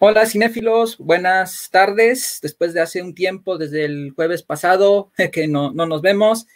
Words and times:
Hola 0.00 0.26
cinéfilos, 0.26 0.96
buenas 0.98 1.70
tardes. 1.72 2.38
Después 2.40 2.72
de 2.72 2.80
hace 2.80 3.02
un 3.02 3.16
tiempo, 3.16 3.58
desde 3.58 3.84
el 3.84 4.12
jueves 4.12 4.44
pasado, 4.44 5.10
que 5.32 5.48
no, 5.48 5.72
nos 5.72 6.02
vemos. 6.02 6.46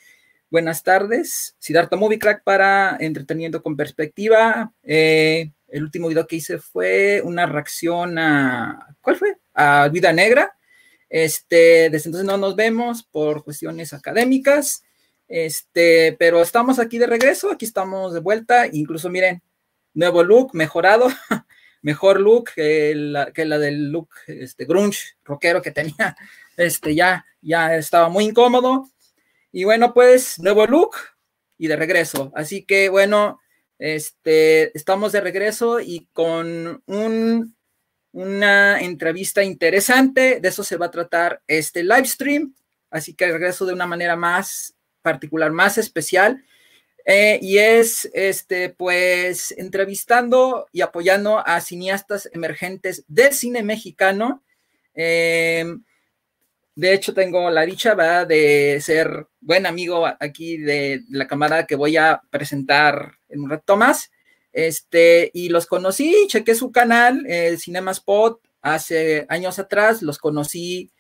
Buenas 0.48 0.84
tardes. 0.84 1.56
Siddhartha 1.58 1.96
Movie 1.96 2.20
Crack 2.20 2.44
para 2.44 2.96
Entreteniendo 3.00 3.60
con 3.60 3.76
Perspectiva. 3.76 4.72
Eh, 4.84 5.50
el 5.66 5.82
último 5.82 6.06
video 6.06 6.28
que 6.28 6.36
hice 6.36 6.58
fue 6.58 7.20
una 7.24 7.46
reacción 7.46 8.16
a. 8.16 8.94
¿Cuál 9.00 9.16
fue? 9.16 9.36
A 9.54 9.88
Vida 9.88 10.12
Negra. 10.12 10.56
Este, 11.08 11.90
desde 11.90 12.10
entonces 12.10 12.24
no 12.24 12.36
nos 12.36 12.54
vemos 12.54 13.02
por 13.02 13.42
cuestiones 13.42 13.92
académicas. 13.92 14.84
Este, 15.26 16.14
pero 16.16 16.42
estamos 16.42 16.78
aquí 16.78 16.96
de 16.96 17.08
regreso, 17.08 17.50
aquí 17.50 17.64
estamos 17.64 18.14
de 18.14 18.20
vuelta. 18.20 18.68
Incluso 18.70 19.10
miren, 19.10 19.42
nuevo 19.94 20.22
look, 20.22 20.54
mejorado. 20.54 21.08
mejor 21.82 22.20
look 22.20 22.50
que 22.54 22.94
la, 22.94 23.32
que 23.32 23.44
la 23.44 23.58
del 23.58 23.90
look 23.90 24.08
este, 24.26 24.64
grunge 24.64 25.16
rockero 25.24 25.60
que 25.62 25.70
tenía. 25.70 26.16
Este, 26.54 26.94
ya, 26.94 27.24
ya 27.40 27.76
estaba 27.76 28.10
muy 28.10 28.24
incómodo. 28.24 28.86
Y 29.52 29.64
bueno, 29.64 29.94
pues 29.94 30.38
nuevo 30.38 30.66
look 30.66 30.96
y 31.56 31.66
de 31.66 31.76
regreso. 31.76 32.30
Así 32.36 32.64
que 32.64 32.90
bueno, 32.90 33.40
este, 33.78 34.76
estamos 34.76 35.12
de 35.12 35.22
regreso 35.22 35.80
y 35.80 36.08
con 36.12 36.82
un, 36.84 37.56
una 38.12 38.80
entrevista 38.80 39.42
interesante. 39.42 40.40
De 40.40 40.48
eso 40.48 40.62
se 40.62 40.76
va 40.76 40.86
a 40.86 40.90
tratar 40.90 41.42
este 41.46 41.82
live 41.82 42.04
stream. 42.04 42.54
Así 42.90 43.14
que 43.14 43.32
regreso 43.32 43.64
de 43.64 43.72
una 43.72 43.86
manera 43.86 44.14
más 44.14 44.74
particular, 45.00 45.50
más 45.52 45.78
especial. 45.78 46.44
Eh, 47.04 47.38
y 47.42 47.58
es, 47.58 48.08
este, 48.14 48.70
pues, 48.70 49.52
entrevistando 49.56 50.68
y 50.72 50.82
apoyando 50.82 51.42
a 51.46 51.60
cineastas 51.60 52.28
emergentes 52.32 53.04
del 53.08 53.32
cine 53.32 53.62
mexicano. 53.62 54.42
Em, 54.94 55.82
de 56.74 56.94
hecho, 56.94 57.12
tengo 57.12 57.50
la 57.50 57.66
dicha 57.66 57.94
de 58.24 58.80
ser 58.80 59.26
buen 59.40 59.66
amigo 59.66 60.06
aquí 60.20 60.56
de 60.58 61.02
la 61.10 61.26
cámara 61.26 61.66
que 61.66 61.76
voy 61.76 61.96
a 61.96 62.22
presentar 62.30 63.18
en 63.28 63.42
un 63.42 63.50
rato 63.50 63.76
más. 63.76 64.10
Este, 64.52 65.30
y 65.34 65.48
los 65.48 65.66
conocí, 65.66 66.26
chequé 66.28 66.54
su 66.54 66.70
canal, 66.72 67.24
el 67.26 67.58
Cinema 67.58 67.90
Spot, 67.92 68.40
hace 68.60 69.26
años 69.28 69.58
atrás, 69.58 70.02
los 70.02 70.18
conocí 70.18 70.90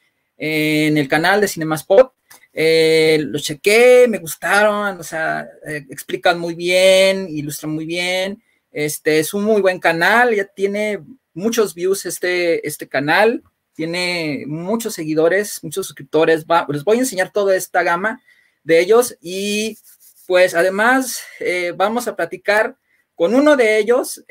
en 0.44 0.98
el 0.98 1.06
canal 1.06 1.40
de 1.40 1.46
Cinema 1.46 1.76
Spot 1.76 2.12
eh, 2.52 3.18
lo 3.28 3.38
chequé, 3.38 4.06
me 4.08 4.18
gustaron, 4.18 4.98
o 4.98 5.02
sea, 5.02 5.48
eh, 5.66 5.86
explican 5.88 6.38
muy 6.38 6.54
bien, 6.54 7.28
ilustran 7.30 7.72
muy 7.72 7.86
bien. 7.86 8.42
Este 8.72 9.20
es 9.20 9.32
un 9.34 9.44
muy 9.44 9.62
buen 9.62 9.78
canal, 9.78 10.34
ya 10.34 10.44
tiene 10.44 11.02
muchos 11.32 11.74
views 11.74 12.04
este, 12.06 12.66
este 12.66 12.88
canal, 12.88 13.42
tiene 13.74 14.44
muchos 14.46 14.94
seguidores, 14.94 15.62
muchos 15.62 15.86
suscriptores. 15.86 16.44
les 16.68 16.84
voy 16.84 16.96
a 16.98 17.00
enseñar 17.00 17.32
toda 17.32 17.54
esta 17.56 17.82
gama 17.82 18.20
de 18.64 18.80
ellos 18.80 19.16
y 19.20 19.78
pues 20.26 20.54
además 20.54 21.22
eh, 21.38 21.72
vamos 21.76 22.08
a 22.08 22.16
platicar 22.16 22.76
con 23.14 23.34
uno 23.34 23.56
de 23.56 23.78
ellos 23.78 24.24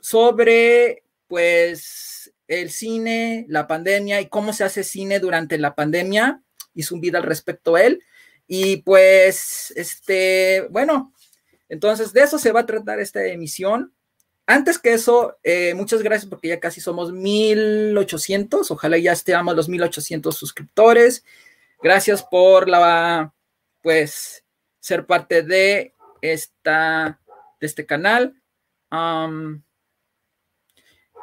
sobre 0.00 1.04
pues 1.26 2.21
el 2.60 2.70
cine, 2.70 3.46
la 3.48 3.66
pandemia 3.66 4.20
y 4.20 4.28
cómo 4.28 4.52
se 4.52 4.64
hace 4.64 4.84
cine 4.84 5.18
durante 5.20 5.58
la 5.58 5.74
pandemia 5.74 6.42
hizo 6.74 6.94
un 6.94 7.00
video 7.00 7.20
al 7.20 7.26
respecto 7.26 7.76
a 7.76 7.82
él. 7.82 8.02
Y 8.46 8.78
pues, 8.78 9.72
este, 9.76 10.66
bueno, 10.70 11.12
entonces 11.68 12.12
de 12.12 12.22
eso 12.22 12.38
se 12.38 12.52
va 12.52 12.60
a 12.60 12.66
tratar 12.66 13.00
esta 13.00 13.24
emisión. 13.24 13.94
Antes 14.46 14.78
que 14.78 14.92
eso, 14.92 15.38
eh, 15.42 15.72
muchas 15.74 16.02
gracias 16.02 16.28
porque 16.28 16.48
ya 16.48 16.60
casi 16.60 16.80
somos 16.80 17.12
1800, 17.12 18.70
ojalá 18.70 18.98
ya 18.98 19.12
estemos 19.12 19.54
los 19.54 19.68
1800 19.68 20.36
suscriptores. 20.36 21.24
Gracias 21.82 22.22
por 22.22 22.68
la, 22.68 23.32
pues, 23.82 24.44
ser 24.80 25.06
parte 25.06 25.42
de 25.42 25.94
esta, 26.20 27.20
de 27.60 27.66
este 27.66 27.86
canal. 27.86 28.42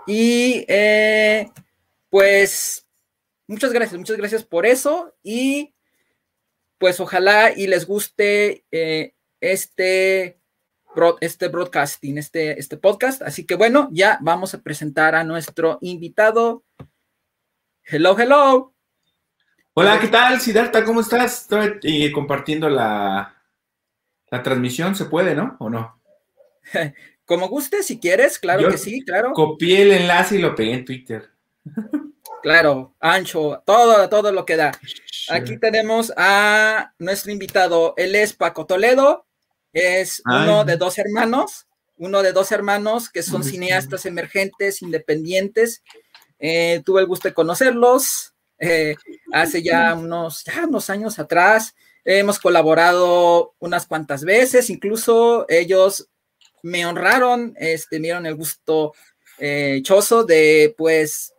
Y 0.09 0.65
eh, 0.67 1.49
pues 2.09 2.85
Muchas 3.49 3.73
gracias, 3.73 3.97
muchas 3.97 4.15
gracias 4.15 4.43
por 4.43 4.67
eso 4.67 5.15
y 5.23 5.73
pues 6.77 6.99
ojalá 6.99 7.51
y 7.51 7.65
les 7.65 7.87
guste 7.87 8.63
eh, 8.69 9.15
este, 9.41 10.39
este 11.19 11.47
broadcasting, 11.47 12.19
este, 12.19 12.59
este 12.59 12.77
podcast. 12.77 13.23
Así 13.23 13.47
que 13.47 13.55
bueno, 13.55 13.89
ya 13.91 14.19
vamos 14.21 14.53
a 14.53 14.61
presentar 14.61 15.15
a 15.15 15.23
nuestro 15.23 15.79
invitado. 15.81 16.63
Hello, 17.83 18.15
hello. 18.19 18.75
Hola, 19.73 19.99
¿qué 19.99 20.09
tal, 20.09 20.39
Siddhartha? 20.39 20.85
¿Cómo 20.85 21.01
estás? 21.01 21.49
Estoy 21.49 22.11
compartiendo 22.11 22.69
la, 22.69 23.35
la 24.29 24.43
transmisión, 24.43 24.95
¿se 24.95 25.05
puede, 25.05 25.33
no? 25.33 25.57
¿O 25.57 25.71
no? 25.71 25.99
Como 27.29 27.47
guste, 27.47 27.83
si 27.83 27.99
quieres, 27.99 28.39
claro 28.39 28.71
que 28.71 28.77
sí, 28.79 29.05
claro. 29.05 29.33
Copié 29.33 29.83
el 29.83 29.91
enlace 29.91 30.37
y 30.37 30.39
lo 30.39 30.55
pegué 30.55 30.73
en 30.73 30.83
Twitter. 30.83 31.29
Claro, 32.41 32.95
ancho, 32.99 33.61
todo, 33.67 34.09
todo 34.09 34.31
lo 34.31 34.47
que 34.47 34.55
da. 34.55 34.71
Aquí 35.29 35.59
tenemos 35.59 36.11
a 36.17 36.91
nuestro 36.97 37.31
invitado. 37.31 37.93
Él 37.97 38.15
es 38.15 38.33
Paco 38.33 38.65
Toledo, 38.65 39.27
es 39.73 40.23
uno 40.25 40.65
de 40.65 40.75
dos 40.77 40.97
hermanos, 40.97 41.67
uno 41.97 42.23
de 42.23 42.33
dos 42.33 42.51
hermanos 42.51 43.11
que 43.11 43.21
son 43.21 43.43
cineastas 43.43 44.07
emergentes, 44.07 44.81
independientes. 44.81 45.83
Eh, 46.39 46.81
tuve 46.83 47.01
el 47.01 47.07
gusto 47.07 47.27
de 47.27 47.35
conocerlos 47.35 48.33
eh, 48.57 48.95
hace 49.31 49.61
ya 49.61 49.93
unos, 49.93 50.43
ya 50.45 50.65
unos 50.65 50.89
años 50.89 51.19
atrás. 51.19 51.75
Hemos 52.05 52.39
colaborado 52.39 53.53
unas 53.59 53.85
cuantas 53.85 54.23
veces, 54.23 54.71
incluso 54.71 55.45
ellos 55.47 56.09
me 56.63 56.85
honraron, 56.85 57.53
este, 57.57 57.99
me 57.99 58.07
dieron 58.07 58.25
el 58.25 58.35
gusto 58.35 58.93
eh, 59.37 59.81
choso 59.83 60.23
de, 60.23 60.73
pues, 60.77 61.33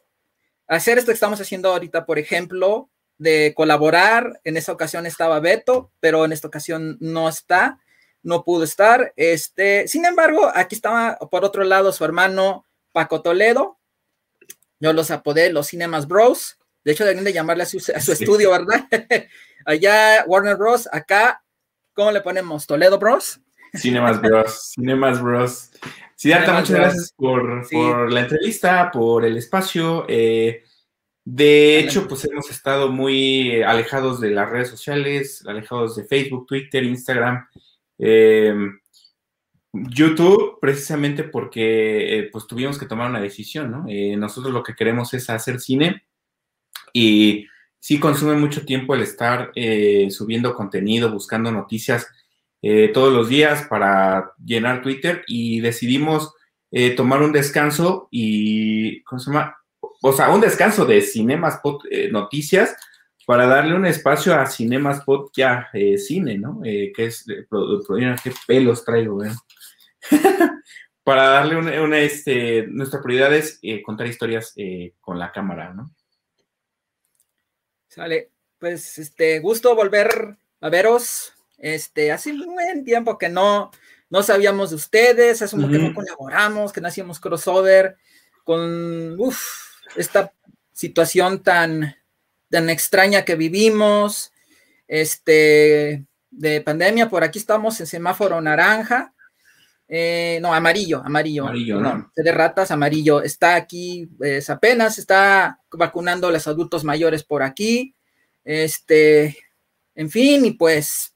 hacer 0.66 0.98
esto 0.98 1.10
que 1.10 1.14
estamos 1.14 1.40
haciendo 1.40 1.70
ahorita, 1.70 2.06
por 2.06 2.18
ejemplo, 2.18 2.90
de 3.18 3.52
colaborar. 3.54 4.40
En 4.44 4.56
esa 4.56 4.72
ocasión 4.72 5.06
estaba 5.06 5.40
Beto, 5.40 5.92
pero 6.00 6.24
en 6.24 6.32
esta 6.32 6.48
ocasión 6.48 6.96
no 7.00 7.28
está, 7.28 7.78
no 8.22 8.44
pudo 8.44 8.64
estar. 8.64 9.12
Este, 9.16 9.86
sin 9.88 10.04
embargo, 10.04 10.50
aquí 10.54 10.74
estaba 10.74 11.16
por 11.30 11.44
otro 11.44 11.64
lado 11.64 11.92
su 11.92 12.04
hermano 12.04 12.66
Paco 12.92 13.20
Toledo. 13.20 13.78
Yo 14.78 14.92
los 14.92 15.10
apodé 15.10 15.52
los 15.52 15.68
Cinemas 15.68 16.08
Bros. 16.08 16.58
De 16.84 16.92
hecho, 16.92 17.04
deberían 17.04 17.24
de 17.24 17.34
llamarle 17.34 17.64
a 17.64 17.66
su, 17.66 17.78
estudio, 18.12 18.50
¿verdad? 18.50 18.86
Allá 19.66 20.24
Warner 20.26 20.56
Bros. 20.56 20.88
Acá, 20.90 21.44
¿cómo 21.92 22.10
le 22.10 22.22
ponemos? 22.22 22.66
Toledo 22.66 22.98
Bros. 22.98 23.40
Cinemas 23.74 24.20
Bros. 24.20 24.72
Cinemas 24.74 25.22
Bros. 25.22 25.70
Sí, 26.20 26.28
muchas 26.28 26.70
gracias 26.70 27.14
por, 27.16 28.12
la 28.12 28.20
entrevista, 28.20 28.90
por 28.90 29.24
el 29.24 29.38
espacio. 29.38 30.04
Eh, 30.06 30.64
de 31.24 31.78
hecho, 31.78 32.06
pues 32.06 32.26
hemos 32.26 32.50
estado 32.50 32.90
muy 32.90 33.62
alejados 33.62 34.20
de 34.20 34.30
las 34.30 34.50
redes 34.50 34.68
sociales, 34.68 35.42
alejados 35.46 35.96
de 35.96 36.04
Facebook, 36.04 36.46
Twitter, 36.46 36.84
Instagram, 36.84 37.46
eh, 37.98 38.54
YouTube, 39.72 40.58
precisamente 40.60 41.24
porque 41.24 42.18
eh, 42.18 42.28
pues 42.30 42.46
tuvimos 42.46 42.78
que 42.78 42.84
tomar 42.84 43.08
una 43.08 43.20
decisión, 43.20 43.70
¿no? 43.70 43.86
nosotros 44.18 44.52
lo 44.52 44.62
que 44.62 44.74
queremos 44.74 45.14
es 45.14 45.30
hacer 45.30 45.58
cine 45.58 46.04
y 46.92 47.46
sí 47.78 47.98
consume 47.98 48.34
mucho 48.34 48.66
tiempo 48.66 48.94
el 48.94 49.02
estar 49.02 49.52
subiendo 50.10 50.54
contenido, 50.54 51.10
buscando 51.10 51.50
noticias 51.50 52.08
eh, 52.62 52.88
todos 52.92 53.12
los 53.12 53.28
días 53.28 53.66
para 53.68 54.32
llenar 54.44 54.82
Twitter 54.82 55.24
y 55.26 55.60
decidimos 55.60 56.34
eh, 56.70 56.90
tomar 56.90 57.22
un 57.22 57.32
descanso 57.32 58.08
y, 58.10 59.02
¿cómo 59.04 59.18
se 59.18 59.30
llama? 59.30 59.56
O 60.02 60.12
sea, 60.12 60.30
un 60.30 60.40
descanso 60.40 60.84
de 60.84 61.00
Cinemaspot 61.00 61.84
eh, 61.90 62.10
Noticias 62.10 62.76
para 63.26 63.46
darle 63.46 63.74
un 63.74 63.86
espacio 63.86 64.34
a 64.34 64.46
Cinemaspot 64.46 65.30
ya 65.36 65.68
cine, 65.98 66.36
¿no? 66.36 66.60
que 66.62 66.92
es, 66.96 67.24
qué 67.26 68.32
pelos 68.46 68.84
traigo, 68.84 69.22
para 71.04 71.28
darle 71.28 71.56
una, 71.56 71.98
este, 72.00 72.66
nuestra 72.66 73.00
prioridad 73.00 73.32
es 73.32 73.60
contar 73.84 74.08
historias 74.08 74.54
con 75.00 75.18
la 75.18 75.30
cámara, 75.30 75.72
¿no? 75.72 75.94
Sale, 77.86 78.30
pues, 78.58 78.98
este, 78.98 79.38
gusto 79.38 79.76
volver 79.76 80.36
a 80.60 80.68
veros, 80.68 81.32
este, 81.60 82.10
hace 82.10 82.32
un 82.32 82.54
buen 82.54 82.84
tiempo 82.84 83.18
que 83.18 83.28
no, 83.28 83.70
no 84.08 84.22
sabíamos 84.22 84.70
de 84.70 84.76
ustedes, 84.76 85.42
hace 85.42 85.54
un 85.54 85.70
que 85.70 85.78
no 85.78 85.94
colaboramos, 85.94 86.72
que 86.72 86.80
no 86.80 86.88
hacíamos 86.88 87.20
crossover 87.20 87.96
con 88.44 89.16
esta 89.94 90.32
situación 90.72 91.42
tan, 91.42 91.94
tan 92.48 92.70
extraña 92.70 93.24
que 93.24 93.36
vivimos, 93.36 94.32
este, 94.88 96.06
de 96.30 96.60
pandemia. 96.62 97.08
Por 97.08 97.22
aquí 97.22 97.38
estamos 97.38 97.78
en 97.80 97.86
semáforo 97.86 98.40
naranja. 98.40 99.14
eh, 99.86 100.38
no, 100.40 100.54
amarillo, 100.54 101.02
amarillo. 101.04 101.44
Amarillo, 101.44 101.80
¿no? 101.80 102.10
de 102.16 102.32
ratas, 102.32 102.70
amarillo. 102.70 103.22
Está 103.22 103.54
aquí, 103.54 104.08
pues, 104.16 104.48
apenas 104.48 104.98
está 104.98 105.60
vacunando 105.72 106.28
a 106.28 106.32
los 106.32 106.46
adultos 106.48 106.84
mayores 106.84 107.22
por 107.22 107.42
aquí. 107.42 107.94
Este, 108.42 109.36
en 109.94 110.08
fin, 110.08 110.46
y 110.46 110.52
pues 110.52 111.14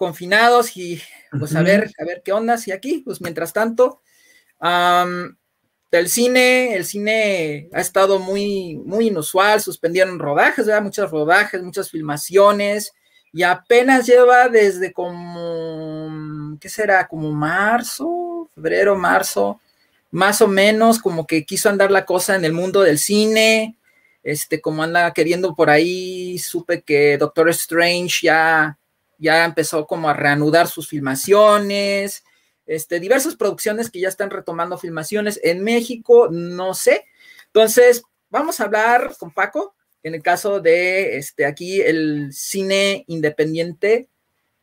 confinados 0.00 0.78
y 0.78 0.98
pues 1.38 1.54
a 1.54 1.60
ver, 1.60 1.92
a 2.00 2.04
ver 2.06 2.22
qué 2.24 2.32
onda. 2.32 2.56
Y 2.64 2.70
aquí, 2.70 3.02
pues 3.04 3.20
mientras 3.20 3.52
tanto, 3.52 4.00
el 4.62 6.08
cine, 6.08 6.74
el 6.74 6.86
cine 6.86 7.68
ha 7.74 7.82
estado 7.82 8.18
muy, 8.18 8.80
muy 8.86 9.08
inusual, 9.08 9.60
suspendieron 9.60 10.18
rodajes, 10.18 10.64
¿verdad? 10.64 10.82
Muchos 10.82 11.10
rodajes, 11.10 11.62
muchas 11.62 11.90
filmaciones 11.90 12.94
y 13.30 13.42
apenas 13.42 14.06
lleva 14.06 14.48
desde 14.48 14.90
como, 14.94 16.56
¿qué 16.58 16.70
será? 16.70 17.06
Como 17.06 17.30
marzo, 17.32 18.48
febrero, 18.54 18.96
marzo, 18.96 19.60
más 20.10 20.40
o 20.40 20.48
menos, 20.48 20.98
como 20.98 21.26
que 21.26 21.44
quiso 21.44 21.68
andar 21.68 21.90
la 21.90 22.06
cosa 22.06 22.36
en 22.36 22.46
el 22.46 22.54
mundo 22.54 22.80
del 22.80 22.98
cine, 22.98 23.76
este, 24.22 24.62
como 24.62 24.82
anda 24.82 25.12
queriendo 25.12 25.54
por 25.54 25.68
ahí, 25.68 26.38
supe 26.38 26.80
que 26.80 27.18
Doctor 27.18 27.50
Strange 27.50 28.20
ya, 28.22 28.78
ya 29.20 29.44
empezó 29.44 29.86
como 29.86 30.08
a 30.08 30.14
reanudar 30.14 30.66
sus 30.66 30.88
filmaciones, 30.88 32.24
este, 32.66 32.98
diversas 32.98 33.36
producciones 33.36 33.90
que 33.90 34.00
ya 34.00 34.08
están 34.08 34.30
retomando 34.30 34.78
filmaciones 34.78 35.38
en 35.44 35.62
México, 35.62 36.28
no 36.30 36.74
sé. 36.74 37.04
Entonces, 37.46 38.02
vamos 38.30 38.60
a 38.60 38.64
hablar 38.64 39.14
con 39.18 39.30
Paco 39.30 39.74
en 40.02 40.14
el 40.14 40.22
caso 40.22 40.60
de 40.60 41.18
este, 41.18 41.44
aquí 41.44 41.80
el 41.80 42.32
cine 42.32 43.04
independiente, 43.06 44.08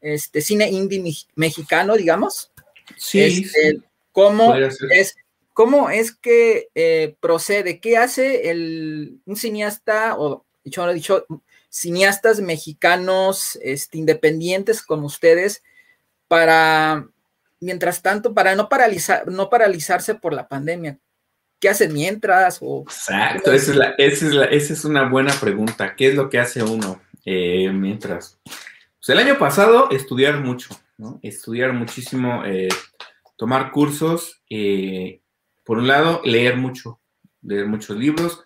este 0.02 0.42
cine 0.42 0.70
indie 0.70 1.16
mexicano, 1.36 1.96
digamos. 1.96 2.52
Sí. 2.98 3.44
Este, 3.44 3.80
¿cómo, 4.12 4.56
es, 4.56 5.16
¿Cómo 5.54 5.90
es 5.90 6.12
que 6.12 6.70
eh, 6.76 7.16
procede? 7.20 7.80
¿Qué 7.80 7.98
hace 7.98 8.50
el, 8.50 9.20
un 9.26 9.36
cineasta, 9.36 10.18
o 10.18 10.46
dicho, 10.64 10.92
dicho, 10.94 11.26
cineastas 11.70 12.40
mexicanos 12.42 13.58
este, 13.62 13.98
independientes 13.98 14.82
como 14.82 15.08
ustedes, 15.08 15.64
para, 16.28 17.08
mientras 17.60 18.02
tanto, 18.02 18.34
para 18.34 18.56
no, 18.56 18.70
paralizar, 18.70 19.28
no 19.28 19.50
paralizarse 19.50 20.16
por 20.16 20.34
la 20.34 20.48
pandemia? 20.48 21.00
¿Qué 21.60 21.70
hacen 21.70 21.94
mientras? 21.94 22.60
O, 22.62 22.84
Exacto, 22.84 23.52
esa 23.52 23.96
es, 24.50 24.86
una 24.86 25.10
buena 25.10 25.34
pregunta. 25.34 25.96
¿Qué 25.96 26.10
es 26.10 26.16
lo 26.16 26.30
que 26.30 26.40
hace 26.40 26.62
uno 26.62 27.02
eh, 27.26 27.72
mientras? 27.72 28.40
Pues 28.44 29.10
el 29.10 29.20
año 29.20 29.40
pasado 29.40 29.90
estudiar 29.90 30.40
mucho. 30.40 30.70
Estudiar 31.22 31.74
muchísimo, 31.74 32.44
eh, 32.46 32.70
tomar 33.38 33.72
cursos, 33.72 34.42
eh, 34.50 35.22
por 35.64 35.78
un 35.78 35.88
lado, 35.88 36.22
leer 36.24 36.58
mucho, 36.58 37.00
leer 37.42 37.68
muchos 37.68 37.98
libros, 37.98 38.44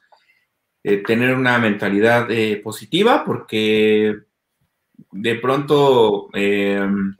tener 0.82 1.36
una 1.36 1.60
mentalidad 1.60 2.28
positiva, 2.64 3.24
porque 3.26 4.16
de 5.12 5.36
pronto 5.36 6.30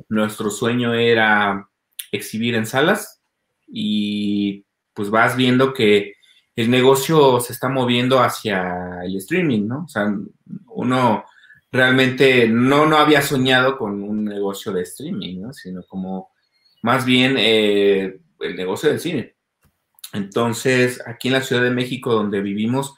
nuestro 0.10 0.50
sueño 0.50 0.94
era 0.94 1.70
exhibir 2.12 2.56
en 2.56 2.66
salas 2.66 3.22
y 3.68 4.66
pues 4.94 5.10
vas 5.10 5.36
viendo 5.36 5.74
que 5.74 6.14
el 6.56 6.70
negocio 6.70 7.40
se 7.40 7.54
está 7.54 7.70
moviendo 7.70 8.20
hacia 8.20 9.04
el 9.04 9.16
streaming, 9.18 9.68
¿no? 9.68 9.86
O 9.86 9.88
sea, 9.88 10.14
uno 10.68 11.26
realmente 11.72 12.48
no, 12.48 12.86
no 12.86 12.98
había 12.98 13.22
soñado 13.22 13.78
con 13.78 14.04
un 14.04 14.26
negocio 14.26 14.74
de 14.74 14.82
streaming, 14.82 15.42
¿no? 15.42 15.54
Sino 15.54 15.84
como 15.84 16.30
más 16.82 17.06
bien 17.06 17.36
eh, 17.38 18.20
el 18.42 18.56
negocio 18.56 18.90
del 18.90 19.00
cine. 19.00 19.36
Entonces, 20.14 21.02
aquí 21.06 21.30
en 21.30 21.36
la 21.36 21.42
Ciudad 21.42 21.64
de 21.64 21.72
México, 21.72 22.14
donde 22.14 22.42
vivimos, 22.42 22.96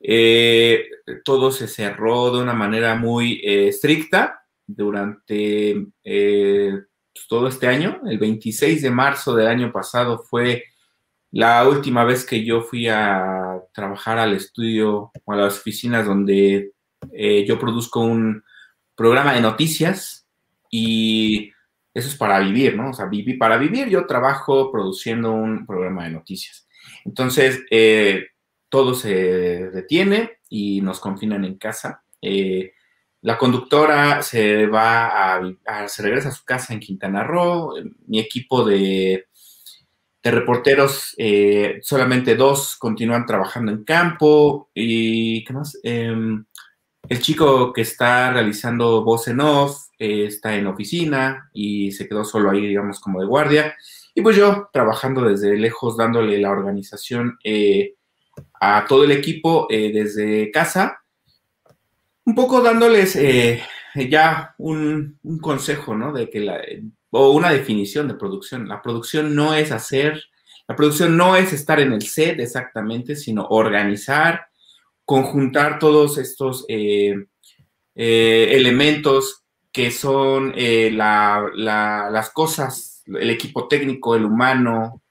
eh, 0.00 0.88
todo 1.24 1.50
se 1.50 1.68
cerró 1.68 2.30
de 2.32 2.42
una 2.42 2.52
manera 2.52 2.94
muy 2.94 3.40
eh, 3.44 3.68
estricta 3.68 4.42
durante 4.66 5.86
pues, 6.02 7.28
todo 7.28 7.48
este 7.48 7.66
año. 7.66 8.00
El 8.06 8.18
26 8.18 8.82
de 8.82 8.90
marzo 8.90 9.34
del 9.34 9.46
año 9.46 9.72
pasado 9.72 10.18
fue 10.18 10.64
la 11.30 11.68
última 11.68 12.04
vez 12.04 12.24
que 12.24 12.44
yo 12.44 12.62
fui 12.62 12.88
a 12.88 13.60
trabajar 13.72 14.18
al 14.18 14.32
estudio 14.32 15.12
o 15.24 15.32
a 15.32 15.36
las 15.36 15.58
oficinas 15.58 16.06
donde 16.06 16.72
eh, 17.12 17.44
yo 17.46 17.58
produzco 17.58 18.00
un 18.00 18.42
programa 18.94 19.34
de 19.34 19.40
noticias 19.40 20.26
y 20.70 21.52
eso 21.92 22.08
es 22.08 22.16
para 22.16 22.38
vivir, 22.40 22.76
¿no? 22.76 22.90
O 22.90 22.92
sea, 22.94 23.10
para 23.38 23.58
vivir 23.58 23.88
yo 23.88 24.06
trabajo 24.06 24.70
produciendo 24.70 25.32
un 25.32 25.66
programa 25.66 26.04
de 26.04 26.10
noticias. 26.10 26.66
Entonces, 27.04 27.62
eh, 27.70 28.28
todo 28.68 28.94
se 28.94 29.70
detiene 29.70 30.38
y 30.48 30.80
nos 30.80 31.00
confinan 31.00 31.44
en 31.44 31.58
casa. 31.58 32.04
Eh, 32.20 32.72
la 33.22 33.38
conductora 33.38 34.22
se 34.22 34.66
va 34.66 35.36
a, 35.36 35.88
se 35.88 36.02
regresa 36.02 36.28
a 36.28 36.32
su 36.32 36.44
casa 36.44 36.72
en 36.72 36.80
Quintana 36.80 37.24
Roo. 37.24 37.74
Mi 38.06 38.20
equipo 38.20 38.64
de 38.64 39.26
reporteros, 40.30 41.14
eh, 41.18 41.78
solamente 41.82 42.36
dos 42.36 42.76
continúan 42.76 43.26
trabajando 43.26 43.72
en 43.72 43.84
campo. 43.84 44.70
¿Y 44.74 45.44
qué 45.44 45.52
más? 45.52 45.78
Em, 45.82 46.44
el 47.08 47.20
chico 47.20 47.72
que 47.72 47.82
está 47.82 48.32
realizando 48.32 49.04
voz 49.04 49.28
en 49.28 49.40
off 49.40 49.88
eh, 49.98 50.24
está 50.26 50.56
en 50.56 50.66
oficina 50.66 51.50
y 51.52 51.92
se 51.92 52.08
quedó 52.08 52.24
solo 52.24 52.50
ahí, 52.50 52.66
digamos, 52.66 53.00
como 53.00 53.20
de 53.20 53.26
guardia. 53.26 53.76
Y 54.14 54.22
pues 54.22 54.36
yo 54.36 54.68
trabajando 54.72 55.22
desde 55.22 55.56
lejos, 55.56 55.96
dándole 55.96 56.38
la 56.38 56.50
organización 56.50 57.38
eh, 57.44 57.94
a 58.60 58.84
todo 58.88 59.04
el 59.04 59.12
equipo 59.12 59.66
desde 59.68 60.50
casa, 60.50 61.00
un 62.24 62.34
poco 62.34 62.60
dándoles 62.60 63.18
ya 63.94 64.54
un, 64.58 65.18
consejo, 65.40 65.94
¿no? 65.94 66.12
De 66.12 66.28
que 66.28 66.40
la, 66.40 66.60
o 67.10 67.30
una 67.30 67.50
definición 67.50 68.08
de 68.08 68.14
producción. 68.14 68.68
La 68.68 68.82
producción 68.82 69.34
no 69.34 69.54
es 69.54 69.72
hacer, 69.72 70.22
la 70.68 70.76
producción 70.76 71.16
no 71.16 71.36
es 71.36 71.52
estar 71.52 71.80
en 71.80 71.92
el 71.92 72.02
set 72.02 72.38
exactamente, 72.40 73.16
sino 73.16 73.46
organizar, 73.46 74.46
conjuntar 75.04 75.78
todos 75.78 76.18
estos 76.18 76.64
eh, 76.68 77.14
eh, 77.94 78.48
elementos 78.50 79.44
que 79.72 79.90
son 79.90 80.52
eh, 80.56 80.90
las 80.92 82.30
cosas, 82.30 83.02
el 83.06 83.30
equipo 83.30 83.68
técnico, 83.68 84.16
el 84.16 84.24
humano, 84.24 85.02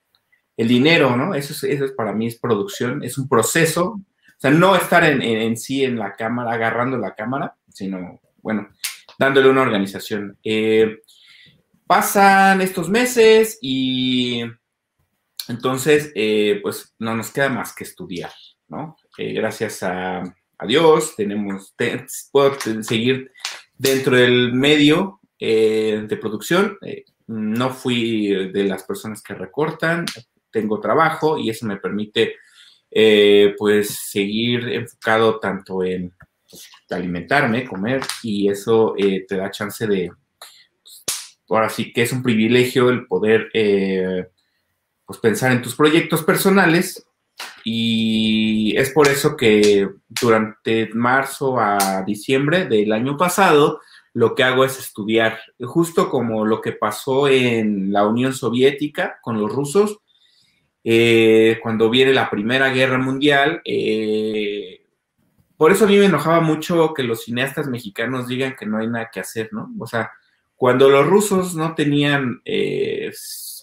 el 0.58 0.68
dinero, 0.68 1.16
¿no? 1.16 1.34
Eso 1.36 1.54
es, 1.54 1.64
eso 1.64 1.86
es 1.86 1.92
para 1.92 2.14
mí 2.14 2.28
es 2.28 2.40
producción, 2.40 3.04
es 3.04 3.18
un 3.18 3.28
proceso. 3.28 3.86
O 3.86 4.40
sea, 4.40 4.52
no 4.52 4.76
estar 4.76 5.04
en, 5.04 5.22
en 5.22 5.58
sí 5.58 5.84
en 5.84 5.98
la 5.98 6.16
cámara, 6.16 6.54
agarrando 6.54 6.98
la 6.98 7.16
cámara, 7.16 7.56
sino, 7.70 8.20
bueno, 8.42 8.70
dándole 9.18 9.50
una 9.50 9.62
organización. 9.62 10.38
Eh, 10.44 11.00
pasan 11.88 12.62
estos 12.62 12.90
meses 12.90 13.58
y 13.62 14.44
entonces, 15.48 16.12
eh, 16.16 16.60
pues 16.64 16.96
no 17.00 17.16
nos 17.16 17.32
queda 17.32 17.50
más 17.50 17.76
que 17.76 17.84
estudiar, 17.84 18.32
¿no? 18.68 18.98
Eh, 19.18 19.34
gracias 19.34 19.84
a, 19.84 20.24
Dios 20.66 21.16
tenemos, 21.18 21.76
puedo 22.32 22.58
seguir 22.82 23.30
dentro 23.78 24.16
del 24.16 24.54
medio 24.54 25.20
de 25.38 26.18
producción. 26.20 26.78
no 27.28 27.72
fui 27.72 28.50
de 28.54 28.64
las 28.64 28.84
personas 28.84 29.22
que 29.22 29.34
recortan, 29.34 30.06
tengo 30.56 30.80
trabajo 30.80 31.38
y 31.38 31.50
eso 31.50 31.66
me 31.66 31.76
permite, 31.76 32.36
pues, 33.58 33.90
seguir 33.90 34.70
enfocado 34.70 35.38
tanto 35.38 35.84
en 35.84 36.14
pues, 36.50 36.70
alimentarme, 36.90 37.66
comer 37.66 38.02
y 38.24 38.48
eso 38.48 38.96
te 38.98 39.36
da 39.36 39.52
chance 39.52 39.86
de 39.86 40.10
ahora 41.50 41.70
sí 41.70 41.92
que 41.92 42.04
es 42.04 42.12
un 42.12 42.24
privilegio 42.24 42.90
el 42.90 43.06
poder 43.08 43.50
eh, 43.54 44.28
pues 45.06 45.20
pensar 45.20 45.52
en 45.52 45.62
tus 45.62 45.76
proyectos 45.76 46.24
personales 46.24 47.06
y 47.64 48.76
es 48.78 48.92
por 48.92 49.08
eso 49.08 49.36
que 49.36 49.90
durante 50.08 50.90
marzo 50.94 51.60
a 51.60 52.04
diciembre 52.06 52.66
del 52.66 52.92
año 52.92 53.18
pasado 53.18 53.82
lo 54.14 54.34
que 54.34 54.44
hago 54.44 54.64
es 54.64 54.80
estudiar, 54.80 55.40
justo 55.60 56.10
como 56.10 56.46
lo 56.46 56.62
que 56.62 56.72
pasó 56.72 57.28
en 57.28 57.92
la 57.92 58.08
Unión 58.08 58.34
Soviética 58.34 59.20
con 59.22 59.42
los 59.42 59.52
rusos, 59.52 59.98
eh, 60.88 61.60
cuando 61.64 61.90
viene 61.90 62.14
la 62.14 62.30
Primera 62.30 62.70
Guerra 62.70 63.00
Mundial. 63.00 63.60
Eh, 63.66 64.86
por 65.58 65.72
eso 65.72 65.86
a 65.86 65.88
mí 65.88 65.98
me 65.98 66.06
enojaba 66.06 66.42
mucho 66.42 66.94
que 66.94 67.02
los 67.02 67.24
cineastas 67.24 67.68
mexicanos 67.68 68.28
digan 68.28 68.56
que 68.56 68.68
no 68.68 68.78
hay 68.78 68.88
nada 68.88 69.10
que 69.12 69.20
hacer, 69.20 69.50
¿no? 69.52 69.74
O 69.80 69.88
sea, 69.88 70.12
cuando 70.56 70.88
los 70.88 71.08
rusos 71.08 71.56
no 71.56 71.74
tenían 71.74 72.40
eh, 72.46 73.12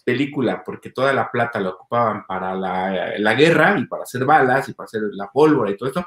película, 0.05 0.65
porque 0.65 0.91
toda 0.91 1.13
la 1.13 1.31
plata 1.31 1.61
la 1.61 1.71
ocupaban 1.71 2.27
para 2.27 2.57
la, 2.57 3.35
guerra 3.35 3.79
y 3.79 3.87
para 3.87 4.03
hacer 4.03 4.25
balas 4.25 4.69
y 4.69 4.75
para 4.75 4.87
hacer 4.87 5.03
la 5.13 5.31
pólvora 5.31 5.71
y 5.71 5.77
todo 5.77 5.91
eso, 5.91 6.07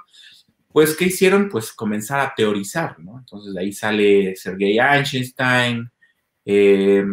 pues 0.68 0.98
¿qué 0.98 1.06
hicieron? 1.06 1.48
Pues 1.48 1.72
comenzar 1.72 2.20
a 2.20 2.34
teorizar, 2.36 3.00
¿no? 3.00 3.20
Entonces 3.20 3.54
de 3.54 3.62
ahí 3.62 3.72
sale 3.72 4.36
Sergei 4.36 4.80
Einstein, 4.80 5.90
eh, 6.44 7.06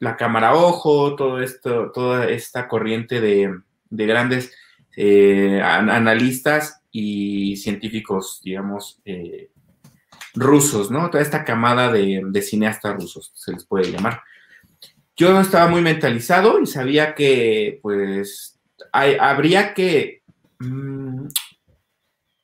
la 0.00 0.16
cámara 0.16 0.54
ojo, 0.54 1.14
todo 1.14 1.40
esto, 1.40 1.92
toda 1.92 2.28
esta 2.28 2.66
corriente 2.66 3.20
de, 3.20 3.60
grandes 3.90 4.52
eh, 4.96 5.60
analistas 5.62 6.82
y 6.90 7.56
científicos, 7.58 8.40
digamos, 8.42 9.00
eh, 9.04 9.50
rusos, 10.34 10.90
¿no? 10.90 11.10
Toda 11.10 11.22
esta 11.22 11.44
camada 11.44 11.92
de, 11.92 12.42
cineastas 12.42 12.96
rusos, 12.96 13.30
se 13.34 13.52
les 13.52 13.64
puede 13.64 13.92
llamar. 13.92 14.22
Yo 15.16 15.38
estaba 15.38 15.68
muy 15.68 15.82
mentalizado 15.82 16.60
y 16.60 16.66
sabía 16.66 17.14
que, 17.14 17.78
pues, 17.82 18.58
habría 18.92 19.74
que 19.74 20.22
mm, 20.60 21.26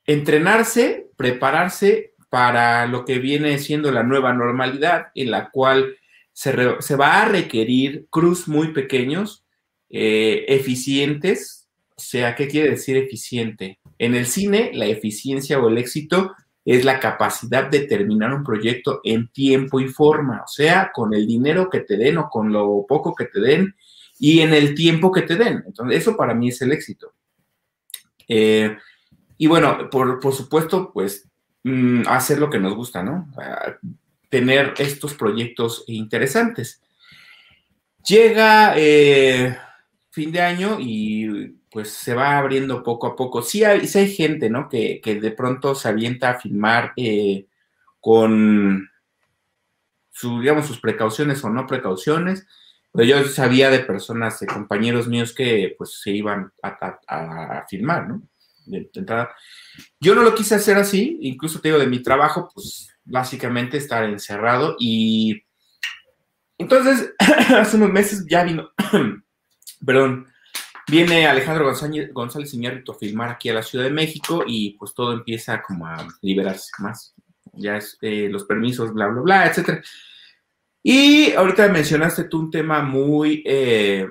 entrenarse, 0.05 1.09
prepararse 1.17 2.13
para 2.29 2.87
lo 2.87 3.07
que 3.07 3.19
viene 3.19 3.59
siendo 3.59 3.91
la 3.91 4.03
nueva 4.03 4.35
normalidad, 4.35 5.07
en 5.15 5.31
la 5.31 5.49
cual 5.49 5.97
se, 6.37 6.97
va 6.97 7.23
a 7.23 7.29
requerir 7.29 8.09
cruz 8.11 8.47
muy 8.47 8.73
pequeños, 8.73 9.47
eh, 9.89 10.45
eficientes. 10.49 11.67
O 11.97 12.01
sea, 12.01 12.35
¿qué 12.35 12.47
quiere 12.47 12.71
decir 12.71 12.99
eficiente? 12.99 13.81
En 13.99 14.15
el 14.15 14.27
cine, 14.27 14.71
la 14.75 14.85
eficiencia 14.85 15.59
o 15.59 15.69
el 15.69 15.79
éxito 15.79 16.35
es 16.67 16.85
la 16.85 17.01
capacidad 17.01 17.71
de 17.71 17.87
terminar 17.87 18.35
un 18.35 18.45
proyecto 18.45 19.01
en 19.03 19.29
tiempo 19.29 19.81
y 19.81 19.89
forma, 19.89 20.43
o 20.45 20.49
sea, 20.49 20.91
con 20.93 21.15
el 21.15 21.27
dinero 21.27 21.71
que 21.71 21.81
te 21.81 21.97
den 21.97 22.19
o 22.19 22.29
con 22.29 22.53
lo 22.53 22.85
poco 22.87 23.15
que 23.15 23.25
te 23.27 23.41
den 23.41 23.75
y 24.19 24.41
en 24.41 24.53
el 24.53 24.75
tiempo 24.75 25.11
que 25.11 25.23
te 25.23 25.37
den. 25.37 25.63
Entonces, 25.67 26.03
eso 26.03 26.19
para 26.19 26.35
mí 26.35 26.49
es 26.49 26.61
el 26.61 26.73
éxito. 26.73 27.15
Eh, 28.29 28.77
y 29.39 29.47
bueno, 29.47 29.89
por, 29.89 30.21
supuesto, 30.35 30.93
pues 30.93 31.27
mm, 31.65 32.03
hacer 32.09 32.39
lo 32.39 32.51
que 32.51 32.59
nos 32.59 32.75
gusta, 32.75 33.03
¿no? 33.03 33.27
Tener 34.37 34.75
estos 34.77 35.15
proyectos 35.15 35.83
interesantes. 35.87 36.83
Llega 38.07 38.75
eh, 38.77 39.57
fin 40.11 40.31
de 40.31 40.43
año 40.43 40.77
y 40.79 41.55
pues 41.71 41.89
se 41.89 42.13
va 42.13 42.37
abriendo 42.37 42.83
poco 42.83 43.07
a 43.07 43.17
poco. 43.17 43.41
Sí 43.41 43.65
hay, 43.65 43.89
hay 43.95 44.15
gente, 44.15 44.51
¿no? 44.51 44.69
Que, 44.69 45.01
de 45.03 45.31
pronto 45.31 45.75
se 45.75 45.89
avienta 45.89 46.29
a 46.29 46.39
filmar 46.39 46.93
eh, 46.99 47.47
con 47.99 48.91
su, 50.11 50.41
digamos, 50.41 50.67
sus 50.67 50.81
precauciones 50.81 51.43
o 51.43 51.49
no 51.49 51.67
precauciones. 51.67 52.47
Pero 52.93 53.05
yo 53.09 53.25
sabía 53.29 53.71
de 53.71 53.79
personas, 53.79 54.39
de 54.41 54.49
compañeros 54.49 55.09
míos 55.09 55.33
que 55.33 55.75
pues 55.79 55.99
se 56.03 56.11
iban 56.11 56.53
a, 56.63 57.65
filmar, 57.71 58.07
¿no? 58.07 58.23
De, 58.67 58.91
entrada. 58.93 59.35
Yo 59.99 60.15
no 60.15 60.21
lo 60.21 60.35
quise 60.35 60.57
hacer 60.57 60.77
así, 60.77 61.19
incluso 61.23 61.59
te 61.59 61.69
digo, 61.69 61.79
de 61.79 61.87
mi 61.87 62.03
trabajo, 62.03 62.51
pues 62.53 62.96
básicamente 63.07 63.79
estar 63.79 64.05
encerrado 64.05 64.77
y 64.79 65.43
entonces 66.59 67.15
hace 67.19 67.77
unos 67.77 67.93
meses 67.93 68.27
ya 68.29 68.45
vino, 68.45 68.71
perdón, 69.85 70.27
viene 70.89 71.27
Alejandro 71.27 71.65
González, 71.65 72.13
González 72.13 72.53
Iñárritu 72.55 72.93
a 72.93 72.99
filmar 72.99 73.31
aquí 73.31 73.49
a 73.49 73.55
la 73.55 73.63
Ciudad 73.63 73.85
de 73.85 73.91
México 73.91 74.45
y 74.47 74.77
pues 74.79 74.95
todo 74.95 75.13
empieza 75.13 75.63
como 75.63 75.87
a 75.87 76.07
liberarse 76.23 76.71
más, 76.79 77.15
ya 77.53 77.77
es 77.77 77.99
eh, 78.01 78.29
los 78.31 78.45
permisos, 78.45 78.93
bla, 78.93 79.07
bla, 79.09 79.21
bla, 79.23 79.47
etcétera. 79.47 79.83
Y 80.83 81.33
ahorita 81.33 81.69
mencionaste 81.69 82.25
tú 82.25 82.39
un 82.39 82.51
tema 82.51 82.81
muy, 82.81 83.43
eh, 83.45 84.07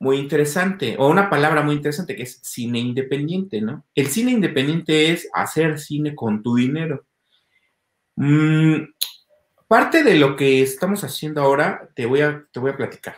muy 0.00 0.18
interesante, 0.18 0.96
o 0.98 1.08
una 1.08 1.30
palabra 1.30 1.62
muy 1.62 1.76
interesante 1.76 2.16
que 2.16 2.24
es 2.24 2.40
cine 2.42 2.80
independiente, 2.80 3.60
¿no? 3.60 3.86
El 3.94 4.08
cine 4.08 4.32
independiente 4.32 5.12
es 5.12 5.28
hacer 5.32 5.78
cine 5.78 6.14
con 6.14 6.42
tu 6.42 6.56
dinero. 6.56 7.06
Mm, 8.16 8.94
parte 9.68 10.02
de 10.02 10.14
lo 10.16 10.36
que 10.36 10.62
estamos 10.62 11.04
haciendo 11.04 11.42
ahora, 11.42 11.88
te 11.94 12.06
voy 12.06 12.22
a, 12.22 12.44
te 12.50 12.60
voy 12.60 12.70
a 12.70 12.76
platicar. 12.76 13.16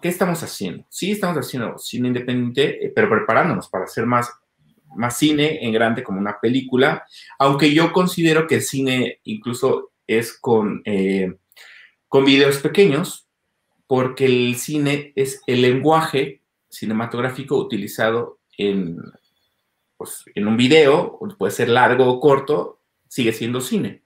¿Qué 0.00 0.08
estamos 0.08 0.42
haciendo? 0.42 0.84
Sí, 0.88 1.12
estamos 1.12 1.36
haciendo 1.36 1.78
cine 1.78 2.08
independiente, 2.08 2.86
eh, 2.86 2.92
pero 2.94 3.08
preparándonos 3.08 3.68
para 3.68 3.84
hacer 3.84 4.06
más, 4.06 4.30
más 4.94 5.16
cine 5.18 5.64
en 5.64 5.72
grande 5.72 6.02
como 6.02 6.20
una 6.20 6.38
película, 6.40 7.04
aunque 7.38 7.72
yo 7.72 7.92
considero 7.92 8.46
que 8.46 8.56
el 8.56 8.62
cine 8.62 9.20
incluso 9.24 9.92
es 10.06 10.38
con, 10.38 10.82
eh, 10.84 11.34
con 12.08 12.24
videos 12.24 12.58
pequeños, 12.58 13.26
porque 13.86 14.26
el 14.26 14.56
cine 14.56 15.12
es 15.16 15.42
el 15.46 15.62
lenguaje 15.62 16.42
cinematográfico 16.68 17.56
utilizado 17.56 18.38
en, 18.56 18.98
pues, 19.96 20.24
en 20.34 20.46
un 20.46 20.56
video, 20.56 21.18
puede 21.36 21.52
ser 21.52 21.68
largo 21.68 22.06
o 22.06 22.20
corto, 22.20 22.79
sigue 23.10 23.32
siendo 23.32 23.60
cine. 23.60 24.04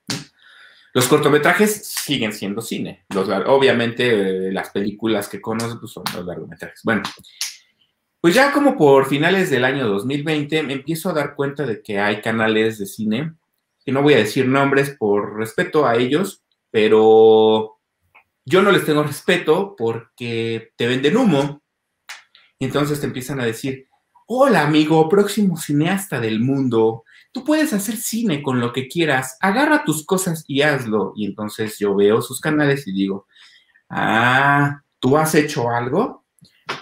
Los 0.95 1.09
cortometrajes 1.09 1.87
siguen 1.87 2.33
siendo 2.33 2.63
cine. 2.63 3.05
Los, 3.11 3.29
obviamente, 3.29 4.51
las 4.51 4.71
películas 4.71 5.29
que 5.29 5.41
conozco 5.41 5.81
pues, 5.81 5.93
son 5.93 6.05
los 6.15 6.25
largometrajes. 6.25 6.81
Bueno, 6.83 7.03
pues 8.21 8.35
ya 8.35 8.53
como 8.53 8.77
por 8.77 9.07
finales 9.07 9.51
del 9.51 9.65
año 9.65 9.87
2020 9.87 10.63
me 10.63 10.73
empiezo 10.73 11.11
a 11.11 11.13
dar 11.13 11.35
cuenta 11.35 11.67
de 11.67 11.83
que 11.83 12.01
hay 12.01 12.23
canales 12.23 12.79
de 12.79 12.87
cine, 12.87 13.35
que 13.85 13.93
no 13.93 14.03
voy 14.03 14.15
a 14.15 14.19
decir 14.19 14.49
nombres 14.49 14.97
por 14.99 15.37
respeto 15.37 15.87
a 15.87 15.97
ellos, 15.97 16.43
pero 16.71 17.79
yo 18.47 18.63
no 18.63 18.73
les 18.73 18.87
tengo 18.87 19.03
respeto 19.03 19.75
porque 19.77 20.73
te 20.77 20.87
venden 20.87 21.19
humo. 21.19 21.63
Entonces 22.59 23.01
te 23.01 23.07
empiezan 23.07 23.41
a 23.41 23.45
decir, 23.45 23.89
hola 24.27 24.63
amigo, 24.63 25.09
próximo 25.09 25.59
cineasta 25.59 26.21
del 26.21 26.41
mundo, 26.41 27.05
tú 27.35 27.43
puedes 27.43 27.73
hacer 27.73 27.97
cine 27.97 28.43
con 28.45 28.61
lo 28.61 28.73
que 28.73 28.87
quieras, 28.87 29.37
agarra 29.41 29.85
tus 29.85 30.07
cosas 30.07 30.45
y 30.47 30.63
hazlo. 30.63 31.13
Y 31.17 31.27
entonces 31.27 31.77
yo 31.81 31.97
veo 31.97 32.23
sus 32.23 32.41
canales 32.41 32.87
y 32.87 32.93
digo, 32.93 33.27
ah, 33.91 34.81
¿tú 35.01 35.19
has 35.19 35.35
hecho 35.35 35.69
algo? 35.69 36.25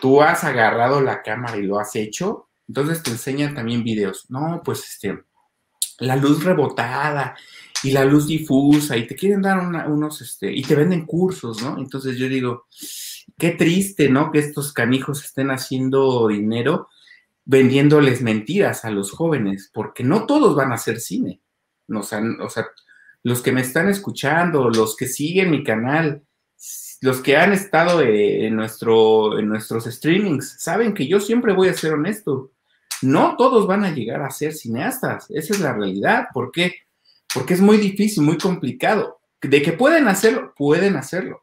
¿Tú 0.03 0.21
has 0.21 0.45
agarrado 0.45 1.01
la 1.01 1.23
cámara 1.23 1.57
y 1.57 1.63
lo 1.63 1.79
has 1.79 1.97
hecho? 1.97 2.51
Entonces 2.69 3.03
te 3.03 3.11
enseñan 3.11 3.55
también 3.55 3.83
videos. 3.83 4.27
No, 4.29 4.61
pues 4.63 4.87
este, 4.87 5.25
la 6.01 6.17
luz 6.17 6.45
rebotada 6.45 7.35
y 7.83 7.93
la 7.93 8.05
luz 8.05 8.27
difusa 8.27 8.95
y 8.99 9.07
te 9.07 9.17
quieren 9.17 9.41
dar 9.41 9.59
unos, 9.89 10.21
este, 10.21 10.53
y 10.53 10.63
te 10.63 10.75
venden 10.75 11.07
cursos, 11.07 11.63
¿no? 11.63 11.79
Entonces 11.79 12.19
yo 12.19 12.29
digo, 12.29 12.67
qué 13.39 13.53
triste, 13.53 14.11
¿no? 14.11 14.31
Que 14.31 14.41
estos 14.41 14.75
canijos 14.75 15.25
estén 15.25 15.51
haciendo 15.51 16.29
dinero 16.29 16.89
vendiéndoles 17.45 18.23
mentiras 18.23 18.85
a 18.85 18.91
los 18.91 19.11
jóvenes, 19.11 19.71
porque 19.73 20.05
no 20.05 20.27
todos 20.27 20.55
van 20.55 20.73
a 20.73 20.77
hacer 20.77 21.01
cine. 21.01 21.41
O 21.89 22.03
sea, 22.03 22.23
los 23.23 23.43
que 23.43 23.53
me 23.53 23.61
están 23.61 23.89
escuchando, 23.89 24.71
los 24.71 24.97
que 24.97 25.07
siguen 25.07 25.51
mi 25.51 25.65
canal, 25.65 26.23
los 27.01 27.21
que 27.21 27.37
han 27.37 27.53
estado 27.53 28.01
eh, 28.01 28.47
en, 28.47 28.57
nuestro, 28.57 29.39
en 29.39 29.49
nuestros 29.49 29.85
streamings, 29.85 30.57
saben 30.61 30.95
que 30.95 31.07
yo 31.07 31.21
siempre 31.21 31.53
voy 31.53 31.69
a 31.69 31.75
ser 31.75 31.95
honesto. 31.95 32.53
No 33.03 33.37
todos 33.37 33.67
van 33.67 33.85
a 33.85 33.91
llegar 33.91 34.23
a 34.23 34.31
ser 34.31 34.53
cineastas, 34.53 35.27
esa 35.31 35.55
es 35.55 35.61
la 35.61 35.73
realidad. 35.73 36.29
¿Por 36.33 36.53
qué? 36.53 36.75
Porque 37.35 37.55
es 37.55 37.61
muy 37.61 37.77
difícil, 37.77 38.23
muy 38.23 38.39
complicado. 38.39 39.21
De 39.41 39.61
que 39.61 39.73
pueden 39.73 40.07
hacerlo, 40.07 40.55
pueden 40.57 40.95
hacerlo, 40.95 41.43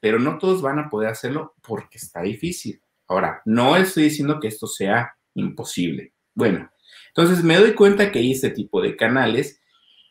pero 0.00 0.18
no 0.18 0.38
todos 0.38 0.62
van 0.62 0.78
a 0.78 0.88
poder 0.88 1.10
hacerlo 1.10 1.54
porque 1.60 1.98
está 1.98 2.22
difícil. 2.22 2.80
Ahora, 3.08 3.42
no 3.44 3.76
estoy 3.76 4.04
diciendo 4.04 4.40
que 4.40 4.48
esto 4.48 4.66
sea 4.66 5.15
imposible. 5.36 6.12
Bueno, 6.34 6.70
entonces 7.08 7.44
me 7.44 7.56
doy 7.56 7.72
cuenta 7.74 8.10
que 8.10 8.18
hay 8.18 8.32
este 8.32 8.50
tipo 8.50 8.82
de 8.82 8.96
canales 8.96 9.60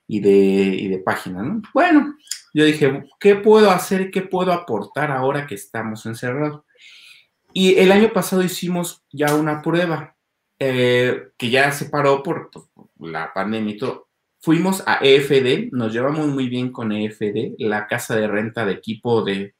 y 0.08 0.20
de, 0.20 0.90
de 0.90 1.02
páginas, 1.04 1.44
¿no? 1.46 1.62
Bueno, 1.74 2.16
yo 2.54 2.66
dije, 2.66 3.04
¿qué 3.20 3.36
puedo 3.36 3.72
hacer? 3.72 4.12
¿Qué 4.12 4.22
puedo 4.22 4.54
aportar 4.54 5.12
ahora 5.12 5.46
que 5.46 5.56
estamos 5.56 6.06
encerrados? 6.06 6.62
Y 7.54 7.76
el 7.76 7.92
año 7.92 8.12
pasado 8.14 8.44
hicimos 8.44 9.04
ya 9.12 9.36
una 9.36 9.62
prueba 9.62 10.16
eh, 10.60 11.30
que 11.38 11.50
ya 11.50 11.72
se 11.72 11.86
paró 11.86 12.24
por, 12.24 12.50
por, 12.50 12.70
la 13.00 13.34
pandemia 13.34 13.76
y 13.76 13.78
todo. 13.78 14.08
Fuimos 14.40 14.84
a 14.86 15.00
EFD, 15.02 15.70
nos 15.72 15.92
llevamos 15.92 16.28
muy 16.28 16.48
bien 16.50 16.72
con 16.72 16.92
EFD, 16.92 17.56
la 17.60 17.88
casa 17.88 18.16
de 18.16 18.28
renta 18.28 18.66
de 18.66 18.74
equipo 18.74 19.24
de 19.24 19.56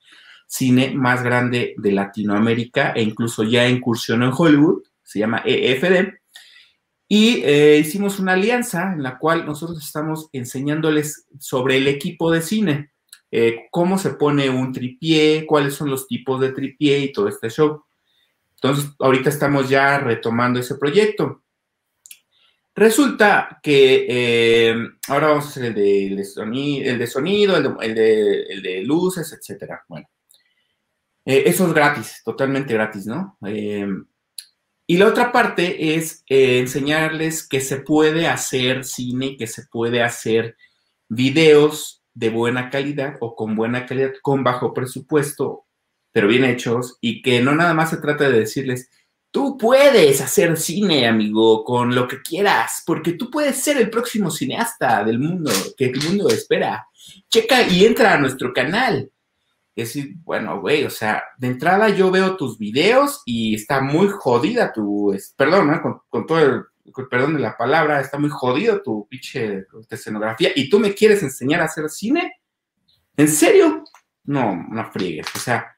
cine 0.48 0.94
más 0.96 1.24
grande 1.24 1.74
de 1.78 1.92
Latinoamérica 1.92 2.92
e 2.92 3.02
incluso 3.02 3.44
ya 3.44 3.68
incursionó 3.68 4.26
en 4.26 4.34
Hollywood 4.36 4.84
se 5.06 5.20
llama 5.20 5.44
EFD, 5.46 6.16
y 7.08 7.44
eh, 7.44 7.78
hicimos 7.78 8.20
una 8.20 8.34
alianza 8.34 8.94
en 8.94 9.04
la 9.04 9.20
cual 9.20 9.46
nosotros 9.46 9.84
estamos 9.84 10.30
enseñándoles 10.34 11.28
sobre 11.40 11.78
el 11.78 11.88
equipo 11.88 12.32
de 12.32 12.42
cine, 12.42 12.92
eh, 13.32 13.68
cómo 13.70 13.98
se 13.98 14.12
pone 14.12 14.50
un 14.50 14.72
tripié, 14.72 15.46
cuáles 15.46 15.76
son 15.76 15.90
los 15.90 16.08
tipos 16.08 16.42
de 16.42 16.52
tripié 16.52 17.00
y 17.00 17.12
todo 17.14 17.28
este 17.28 17.50
show. 17.50 17.84
Entonces, 18.56 18.92
ahorita 19.00 19.30
estamos 19.30 19.70
ya 19.70 20.00
retomando 20.00 20.60
ese 20.60 20.76
proyecto. 20.76 21.44
Resulta 22.74 23.60
que 23.62 24.08
eh, 24.10 24.76
ahora 25.08 25.28
vamos 25.28 25.46
a 25.46 25.50
hacer 25.50 25.66
el 25.66 26.16
de, 26.16 26.26
sonido, 26.26 26.92
el 26.92 27.00
de, 27.00 27.08
sonido 27.08 27.56
el 27.56 27.96
de, 27.96 28.84
luces, 28.84 29.32
etcétera. 29.32 29.86
Bueno, 29.88 30.10
eso 31.24 31.68
es 31.68 31.74
gratis, 31.74 32.22
totalmente 32.26 32.74
gratis, 32.74 33.06
¿no? 33.06 33.38
Y 34.88 34.98
la 34.98 35.08
otra 35.08 35.32
parte 35.32 35.96
es 35.96 36.24
eh, 36.30 36.60
enseñarles 36.60 37.48
que 37.48 37.60
se 37.60 37.78
puede 37.78 38.28
hacer 38.28 38.84
cine, 38.84 39.36
que 39.36 39.48
se 39.48 39.64
puede 39.66 40.04
hacer 40.04 40.56
videos 41.10 42.04
de 42.14 42.30
buena 42.30 42.70
calidad 42.70 43.16
o 43.20 43.36
con 43.36 43.56
buena 43.56 43.86
calidad, 43.86 44.14
con 44.22 44.44
bajo 44.44 44.74
presupuesto, 44.74 45.66
pero 46.12 46.28
bien 46.28 46.46
hechos, 46.46 46.98
y 47.02 47.22
que 47.22 47.42
no 47.42 47.56
nada 47.56 47.74
más 47.74 47.90
se 47.90 47.98
trata 47.98 48.30
de 48.30 48.40
decirles, 48.40 48.90
tú 49.32 49.58
puedes 49.58 50.22
hacer 50.22 50.56
cine, 50.56 51.08
amigo, 51.08 51.64
con 51.66 51.94
lo 51.94 52.08
que 52.08 52.22
quieras, 52.22 52.84
porque 52.86 53.14
tú 53.14 53.30
puedes 53.30 53.58
ser 53.58 53.78
el 53.78 53.90
próximo 53.90 54.32
cineasta 54.32 55.04
del 55.04 55.20
mundo, 55.20 55.52
que 55.76 55.88
el 55.88 56.02
mundo 56.02 56.30
espera. 56.30 56.88
Checa 57.30 57.68
y 57.68 57.86
entra 57.86 58.14
a 58.14 58.18
nuestro 58.18 58.54
canal. 58.54 59.12
Es 59.76 59.94
decir, 59.94 60.16
bueno, 60.24 60.62
güey, 60.62 60.86
o 60.86 60.90
sea, 60.90 61.24
de 61.38 61.48
entrada 61.48 61.90
yo 61.90 62.10
veo 62.10 62.38
tus 62.38 62.58
videos 62.58 63.22
y 63.26 63.56
está 63.56 63.82
muy 63.82 64.08
jodida 64.08 64.72
tu, 64.72 65.14
perdón, 65.36 65.80
con, 65.82 66.02
con 66.10 66.26
todo 66.26 66.40
el 66.40 66.64
perdón 67.10 67.34
de 67.34 67.42
la 67.42 67.58
palabra, 67.58 68.00
está 68.00 68.18
muy 68.18 68.30
jodido 68.30 68.82
tu 68.82 69.08
pinche 69.08 69.66
escenografía 69.90 70.52
y 70.56 70.70
tú 70.70 70.80
me 70.80 70.94
quieres 70.94 71.24
enseñar 71.24 71.62
a 71.62 71.66
hacer 71.66 71.90
cine. 71.90 72.40
¿En 73.18 73.28
serio? 73.28 73.84
No, 74.24 74.56
no 74.70 74.92
friegues. 74.92 75.28
O 75.36 75.40
sea, 75.40 75.76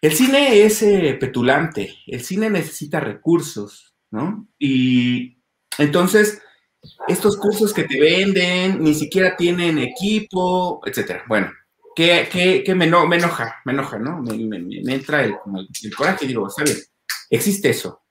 el 0.00 0.12
cine 0.12 0.62
es 0.62 0.82
eh, 0.82 1.16
petulante, 1.18 1.94
el 2.06 2.22
cine 2.22 2.50
necesita 2.50 3.00
recursos, 3.00 3.94
¿no? 4.10 4.46
Y 4.58 5.38
entonces, 5.78 6.40
estos 7.08 7.36
cursos 7.36 7.72
que 7.72 7.84
te 7.84 7.98
venden 8.00 8.82
ni 8.82 8.94
siquiera 8.94 9.36
tienen 9.36 9.78
equipo, 9.78 10.80
etcétera. 10.86 11.24
Bueno, 11.26 11.50
que, 11.98 12.74
me, 12.76 12.86
me, 12.86 13.16
enoja, 13.16 13.56
me 13.64 13.72
enoja, 13.72 13.98
¿no? 13.98 14.22
Me, 14.22 14.94
entra 14.94 15.24
el, 15.24 15.34
coraje 15.96 16.24
y 16.24 16.28
digo, 16.28 16.46
está 16.46 16.62
bien, 16.62 16.76
existe 17.28 17.70
eso. 17.70 18.02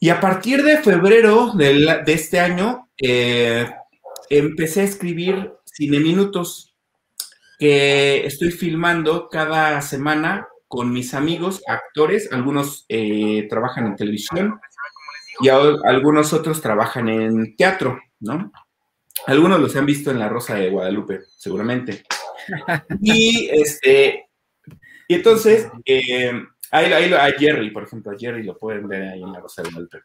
Y 0.00 0.08
a 0.08 0.20
partir 0.20 0.64
de 0.64 0.78
febrero 0.78 1.52
de, 1.52 2.02
este 2.08 2.40
año, 2.40 2.88
eh, 3.00 3.70
empecé 4.30 4.80
a 4.80 4.84
escribir 4.84 5.52
Cine 5.64 6.00
Minutos, 6.00 6.74
que 7.56 8.26
estoy 8.26 8.50
filmando 8.50 9.28
cada 9.28 9.80
semana 9.80 10.48
con 10.66 10.92
mis 10.92 11.14
amigos, 11.14 11.62
actores, 11.68 12.32
algunos 12.32 12.84
eh, 12.88 13.46
trabajan 13.48 13.86
en 13.86 13.96
televisión 13.96 14.60
y 15.40 15.48
algunos 15.50 16.32
otros 16.32 16.60
trabajan 16.60 17.08
en 17.08 17.54
teatro, 17.54 18.00
¿no? 18.18 18.50
Algunos 19.26 19.60
los 19.60 19.76
han 19.76 19.86
visto 19.86 20.10
en 20.10 20.18
La 20.18 20.28
Rosa 20.28 20.54
de 20.54 20.70
Guadalupe, 20.70 21.20
seguramente. 21.36 22.04
Y 23.02 23.48
este, 23.52 24.28
y 25.06 25.14
entonces, 25.14 25.68
eh, 25.84 26.32
Ahí, 26.70 26.92
ahí, 26.92 27.12
a 27.12 27.38
Jerry, 27.38 27.70
por 27.70 27.84
ejemplo, 27.84 28.12
a 28.12 28.18
Jerry 28.18 28.42
lo 28.42 28.58
pueden 28.58 28.88
ver 28.88 29.02
ahí 29.02 29.22
en 29.22 29.32
la 29.32 29.40
Rosa 29.40 29.62
de 29.62 29.70
Walter. 29.74 30.02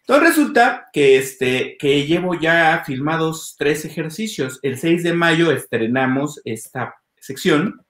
Entonces 0.00 0.28
resulta 0.28 0.88
que, 0.92 1.18
este, 1.18 1.76
que 1.78 2.04
llevo 2.04 2.34
ya 2.34 2.82
filmados 2.84 3.54
tres 3.56 3.84
ejercicios. 3.84 4.58
El 4.62 4.76
6 4.76 5.04
de 5.04 5.12
mayo 5.12 5.52
estrenamos 5.52 6.40
esta 6.44 6.96
sección 7.16 7.80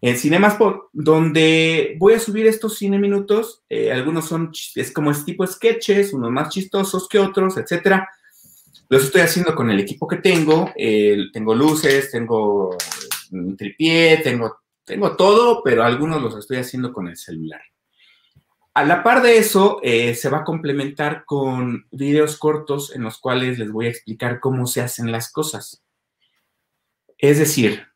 en 0.00 0.16
Cinemaspot, 0.16 0.88
donde 0.92 1.96
voy 1.98 2.14
a 2.14 2.18
subir 2.18 2.46
estos 2.46 2.76
cine 2.76 2.98
minutos. 2.98 3.62
Eh, 3.68 3.92
algunos 3.92 4.26
son 4.26 4.50
es 4.74 4.90
como 4.90 5.12
es 5.12 5.24
tipo 5.24 5.46
sketches, 5.46 6.12
unos 6.12 6.32
más 6.32 6.48
chistosos 6.48 7.08
que 7.08 7.20
otros, 7.20 7.56
etcétera. 7.56 8.08
Los 8.88 9.04
estoy 9.04 9.20
haciendo 9.22 9.54
con 9.54 9.70
el 9.70 9.80
equipo 9.80 10.06
que 10.06 10.16
tengo. 10.16 10.72
tengo 11.32 11.54
luces, 11.54 12.10
tengo 12.10 12.76
un 13.32 13.56
tripié, 13.56 14.18
tengo 14.18 14.58
tengo 14.88 15.16
todo, 15.16 15.62
pero 15.62 15.84
algunos 15.84 16.22
los 16.22 16.34
estoy 16.34 16.56
haciendo 16.56 16.94
con 16.94 17.08
el 17.08 17.16
celular. 17.16 17.60
A 18.72 18.84
la 18.84 19.02
par 19.02 19.22
de 19.22 19.36
eso, 19.36 19.80
eh, 19.82 20.14
se 20.14 20.30
va 20.30 20.38
a 20.38 20.44
complementar 20.44 21.24
con 21.26 21.86
videos 21.90 22.38
cortos 22.38 22.94
en 22.94 23.02
los 23.02 23.18
cuales 23.18 23.58
les 23.58 23.70
voy 23.70 23.86
a 23.86 23.90
explicar 23.90 24.40
cómo 24.40 24.66
se 24.66 24.80
hacen 24.80 25.12
las 25.12 25.30
cosas. 25.30 25.84
Es 27.18 27.38
decir, 27.38 27.86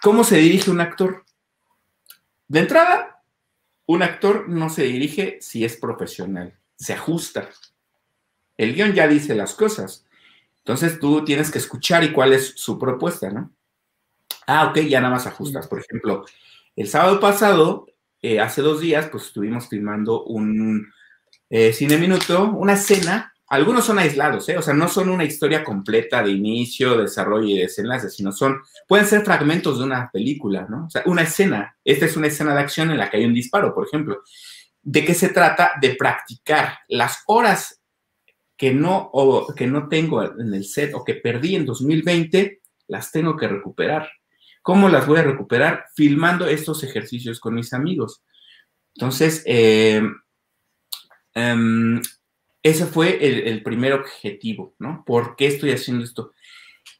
cómo 0.00 0.22
se 0.22 0.36
dirige 0.36 0.70
un 0.70 0.80
actor. 0.80 1.24
De 2.46 2.60
entrada, 2.60 3.24
un 3.86 4.04
actor 4.04 4.48
no 4.48 4.70
se 4.70 4.84
dirige 4.84 5.38
si 5.40 5.64
es 5.64 5.76
profesional, 5.76 6.56
se 6.76 6.92
ajusta. 6.92 7.48
El 8.56 8.74
guion 8.74 8.92
ya 8.92 9.08
dice 9.08 9.34
las 9.34 9.54
cosas. 9.54 10.05
Entonces 10.66 10.98
tú 10.98 11.24
tienes 11.24 11.52
que 11.52 11.58
escuchar 11.58 12.02
y 12.02 12.10
cuál 12.10 12.32
es 12.32 12.54
su 12.56 12.76
propuesta, 12.76 13.30
¿no? 13.30 13.52
Ah, 14.48 14.66
ok, 14.66 14.80
ya 14.80 15.00
nada 15.00 15.14
más 15.14 15.24
ajustas. 15.24 15.68
Por 15.68 15.78
ejemplo, 15.78 16.24
el 16.74 16.88
sábado 16.88 17.20
pasado, 17.20 17.86
eh, 18.20 18.40
hace 18.40 18.62
dos 18.62 18.80
días, 18.80 19.08
pues 19.08 19.26
estuvimos 19.26 19.68
filmando 19.68 20.24
un 20.24 20.92
eh, 21.50 21.72
cine 21.72 21.98
minuto, 21.98 22.50
una 22.50 22.72
escena. 22.72 23.32
Algunos 23.46 23.84
son 23.84 24.00
aislados, 24.00 24.48
¿eh? 24.48 24.58
o 24.58 24.62
sea, 24.62 24.74
no 24.74 24.88
son 24.88 25.08
una 25.08 25.22
historia 25.22 25.62
completa 25.62 26.20
de 26.20 26.32
inicio, 26.32 26.98
desarrollo 26.98 27.46
y 27.46 27.58
desenlace, 27.58 28.10
sino 28.10 28.32
son, 28.32 28.60
pueden 28.88 29.06
ser 29.06 29.24
fragmentos 29.24 29.78
de 29.78 29.84
una 29.84 30.10
película, 30.10 30.66
¿no? 30.68 30.86
O 30.86 30.90
sea, 30.90 31.04
una 31.06 31.22
escena. 31.22 31.76
Esta 31.84 32.06
es 32.06 32.16
una 32.16 32.26
escena 32.26 32.52
de 32.54 32.60
acción 32.62 32.90
en 32.90 32.98
la 32.98 33.08
que 33.08 33.18
hay 33.18 33.24
un 33.24 33.34
disparo, 33.34 33.72
por 33.72 33.86
ejemplo. 33.86 34.20
¿De 34.82 35.04
qué 35.04 35.14
se 35.14 35.28
trata? 35.28 35.74
De 35.80 35.94
practicar 35.94 36.80
las 36.88 37.22
horas 37.28 37.80
que 38.56 38.72
no, 38.72 39.10
o 39.12 39.54
que 39.54 39.66
no 39.66 39.88
tengo 39.88 40.22
en 40.22 40.54
el 40.54 40.64
set 40.64 40.94
o 40.94 41.04
que 41.04 41.14
perdí 41.14 41.56
en 41.56 41.66
2020, 41.66 42.60
las 42.88 43.12
tengo 43.12 43.36
que 43.36 43.48
recuperar. 43.48 44.08
¿Cómo 44.62 44.88
las 44.88 45.06
voy 45.06 45.18
a 45.18 45.22
recuperar? 45.22 45.86
Filmando 45.94 46.46
estos 46.46 46.82
ejercicios 46.82 47.38
con 47.38 47.54
mis 47.54 47.72
amigos. 47.72 48.24
Entonces, 48.94 49.42
eh, 49.46 50.02
em, 51.34 52.00
ese 52.62 52.86
fue 52.86 53.18
el, 53.48 53.62
primer 53.62 53.92
objetivo, 53.92 54.74
¿no? 54.78 55.04
¿Por 55.06 55.36
qué 55.36 55.46
estoy 55.46 55.70
haciendo 55.70 56.02
esto? 56.02 56.32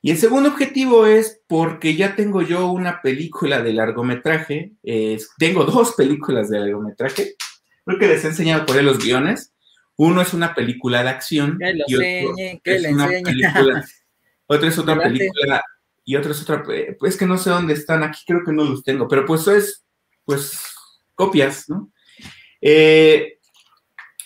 Y 0.02 0.10
el 0.10 0.18
segundo 0.18 0.50
objetivo 0.50 1.06
es 1.06 1.42
porque 1.48 1.96
ya 1.96 2.14
tengo 2.14 2.42
yo 2.42 2.70
una 2.70 3.02
película 3.02 3.62
de 3.62 3.72
largometraje, 3.72 4.74
tengo 5.38 5.64
dos 5.64 5.94
películas 5.94 6.50
de 6.50 6.60
largometraje, 6.60 7.34
creo 7.84 7.98
que 7.98 8.06
les 8.06 8.24
he 8.24 8.28
enseñado 8.28 8.66
por 8.66 8.76
ahí 8.76 8.84
los 8.84 8.98
guiones. 8.98 9.55
Uno 9.96 10.20
es 10.20 10.34
una 10.34 10.54
película 10.54 11.02
de 11.02 11.08
acción. 11.08 11.58
Que 11.58 11.70
enseñe, 11.70 12.60
que 12.62 12.78
le 12.78 12.88
enseñe. 12.90 13.42
otra 14.46 14.68
es 14.68 14.78
otra 14.78 14.98
película 14.98 15.62
y 16.04 16.14
otra 16.14 16.30
es 16.30 16.42
otra, 16.42 16.62
eh, 16.72 16.96
pues 16.98 17.16
que 17.16 17.26
no 17.26 17.36
sé 17.36 17.50
dónde 17.50 17.74
están, 17.74 18.04
aquí 18.04 18.22
creo 18.24 18.44
que 18.44 18.52
no 18.52 18.62
los 18.62 18.84
tengo, 18.84 19.08
pero 19.08 19.26
pues 19.26 19.48
es, 19.48 19.84
pues, 20.24 20.62
copias, 21.16 21.68
¿no? 21.68 21.90
Eh, 22.60 23.38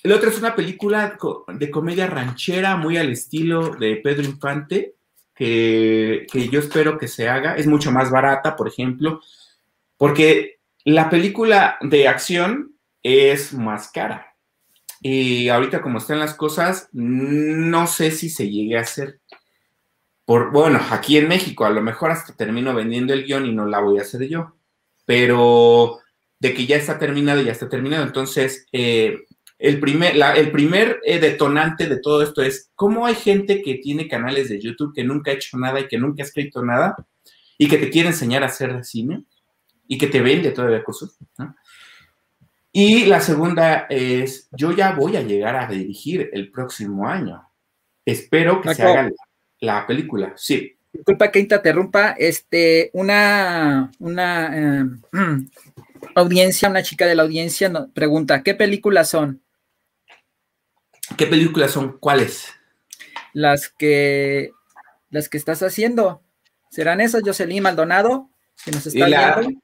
el 0.03 0.13
otro 0.13 0.29
es 0.29 0.39
una 0.39 0.55
película 0.55 1.17
de 1.49 1.71
comedia 1.71 2.07
ranchera, 2.07 2.77
muy 2.77 2.99
al 2.99 3.11
estilo 3.11 3.71
de 3.71 3.97
Pedro 3.97 4.25
Infante, 4.25 4.95
que, 5.35 6.27
que 6.31 6.49
yo 6.49 6.61
espero 6.61 6.99
que 6.99 7.09
se 7.09 7.29
haga. 7.29 7.55
Es 7.55 7.67
mucho 7.67 7.91
más 7.93 8.11
barata, 8.11 8.57
por 8.57 8.69
ejemplo, 8.69 9.21
porque 9.97 10.61
la 10.85 11.11
película 11.11 11.79
de 11.83 12.09
acción 12.09 12.75
es 13.03 13.53
más 13.53 13.91
cara. 13.91 14.30
Y 15.01 15.49
ahorita 15.49 15.81
como 15.81 15.99
están 15.99 16.19
las 16.19 16.35
cosas, 16.35 16.89
no 16.93 17.87
sé 17.87 18.11
si 18.11 18.29
se 18.29 18.51
llegue 18.51 18.77
a 18.77 18.83
hacer 18.83 19.21
bueno, 20.53 20.81
aquí 20.91 21.17
en 21.17 21.29
México 21.29 21.65
a 21.65 21.71
lo 21.71 21.83
mejor 21.83 22.11
hasta 22.11 22.35
termino 22.35 22.75
vendiendo 22.75 23.13
el 23.13 23.25
guion 23.25 23.47
y 23.47 23.53
no 23.53 23.67
la 23.67 23.81
voy 23.81 23.99
a 23.99 24.03
hacer 24.03 24.29
yo, 24.29 24.55
pero 25.05 25.99
de 26.39 26.55
que 26.55 26.67
ya 26.67 26.77
está 26.77 26.99
terminado, 26.99 27.43
ya 27.43 27.53
está 27.53 27.69
terminado. 27.69 28.05
Entonces, 28.05 28.67
eh, 28.73 29.25
el 29.59 29.81
primer, 29.81 30.17
el 30.37 30.53
primer 30.53 31.01
eh, 31.05 31.19
detonante 31.19 31.87
de 31.87 31.99
todo 31.99 32.23
esto 32.23 32.43
es 32.43 32.71
cómo 32.77 33.07
hay 33.07 33.17
gente 33.17 33.61
que 33.63 33.77
tiene 33.77 34.09
canales 34.09 34.49
de 34.49 34.61
YouTube 34.61 34.95
que 34.95 35.05
nunca 35.05 35.33
ha 35.33 35.35
hecho 35.35 35.59
nada 35.59 35.81
y 35.81 35.89
que 35.89 35.99
nunca 35.99 36.23
ha 36.23 36.27
escrito 36.27 36.65
nada 36.65 36.95
y 37.59 37.69
que 37.69 37.79
te 37.79 37.91
quiere 37.91 38.11
enseñar 38.11 38.43
a 38.43 38.47
hacer 38.47 38.85
cine 38.85 39.25
y 39.89 39.99
que 39.99 40.07
te 40.07 40.21
vende 40.21 40.53
todavía 40.53 40.85
cosas. 40.85 41.19
Y 42.73 43.07
la 43.07 43.21
segunda 43.21 43.87
es, 43.91 44.49
yo 44.53 44.73
ya 44.73 44.93
voy 44.93 45.17
a 45.17 45.23
llegar 45.23 45.57
a 45.57 45.67
dirigir 45.67 46.31
el 46.33 46.51
próximo 46.51 47.09
año. 47.09 47.49
Espero 48.05 48.61
que 48.61 48.75
se 48.75 48.83
haga 48.83 49.11
la 49.59 49.87
película, 49.87 50.33
sí. 50.37 50.77
Disculpa 50.93 51.31
que 51.31 51.41
interrumpa, 51.41 52.13
este, 52.19 52.91
una, 52.93 53.91
una 53.99 54.83
eh, 54.83 54.85
audiencia, 56.15 56.69
una 56.69 56.83
chica 56.83 57.07
de 57.07 57.15
la 57.15 57.23
audiencia 57.23 57.69
nos 57.69 57.91
pregunta, 57.91 58.43
¿qué 58.43 58.55
películas 58.55 59.11
son? 59.11 59.43
¿Qué 61.17 61.27
películas 61.27 61.73
son? 61.73 61.99
¿Cuáles? 61.99 62.53
Las 63.33 63.69
que, 63.69 64.53
las 65.11 65.29
que 65.29 65.39
estás 65.39 65.63
haciendo. 65.63 66.23
¿Serán 66.71 67.01
esas, 67.01 67.23
Jocelyn 67.25 67.63
Maldonado? 67.63 68.31
Que 68.65 68.71
nos 68.71 68.87
está 68.87 69.07
viendo? 69.07 69.61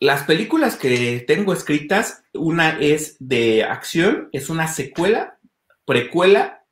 Las 0.00 0.24
películas 0.24 0.76
que 0.76 1.22
tengo 1.26 1.52
escritas, 1.52 2.24
una 2.32 2.70
es 2.80 3.16
de 3.20 3.64
acción, 3.64 4.30
es 4.32 4.48
una 4.48 4.66
secuela, 4.66 5.38
precuela 5.84 6.64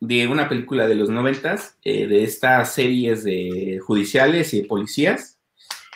de 0.00 0.26
una 0.26 0.48
película 0.48 0.88
de 0.88 0.94
los 0.94 1.10
noventas, 1.10 1.76
eh, 1.84 2.06
de 2.06 2.24
estas 2.24 2.72
series 2.72 3.24
de 3.24 3.78
judiciales 3.84 4.54
y 4.54 4.62
de 4.62 4.68
policías, 4.68 5.38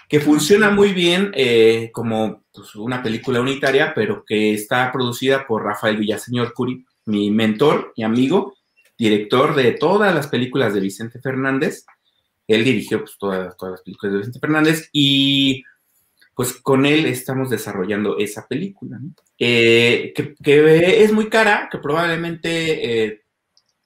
que 0.06 0.20
funciona 0.20 0.70
muy 0.70 0.92
bien 0.92 1.32
eh, 1.34 1.90
como 1.94 2.44
pues, 2.52 2.74
una 2.74 3.02
película 3.02 3.40
unitaria, 3.40 3.94
pero 3.94 4.22
que 4.26 4.52
está 4.52 4.92
producida 4.92 5.46
por 5.46 5.64
Rafael 5.64 5.96
Villaseñor 5.96 6.52
Curi, 6.52 6.84
mi 7.06 7.30
mentor 7.30 7.94
y 7.96 8.02
amigo, 8.02 8.54
director 8.98 9.54
de 9.54 9.72
todas 9.72 10.14
las 10.14 10.26
películas 10.26 10.74
de 10.74 10.80
Vicente 10.80 11.20
Fernández. 11.20 11.86
Él 12.46 12.64
dirigió 12.64 12.98
pues, 12.98 13.16
todas, 13.18 13.56
todas 13.56 13.72
las 13.72 13.82
películas 13.82 14.12
de 14.12 14.18
Vicente 14.18 14.40
Fernández 14.40 14.90
y 14.92 15.64
pues 16.40 16.54
con 16.54 16.86
él 16.86 17.04
estamos 17.04 17.50
desarrollando 17.50 18.16
esa 18.16 18.48
película, 18.48 18.98
eh, 19.38 20.14
que, 20.42 21.04
es 21.04 21.12
muy 21.12 21.28
cara, 21.28 21.68
que 21.70 21.76
probablemente 21.76 23.08
eh, 23.08 23.24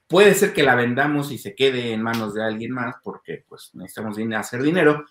puede 0.07 0.35
ser 0.35 0.53
que 0.53 0.63
la 0.63 0.77
vendamos 0.77 1.33
y 1.33 1.39
se 1.39 1.57
quede 1.57 1.93
en 1.93 2.01
manos 2.01 2.33
de 2.33 2.45
alguien 2.45 2.71
más, 2.71 2.95
porque 3.03 3.45
pues 3.49 3.73
necesitamos 3.75 4.17
hacer 4.37 4.63
dinero, 4.63 5.05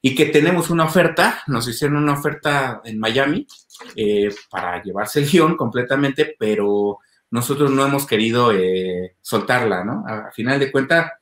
y 0.00 0.14
que 0.14 0.24
tenemos 0.24 0.70
una 0.70 0.86
oferta, 0.86 1.42
nos 1.46 1.68
hicieron 1.68 1.98
una 1.98 2.14
oferta 2.14 2.80
en 2.82 2.98
Miami 2.98 3.46
eh, 3.94 4.30
para 4.48 4.82
llevarse 4.82 5.18
el 5.20 5.28
guion 5.28 5.58
completamente, 5.58 6.36
pero 6.38 7.00
nosotros 7.30 7.70
no 7.70 7.84
hemos 7.84 8.06
querido 8.06 8.50
soltarla, 9.20 9.84
¿no? 9.84 10.04
A, 10.06 10.32
final 10.32 10.58
de 10.58 10.72
cuentas, 10.72 11.12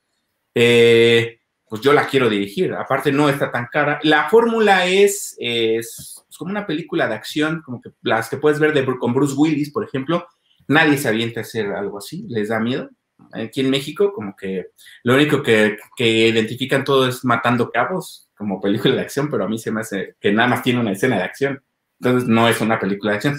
pues 1.68 1.82
yo 1.82 1.92
la 1.92 2.06
quiero 2.06 2.28
dirigir. 2.28 2.74
Aparte, 2.74 3.12
no 3.12 3.28
está 3.28 3.50
tan 3.50 3.66
cara. 3.66 3.98
La 4.02 4.28
fórmula 4.28 4.86
es, 4.86 5.36
es, 5.38 6.24
como 6.38 6.50
una 6.50 6.66
película 6.66 7.08
de 7.08 7.14
acción, 7.14 7.62
como 7.62 7.80
que 7.80 7.90
las 8.02 8.28
que 8.28 8.36
puedes 8.36 8.58
ver 8.58 8.72
de, 8.72 8.84
con 8.98 9.14
Bruce 9.14 9.34
Willis, 9.36 9.70
por 9.70 9.84
ejemplo. 9.84 10.26
Nadie 10.68 10.98
se 10.98 11.08
avienta 11.08 11.40
a 11.40 11.42
hacer 11.42 11.66
algo 11.72 11.98
así, 11.98 12.24
les 12.28 12.48
da 12.48 12.60
miedo. 12.60 12.90
Aquí 13.32 13.60
en 13.60 13.70
México, 13.70 14.12
como 14.12 14.36
que 14.36 14.66
lo 15.02 15.14
único 15.14 15.42
que, 15.42 15.76
que 15.96 16.28
identifican 16.28 16.84
todo 16.84 17.08
es 17.08 17.24
matando 17.24 17.70
cabos, 17.70 18.30
como 18.36 18.60
película 18.60 18.94
de 18.94 19.00
acción, 19.00 19.30
pero 19.30 19.44
a 19.44 19.48
mí 19.48 19.58
se 19.58 19.70
me 19.70 19.80
hace 19.80 20.16
que 20.20 20.32
nada 20.32 20.48
más 20.48 20.62
tiene 20.62 20.80
una 20.80 20.92
escena 20.92 21.16
de 21.16 21.22
acción. 21.22 21.62
Entonces, 22.00 22.28
no 22.28 22.48
es 22.48 22.60
una 22.60 22.78
película 22.78 23.12
de 23.12 23.16
acción. 23.16 23.38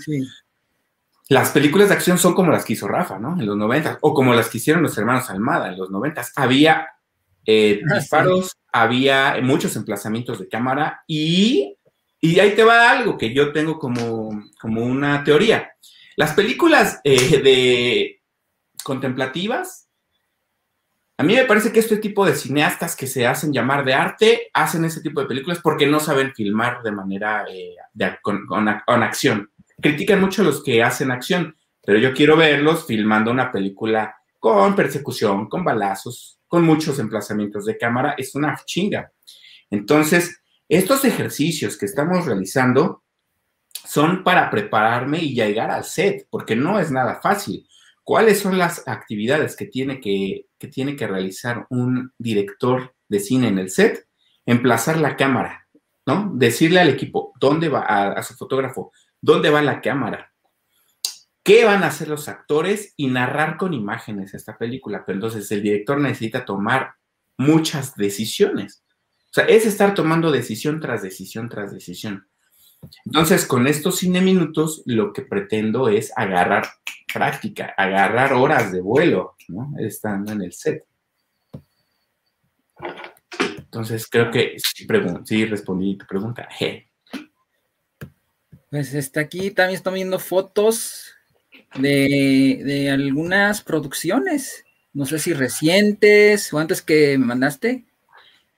Las 1.29 1.51
películas 1.51 1.89
de 1.89 1.95
acción 1.95 2.17
son 2.17 2.33
como 2.33 2.51
las 2.51 2.65
que 2.65 2.73
hizo 2.73 2.87
Rafa, 2.87 3.19
¿no? 3.19 3.37
En 3.39 3.45
los 3.45 3.57
90, 3.57 3.99
o 4.01 4.13
como 4.13 4.33
las 4.33 4.49
que 4.49 4.57
hicieron 4.57 4.81
los 4.81 4.97
hermanos 4.97 5.29
Almada 5.29 5.69
en 5.69 5.77
los 5.77 5.91
90. 5.91 6.23
Había 6.35 6.87
eh, 7.47 7.81
ah, 7.89 7.95
disparos, 7.95 8.51
había 8.73 9.39
muchos 9.41 9.75
emplazamientos 9.77 10.37
de 10.39 10.49
cámara 10.49 11.01
y, 11.07 11.77
y, 12.19 12.39
ahí 12.41 12.53
te 12.55 12.65
va 12.65 12.91
algo 12.91 13.17
que 13.17 13.33
yo 13.33 13.53
tengo 13.53 13.79
como, 13.79 14.43
como 14.59 14.83
una 14.83 15.23
teoría. 15.23 15.71
Las 16.17 16.33
películas 16.33 16.99
eh, 17.05 17.39
de 17.41 18.21
contemplativas, 18.83 19.87
a 21.17 21.23
mí 21.23 21.35
me 21.35 21.45
parece 21.45 21.71
que 21.71 21.79
este 21.79 21.97
tipo 21.97 22.25
de 22.25 22.35
cineastas 22.35 22.97
que 22.97 23.07
se 23.07 23.25
hacen 23.25 23.53
llamar 23.53 23.85
de 23.85 23.93
arte 23.93 24.49
hacen 24.53 24.83
ese 24.83 25.01
tipo 25.01 25.21
de 25.21 25.27
películas 25.27 25.59
porque 25.63 25.87
no 25.87 26.01
saben 26.01 26.33
filmar 26.33 26.83
de 26.83 26.91
manera 26.91 27.45
eh, 27.49 27.75
con, 28.21 28.45
con 28.45 28.67
acción. 29.03 29.49
Critican 29.81 30.19
mucho 30.19 30.41
a 30.41 30.45
los 30.45 30.61
que 30.61 30.83
hacen 30.83 31.11
acción, 31.11 31.55
pero 31.81 31.97
yo 31.97 32.13
quiero 32.13 32.35
verlos 32.35 32.85
filmando 32.85 33.31
una 33.31 33.51
película 33.53 34.17
con 34.37 34.75
persecución, 34.75 35.47
con 35.47 35.63
balazos, 35.63 36.36
con 36.47 36.63
muchos 36.63 36.99
emplazamientos 36.99 37.65
de 37.65 37.77
cámara, 37.77 38.15
es 38.17 38.35
una 38.35 38.55
chinga. 38.65 39.11
Entonces, 39.69 40.41
estos 40.69 41.05
ejercicios 41.05 41.77
que 41.77 41.85
estamos 41.85 42.25
realizando 42.25 43.03
son 43.85 44.23
para 44.23 44.49
prepararme 44.49 45.19
y 45.19 45.33
llegar 45.33 45.71
al 45.71 45.83
set, 45.83 46.27
porque 46.29 46.55
no 46.55 46.79
es 46.79 46.91
nada 46.91 47.19
fácil. 47.21 47.67
¿Cuáles 48.03 48.39
son 48.39 48.57
las 48.57 48.87
actividades 48.87 49.55
que 49.55 49.65
tiene 49.65 49.99
que, 49.99 50.45
tiene 50.71 50.95
que 50.95 51.07
realizar 51.07 51.67
un 51.69 52.13
director 52.17 52.93
de 53.07 53.19
cine 53.19 53.47
en 53.47 53.59
el 53.59 53.69
set? 53.69 54.07
Emplazar 54.45 54.97
la 54.97 55.15
cámara, 55.15 55.67
¿no? 56.05 56.31
Decirle 56.33 56.79
al 56.79 56.89
equipo 56.89 57.33
dónde 57.39 57.69
va, 57.69 57.81
a 57.81 58.23
su 58.23 58.33
fotógrafo, 58.35 58.91
dónde 59.21 59.49
va 59.49 59.61
la 59.61 59.81
cámara, 59.81 60.31
qué 61.47 61.63
van 61.63 61.83
a 61.83 61.87
hacer 61.87 62.09
los 62.09 62.27
actores 62.27 62.93
y 62.97 63.07
narrar 63.07 63.55
con 63.55 63.73
imágenes 63.73 64.33
esta 64.33 64.57
película. 64.57 65.05
Pero 65.05 65.15
entonces 65.15 65.49
el 65.53 65.63
director 65.63 65.97
necesita 65.97 66.43
tomar 66.43 66.95
muchas 67.37 67.95
decisiones. 67.95 68.83
O 69.29 69.33
sea, 69.33 69.45
es 69.45 69.65
estar 69.65 69.93
tomando 69.93 70.29
decisión 70.29 70.81
tras 70.81 71.01
decisión 71.01 71.47
tras 71.47 71.71
decisión. 71.71 72.27
Entonces, 73.05 73.45
con 73.45 73.65
estos 73.65 73.99
cine 73.99 74.19
minutos, 74.19 74.83
lo 74.85 75.13
que 75.13 75.21
pretendo 75.21 75.87
es 75.87 76.11
agarrar 76.17 76.67
práctica, 77.11 77.73
agarrar 77.77 78.33
horas 78.33 78.73
de 78.73 78.81
vuelo, 78.81 79.37
¿no? 79.47 79.71
Estando 79.79 80.33
en 80.33 80.41
el 80.41 80.51
set. 80.51 80.85
Entonces, 83.57 84.05
creo 84.07 84.31
que 84.31 84.57
sí, 85.23 85.45
respondí 85.45 85.97
tu 85.97 86.05
pregunta. 86.05 86.49
Pues 88.69 88.93
está 88.93 89.21
aquí, 89.21 89.51
también 89.51 89.77
estoy 89.77 89.93
viendo 89.93 90.19
fotos 90.19 91.13
de, 91.79 92.89
algunas 92.91 93.61
producciones, 93.61 94.65
no 94.93 95.05
sé 95.05 95.19
si 95.19 95.33
recientes 95.33 96.51
o 96.53 96.59
antes 96.59 96.81
que 96.81 97.17
me 97.17 97.25
mandaste. 97.25 97.85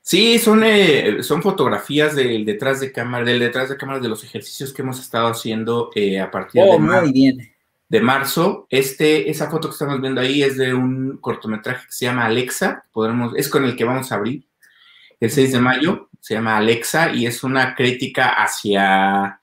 Sí, 0.01 0.39
son, 0.39 0.63
eh, 0.63 1.21
son 1.21 1.41
fotografías 1.41 2.15
del 2.15 2.45
detrás 2.45 2.79
de 2.79 2.91
cámara, 2.91 3.25
del 3.25 3.39
detrás 3.39 3.69
de 3.69 3.77
cámara 3.77 3.99
de 3.99 4.09
los 4.09 4.23
ejercicios 4.23 4.73
que 4.73 4.81
hemos 4.81 4.99
estado 4.99 5.27
haciendo 5.27 5.91
eh, 5.93 6.19
a 6.19 6.31
partir 6.31 6.61
oh, 6.65 6.79
de, 6.79 7.11
bien. 7.11 7.51
de 7.87 8.01
marzo. 8.01 8.65
Este, 8.69 9.29
esa 9.29 9.51
foto 9.51 9.67
que 9.67 9.73
estamos 9.73 10.01
viendo 10.01 10.21
ahí 10.21 10.41
es 10.41 10.57
de 10.57 10.73
un 10.73 11.17
cortometraje 11.17 11.85
que 11.85 11.91
se 11.91 12.05
llama 12.05 12.25
Alexa, 12.25 12.85
podremos, 12.91 13.33
es 13.35 13.49
con 13.49 13.65
el 13.65 13.75
que 13.75 13.83
vamos 13.83 14.11
a 14.11 14.15
abrir 14.15 14.45
el 15.19 15.29
6 15.29 15.51
de 15.51 15.59
mayo, 15.59 16.09
se 16.19 16.33
llama 16.33 16.57
Alexa 16.57 17.13
y 17.13 17.25
es 17.25 17.43
una 17.43 17.75
crítica 17.75 18.29
hacia 18.29 19.38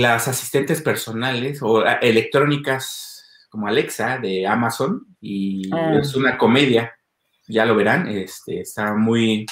las 0.00 0.26
asistentes 0.26 0.82
personales 0.82 1.60
o 1.62 1.84
electrónicas 1.84 3.46
como 3.48 3.68
Alexa 3.68 4.18
de 4.18 4.46
Amazon 4.46 5.06
y 5.20 5.70
ah. 5.72 5.98
es 6.00 6.16
una 6.16 6.36
comedia, 6.36 6.92
ya 7.46 7.64
lo 7.64 7.76
verán, 7.76 8.08
este, 8.08 8.60
está 8.60 8.94
muy, 8.94 9.46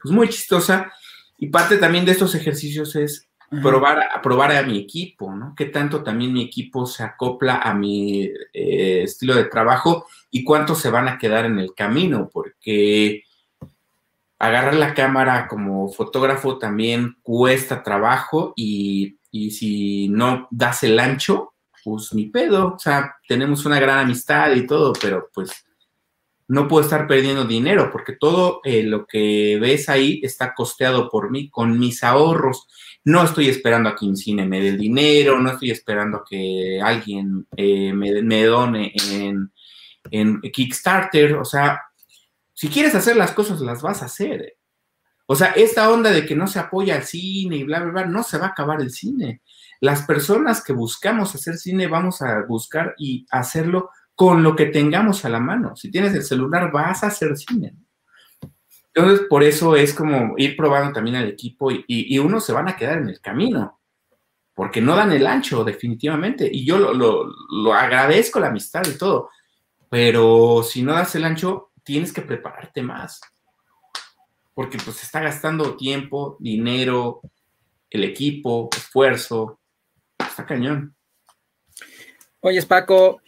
pues 0.00 0.14
muy 0.14 0.28
chistosa 0.28 0.92
y 1.38 1.48
parte 1.48 1.78
también 1.78 2.04
de 2.04 2.12
estos 2.12 2.36
ejercicios 2.36 2.94
es 2.94 3.28
probar, 3.62 3.98
a, 4.00 4.22
probar 4.22 4.52
a 4.52 4.62
mi 4.62 4.78
equipo, 4.78 5.34
¿no? 5.34 5.54
Qué 5.56 5.66
tanto 5.66 6.04
también 6.04 6.32
mi 6.32 6.42
equipo 6.42 6.86
se 6.86 7.02
acopla 7.02 7.56
a 7.56 7.74
mi 7.74 8.22
eh, 8.52 9.02
estilo 9.02 9.34
de 9.34 9.44
trabajo 9.44 10.06
y 10.30 10.44
cuántos 10.44 10.78
se 10.78 10.90
van 10.90 11.08
a 11.08 11.18
quedar 11.18 11.44
en 11.44 11.58
el 11.58 11.74
camino, 11.74 12.30
porque 12.32 13.24
agarrar 14.38 14.74
la 14.74 14.94
cámara 14.94 15.48
como 15.48 15.88
fotógrafo 15.88 16.58
también 16.58 17.16
cuesta 17.22 17.82
trabajo 17.82 18.52
y 18.54 19.16
y 19.36 19.50
si 19.50 20.08
no 20.08 20.48
das 20.50 20.82
el 20.84 20.98
ancho, 20.98 21.54
pues 21.84 22.12
ni 22.14 22.26
pedo, 22.26 22.74
o 22.74 22.78
sea, 22.78 23.16
tenemos 23.28 23.64
una 23.66 23.78
gran 23.78 24.00
amistad 24.00 24.54
y 24.54 24.66
todo, 24.66 24.92
pero 25.00 25.28
pues 25.32 25.50
no 26.48 26.68
puedo 26.68 26.84
estar 26.84 27.06
perdiendo 27.06 27.44
dinero 27.44 27.90
porque 27.92 28.14
todo 28.14 28.60
eh, 28.64 28.82
lo 28.82 29.06
que 29.06 29.58
ves 29.60 29.88
ahí 29.88 30.20
está 30.22 30.54
costeado 30.54 31.08
por 31.08 31.30
mí 31.30 31.50
con 31.50 31.78
mis 31.78 32.02
ahorros. 32.04 32.66
No 33.04 33.22
estoy 33.22 33.48
esperando 33.48 33.88
a 33.88 33.96
que 33.96 34.06
un 34.06 34.16
cine 34.16 34.46
me 34.46 34.60
dé 34.60 34.68
el 34.68 34.78
dinero, 34.78 35.38
no 35.40 35.50
estoy 35.50 35.70
esperando 35.70 36.18
a 36.18 36.24
que 36.28 36.80
alguien 36.82 37.46
eh, 37.56 37.92
me, 37.92 38.22
me, 38.22 38.44
done 38.44 38.92
en, 39.10 39.52
en 40.10 40.40
Kickstarter, 40.40 41.34
o 41.34 41.44
sea, 41.44 41.80
si 42.52 42.68
quieres 42.68 42.94
hacer 42.94 43.16
las 43.16 43.32
cosas, 43.32 43.60
las 43.60 43.82
vas 43.82 44.02
a 44.02 44.06
hacer. 44.06 44.55
O 45.26 45.34
sea, 45.34 45.48
esta 45.48 45.90
onda 45.90 46.10
de 46.10 46.24
que 46.24 46.36
no 46.36 46.46
se 46.46 46.60
apoya 46.60 46.94
al 46.94 47.02
cine 47.02 47.56
y 47.56 47.64
bla, 47.64 47.80
bla, 47.80 47.92
bla, 47.92 48.04
no 48.06 48.22
se 48.22 48.38
va 48.38 48.46
a 48.46 48.50
acabar 48.50 48.80
el 48.80 48.90
cine. 48.90 49.42
Las 49.80 50.02
personas 50.02 50.62
que 50.62 50.72
buscamos 50.72 51.34
hacer 51.34 51.56
cine 51.56 51.88
vamos 51.88 52.22
a 52.22 52.42
buscar 52.48 52.94
y 52.96 53.26
hacerlo 53.30 53.90
con 54.14 54.42
lo 54.42 54.54
que 54.54 54.66
tengamos 54.66 55.24
a 55.24 55.28
la 55.28 55.40
mano. 55.40 55.74
Si 55.74 55.90
tienes 55.90 56.14
el 56.14 56.22
celular, 56.22 56.70
vas 56.70 57.02
a 57.02 57.08
hacer 57.08 57.36
cine. 57.36 57.74
Entonces, 58.94 59.26
por 59.28 59.42
eso 59.42 59.76
es 59.76 59.92
como 59.92 60.34
ir 60.38 60.56
probando 60.56 60.92
también 60.92 61.16
al 61.16 61.28
equipo 61.28 61.70
y, 61.70 61.84
y, 61.86 62.18
unos 62.18 62.46
se 62.46 62.52
van 62.52 62.68
a 62.68 62.76
quedar 62.76 62.98
en 62.98 63.10
el 63.10 63.20
camino, 63.20 63.80
porque 64.54 64.80
no 64.80 64.96
dan 64.96 65.12
el 65.12 65.26
ancho, 65.26 65.64
definitivamente. 65.64 66.48
Y 66.50 66.64
yo 66.64 66.78
lo, 66.78 66.94
lo, 66.94 67.30
lo 67.50 67.74
agradezco 67.74 68.40
la 68.40 68.46
amistad 68.46 68.86
y 68.86 68.96
todo, 68.96 69.28
pero 69.90 70.62
si 70.62 70.82
no 70.82 70.94
das 70.94 71.14
el 71.16 71.24
ancho, 71.24 71.72
tienes 71.84 72.10
que 72.12 72.22
prepararte 72.22 72.80
más 72.80 73.20
porque 74.56 74.78
pues 74.82 75.02
está 75.02 75.20
gastando 75.20 75.76
tiempo, 75.76 76.38
dinero, 76.40 77.20
el 77.90 78.04
equipo, 78.04 78.70
esfuerzo. 78.74 79.60
Está 80.18 80.46
cañón. 80.46 80.96
Oye, 82.40 82.62
Paco, 82.62 83.20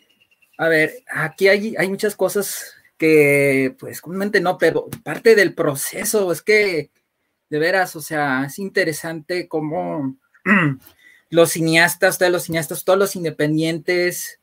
a 0.57 0.69
ver, 0.69 1.05
aquí 1.07 1.49
hay, 1.49 1.77
hay 1.77 1.91
muchas 1.91 2.17
cosas 2.17 2.75
que 2.97 3.77
pues 3.79 4.01
comúnmente 4.01 4.41
no, 4.41 4.57
pero 4.57 4.89
parte 5.05 5.35
del 5.35 5.55
proceso 5.55 6.33
es 6.33 6.41
que 6.41 6.91
de 7.51 7.59
veras, 7.59 7.95
o 7.95 8.01
sea, 8.01 8.45
es 8.47 8.59
interesante 8.59 9.49
cómo 9.49 10.17
los 11.29 11.51
cineastas, 11.51 12.17
todos 12.17 12.33
los 12.33 12.45
cineastas, 12.45 12.87
todos 12.87 12.99
los 12.99 13.17
independientes, 13.17 14.41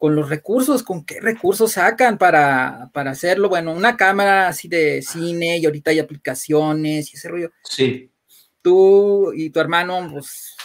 con 0.00 0.16
los 0.16 0.30
recursos, 0.30 0.82
con 0.82 1.04
qué 1.04 1.20
recursos 1.20 1.72
sacan 1.72 2.16
para, 2.16 2.88
para 2.94 3.10
hacerlo. 3.10 3.50
Bueno, 3.50 3.74
una 3.74 3.98
cámara 3.98 4.48
así 4.48 4.66
de 4.66 5.02
cine 5.02 5.58
y 5.58 5.66
ahorita 5.66 5.90
hay 5.90 5.98
aplicaciones 5.98 7.12
y 7.12 7.18
ese 7.18 7.28
rollo. 7.28 7.50
Sí. 7.64 8.10
Tú 8.62 9.30
y 9.34 9.50
tu 9.50 9.60
hermano, 9.60 10.08
pues, 10.10 10.56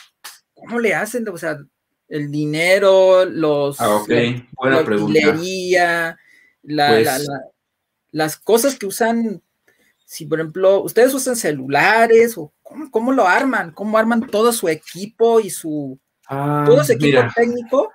¿cómo 0.54 0.80
le 0.80 0.95
hacen? 0.95 1.28
O 1.28 1.38
sea, 1.38 1.60
el 2.08 2.32
dinero, 2.32 3.26
los... 3.26 3.82
Ah, 3.82 3.98
ok, 3.98 4.10
buena 4.54 4.78
la 4.78 4.86
pregunta. 4.86 5.19
Pues 5.34 7.28
las 8.12 8.38
cosas 8.38 8.80
que 8.80 8.86
usan, 8.86 9.43
si 10.06 10.28
por 10.28 10.39
ejemplo, 10.39 10.82
ustedes 10.82 11.13
usan 11.13 11.36
celulares 11.36 12.38
o 12.38 12.54
¿cómo, 12.89 13.12
lo 13.12 13.28
arman? 13.28 13.71
¿Cómo 13.71 13.98
arman 13.98 14.28
todo 14.28 14.54
su 14.54 14.69
equipo 14.69 15.41
y 15.41 15.50
su... 15.50 16.00
Ah, 16.30 16.63
todo 16.65 16.86
su 16.86 16.93
equipo 16.93 17.19
técnico? 17.36 17.91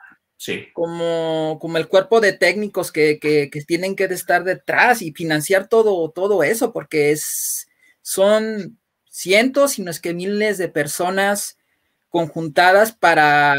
Como, 0.73 1.59
como 1.61 1.77
el 1.77 1.87
cuerpo 1.87 2.21
de 2.21 2.33
técnicos 2.33 2.91
que, 2.93 3.19
que, 3.19 3.51
tienen 3.67 3.95
que 3.95 4.05
estar 4.05 4.43
detrás 4.43 5.03
y 5.03 5.13
financiar 5.13 5.69
todo, 5.69 6.11
todo 6.11 6.43
eso, 6.43 6.73
porque 6.73 7.11
es, 7.11 7.69
son 8.01 8.79
cientos, 9.11 9.73
si 9.73 9.83
no 9.83 9.91
es 9.91 10.01
que 10.01 10.15
miles 10.15 10.57
de 10.57 10.69
personas 10.69 11.59
conjuntadas 12.09 12.93
para 12.93 13.55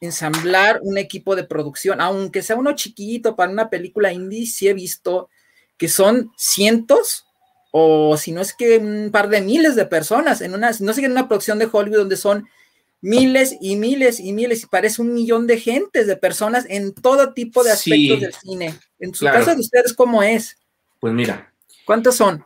ensamblar 0.00 0.80
un 0.82 0.98
equipo 0.98 1.34
de 1.34 1.44
producción, 1.44 2.00
aunque 2.00 2.42
sea 2.42 2.56
uno 2.56 2.76
chiquito 2.76 3.34
para 3.34 3.50
una 3.50 3.68
película 3.68 4.12
indie, 4.12 4.46
sí 4.46 4.68
he 4.68 4.74
visto 4.74 5.28
que 5.76 5.88
son 5.88 6.30
cientos 6.36 7.26
o 7.72 8.16
si 8.16 8.32
no 8.32 8.40
es 8.40 8.54
que 8.54 8.78
un 8.78 9.10
par 9.12 9.28
de 9.28 9.40
miles 9.40 9.74
de 9.74 9.86
personas 9.86 10.40
en 10.40 10.54
una, 10.54 10.70
no 10.80 10.92
sé, 10.92 11.04
en 11.04 11.12
una 11.12 11.28
producción 11.28 11.58
de 11.58 11.68
Hollywood 11.70 11.98
donde 11.98 12.16
son 12.16 12.48
miles 13.00 13.56
y 13.60 13.76
miles 13.76 14.20
y 14.20 14.32
miles 14.32 14.62
y 14.62 14.66
parece 14.66 15.02
un 15.02 15.14
millón 15.14 15.46
de 15.46 15.58
gentes, 15.58 16.06
de 16.06 16.16
personas 16.16 16.66
en 16.68 16.94
todo 16.94 17.32
tipo 17.32 17.64
de 17.64 17.72
aspectos 17.72 18.20
del 18.20 18.34
cine. 18.34 18.74
En 18.98 19.14
su 19.14 19.24
caso 19.24 19.54
de 19.54 19.60
ustedes, 19.60 19.94
¿cómo 19.94 20.22
es? 20.22 20.56
Pues 21.00 21.12
mira. 21.12 21.52
¿Cuántos 21.84 22.16
son? 22.16 22.44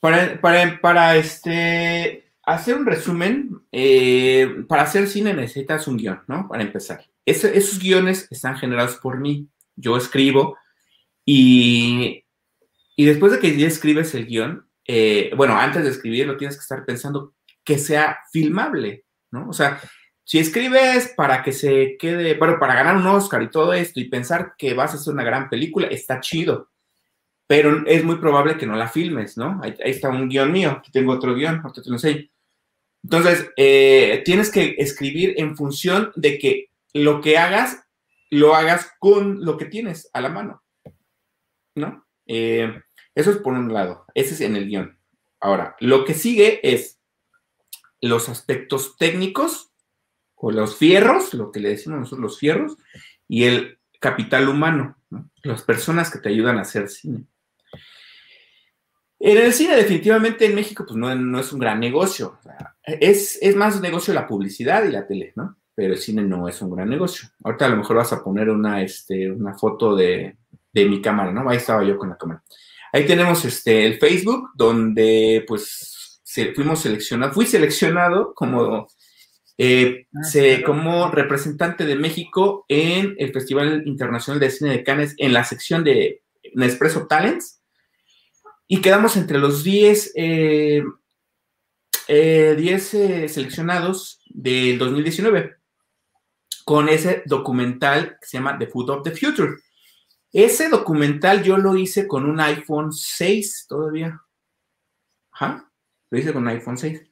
Para, 0.00 0.40
para, 0.40 0.80
para 0.80 1.16
este, 1.16 2.30
hacer 2.44 2.76
un 2.76 2.86
resumen, 2.86 3.60
eh, 3.72 4.64
para 4.68 4.82
hacer 4.82 5.08
cine 5.08 5.34
necesitas 5.34 5.88
un 5.88 5.96
guion, 5.96 6.22
¿no? 6.28 6.48
Para 6.48 6.62
empezar. 6.62 7.04
esos 7.26 7.78
guiones 7.78 8.28
están 8.30 8.56
generados 8.56 8.96
por 8.96 9.18
mí. 9.18 9.48
Yo 9.76 9.96
escribo 9.96 10.56
y 11.24 12.24
y 12.98 13.04
después 13.04 13.30
de 13.30 13.38
que 13.38 13.56
ya 13.56 13.68
escribes 13.68 14.12
el 14.16 14.26
guion, 14.26 14.66
eh, 14.84 15.30
bueno, 15.36 15.56
antes 15.56 15.84
de 15.84 15.90
escribirlo 15.90 16.36
tienes 16.36 16.56
que 16.56 16.62
estar 16.62 16.84
pensando 16.84 17.32
que 17.62 17.78
sea 17.78 18.18
filmable, 18.32 19.04
¿no? 19.30 19.48
O 19.48 19.52
sea, 19.52 19.80
si 20.24 20.38
escribes 20.38 21.14
para 21.16 21.42
que 21.42 21.52
se 21.52 21.96
quede, 21.98 22.34
bueno, 22.34 22.58
para 22.58 22.74
ganar 22.74 22.96
un 22.96 23.06
Oscar 23.06 23.42
y 23.42 23.50
todo 23.50 23.72
esto 23.72 23.98
y 23.98 24.10
pensar 24.10 24.54
que 24.58 24.74
vas 24.74 24.92
a 24.92 24.96
hacer 24.96 25.14
una 25.14 25.24
gran 25.24 25.48
película, 25.48 25.86
está 25.86 26.20
chido, 26.20 26.68
pero 27.46 27.86
es 27.86 28.04
muy 28.04 28.16
probable 28.16 28.58
que 28.58 28.66
no 28.66 28.76
la 28.76 28.88
filmes, 28.88 29.38
¿no? 29.38 29.58
Ahí, 29.62 29.74
está 29.78 30.10
un 30.10 30.28
guion 30.28 30.52
mío, 30.52 30.82
tengo 30.92 31.12
otro 31.12 31.34
guion, 31.34 31.62
ahorita 31.64 31.82
te 31.82 31.88
lo. 31.88 31.96
Entonces, 33.04 33.50
eh, 33.56 34.22
tienes 34.24 34.50
que 34.50 34.76
escribir 34.78 35.34
en 35.38 35.56
función 35.56 36.12
de 36.14 36.38
que 36.38 36.70
lo 36.92 37.22
que 37.22 37.38
hagas, 37.38 37.86
lo 38.28 38.54
hagas 38.54 38.92
con 38.98 39.44
lo 39.44 39.56
que 39.56 39.64
tienes 39.64 40.10
a 40.12 40.20
la 40.20 40.28
mano, 40.28 40.62
¿no? 41.74 42.06
Eh, 42.26 42.82
eso 43.14 43.30
es 43.30 43.38
por 43.38 43.54
un 43.54 43.72
lado, 43.72 44.04
ese 44.14 44.34
es 44.34 44.42
en 44.42 44.56
el 44.56 44.66
guion. 44.66 44.98
Ahora, 45.40 45.74
lo 45.80 46.04
que 46.04 46.12
sigue 46.12 46.60
es 46.62 46.97
los 48.00 48.28
aspectos 48.28 48.96
técnicos 48.96 49.72
o 50.34 50.50
los 50.50 50.76
fierros, 50.76 51.34
lo 51.34 51.50
que 51.50 51.60
le 51.60 51.70
decimos 51.70 52.00
nosotros 52.00 52.20
los 52.20 52.38
fierros, 52.38 52.76
y 53.26 53.44
el 53.44 53.78
capital 54.00 54.48
humano, 54.48 54.96
las 55.42 55.62
personas 55.62 56.10
que 56.10 56.18
te 56.18 56.28
ayudan 56.28 56.58
a 56.58 56.62
hacer 56.62 56.88
cine. 56.88 57.24
En 59.20 59.36
el 59.36 59.52
cine, 59.52 59.74
definitivamente 59.74 60.46
en 60.46 60.54
México, 60.54 60.84
pues 60.86 60.96
no, 60.96 61.40
es 61.40 61.52
un 61.52 61.58
gran 61.58 61.80
negocio. 61.80 62.38
es, 62.84 63.38
es, 63.42 63.56
más 63.56 63.80
negocio 63.80 64.14
la 64.14 64.28
publicidad 64.28 64.84
y 64.84 64.92
la 64.92 65.06
tele, 65.06 65.32
¿no? 65.34 65.56
Pero 65.74 65.94
el 65.94 65.98
cine 65.98 66.22
no 66.22 66.48
es 66.48 66.62
un 66.62 66.70
gran 66.70 66.88
negocio. 66.88 67.28
Ahorita 67.42 67.66
a 67.66 67.68
lo 67.70 67.76
mejor 67.78 67.96
vas 67.96 68.12
a 68.12 68.22
poner 68.22 68.48
una, 68.48 68.80
este, 68.80 69.28
una 69.30 69.54
foto 69.54 69.96
de, 69.96 70.36
de 70.72 70.88
mi 70.88 71.02
cámara, 71.02 71.32
¿no? 71.32 71.48
Ahí 71.50 71.56
estaba 71.56 71.82
yo 71.82 71.98
con 71.98 72.10
la 72.10 72.16
cámara. 72.16 72.44
Ahí 72.92 73.06
tenemos 73.06 73.44
este, 73.44 73.86
el 73.86 73.98
Facebook, 73.98 74.50
donde 74.54 75.44
pues 75.46 75.97
fuimos 76.54 76.80
seleccionados, 76.80 77.34
fui 77.34 77.46
seleccionado 77.46 78.34
como, 78.34 78.88
eh, 79.56 80.06
ah, 80.14 80.62
como 80.64 81.10
representante 81.10 81.84
de 81.84 81.96
México 81.96 82.64
en 82.68 83.14
el 83.18 83.32
Festival 83.32 83.82
Internacional 83.86 84.40
de 84.40 84.50
Cine 84.50 84.70
de 84.70 84.84
Cannes 84.84 85.14
en 85.18 85.32
la 85.32 85.44
sección 85.44 85.84
de 85.84 86.22
Nespresso 86.54 87.06
Talents 87.06 87.60
y 88.66 88.80
quedamos 88.80 89.16
entre 89.16 89.38
los 89.38 89.64
10 89.64 90.12
eh, 90.14 90.82
eh, 92.06 93.28
seleccionados 93.28 94.20
del 94.26 94.78
2019 94.78 95.56
con 96.64 96.88
ese 96.88 97.22
documental 97.24 98.18
que 98.20 98.26
se 98.26 98.36
llama 98.36 98.58
The 98.58 98.66
Food 98.66 98.90
of 98.90 99.02
the 99.02 99.12
Future. 99.12 99.54
Ese 100.30 100.68
documental 100.68 101.42
yo 101.42 101.56
lo 101.56 101.76
hice 101.76 102.06
con 102.06 102.28
un 102.28 102.40
iPhone 102.40 102.92
6 102.92 103.66
todavía. 103.66 104.20
Ajá, 105.32 105.67
lo 106.10 106.18
hice 106.18 106.32
con 106.32 106.42
un 106.42 106.48
iPhone 106.48 106.78
6. 106.78 107.02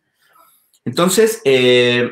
Entonces, 0.84 1.42
eh, 1.44 2.10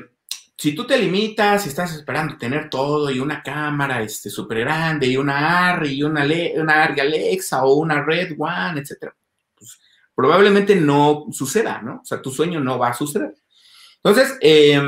si 0.57 0.75
tú 0.75 0.87
te 0.87 0.99
limitas 0.99 1.67
y 1.67 1.69
estás 1.69 1.95
esperando 1.95 2.37
tener 2.37 2.71
todo 2.71 3.11
y 3.11 3.21
una 3.21 3.43
cámara 3.43 4.03
este, 4.03 4.31
súper 4.31 4.61
grande 4.61 5.07
y 5.07 5.17
una 5.17 5.71
ARRI 5.71 5.93
y 5.95 6.03
una, 6.03 6.25
una 6.57 6.85
ARRI 6.85 7.01
Alexa 7.01 7.65
o 7.65 7.75
una 7.75 8.03
Red 8.03 8.35
One, 8.39 8.81
etcétera, 8.81 9.15
pues 9.57 9.79
probablemente 10.15 10.77
no 10.77 11.27
suceda, 11.33 11.83
¿no? 11.83 12.01
O 12.03 12.05
sea, 12.05 12.23
tu 12.23 12.31
sueño 12.31 12.61
no 12.61 12.79
va 12.79 12.89
a 12.89 12.95
suceder. 12.95 13.35
Entonces, 13.97 14.39
eh, 14.41 14.83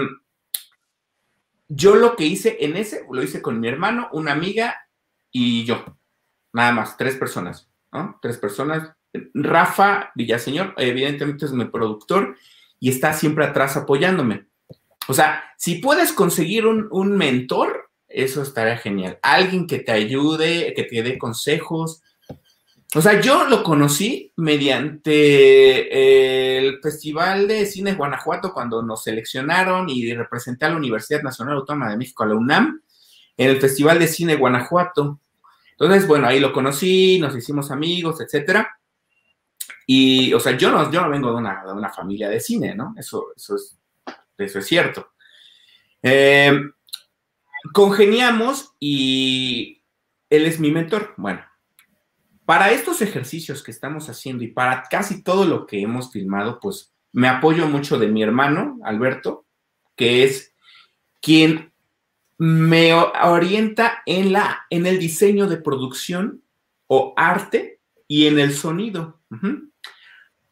yo 1.68 1.96
lo 1.96 2.16
que 2.16 2.24
hice 2.24 2.56
en 2.60 2.76
ese, 2.76 3.04
lo 3.10 3.22
hice 3.22 3.42
con 3.42 3.60
mi 3.60 3.68
hermano, 3.68 4.08
una 4.12 4.32
amiga 4.32 4.88
y 5.30 5.64
yo. 5.64 5.84
Nada 6.52 6.72
más, 6.72 6.96
tres 6.96 7.16
personas, 7.16 7.68
¿no? 7.92 8.18
Tres 8.22 8.38
personas. 8.38 8.95
Rafa 9.34 10.10
Villaseñor, 10.14 10.74
evidentemente 10.76 11.44
es 11.44 11.52
mi 11.52 11.64
productor 11.66 12.36
y 12.80 12.90
está 12.90 13.12
siempre 13.12 13.44
atrás 13.44 13.76
apoyándome. 13.76 14.46
O 15.08 15.14
sea, 15.14 15.44
si 15.56 15.76
puedes 15.76 16.12
conseguir 16.12 16.66
un, 16.66 17.16
mentor, 17.16 17.90
eso 18.08 18.42
estaría 18.42 18.76
genial. 18.76 19.18
Alguien 19.22 19.66
que 19.66 19.78
te 19.78 19.92
ayude, 19.92 20.74
que 20.74 20.84
te 20.84 21.02
dé 21.02 21.18
consejos. 21.18 22.02
O 22.94 23.02
sea, 23.02 23.20
yo 23.20 23.48
lo 23.48 23.62
conocí 23.62 24.32
mediante 24.36 25.12
eh, 25.12 26.58
el 26.58 26.80
Festival 26.80 27.46
de 27.46 27.66
Cine 27.66 27.94
Guanajuato 27.94 28.52
cuando 28.52 28.82
nos 28.82 29.04
seleccionaron 29.04 29.88
y 29.88 30.12
representé 30.14 30.66
a 30.66 30.70
la 30.70 30.76
Universidad 30.76 31.22
Nacional 31.22 31.56
Autónoma 31.56 31.90
de 31.90 31.96
México, 31.96 32.24
a 32.24 32.26
la 32.26 32.34
UNAM, 32.34 32.80
en 33.36 33.50
el 33.50 33.60
Festival 33.60 33.98
de 33.98 34.08
Cine 34.08 34.36
Guanajuato. 34.36 35.20
Entonces, 35.72 36.08
bueno, 36.08 36.26
ahí 36.26 36.40
lo 36.40 36.52
conocí, 36.52 37.18
nos 37.20 37.36
hicimos 37.36 37.70
amigos, 37.70 38.20
etcétera. 38.20 38.78
Y, 39.86 40.32
o 40.34 40.40
sea, 40.40 40.56
yo 40.56 40.70
no, 40.70 40.90
yo 40.90 41.00
no 41.00 41.10
vengo 41.10 41.30
de 41.30 41.36
una, 41.36 41.64
de 41.64 41.72
una 41.72 41.90
familia 41.90 42.28
de 42.28 42.40
cine, 42.40 42.74
¿no? 42.74 42.94
Eso, 42.98 43.28
eso, 43.36 43.54
es, 43.54 43.78
eso 44.36 44.58
es 44.58 44.66
cierto. 44.66 45.12
Eh, 46.02 46.60
congeniamos 47.72 48.74
y 48.80 49.82
él 50.28 50.46
es 50.46 50.58
mi 50.58 50.72
mentor. 50.72 51.14
Bueno, 51.16 51.40
para 52.44 52.70
estos 52.70 53.02
ejercicios 53.02 53.62
que 53.62 53.70
estamos 53.70 54.08
haciendo 54.08 54.44
y 54.44 54.48
para 54.48 54.84
casi 54.90 55.22
todo 55.22 55.44
lo 55.44 55.66
que 55.66 55.80
hemos 55.80 56.12
filmado, 56.12 56.60
pues 56.60 56.92
me 57.12 57.28
apoyo 57.28 57.66
mucho 57.66 57.98
de 57.98 58.08
mi 58.08 58.22
hermano, 58.22 58.78
Alberto, 58.84 59.46
que 59.94 60.24
es 60.24 60.54
quien 61.20 61.72
me 62.38 62.92
orienta 62.92 64.02
en, 64.04 64.32
la, 64.32 64.66
en 64.70 64.86
el 64.86 64.98
diseño 64.98 65.48
de 65.48 65.56
producción 65.56 66.42
o 66.86 67.14
arte 67.16 67.80
y 68.06 68.26
en 68.26 68.38
el 68.38 68.52
sonido. 68.52 69.20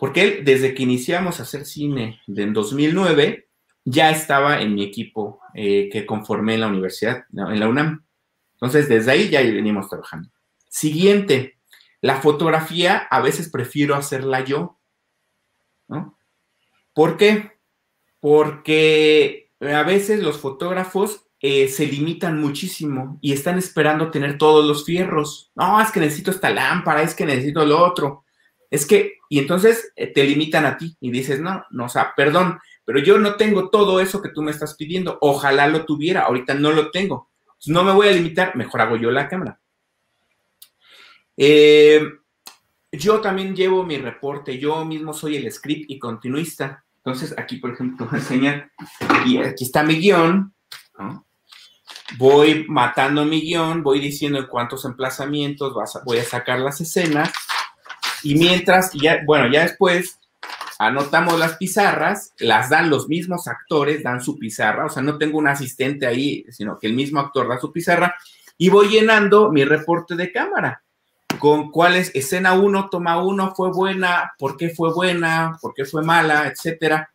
Porque 0.04 0.22
él, 0.22 0.44
desde 0.44 0.74
que 0.74 0.82
iniciamos 0.82 1.40
a 1.40 1.44
hacer 1.44 1.64
cine 1.64 2.20
en 2.26 2.52
2009, 2.52 3.48
ya 3.86 4.10
estaba 4.10 4.60
en 4.60 4.74
mi 4.74 4.84
equipo 4.84 5.40
eh, 5.54 5.88
que 5.90 6.04
conformé 6.04 6.52
en 6.52 6.60
la 6.60 6.66
universidad, 6.66 7.24
en 7.32 7.58
la 7.58 7.68
UNAM. 7.68 8.04
Entonces, 8.52 8.86
desde 8.86 9.12
ahí 9.12 9.30
ya 9.30 9.40
venimos 9.40 9.88
trabajando. 9.88 10.28
Siguiente, 10.68 11.56
la 12.02 12.16
fotografía 12.20 12.98
a 12.98 13.22
veces 13.22 13.48
prefiero 13.48 13.94
hacerla 13.94 14.44
yo. 14.44 14.78
¿Por 16.92 17.16
qué? 17.16 17.52
Porque 18.20 19.52
a 19.58 19.84
veces 19.84 20.22
los 20.22 20.36
fotógrafos 20.36 21.28
eh, 21.40 21.68
se 21.68 21.86
limitan 21.86 22.38
muchísimo 22.42 23.16
y 23.22 23.32
están 23.32 23.56
esperando 23.56 24.10
tener 24.10 24.36
todos 24.36 24.66
los 24.66 24.84
fierros. 24.84 25.50
No, 25.54 25.80
es 25.80 25.90
que 25.90 26.00
necesito 26.00 26.30
esta 26.30 26.50
lámpara, 26.50 27.00
es 27.00 27.14
que 27.14 27.24
necesito 27.24 27.64
lo 27.64 27.82
otro. 27.82 28.23
Es 28.74 28.86
que, 28.86 29.18
y 29.28 29.38
entonces 29.38 29.92
eh, 29.94 30.08
te 30.08 30.24
limitan 30.24 30.66
a 30.66 30.76
ti 30.76 30.96
y 30.98 31.12
dices, 31.12 31.40
no, 31.40 31.64
no, 31.70 31.84
o 31.84 31.88
sea, 31.88 32.12
perdón, 32.16 32.58
pero 32.84 32.98
yo 32.98 33.18
no 33.18 33.36
tengo 33.36 33.70
todo 33.70 34.00
eso 34.00 34.20
que 34.20 34.30
tú 34.30 34.42
me 34.42 34.50
estás 34.50 34.74
pidiendo. 34.74 35.16
Ojalá 35.20 35.68
lo 35.68 35.84
tuviera, 35.84 36.22
ahorita 36.22 36.54
no 36.54 36.72
lo 36.72 36.90
tengo. 36.90 37.30
no 37.68 37.84
me 37.84 37.92
voy 37.92 38.08
a 38.08 38.10
limitar, 38.10 38.56
mejor 38.56 38.80
hago 38.80 38.96
yo 38.96 39.12
la 39.12 39.28
cámara. 39.28 39.60
Eh, 41.36 42.02
yo 42.90 43.20
también 43.20 43.54
llevo 43.54 43.84
mi 43.84 43.96
reporte, 43.96 44.58
yo 44.58 44.84
mismo 44.84 45.12
soy 45.12 45.36
el 45.36 45.52
script 45.52 45.88
y 45.88 46.00
continuista. 46.00 46.84
Entonces, 46.96 47.32
aquí, 47.38 47.58
por 47.58 47.70
ejemplo, 47.70 48.06
voy 48.06 48.16
a 48.18 48.22
enseñar, 48.22 48.72
y 49.24 49.38
aquí 49.38 49.62
está 49.62 49.84
mi 49.84 50.00
guion, 50.00 50.52
voy 52.18 52.66
matando 52.68 53.24
mi 53.24 53.40
guion, 53.40 53.84
voy 53.84 54.00
diciendo 54.00 54.40
en 54.40 54.48
cuántos 54.48 54.84
emplazamientos 54.84 55.72
voy 56.04 56.18
a 56.18 56.24
sacar 56.24 56.58
las 56.58 56.80
escenas 56.80 57.32
y 58.24 58.34
mientras, 58.34 58.92
ya, 58.92 59.20
bueno, 59.24 59.50
ya 59.52 59.62
después 59.62 60.18
anotamos 60.78 61.38
las 61.38 61.56
pizarras, 61.56 62.32
las 62.38 62.70
dan 62.70 62.90
los 62.90 63.08
mismos 63.08 63.46
actores, 63.46 64.02
dan 64.02 64.20
su 64.20 64.38
pizarra, 64.38 64.86
o 64.86 64.88
sea, 64.88 65.02
no 65.02 65.18
tengo 65.18 65.38
un 65.38 65.48
asistente 65.48 66.06
ahí, 66.06 66.44
sino 66.50 66.78
que 66.78 66.86
el 66.86 66.94
mismo 66.94 67.20
actor 67.20 67.48
da 67.48 67.58
su 67.58 67.72
pizarra 67.72 68.14
y 68.58 68.68
voy 68.68 68.88
llenando 68.88 69.50
mi 69.50 69.64
reporte 69.64 70.16
de 70.16 70.32
cámara 70.32 70.82
con 71.38 71.70
cuál 71.70 71.96
es 71.96 72.14
escena 72.14 72.54
1, 72.54 72.88
toma 72.90 73.22
1, 73.22 73.54
fue 73.54 73.70
buena, 73.70 74.32
por 74.38 74.56
qué 74.56 74.70
fue 74.70 74.92
buena, 74.92 75.58
por 75.60 75.74
qué 75.74 75.84
fue 75.84 76.02
mala, 76.02 76.46
etcétera. 76.46 77.10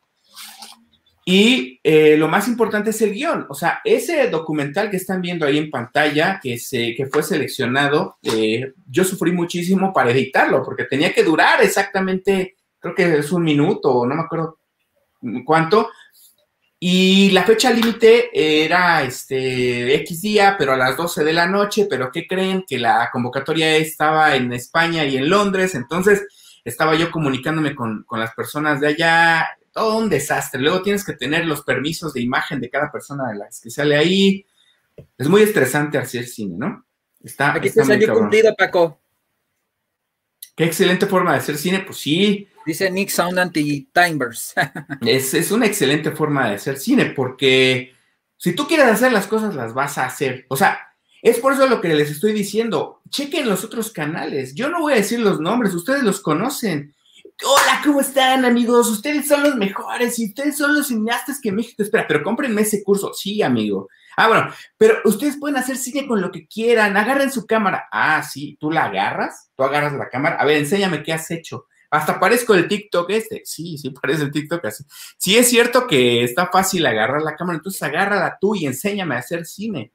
Y 1.31 1.79
eh, 1.83 2.17
lo 2.17 2.27
más 2.27 2.47
importante 2.47 2.89
es 2.89 2.99
el 3.03 3.13
guion. 3.13 3.45
O 3.49 3.53
sea, 3.53 3.81
ese 3.83 4.31
documental 4.31 4.89
que 4.89 4.97
están 4.97 5.21
viendo 5.21 5.45
ahí 5.45 5.59
en 5.59 5.69
pantalla, 5.69 6.39
que, 6.41 6.57
se, 6.57 6.95
que 6.95 7.05
fue 7.05 7.21
seleccionado, 7.21 8.17
eh, 8.23 8.73
yo 8.87 9.03
sufrí 9.03 9.31
muchísimo 9.31 9.93
para 9.93 10.09
editarlo, 10.09 10.63
porque 10.63 10.85
tenía 10.85 11.13
que 11.13 11.23
durar 11.23 11.61
exactamente, 11.61 12.55
creo 12.79 12.95
que 12.95 13.19
es 13.19 13.31
un 13.31 13.43
minuto, 13.43 14.07
no 14.07 14.15
me 14.15 14.23
acuerdo 14.23 14.57
cuánto. 15.45 15.91
Y 16.79 17.29
la 17.29 17.43
fecha 17.43 17.71
límite 17.71 18.31
era 18.33 19.03
este 19.03 19.93
X 19.97 20.23
día, 20.23 20.55
pero 20.57 20.73
a 20.73 20.77
las 20.77 20.97
12 20.97 21.23
de 21.23 21.33
la 21.33 21.45
noche, 21.45 21.85
pero 21.87 22.11
¿qué 22.11 22.25
creen? 22.25 22.65
Que 22.67 22.79
la 22.79 23.07
convocatoria 23.13 23.75
estaba 23.75 24.35
en 24.35 24.51
España 24.51 25.05
y 25.05 25.15
en 25.15 25.29
Londres, 25.29 25.75
entonces 25.75 26.25
estaba 26.65 26.95
yo 26.95 27.11
comunicándome 27.11 27.75
con, 27.75 28.03
con 28.07 28.19
las 28.19 28.33
personas 28.33 28.81
de 28.81 28.87
allá, 28.87 29.47
todo 29.79 29.97
un 29.97 30.09
desastre. 30.09 30.59
Luego 30.59 30.81
tienes 30.81 31.05
que 31.05 31.13
tener 31.13 31.45
los 31.45 31.63
permisos 31.63 32.13
de 32.13 32.21
imagen 32.21 32.59
de 32.59 32.69
cada 32.69 32.91
persona 32.91 33.29
de 33.29 33.35
las 33.35 33.61
que 33.61 33.69
sale 33.69 33.95
ahí. 33.95 34.45
Es 35.17 35.29
muy 35.29 35.41
estresante 35.41 35.97
hacer 35.97 36.27
cine, 36.27 36.55
¿no? 36.57 36.85
Está, 37.23 37.53
Aquí 37.53 37.69
está 37.69 37.83
te 37.83 37.87
salió 37.87 38.13
cumplido, 38.13 38.53
Paco. 38.57 39.01
Qué 40.53 40.65
excelente 40.65 41.05
forma 41.05 41.31
de 41.31 41.37
hacer 41.37 41.57
cine, 41.57 41.79
pues 41.79 41.97
sí. 41.99 42.49
Dice 42.65 42.91
Nick 42.91 43.07
Sound 43.09 43.39
Anti-Timers. 43.39 44.53
es, 45.01 45.33
es 45.33 45.51
una 45.51 45.65
excelente 45.65 46.11
forma 46.11 46.49
de 46.49 46.55
hacer 46.55 46.77
cine, 46.77 47.13
porque 47.15 47.93
si 48.35 48.51
tú 48.51 48.67
quieres 48.67 48.87
hacer 48.87 49.13
las 49.13 49.27
cosas, 49.27 49.55
las 49.55 49.73
vas 49.73 49.97
a 49.97 50.05
hacer. 50.05 50.45
O 50.49 50.57
sea, 50.57 50.77
es 51.21 51.39
por 51.39 51.53
eso 51.53 51.67
lo 51.67 51.79
que 51.79 51.93
les 51.93 52.11
estoy 52.11 52.33
diciendo. 52.33 53.01
Chequen 53.09 53.47
los 53.47 53.63
otros 53.63 53.93
canales. 53.93 54.55
Yo 54.55 54.67
no 54.69 54.81
voy 54.81 54.93
a 54.93 54.97
decir 54.97 55.21
los 55.21 55.39
nombres, 55.39 55.73
ustedes 55.73 56.03
los 56.03 56.19
conocen. 56.19 56.93
Hola, 57.41 57.81
¿cómo 57.85 58.01
están, 58.01 58.43
amigos? 58.43 58.89
Ustedes 58.89 59.27
son 59.27 59.43
los 59.43 59.55
mejores 59.55 60.19
y 60.19 60.25
ustedes 60.27 60.57
son 60.57 60.75
los 60.75 60.87
cineastas 60.87 61.39
que 61.39 61.53
México 61.53 61.81
espera, 61.81 62.05
pero 62.05 62.21
cómprenme 62.21 62.63
ese 62.63 62.83
curso. 62.83 63.13
Sí, 63.13 63.41
amigo. 63.41 63.87
Ah, 64.17 64.27
bueno, 64.27 64.53
pero 64.77 64.97
ustedes 65.05 65.37
pueden 65.37 65.55
hacer 65.55 65.77
cine 65.77 66.05
con 66.05 66.19
lo 66.19 66.31
que 66.31 66.47
quieran. 66.47 66.97
Agarren 66.97 67.31
su 67.31 67.45
cámara. 67.47 67.87
Ah, 67.93 68.21
sí, 68.23 68.57
tú 68.59 68.71
la 68.71 68.85
agarras, 68.85 69.51
tú 69.55 69.63
agarras 69.63 69.93
la 69.93 70.09
cámara. 70.09 70.35
A 70.35 70.43
ver, 70.43 70.57
enséñame 70.57 71.01
qué 71.01 71.13
has 71.13 71.31
hecho. 71.31 71.67
Hasta 71.89 72.19
parezco 72.19 72.55
el 72.55 72.67
TikTok 72.67 73.09
este. 73.11 73.41
Sí, 73.45 73.77
sí, 73.77 73.89
parece 74.01 74.23
el 74.23 74.31
TikTok 74.31 74.65
así. 74.65 74.83
Sí, 75.17 75.37
es 75.37 75.49
cierto 75.49 75.87
que 75.87 76.23
está 76.25 76.47
fácil 76.47 76.85
agarrar 76.85 77.21
la 77.21 77.37
cámara, 77.37 77.57
entonces 77.57 77.81
agárrala 77.81 78.37
tú 78.41 78.53
y 78.55 78.65
enséñame 78.65 79.15
a 79.15 79.19
hacer 79.19 79.45
cine. 79.45 79.93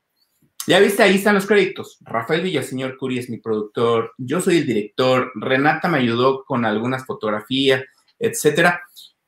Ya 0.66 0.78
viste, 0.78 1.02
ahí 1.02 1.16
están 1.16 1.34
los 1.34 1.46
créditos. 1.46 1.98
Rafael 2.00 2.42
Villaseñor 2.42 2.96
Curi 2.96 3.18
es 3.18 3.28
mi 3.28 3.38
productor, 3.38 4.14
yo 4.16 4.40
soy 4.40 4.58
el 4.58 4.66
director, 4.66 5.30
Renata 5.34 5.88
me 5.88 5.98
ayudó 5.98 6.44
con 6.44 6.64
algunas 6.64 7.04
fotografías, 7.04 7.82
etcétera. 8.18 8.82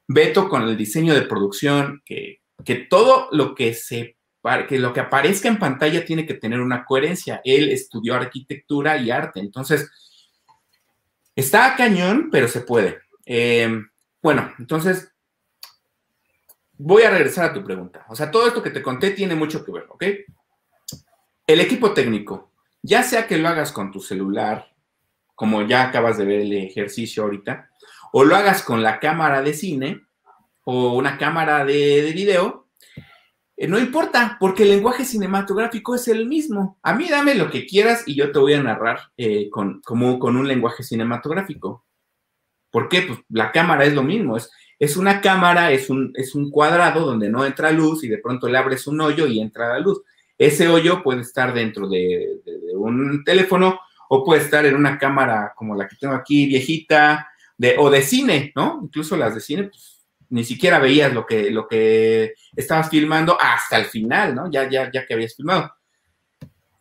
Beto 0.08 0.48
con 0.48 0.62
el 0.62 0.76
diseño 0.76 1.14
de 1.14 1.22
producción, 1.22 2.02
que, 2.06 2.40
que 2.64 2.76
todo 2.76 3.28
lo 3.32 3.54
que 3.54 3.74
se 3.74 4.16
que 4.68 4.78
lo 4.78 4.92
que 4.92 5.00
aparezca 5.00 5.48
en 5.48 5.58
pantalla 5.58 6.04
tiene 6.04 6.24
que 6.24 6.34
tener 6.34 6.60
una 6.60 6.84
coherencia. 6.84 7.40
Él 7.44 7.68
estudió 7.70 8.14
arquitectura 8.14 8.96
y 8.96 9.10
arte, 9.10 9.40
entonces 9.40 9.90
está 11.34 11.74
cañón, 11.76 12.28
pero 12.30 12.46
se 12.46 12.60
puede. 12.60 13.00
Eh, 13.24 13.68
bueno, 14.22 14.52
entonces 14.60 15.12
voy 16.78 17.02
a 17.02 17.10
regresar 17.10 17.46
a 17.46 17.52
tu 17.52 17.64
pregunta. 17.64 18.06
O 18.08 18.14
sea, 18.14 18.30
todo 18.30 18.46
esto 18.46 18.62
que 18.62 18.70
te 18.70 18.82
conté 18.82 19.10
tiene 19.10 19.34
mucho 19.34 19.64
que 19.64 19.72
ver, 19.72 19.86
¿ok? 19.88 20.04
El 21.46 21.60
equipo 21.60 21.94
técnico, 21.94 22.50
ya 22.82 23.04
sea 23.04 23.28
que 23.28 23.38
lo 23.38 23.48
hagas 23.48 23.70
con 23.70 23.92
tu 23.92 24.00
celular, 24.00 24.74
como 25.36 25.62
ya 25.62 25.84
acabas 25.84 26.18
de 26.18 26.24
ver 26.24 26.40
el 26.40 26.52
ejercicio 26.52 27.22
ahorita, 27.22 27.70
o 28.12 28.24
lo 28.24 28.34
hagas 28.34 28.64
con 28.64 28.82
la 28.82 28.98
cámara 28.98 29.42
de 29.42 29.54
cine 29.54 30.00
o 30.64 30.94
una 30.94 31.16
cámara 31.18 31.64
de, 31.64 32.10
video, 32.12 32.66
eh, 33.56 33.68
no 33.68 33.78
importa, 33.78 34.36
porque 34.40 34.64
el 34.64 34.70
lenguaje 34.70 35.04
cinematográfico 35.04 35.94
es 35.94 36.08
el 36.08 36.26
mismo. 36.26 36.80
A 36.82 36.94
mí 36.94 37.08
dame 37.08 37.36
lo 37.36 37.48
que 37.48 37.64
quieras 37.64 38.02
y 38.06 38.16
yo 38.16 38.32
te 38.32 38.40
voy 38.40 38.54
a 38.54 38.62
narrar 38.62 39.12
eh, 39.16 39.48
con, 39.48 39.80
como 39.82 40.18
con 40.18 40.36
un 40.36 40.48
lenguaje 40.48 40.82
cinematográfico. 40.82 41.86
¿Por 42.72 42.88
qué? 42.88 43.02
Pues 43.02 43.20
la 43.28 43.52
cámara 43.52 43.84
es 43.84 43.94
lo 43.94 44.02
mismo, 44.02 44.36
es, 44.36 44.50
es 44.80 44.96
una 44.96 45.20
cámara, 45.20 45.70
es 45.70 45.90
un, 45.90 46.12
es 46.16 46.34
un 46.34 46.50
cuadrado 46.50 47.06
donde 47.06 47.30
no 47.30 47.46
entra 47.46 47.70
luz 47.70 48.02
y 48.02 48.08
de 48.08 48.18
pronto 48.18 48.48
le 48.48 48.58
abres 48.58 48.88
un 48.88 49.00
hoyo 49.00 49.28
y 49.28 49.38
entra 49.38 49.68
la 49.68 49.78
luz. 49.78 50.02
Ese 50.38 50.68
hoyo 50.68 51.02
puede 51.02 51.22
estar 51.22 51.54
dentro 51.54 51.88
de, 51.88 52.40
un 52.74 53.24
teléfono 53.24 53.80
o 54.08 54.24
puede 54.24 54.42
estar 54.42 54.64
en 54.66 54.76
una 54.76 54.98
cámara 54.98 55.52
como 55.56 55.74
la 55.74 55.88
que 55.88 55.96
tengo 55.96 56.14
aquí, 56.14 56.46
viejita, 56.46 57.28
o 57.78 57.90
de 57.90 58.02
cine, 58.02 58.52
¿no? 58.54 58.80
Incluso 58.82 59.16
las 59.16 59.34
de 59.34 59.40
cine, 59.40 59.64
pues, 59.64 60.04
ni 60.28 60.44
siquiera 60.44 60.78
veías 60.78 61.12
lo 61.12 61.24
que, 61.24 61.50
lo 61.50 61.66
que 61.66 62.34
estabas 62.54 62.90
filmando 62.90 63.38
hasta 63.40 63.78
el 63.78 63.86
final, 63.86 64.34
¿no? 64.34 64.50
Ya, 64.50 64.68
ya, 64.68 64.90
ya 64.92 65.06
que 65.06 65.14
habías 65.14 65.34
filmado. 65.34 65.72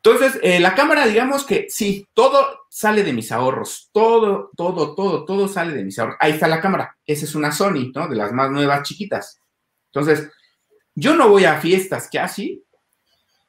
Entonces, 0.05 0.39
eh, 0.43 0.59
la 0.59 0.75
cámara, 0.75 1.07
digamos 1.07 1.45
que 1.45 1.65
sí, 1.67 2.07
todo 2.13 2.65
sale 2.69 3.03
de 3.03 3.11
mis 3.11 3.31
ahorros, 3.31 3.89
todo, 3.91 4.51
todo, 4.55 4.93
todo, 4.93 5.25
todo 5.25 5.47
sale 5.47 5.73
de 5.73 5.83
mis 5.83 5.97
ahorros. 5.97 6.17
Ahí 6.19 6.33
está 6.33 6.47
la 6.47 6.61
cámara, 6.61 6.95
esa 7.07 7.25
es 7.25 7.33
una 7.33 7.51
Sony, 7.51 7.91
¿no? 7.91 8.07
De 8.07 8.15
las 8.15 8.31
más 8.31 8.51
nuevas 8.51 8.83
chiquitas. 8.87 9.41
Entonces, 9.91 10.29
yo 10.93 11.15
no 11.15 11.29
voy 11.29 11.45
a 11.45 11.59
fiestas 11.59 12.07
que 12.07 12.19
así, 12.19 12.63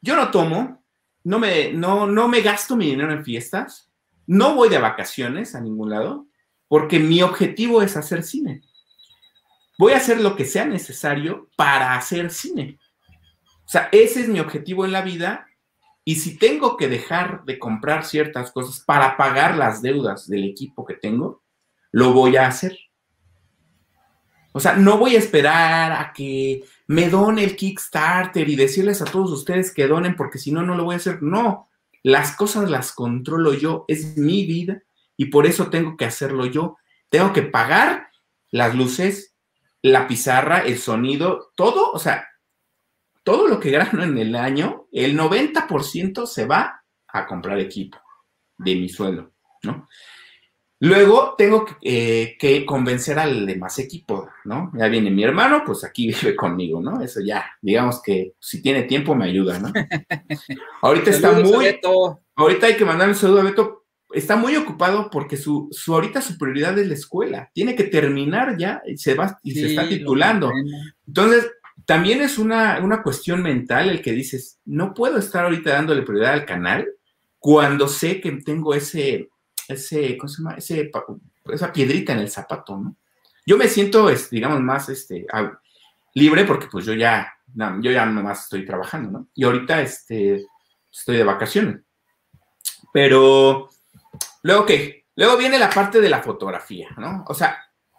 yo 0.01 0.17
no 0.17 0.31
tomo, 0.31 0.85
no 1.25 1.39
me, 1.39 1.73
no, 1.73 2.07
no 2.07 2.29
me 2.29 2.41
gasto 2.41 2.77
mi 2.77 2.87
dinero 2.87 3.13
en 3.13 3.25
fiestas, 3.25 3.91
no 4.27 4.55
voy 4.55 4.69
de 4.69 4.79
vacaciones 4.79 5.55
a 5.55 5.61
ningún 5.61 5.91
lado, 5.91 6.27
porque 6.69 6.99
mi 6.99 7.23
objetivo 7.23 7.83
es 7.83 7.97
hacer 7.97 8.23
cine. 8.23 8.63
Voy 9.79 9.93
a 9.93 9.99
hacer 9.99 10.21
lo 10.21 10.37
que 10.37 10.45
sea 10.45 10.65
necesario 10.65 11.49
para 11.57 11.95
hacer 11.95 12.31
cine. 12.31 12.79
O 13.65 13.69
sea, 13.69 13.89
ese 13.93 14.21
es 14.21 14.29
mi 14.29 14.41
objetivo 14.41 14.85
en 14.85 14.93
la 14.93 15.03
vida. 15.03 15.47
Y 16.05 16.17
si 16.17 16.39
tengo 16.39 16.77
que 16.77 16.89
dejar 16.89 17.45
de 17.45 17.59
comprar 17.59 18.05
ciertas 18.05 18.53
cosas 18.53 18.81
para 18.85 19.17
pagar 19.17 19.57
las 19.57 19.83
deudas 19.83 20.29
del 20.29 20.45
equipo 20.45 20.85
que 20.85 20.95
tengo, 20.95 21.43
lo 21.91 22.13
voy 22.13 22.37
a 22.37 22.47
hacer. 22.47 22.79
O 24.53 24.61
sea, 24.61 24.75
no 24.75 24.97
voy 24.99 25.17
a 25.17 25.19
esperar 25.19 25.93
a 25.93 26.13
que 26.13 26.65
me 26.88 27.09
done 27.09 27.42
el 27.42 27.57
Kickstarter 27.57 28.49
y 28.49 28.57
decirles 28.57 29.03
a 29.03 29.07
todos 29.07 29.33
ustedes 29.33 29.72
que 29.72 29.88
donen 29.88 30.14
porque 30.16 30.38
si 30.38 30.53
no, 30.53 30.62
no 30.62 30.77
lo 30.77 30.85
voy 30.85 30.94
a 30.94 30.99
hacer. 30.99 31.22
No, 31.22 31.68
las 32.03 32.37
cosas 32.37 32.70
las 32.70 32.92
controlo 32.92 33.55
yo, 33.55 33.85
es 33.88 34.16
mi 34.16 34.46
vida 34.46 34.83
y 35.16 35.27
por 35.27 35.46
eso 35.46 35.70
tengo 35.70 35.96
que 35.96 36.05
hacerlo 36.05 36.46
yo. 36.46 36.77
Tengo 37.09 37.33
que 37.33 37.42
pagar 37.42 38.09
las 38.51 38.75
luces, 38.75 39.35
la 39.83 40.07
pizarra, 40.07 40.61
el 40.61 40.79
sonido, 40.79 41.53
todo, 41.57 41.92
o 41.92 41.99
sea, 41.99 42.29
todo 43.22 43.49
lo 43.49 43.59
que 43.59 43.70
gano 43.72 44.05
en 44.05 44.18
el 44.18 44.37
año, 44.37 44.87
el 44.92 45.18
90% 45.18 46.27
se 46.27 46.46
va 46.46 46.85
a 47.09 47.27
comprar 47.27 47.59
equipo 47.59 47.99
de 48.57 48.77
mi 48.77 48.88
sueldo, 48.88 49.33
¿no? 49.62 49.88
Luego 50.81 51.35
tengo 51.39 51.65
eh, 51.81 52.37
que, 52.39 52.67
convencer 52.67 53.19
al 53.19 53.47
demás 53.47 53.79
equipo, 53.79 54.29
¿no? 54.45 54.71
Ya 54.75 54.89
viene 54.89 55.11
mi 55.11 55.25
hermano, 55.25 55.62
pues 55.65 55.85
aquí 55.85 56.07
vive 56.23 56.37
conmigo, 56.37 56.81
¿no? 56.81 57.01
Eso 57.01 57.21
ya, 57.21 57.47
digamos 57.62 58.03
que 58.03 58.35
si 58.39 58.61
tiene 58.61 58.83
tiempo 58.83 59.15
me 59.15 59.27
ayuda, 59.27 59.59
¿no? 59.59 59.73
Ahorita 60.83 61.11
está 61.11 61.33
muy... 61.33 61.79
Ahorita 62.39 62.67
hay 62.67 62.77
que 62.77 62.85
mandarle 62.85 63.15
un 63.15 63.19
saludo 63.19 63.41
a 63.41 63.45
Beto. 63.45 63.85
Está 64.12 64.37
muy 64.37 64.55
ocupado 64.57 65.09
porque 65.11 65.39
su, 65.39 65.69
su 65.73 65.95
ahorita 65.95 66.21
su 66.21 66.37
prioridad 66.37 66.79
es 66.79 66.87
la 66.87 66.94
escuela. 66.94 67.50
Tiene 67.55 67.75
que 67.75 67.85
terminar 67.85 68.57
ya 68.59 68.83
y 68.87 68.98
se 68.98 69.15
va 69.15 69.38
y 69.42 69.53
se 69.53 69.69
está 69.69 69.88
titulando. 69.88 70.53
Entonces, 71.07 71.50
también 71.87 72.21
es 72.21 72.38
una, 72.38 72.79
una 72.83 73.03
cuestión 73.03 73.42
mental 73.42 73.88
el 73.88 74.03
que 74.03 74.13
dices, 74.13 74.61
no 74.67 74.92
puedo 74.92 75.19
estar 75.19 75.44
ahorita 75.44 75.71
dándole 75.71 76.03
prioridad 76.03 76.35
al 76.35 76.44
canal 76.44 76.87
cuando 77.38 77.88
sé 77.88 78.21
que 78.21 78.31
tengo 78.33 78.75
ese 78.75 79.31
ese, 79.69 80.17
¿cómo 80.17 80.29
se 80.29 80.42
llama? 80.42 80.56
Esa 81.52 81.73
piedrita 81.73 82.12
en 82.12 82.21
el 82.21 82.31
zapato, 82.31 82.77
¿no? 82.77 82.96
Yo 83.44 83.56
me 83.56 83.69
siento, 83.69 84.08
digamos, 84.31 84.60
más 84.60 84.88
este, 84.88 85.27
libre 86.14 86.44
porque 86.44 86.67
pues 86.67 86.85
yo 86.85 86.94
ya, 86.94 87.33
yo 87.81 87.90
ya 87.90 88.04
nomás 88.06 88.44
estoy 88.44 88.67
trabajando, 88.67 89.10
¿no? 89.10 89.29
Y 89.35 89.44
ahorita 89.44 89.81
este, 89.83 90.46
estoy 90.90 91.17
de 91.19 91.25
vacaciones. 91.25 91.81
Pero, 92.92 93.71
luego, 94.42 94.67
¿qué? 94.67 95.04
Luego 95.14 95.37
viene 95.37 95.58
la 95.58 95.71
parte 95.71 96.00
de 96.00 96.08
la 96.08 96.23
fotografía, 96.23 96.88
¿no? 96.98 97.25
O 97.29 97.35
sea, 97.35 97.58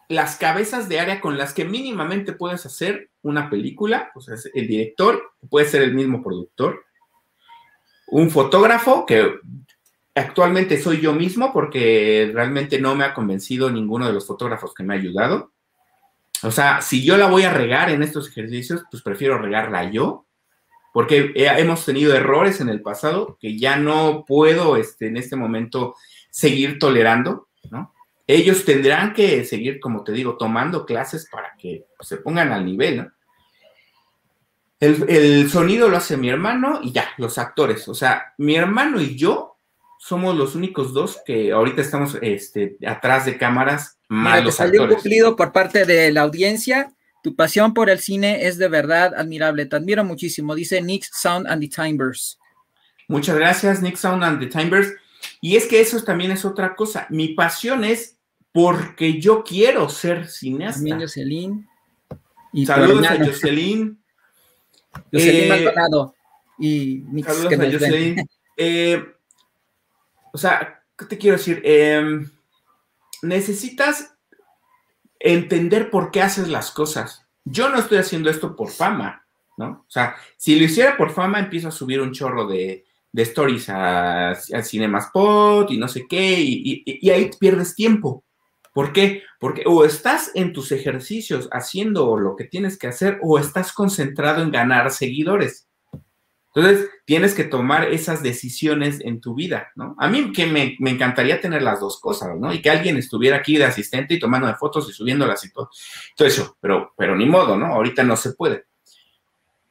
las 0.10 0.36
cabezas 0.38 0.90
de 0.90 1.00
área 1.00 1.22
con 1.22 1.38
las 1.38 1.54
que 1.54 1.66
mínimamente 1.66 2.34
puedes 2.34 2.66
hacer 2.66 3.10
una 3.22 3.50
película, 3.50 4.12
o 4.16 4.22
sea, 4.22 4.36
el 4.54 4.68
director, 4.68 5.34
puede 5.50 5.68
ser 5.68 5.82
el 5.82 5.94
mismo 5.94 6.22
productor, 6.22 6.86
un 8.08 8.30
fotógrafo 8.30 9.06
que 9.06 9.40
Actualmente 10.18 10.82
soy 10.82 11.00
yo 11.00 11.14
mismo 11.14 11.54
porque 11.54 12.32
realmente 12.34 12.82
no 12.82 12.96
me 12.96 13.06
ha 13.06 13.14
convencido 13.14 13.70
ninguno 13.70 14.08
de 14.08 14.14
los 14.14 14.26
fotógrafos 14.26 14.74
que 14.74 14.84
me 14.84 14.96
ha 14.96 14.98
ayudado. 14.98 15.52
O 16.42 16.50
sea, 16.50 16.82
si 16.82 17.04
yo 17.04 17.18
la 17.18 17.28
voy 17.28 17.44
a 17.44 17.54
regar 17.54 17.92
en 17.92 18.02
estos 18.02 18.28
ejercicios, 18.30 18.84
pues 18.90 19.04
prefiero 19.04 19.38
regarla 19.38 19.92
yo, 19.92 20.26
porque 20.92 21.34
hemos 21.36 21.86
tenido 21.86 22.16
errores 22.16 22.62
en 22.62 22.70
el 22.70 22.82
pasado 22.82 23.38
que 23.40 23.60
ya 23.60 23.78
no 23.78 24.26
puedo 24.26 24.76
este, 24.78 25.08
en 25.08 25.18
este 25.18 25.36
momento 25.36 25.96
seguir 26.32 26.80
tolerando, 26.80 27.50
¿no? 27.70 27.94
Ellos 28.26 28.66
tendrán 28.66 29.14
que 29.14 29.46
seguir, 29.46 29.80
como 29.80 30.04
te 30.04 30.14
digo, 30.14 30.36
tomando 30.36 30.86
clases 30.86 31.30
para 31.32 31.54
que 31.60 31.86
se 32.02 32.18
pongan 32.18 32.52
al 32.52 32.66
nivel, 32.66 32.98
¿no? 32.98 33.12
El, 34.80 35.06
el, 35.10 35.50
sonido 35.50 35.90
lo 35.90 35.98
hace 35.98 36.18
mi 36.18 36.30
hermano 36.30 36.80
y 36.84 36.92
ya, 36.92 37.10
los 37.18 37.38
actores. 37.38 37.88
O 37.88 37.96
sea, 37.96 38.34
mi 38.38 38.56
hermano 38.56 39.00
y 39.02 39.16
yo 39.16 39.47
somos 40.08 40.38
los 40.38 40.56
únicos 40.56 40.94
dos 40.94 41.20
que 41.26 41.52
ahorita 41.52 41.82
estamos 41.82 42.18
este, 42.22 42.78
atrás 42.88 43.26
de 43.26 43.38
cámaras 43.38 43.98
más 44.08 44.42
los 44.42 44.56
salió 44.56 44.88
cumplido 44.88 45.36
por 45.36 45.52
parte 45.52 45.86
de 45.86 46.12
la 46.14 46.22
audiencia. 46.22 46.94
Tu 47.24 47.36
pasión 47.36 47.74
por 47.74 47.90
el 47.90 48.00
cine 48.00 48.48
es 48.48 48.58
de 48.58 48.70
verdad 48.70 49.14
admirable. 49.18 49.66
Te 49.66 49.76
admiro 49.76 50.06
muchísimo. 50.06 50.56
Dice 50.56 50.82
Nick 50.82 51.04
Sound 51.12 51.46
and 51.48 51.62
the 51.62 51.68
Timbers. 51.68 52.40
Muchas 53.10 53.36
gracias, 53.36 53.82
Nick 53.82 53.98
Sound 53.98 54.24
and 54.24 54.40
the 54.40 54.48
Timbers. 54.48 54.94
Y 55.42 55.58
es 55.58 55.66
que 55.66 55.82
eso 55.82 56.02
también 56.02 56.32
es 56.32 56.46
otra 56.46 56.74
cosa. 56.74 57.06
Mi 57.10 57.30
pasión 57.34 57.84
es 57.84 58.18
porque 58.54 59.20
yo 59.20 59.44
quiero 59.44 59.90
ser 59.90 60.30
cineasta. 60.30 60.80
También 60.80 61.02
Jocelyn. 61.02 61.68
Y 62.54 62.66
Saludos 62.66 63.08
a 63.08 63.18
Jocelyn. 63.18 64.02
Jocelyn 65.12 65.44
eh, 65.44 65.50
Maldonado. 65.50 66.16
Y 66.60 67.04
Nick 67.12 67.26
Saludos 67.26 67.54
a 67.60 67.72
Jocelyn. 67.72 68.30
Eh, 68.56 69.06
o 70.38 70.40
sea, 70.40 70.84
¿qué 70.96 71.06
te 71.06 71.18
quiero 71.18 71.36
decir? 71.36 71.64
Em, 71.66 72.30
necesitas 73.24 74.16
entender 75.20 75.90
por 75.90 76.12
qué 76.12 76.22
haces 76.22 76.48
las 76.48 76.70
cosas. 76.70 77.26
Yo 77.44 77.70
no 77.70 77.80
estoy 77.80 77.98
haciendo 77.98 78.30
esto 78.30 78.56
por 78.56 78.70
fama, 78.70 79.26
¿no? 79.58 79.84
O 79.88 79.90
sea, 79.90 80.16
si 80.38 80.56
lo 80.56 80.66
hiciera 80.66 80.96
por 80.96 81.10
fama, 81.10 81.40
empiezo 81.40 81.70
a 81.70 81.72
subir 81.72 82.00
un 82.02 82.12
chorro 82.12 82.46
de, 82.46 82.86
stories 83.16 83.68
a, 83.70 84.30
a 84.30 84.64
Cinemaspot 84.64 85.72
y 85.72 85.78
no 85.80 85.88
sé 85.88 86.06
qué, 86.08 86.40
y, 86.40 86.84
y, 86.86 87.10
ahí 87.10 87.32
pierdes 87.40 87.74
tiempo. 87.74 88.24
¿Por 88.76 88.94
qué? 88.94 89.24
Porque 89.40 89.64
o 89.66 89.86
estás 89.86 90.30
en 90.36 90.54
tus 90.54 90.72
ejercicios 90.72 91.50
haciendo 91.52 92.16
lo 92.16 92.36
que 92.36 92.44
tienes 92.44 92.78
que 92.78 92.86
hacer 92.86 93.18
o 93.24 93.40
estás 93.40 93.74
concentrado 93.74 94.44
en 94.44 94.52
ganar 94.52 94.92
seguidores. 94.92 95.67
Entonces, 96.58 96.90
tienes 97.06 97.36
que 97.36 97.44
tomar 97.44 97.94
esas 97.94 98.24
decisiones 98.24 99.00
en 99.02 99.22
tu 99.22 99.36
vida, 99.36 99.68
¿no? 99.76 99.96
A 100.00 100.08
mí 100.08 100.32
que 100.32 100.48
me, 100.48 100.76
encantaría 100.90 101.40
tener 101.40 101.62
las 101.62 101.80
dos 101.80 102.00
cosas, 102.02 102.36
¿no? 102.36 102.52
Y 102.52 102.64
que 102.64 102.72
alguien 102.72 102.98
estuviera 102.98 103.38
aquí 103.38 103.58
de 103.58 103.66
asistente 103.66 104.16
y 104.16 104.20
tomando 104.20 104.52
fotos 104.56 104.90
y 104.90 104.94
subiéndolas 104.94 105.46
y 105.46 105.52
todo, 105.52 105.70
todo 106.16 106.28
eso, 106.28 106.58
pero, 106.60 106.94
pero 106.98 107.16
ni 107.16 107.28
modo, 107.28 107.56
¿no? 107.58 107.68
Ahorita 107.68 108.04
no 108.04 108.18
se 108.18 108.32
puede. 108.32 108.66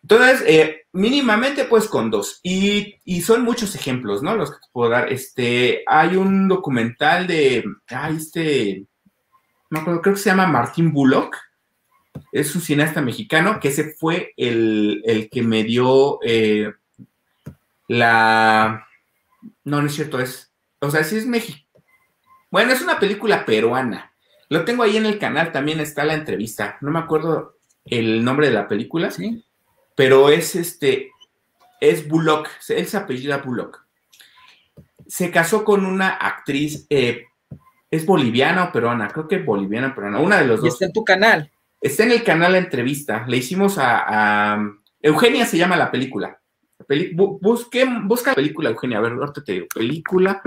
Entonces, 0.00 0.44
eh, 0.46 0.82
mínimamente 0.92 1.64
pues 1.64 1.88
con 1.88 2.08
dos. 2.08 2.38
Y, 2.44 3.00
son 3.20 3.42
muchos 3.42 3.74
ejemplos, 3.74 4.22
¿no? 4.22 4.36
Los 4.36 4.52
que 4.52 4.58
te 4.58 4.68
puedo 4.70 4.90
dar. 4.90 5.12
Este, 5.12 5.82
hay 5.88 6.14
un 6.14 6.46
documental 6.46 7.26
de, 7.26 7.64
ah, 7.90 8.10
este, 8.10 8.86
no 9.70 9.82
creo 9.82 10.00
que 10.00 10.14
se 10.14 10.30
llama 10.30 10.46
Martín 10.46 10.92
Bullock, 10.92 11.36
es 12.32 12.54
un 12.54 12.62
cineasta 12.62 13.00
mexicano 13.00 13.60
que 13.60 13.68
ese 13.68 13.94
fue 13.94 14.32
el, 14.36 15.28
que 15.30 15.42
me 15.42 15.64
dio 15.64 16.18
eh, 16.22 16.72
la... 17.88 18.86
No, 19.64 19.80
no 19.80 19.86
es 19.86 19.94
cierto, 19.94 20.20
es... 20.20 20.52
O 20.80 20.90
sea, 20.90 21.04
sí 21.04 21.16
es 21.16 21.26
México. 21.26 21.66
Bueno, 22.50 22.72
es 22.72 22.82
una 22.82 22.98
película 22.98 23.44
peruana. 23.44 24.12
Lo 24.48 24.64
tengo 24.64 24.82
ahí 24.82 24.96
en 24.96 25.06
el 25.06 25.18
canal, 25.18 25.52
también 25.52 25.80
está 25.80 26.04
la 26.04 26.14
entrevista. 26.14 26.78
No 26.80 26.90
me 26.90 26.98
acuerdo 26.98 27.56
el 27.84 28.24
nombre 28.24 28.48
de 28.48 28.54
la 28.54 28.68
película, 28.68 29.10
¿sí? 29.10 29.44
Pero 29.94 30.28
es 30.28 30.54
este, 30.54 31.10
es 31.80 32.08
Bullock, 32.08 32.48
él 32.68 32.86
se 32.86 32.96
apellida 32.96 33.38
Bullock. 33.38 33.84
Se 35.06 35.30
casó 35.30 35.64
con 35.64 35.86
una 35.86 36.10
actriz, 36.10 36.86
eh, 36.90 37.26
es 37.90 38.04
boliviana 38.04 38.64
o 38.64 38.72
peruana, 38.72 39.08
creo 39.08 39.28
que 39.28 39.38
boliviana 39.38 39.88
o 39.88 39.94
peruana, 39.94 40.18
una 40.20 40.38
de 40.38 40.46
los 40.46 40.60
dos. 40.60 40.66
Y 40.66 40.72
está 40.72 40.86
en 40.86 40.92
tu 40.92 41.04
canal. 41.04 41.50
Está 41.80 42.04
en 42.04 42.12
el 42.12 42.24
canal 42.24 42.52
la 42.52 42.58
entrevista. 42.58 43.24
Le 43.26 43.36
hicimos 43.36 43.76
a, 43.78 44.58
Eugenia 45.00 45.46
se 45.46 45.58
llama 45.58 45.76
la 45.76 45.90
película. 45.90 46.40
busque, 47.40 47.86
busca 48.04 48.30
la 48.30 48.34
película 48.36 48.70
Eugenia. 48.70 48.98
A 48.98 49.02
ver, 49.02 49.12
ahorita 49.12 49.44
te 49.44 49.52
digo. 49.52 49.66
Película 49.72 50.42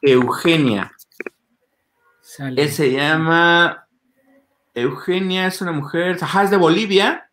Eugenia. 0.00 0.92
Él 2.38 2.70
se 2.70 2.90
llama 2.92 3.86
Eugenia, 4.74 5.46
es 5.46 5.60
una 5.60 5.72
mujer, 5.72 6.16
ajá, 6.20 6.44
es 6.44 6.50
de 6.50 6.56
Bolivia, 6.56 7.30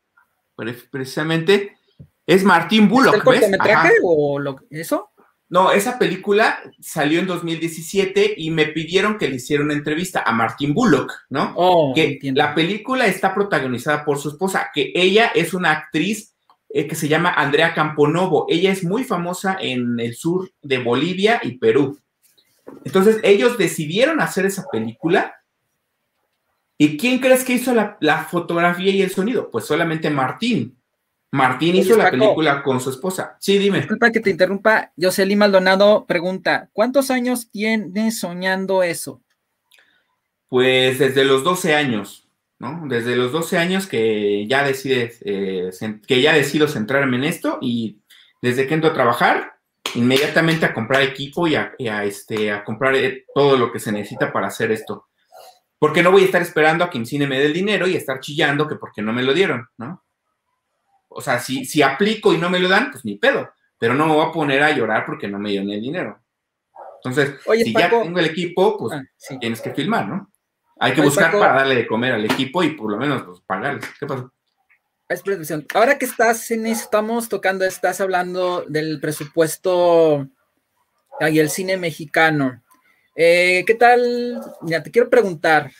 precisamente. 0.91 1.77
Es 2.25 2.43
Martín 2.43 2.87
Bullock, 2.87 3.15
¿Es 3.15 3.19
el 3.19 3.23
cortometraje 3.23 3.93
o 4.03 4.39
eso? 4.69 5.08
No, 5.49 5.71
esa 5.71 5.97
película 5.97 6.59
salió 6.79 7.19
en 7.19 7.25
2017 7.25 8.35
y 8.37 8.51
me 8.51 8.67
pidieron 8.67 9.17
que 9.17 9.27
le 9.27 9.37
hiciera 9.37 9.63
una 9.63 9.73
entrevista 9.73 10.21
a 10.23 10.31
Martin 10.31 10.75
Bullock, 10.75 11.11
¿no? 11.29 11.53
Oh, 11.55 11.91
que 11.95 12.19
la 12.35 12.53
película 12.53 13.07
está 13.07 13.33
protagonizada 13.33 14.05
por 14.05 14.19
su 14.19 14.29
esposa, 14.29 14.69
que 14.71 14.91
ella 14.93 15.31
es 15.33 15.55
una 15.55 15.71
actriz 15.71 16.35
eh, 16.71 16.87
que 16.87 16.93
se 16.93 17.07
llama 17.07 17.33
Andrea 17.33 17.73
Camponovo. 17.73 18.45
Ella 18.47 18.71
es 18.71 18.83
muy 18.83 19.03
famosa 19.03 19.57
en 19.59 19.99
el 19.99 20.13
sur 20.13 20.51
de 20.61 20.77
Bolivia 20.77 21.39
y 21.41 21.57
Perú. 21.57 21.99
Entonces, 22.85 23.19
ellos 23.23 23.57
decidieron 23.57 24.21
hacer 24.21 24.45
esa 24.45 24.65
película. 24.71 25.35
¿Y 26.77 26.95
quién 26.95 27.17
crees 27.17 27.43
que 27.43 27.53
hizo 27.53 27.73
la, 27.73 27.97
la 28.01 28.23
fotografía 28.23 28.91
y 28.91 29.01
el 29.01 29.09
sonido? 29.09 29.49
Pues 29.49 29.65
solamente 29.65 30.11
Martín. 30.11 30.78
Martín 31.31 31.75
hizo 31.75 31.95
la 31.95 32.09
película 32.09 32.63
con 32.63 32.79
su 32.79 32.89
esposa. 32.89 33.37
Sí, 33.39 33.57
dime. 33.59 33.79
Disculpa 33.79 34.11
que 34.11 34.19
te 34.19 34.31
interrumpa. 34.31 34.91
Jocelyn 34.99 35.37
Maldonado 35.37 36.05
pregunta: 36.07 36.69
¿Cuántos 36.73 37.11
años 37.11 37.51
tienes 37.51 38.19
soñando 38.19 38.81
eso? 38.81 39.21
Pues 40.47 40.97
desde 40.97 41.25
los 41.25 41.43
12 41.43 41.75
años, 41.75 42.27
¿no? 42.57 42.81
Desde 42.87 43.15
los 43.15 43.31
12 43.31 43.59
años 43.59 43.85
que 43.85 44.47
ya 44.47 44.63
decides, 44.63 45.19
eh, 45.23 45.69
que 46.07 46.21
ya 46.21 46.33
decido 46.33 46.67
centrarme 46.67 47.17
en 47.17 47.25
esto 47.25 47.59
y 47.61 48.01
desde 48.41 48.65
que 48.65 48.73
entro 48.73 48.89
a 48.89 48.93
trabajar, 48.93 49.59
inmediatamente 49.93 50.65
a 50.65 50.73
comprar 50.73 51.03
equipo 51.03 51.47
y 51.47 51.55
a, 51.55 52.03
este, 52.03 52.51
a 52.51 52.63
comprar 52.63 52.95
eh, 52.95 53.25
todo 53.35 53.57
lo 53.57 53.71
que 53.71 53.79
se 53.79 53.91
necesita 53.91 54.33
para 54.33 54.47
hacer 54.47 54.71
esto. 54.71 55.07
Porque 55.77 56.01
no 56.01 56.11
voy 56.11 56.23
a 56.23 56.25
estar 56.25 56.41
esperando 56.41 56.83
a 56.83 56.89
que 56.89 57.05
cine 57.05 57.27
me 57.27 57.39
dé 57.39 57.45
el 57.45 57.53
dinero 57.53 57.87
y 57.87 57.95
estar 57.95 58.19
chillando 58.19 58.67
que 58.67 58.75
porque 58.75 59.03
no 59.03 59.13
me 59.13 59.23
lo 59.23 59.33
dieron, 59.33 59.67
¿no? 59.77 60.03
O 61.09 61.21
sea, 61.21 61.39
si, 61.39 61.65
si 61.65 61.81
aplico 61.81 62.33
y 62.33 62.37
no 62.37 62.49
me 62.49 62.59
lo 62.59 62.69
dan, 62.69 62.91
pues 62.91 63.03
ni 63.03 63.15
pedo. 63.17 63.51
Pero 63.77 63.93
no 63.93 64.05
me 64.05 64.13
voy 64.13 64.25
a 64.25 64.31
poner 64.31 64.63
a 64.63 64.71
llorar 64.71 65.05
porque 65.05 65.27
no 65.27 65.39
me 65.39 65.49
dieron 65.49 65.69
el 65.69 65.81
dinero. 65.81 66.21
Entonces, 67.03 67.39
si 67.63 67.73
ya 67.73 67.89
tengo 67.89 68.19
el 68.19 68.25
equipo, 68.25 68.77
pues 68.77 68.93
ah, 68.93 69.37
tienes 69.39 69.61
que 69.61 69.71
filmar, 69.71 70.07
¿no? 70.07 70.31
Hay 70.79 70.93
que 70.93 71.01
buscar 71.01 71.31
para 71.31 71.55
darle 71.55 71.75
de 71.75 71.87
comer 71.87 72.13
al 72.13 72.25
equipo 72.25 72.63
y 72.63 72.71
por 72.71 72.91
lo 72.91 72.97
menos 72.97 73.23
pues, 73.23 73.41
pagarles. 73.41 73.85
¿Qué 73.99 74.05
pasó? 74.05 74.31
Ahora 75.73 75.97
que 75.97 76.05
estás 76.05 76.51
en 76.51 76.67
eso, 76.67 76.83
estamos 76.83 77.29
tocando, 77.29 77.65
estás 77.65 77.99
hablando 77.99 78.63
del 78.67 78.99
presupuesto 78.99 80.27
y 81.19 81.39
el 81.39 81.49
cine 81.49 81.77
mexicano. 81.77 82.61
Eh, 83.15 83.63
¿Qué 83.65 83.73
tal? 83.75 84.39
Mira, 84.61 84.83
te 84.83 84.91
quiero 84.91 85.09
preguntar. 85.09 85.71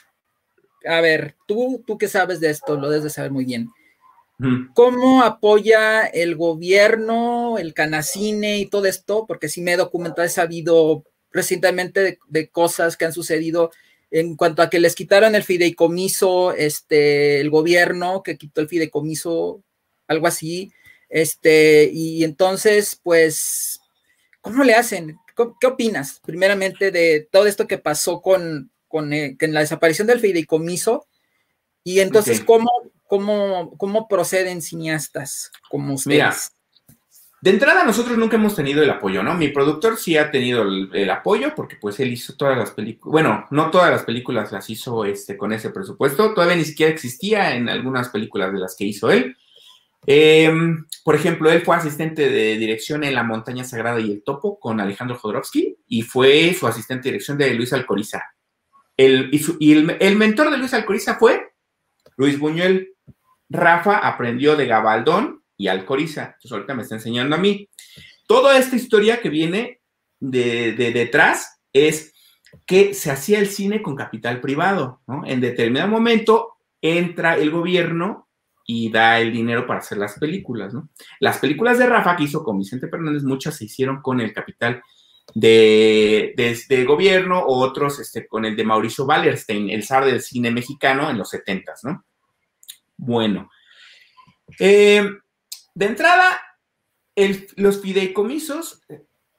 A 0.86 1.00
ver, 1.02 1.36
tú, 1.46 1.84
tú 1.86 1.98
que 1.98 2.08
sabes 2.08 2.40
de 2.40 2.50
esto, 2.50 2.76
lo 2.76 2.90
debes 2.90 3.04
de 3.04 3.10
saber 3.10 3.32
muy 3.32 3.46
bien. 3.46 3.70
¿Cómo 4.74 5.22
apoya 5.24 6.06
el 6.06 6.38
gobierno, 6.38 7.58
el 7.58 7.74
Canacine 7.74 8.60
y 8.60 8.68
todo 8.68 8.86
esto? 8.86 9.26
Porque 9.28 9.50
sí 9.50 9.62
me 9.62 9.74
he 9.74 9.78
documentado, 9.78 10.26
he 10.26 10.30
sabido 10.30 11.04
recientemente 11.30 12.20
de, 12.28 12.48
cosas 12.50 12.96
que 12.96 13.04
han 13.04 13.12
sucedido 13.12 13.72
en 14.12 14.38
cuanto 14.38 14.62
a 14.62 14.70
que 14.70 14.80
les 14.80 14.96
quitaron 14.96 15.36
el 15.36 15.44
fideicomiso, 15.44 16.54
este, 16.54 17.42
el 17.42 17.50
gobierno 17.50 18.24
que 18.24 18.38
quitó 18.38 18.62
el 18.62 18.70
fideicomiso, 18.70 19.62
algo 20.08 20.28
así, 20.28 20.72
este, 21.10 21.90
y 21.92 22.24
entonces, 22.24 23.00
pues, 23.04 23.82
¿cómo 24.42 24.64
le 24.64 24.74
hacen? 24.74 25.18
¿Qué 25.60 25.68
opinas, 25.68 26.22
primeramente, 26.26 26.92
de 26.92 27.28
todo 27.30 27.46
esto 27.46 27.68
que 27.68 27.78
pasó 27.78 28.22
con, 28.22 28.72
con, 28.88 29.12
eh, 29.14 29.36
la 29.40 29.60
desaparición 29.60 30.08
del 30.08 30.20
fideicomiso? 30.20 31.08
Y 31.84 32.00
entonces, 32.00 32.42
¿cómo, 32.42 32.70
¿Cómo, 33.10 33.76
cómo 33.78 34.08
proceden 34.08 34.62
cineastas 34.62 35.52
como 35.68 35.96
ustedes? 35.96 36.16
Mira, 36.16 36.36
de 37.42 37.50
entrada 37.50 37.84
nosotros 37.84 38.20
nunca 38.20 38.36
hemos 38.36 38.56
tenido 38.56 38.84
el 38.84 38.90
apoyo, 38.92 39.24
¿no? 39.24 39.34
Mi 39.34 39.48
productor 39.48 39.98
sí 39.98 40.16
ha 40.16 40.30
tenido 40.30 40.62
el, 40.62 41.10
apoyo 41.10 41.56
porque 41.56 41.76
pues 41.76 42.00
él 42.00 42.14
hizo 42.14 42.36
todas 42.36 42.56
las 42.56 42.70
películas, 42.70 43.12
bueno, 43.12 43.48
no 43.50 43.72
todas 43.72 43.90
las 43.90 44.04
películas 44.04 44.52
las 44.52 44.70
hizo 44.70 45.06
este, 45.06 45.38
con 45.38 45.52
ese 45.54 45.72
presupuesto, 45.72 46.36
todavía 46.36 46.58
ni 46.58 46.66
siquiera 46.66 46.92
existía 46.92 47.56
en 47.56 47.68
algunas 47.68 48.10
películas 48.10 48.54
de 48.54 48.60
las 48.60 48.76
que 48.76 48.84
hizo 48.84 49.10
él. 49.10 49.36
Em, 50.06 50.86
por 51.04 51.16
ejemplo, 51.16 51.50
él 51.50 51.64
fue 51.64 51.76
asistente 51.76 52.30
de 52.30 52.58
dirección 52.58 53.04
en 53.04 53.16
La 53.16 53.24
Montaña 53.24 53.64
Sagrada 53.64 54.00
y 54.00 54.12
el 54.12 54.22
Topo 54.22 54.60
con 54.60 54.80
Alejandro 54.80 55.18
Jodorowsky 55.18 55.78
y 55.88 56.04
fue 56.04 56.54
su 56.54 56.68
asistente 56.68 57.06
de 57.06 57.14
dirección 57.14 57.40
de 57.40 57.56
Luis 57.56 57.74
Alcoriza. 57.74 58.22
El, 58.96 59.32
y, 59.32 59.72
el, 59.72 59.98
el 60.00 60.16
mentor 60.16 60.52
de 60.52 60.58
Luis 60.60 60.76
Alcoriza 60.76 61.16
fue 61.16 61.49
Luis 62.20 62.38
Buñuel. 62.38 62.96
Rafa 63.50 63.98
aprendió 63.98 64.56
de 64.56 64.68
Gabaldón 64.68 65.42
y 65.58 65.70
Alcoriza. 65.70 66.26
Entonces 66.26 66.52
ahorita 66.52 66.76
me 66.76 66.84
está 66.84 66.96
enseñando 66.96 67.36
a 67.36 67.40
mí. 67.40 67.68
Toda 68.28 68.60
esta 68.60 68.76
historia 68.76 69.22
que 69.22 69.30
viene 69.30 69.82
de, 70.20 70.74
detrás 70.74 71.62
es 71.74 72.14
que 72.66 72.94
se 72.94 73.10
hacía 73.10 73.40
el 73.40 73.48
cine 73.48 73.82
con 73.82 73.96
capital 73.96 74.42
privado, 74.42 75.02
¿no? 75.08 75.24
En 75.26 75.40
determinado 75.40 75.90
momento 75.90 76.58
entra 76.82 77.38
el 77.38 77.52
gobierno 77.52 78.28
y 78.68 78.92
da 78.92 79.20
el 79.20 79.32
dinero 79.32 79.66
para 79.66 79.80
hacer 79.80 79.98
las 79.98 80.20
películas, 80.20 80.74
¿no? 80.74 80.90
Las 81.20 81.40
películas 81.40 81.80
de 81.80 81.88
Rafa 81.88 82.16
que 82.16 82.26
hizo 82.26 82.44
con 82.44 82.60
Vicente 82.60 82.90
Fernández, 82.90 83.24
muchas 83.24 83.56
se 83.56 83.66
hicieron 83.66 84.02
con 84.02 84.20
el 84.20 84.34
capital 84.34 84.84
de, 85.34 86.34
este 86.38 86.84
gobierno, 86.84 87.44
otros 87.46 88.00
este, 88.00 88.28
con 88.28 88.46
el 88.46 88.56
de 88.56 88.66
Mauricio 88.66 89.06
Wallerstein, 89.06 89.70
el 89.70 89.84
zar 89.84 90.06
del 90.06 90.22
cine 90.22 90.52
mexicano 90.52 91.10
en 91.10 91.18
los 91.18 91.30
70, 91.30 91.74
¿no? 91.84 92.06
Bueno, 93.02 93.50
eh, 94.60 95.10
de 95.74 95.86
entrada, 95.86 96.42
los 97.56 97.82
fideicomisos 97.82 98.82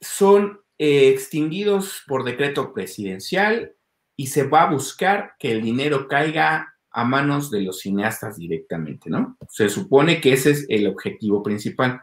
son 0.01 0.61
eh, 0.79 1.11
extinguidos 1.11 2.03
por 2.07 2.25
decreto 2.25 2.73
presidencial 2.73 3.75
y 4.17 4.29
se 4.29 4.45
va 4.45 4.63
a 4.63 4.71
buscar 4.71 5.35
que 5.39 5.53
el 5.53 5.61
dinero 5.61 6.09
caiga 6.09 6.75
a 6.91 7.05
manos 7.05 7.51
de 7.51 7.61
los 7.61 7.81
cineastas 7.81 8.39
directamente, 8.39 9.11
¿no? 9.11 9.37
Se 9.51 9.69
supone 9.69 10.23
que 10.23 10.33
ese 10.33 10.53
es 10.53 10.67
el 10.71 10.87
objetivo 10.87 11.43
principal. 11.43 12.01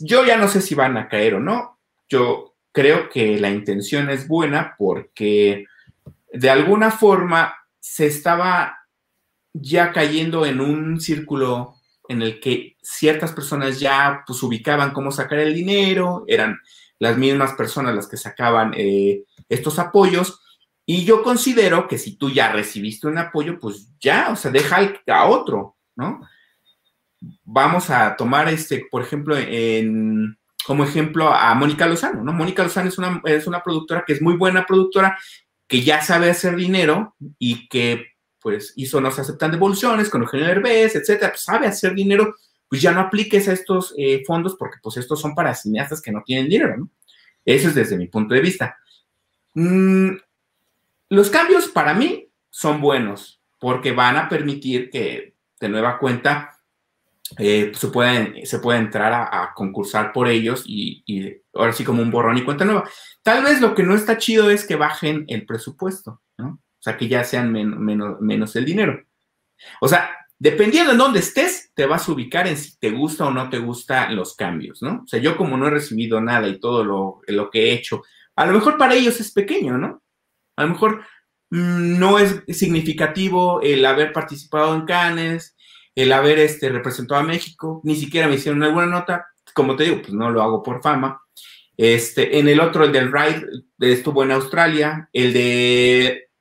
Yo 0.00 0.26
ya 0.26 0.36
no 0.36 0.46
sé 0.46 0.60
si 0.60 0.74
van 0.74 0.98
a 0.98 1.08
caer 1.08 1.36
o 1.36 1.40
no. 1.40 1.78
Yo 2.06 2.54
creo 2.70 3.08
que 3.08 3.40
la 3.40 3.48
intención 3.48 4.10
es 4.10 4.28
buena 4.28 4.74
porque 4.76 5.64
de 6.34 6.50
alguna 6.50 6.90
forma 6.90 7.54
se 7.80 8.06
estaba 8.06 8.81
ya 9.52 9.92
cayendo 9.92 10.46
en 10.46 10.60
un 10.60 11.00
círculo 11.00 11.76
en 12.08 12.22
el 12.22 12.40
que 12.40 12.76
ciertas 12.82 13.32
personas 13.32 13.80
ya 13.80 14.22
pues 14.26 14.42
ubicaban 14.42 14.92
cómo 14.92 15.10
sacar 15.12 15.38
el 15.38 15.54
dinero, 15.54 16.24
eran 16.26 16.60
las 16.98 17.16
mismas 17.18 17.54
personas 17.54 17.94
las 17.94 18.06
que 18.06 18.16
sacaban 18.16 18.74
eh, 18.76 19.24
estos 19.48 19.78
apoyos. 19.78 20.40
Y 20.84 21.04
yo 21.04 21.22
considero 21.22 21.88
que 21.88 21.98
si 21.98 22.16
tú 22.16 22.30
ya 22.30 22.52
recibiste 22.52 23.06
un 23.06 23.18
apoyo, 23.18 23.58
pues 23.58 23.88
ya, 24.00 24.30
o 24.30 24.36
sea, 24.36 24.50
deja 24.50 24.78
a 25.08 25.26
otro, 25.26 25.76
¿no? 25.96 26.20
Vamos 27.44 27.90
a 27.90 28.16
tomar 28.16 28.48
este, 28.48 28.86
por 28.90 29.02
ejemplo, 29.02 29.36
como 30.66 30.84
ejemplo 30.84 31.32
a 31.32 31.54
Mónica 31.54 31.86
Lozano, 31.86 32.22
¿no? 32.24 32.32
Mónica 32.32 32.64
Lozano 32.64 32.88
es 32.88 32.98
una, 32.98 33.20
es 33.24 33.46
una 33.46 33.62
productora 33.62 34.04
que 34.04 34.12
es 34.12 34.22
muy 34.22 34.36
buena 34.36 34.66
productora, 34.66 35.18
que 35.68 35.82
ya 35.82 36.02
sabe 36.02 36.30
hacer 36.30 36.56
dinero 36.56 37.16
y 37.38 37.68
que 37.68 38.11
pues 38.42 38.72
hizo 38.76 39.00
No 39.00 39.10
se 39.10 39.20
aceptan 39.20 39.50
devoluciones 39.50 40.08
con 40.08 40.22
Eugenio 40.22 40.46
Derbez, 40.46 40.96
etcétera, 40.96 41.30
pues 41.30 41.42
sabe 41.42 41.66
hacer 41.66 41.94
dinero, 41.94 42.34
pues 42.68 42.82
ya 42.82 42.92
no 42.92 43.00
apliques 43.00 43.48
a 43.48 43.52
estos 43.52 43.94
eh, 43.96 44.22
fondos 44.26 44.56
porque 44.58 44.78
pues 44.82 44.96
estos 44.96 45.20
son 45.20 45.34
para 45.34 45.54
cineastas 45.54 46.02
que 46.02 46.12
no 46.12 46.22
tienen 46.24 46.48
dinero, 46.48 46.76
¿no? 46.76 46.90
Eso 47.44 47.68
es 47.68 47.74
desde 47.74 47.96
mi 47.96 48.08
punto 48.08 48.34
de 48.34 48.40
vista. 48.40 48.76
Mm, 49.54 50.12
los 51.10 51.30
cambios 51.30 51.68
para 51.68 51.94
mí 51.94 52.28
son 52.50 52.80
buenos 52.80 53.40
porque 53.58 53.92
van 53.92 54.16
a 54.16 54.28
permitir 54.28 54.90
que 54.90 55.34
de 55.60 55.68
nueva 55.68 55.98
cuenta 55.98 56.58
eh, 57.38 57.72
se, 57.74 57.88
pueden, 57.88 58.44
se 58.46 58.58
puede 58.58 58.78
entrar 58.78 59.12
a, 59.12 59.52
concursar 59.54 60.12
por 60.12 60.28
ellos 60.28 60.64
y, 60.66 61.40
ahora 61.54 61.72
sí 61.72 61.84
como 61.84 62.02
un 62.02 62.10
borrón 62.10 62.38
y 62.38 62.44
cuenta 62.44 62.64
nueva. 62.64 62.88
Tal 63.22 63.44
vez 63.44 63.60
lo 63.60 63.74
que 63.74 63.82
no 63.82 63.94
está 63.94 64.18
chido 64.18 64.50
es 64.50 64.66
que 64.66 64.76
bajen 64.76 65.24
el 65.28 65.46
presupuesto, 65.46 66.20
¿no? 66.36 66.60
O 66.82 66.84
sea, 66.84 66.96
que 66.96 67.06
ya 67.06 67.22
sean 67.22 67.52
menos, 67.52 68.20
menos 68.20 68.56
el 68.56 68.64
dinero. 68.64 69.00
O 69.80 69.86
sea, 69.86 70.16
dependiendo 70.36 70.90
en 70.90 70.98
dónde 70.98 71.20
estés, 71.20 71.70
te 71.76 71.86
vas 71.86 72.08
a 72.08 72.12
ubicar 72.12 72.48
en 72.48 72.56
si 72.56 72.76
te 72.76 72.90
gusta 72.90 73.24
o 73.24 73.30
no 73.30 73.48
te 73.48 73.58
gustan 73.58 74.16
los 74.16 74.34
cambios, 74.34 74.82
¿no? 74.82 75.02
O 75.04 75.06
sea, 75.06 75.20
yo 75.20 75.36
como 75.36 75.56
no 75.56 75.68
he 75.68 75.70
recibido 75.70 76.20
nada 76.20 76.48
y 76.48 76.58
todo 76.58 76.82
lo, 76.82 77.20
lo 77.28 77.50
que 77.50 77.66
he 77.68 77.72
hecho, 77.74 78.02
a 78.34 78.46
lo 78.46 78.52
mejor 78.54 78.78
para 78.78 78.96
ellos 78.96 79.20
es 79.20 79.30
pequeño, 79.30 79.78
¿no? 79.78 80.02
A 80.56 80.64
lo 80.64 80.70
mejor 80.70 81.04
mm, 81.50 82.00
no 82.00 82.18
es 82.18 82.42
significativo 82.48 83.60
el 83.62 83.84
haber 83.84 84.12
participado 84.12 84.74
en 84.74 84.84
Cannes, 84.84 85.56
el 85.94 86.12
haber 86.12 86.40
este, 86.40 86.68
representado 86.68 87.20
a 87.20 87.24
México, 87.24 87.80
ni 87.84 87.94
siquiera 87.94 88.26
me 88.26 88.34
hicieron 88.34 88.64
alguna 88.64 88.86
nota, 88.86 89.26
como 89.54 89.76
te 89.76 89.84
digo, 89.84 90.02
pues 90.02 90.12
no 90.12 90.30
lo 90.32 90.42
hago 90.42 90.64
por 90.64 90.82
fama. 90.82 91.22
Este, 91.76 92.40
en 92.40 92.48
el 92.48 92.58
otro, 92.58 92.84
el 92.84 92.90
del 92.90 93.12
Ride, 93.12 93.46
estuvo 93.78 94.24
en 94.24 94.32
Australia, 94.32 95.08
el 95.12 95.32
de 95.32 96.31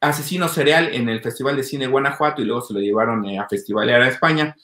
asesino 0.00 0.48
serial 0.48 0.94
en 0.94 1.08
el 1.08 1.20
Festival 1.20 1.56
de 1.56 1.64
Cine 1.64 1.86
Guanajuato 1.86 2.42
y 2.42 2.44
luego 2.44 2.62
se 2.62 2.74
lo 2.74 2.80
llevaron 2.80 3.24
eh, 3.26 3.38
a 3.38 3.48
Festival 3.48 3.88
a 3.90 4.08
España. 4.08 4.54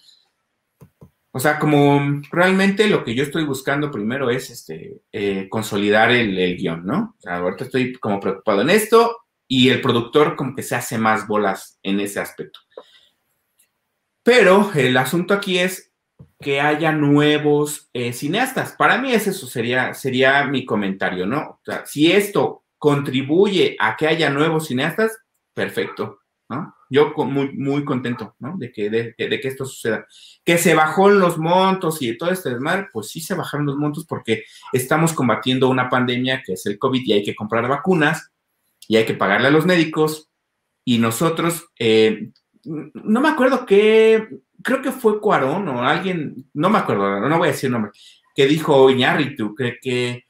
O 1.32 1.40
sea, 1.40 1.58
como 1.58 2.22
realmente 2.30 2.86
lo 2.86 3.02
que 3.02 3.14
yo 3.14 3.24
estoy 3.24 3.44
buscando 3.44 3.90
primero 3.90 4.30
es 4.30 4.50
este, 4.50 5.02
eh, 5.10 5.48
consolidar 5.48 6.12
el, 6.12 6.56
guion, 6.56 6.86
¿no? 6.86 7.16
Ahorita 7.26 7.64
estoy 7.64 7.94
como 7.94 8.20
preocupado 8.20 8.60
en 8.62 8.70
esto 8.70 9.16
y 9.48 9.70
el 9.70 9.80
productor 9.80 10.36
como 10.36 10.54
que 10.54 10.62
se 10.62 10.76
hace 10.76 10.96
más 10.96 11.26
bolas 11.26 11.80
en 11.82 11.98
ese 11.98 12.20
aspecto. 12.20 12.60
Pero 14.22 14.70
el 14.74 14.96
asunto 14.96 15.34
aquí 15.34 15.58
es 15.58 15.92
que 16.40 16.60
haya 16.60 16.92
nuevos 16.92 17.90
eh, 17.92 18.12
cineastas. 18.12 18.72
Para 18.72 18.98
mí 18.98 19.12
eso 19.12 19.32
sería, 19.32 19.92
sería 19.92 20.44
mi 20.44 20.64
comentario, 20.64 21.26
¿no? 21.26 21.40
O 21.40 21.60
sea, 21.64 21.84
si 21.84 22.12
esto 22.12 22.62
contribuye 22.78 23.76
a 23.80 23.96
que 23.96 24.06
haya 24.06 24.30
nuevos 24.30 24.68
cineastas, 24.68 25.23
perfecto, 25.54 26.20
¿no? 26.48 26.74
Yo 26.90 27.12
muy, 27.16 27.52
muy 27.56 27.84
contento, 27.84 28.36
¿no? 28.38 28.56
De 28.58 28.70
que, 28.70 28.90
de, 28.90 29.14
que 29.16 29.48
esto 29.48 29.64
suceda. 29.64 30.06
Que 30.44 30.58
se 30.58 30.74
bajó 30.74 31.08
los 31.08 31.38
montos 31.38 32.02
y 32.02 32.16
todo 32.18 32.30
este 32.30 32.50
desmadre, 32.50 32.88
pues 32.92 33.08
sí 33.08 33.20
se 33.20 33.34
bajaron 33.34 33.66
los 33.66 33.76
montos 33.76 34.04
porque 34.06 34.44
estamos 34.72 35.12
combatiendo 35.12 35.68
una 35.68 35.88
pandemia 35.88 36.42
que 36.44 36.52
es 36.52 36.66
el 36.66 36.78
COVID 36.78 37.02
y 37.04 37.12
hay 37.12 37.22
que 37.22 37.34
comprar 37.34 37.66
vacunas 37.68 38.30
y 38.86 38.96
hay 38.96 39.06
que 39.06 39.14
pagarle 39.14 39.48
a 39.48 39.52
los 39.52 39.64
médicos 39.64 40.30
y 40.84 40.98
nosotros, 40.98 41.66
eh, 41.78 42.30
no 42.64 43.20
me 43.20 43.28
acuerdo 43.28 43.64
qué, 43.64 44.28
creo 44.62 44.82
que 44.82 44.92
fue 44.92 45.20
Cuarón 45.20 45.66
o 45.68 45.82
alguien, 45.82 46.46
no 46.52 46.68
me 46.68 46.78
acuerdo, 46.78 47.26
no 47.26 47.38
voy 47.38 47.48
a 47.48 47.52
decir 47.52 47.70
nombre, 47.70 47.92
que 48.34 48.46
dijo 48.46 48.90
Iñárritu, 48.90 49.54
que, 49.54 49.78
que 49.80 50.26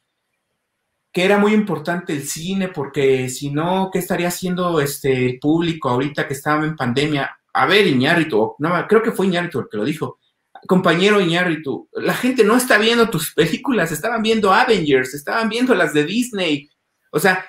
que 1.14 1.24
era 1.24 1.38
muy 1.38 1.54
importante 1.54 2.12
el 2.12 2.26
cine, 2.26 2.68
porque 2.68 3.28
si 3.28 3.50
no, 3.50 3.88
¿qué 3.92 4.00
estaría 4.00 4.26
haciendo 4.26 4.80
este, 4.80 5.26
el 5.26 5.38
público 5.38 5.88
ahorita 5.88 6.26
que 6.26 6.34
estaba 6.34 6.64
en 6.64 6.74
pandemia? 6.74 7.38
A 7.52 7.66
ver, 7.66 7.86
Iñárritu, 7.86 8.56
creo 8.88 9.00
que 9.00 9.12
fue 9.12 9.26
Iñárritu 9.26 9.60
el 9.60 9.68
que 9.70 9.76
lo 9.76 9.84
dijo. 9.84 10.18
Compañero 10.66 11.20
Iñárritu, 11.20 11.88
la 11.92 12.14
gente 12.14 12.42
no 12.42 12.56
está 12.56 12.78
viendo 12.78 13.08
tus 13.10 13.32
películas, 13.32 13.92
estaban 13.92 14.22
viendo 14.22 14.52
Avengers, 14.52 15.14
estaban 15.14 15.48
viendo 15.48 15.72
las 15.76 15.94
de 15.94 16.04
Disney. 16.04 16.68
O 17.12 17.20
sea, 17.20 17.46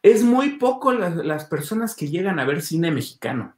es 0.00 0.22
muy 0.22 0.50
poco 0.50 0.92
las 0.92 1.46
personas 1.46 1.96
que 1.96 2.08
llegan 2.08 2.38
a 2.38 2.44
ver 2.44 2.62
cine 2.62 2.92
mexicano. 2.92 3.56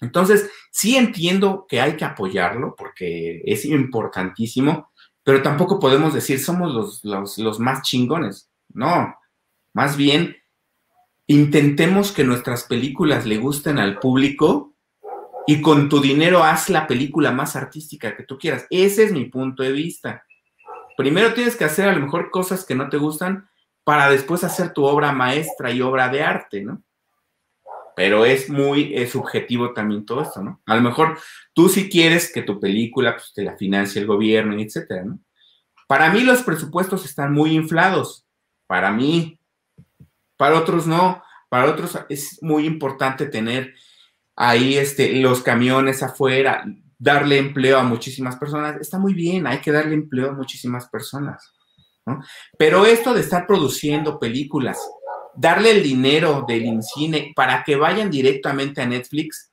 Entonces, 0.00 0.50
sí 0.72 0.96
entiendo 0.96 1.66
que 1.68 1.80
hay 1.80 1.96
que 1.96 2.04
apoyarlo 2.04 2.74
porque 2.76 3.42
es 3.44 3.64
importantísimo, 3.64 4.90
pero 5.24 5.42
tampoco 5.42 5.80
podemos 5.80 6.12
decir 6.12 6.38
somos 6.38 7.02
los, 7.02 7.58
más 7.58 7.82
chingones. 7.82 8.50
No, 8.72 9.16
más 9.72 9.96
bien 9.96 10.36
intentemos 11.26 12.12
que 12.12 12.22
nuestras 12.22 12.64
películas 12.64 13.24
le 13.24 13.38
gusten 13.38 13.78
al 13.78 13.98
público 13.98 14.74
y 15.46 15.62
con 15.62 15.88
tu 15.88 16.00
dinero 16.00 16.44
haz 16.44 16.68
la 16.68 16.86
película 16.86 17.32
más 17.32 17.56
artística 17.56 18.14
que 18.14 18.24
tú 18.24 18.38
quieras. 18.38 18.66
Ese 18.68 19.04
es 19.04 19.12
mi 19.12 19.24
punto 19.24 19.62
de 19.62 19.72
vista. 19.72 20.24
Primero 20.96 21.32
tienes 21.32 21.56
que 21.56 21.64
hacer 21.64 21.88
a 21.88 21.92
lo 21.92 22.00
mejor 22.00 22.30
cosas 22.30 22.64
que 22.64 22.74
no 22.74 22.90
te 22.90 22.98
gustan 22.98 23.48
para 23.82 24.10
después 24.10 24.44
hacer 24.44 24.72
tu 24.74 24.84
obra 24.84 25.12
maestra 25.12 25.70
y 25.70 25.80
obra 25.80 26.08
de 26.10 26.22
arte, 26.22 26.62
¿no? 26.62 26.82
Pero 27.96 28.26
es 28.26 28.50
muy 28.50 29.06
subjetivo 29.06 29.72
también 29.72 30.04
todo 30.04 30.22
esto, 30.22 30.42
¿no? 30.42 30.60
A 30.66 30.74
lo 30.76 30.82
mejor 30.82 31.18
tú 31.54 31.68
si 31.68 31.88
quieres 31.88 32.30
que 32.30 32.42
tu 32.42 32.60
película 32.60 33.14
pues, 33.14 33.32
te 33.32 33.42
la 33.42 33.56
financie 33.56 34.00
el 34.00 34.06
gobierno, 34.06 34.60
etcétera, 34.60 35.04
¿no? 35.04 35.20
Para 35.86 36.10
mí 36.10 36.20
los 36.20 36.42
presupuestos 36.42 37.04
están 37.04 37.32
muy 37.32 37.52
inflados, 37.52 38.26
para 38.66 38.90
mí, 38.90 39.38
para 40.36 40.58
otros 40.58 40.86
no, 40.86 41.22
para 41.48 41.70
otros 41.70 41.98
es 42.08 42.42
muy 42.42 42.66
importante 42.66 43.26
tener 43.26 43.74
ahí 44.34 44.76
este, 44.76 45.14
los 45.20 45.42
camiones 45.42 46.02
afuera, 46.02 46.64
darle 46.98 47.38
empleo 47.38 47.78
a 47.78 47.84
muchísimas 47.84 48.36
personas, 48.36 48.80
está 48.80 48.98
muy 48.98 49.14
bien, 49.14 49.46
hay 49.46 49.58
que 49.58 49.70
darle 49.70 49.94
empleo 49.94 50.30
a 50.30 50.34
muchísimas 50.34 50.88
personas, 50.88 51.52
¿no? 52.06 52.20
Pero 52.58 52.86
esto 52.86 53.14
de 53.14 53.20
estar 53.20 53.46
produciendo 53.46 54.18
películas, 54.18 54.78
darle 55.36 55.70
el 55.70 55.82
dinero 55.82 56.44
del 56.48 56.82
cine 56.82 57.32
para 57.36 57.62
que 57.62 57.76
vayan 57.76 58.10
directamente 58.10 58.80
a 58.80 58.86
Netflix, 58.86 59.52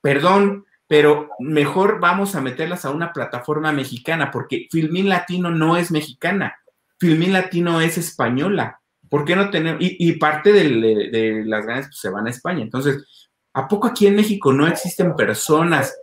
perdón, 0.00 0.64
pero 0.88 1.30
mejor 1.38 2.00
vamos 2.00 2.34
a 2.34 2.40
meterlas 2.40 2.84
a 2.84 2.90
una 2.90 3.12
plataforma 3.12 3.70
mexicana, 3.72 4.30
porque 4.30 4.66
Filmín 4.70 5.08
Latino 5.08 5.50
no 5.50 5.76
es 5.76 5.90
mexicana, 5.90 6.56
Filmín 6.98 7.32
Latino 7.32 7.80
es 7.80 7.98
española. 7.98 8.80
¿Por 9.08 9.24
qué 9.24 9.36
no 9.36 9.48
tenemos? 9.48 9.78
Y, 9.80 10.12
parte 10.14 10.52
de, 10.52 11.42
las 11.46 11.64
ganas 11.64 11.86
pues, 11.86 12.00
se 12.00 12.10
van 12.10 12.26
a 12.26 12.30
España. 12.30 12.62
Entonces, 12.62 13.28
¿A 13.58 13.66
poco 13.66 13.88
aquí 13.88 14.06
en 14.06 14.14
México 14.14 14.52
no 14.52 14.68
existen 14.68 15.16
personas 15.16 15.98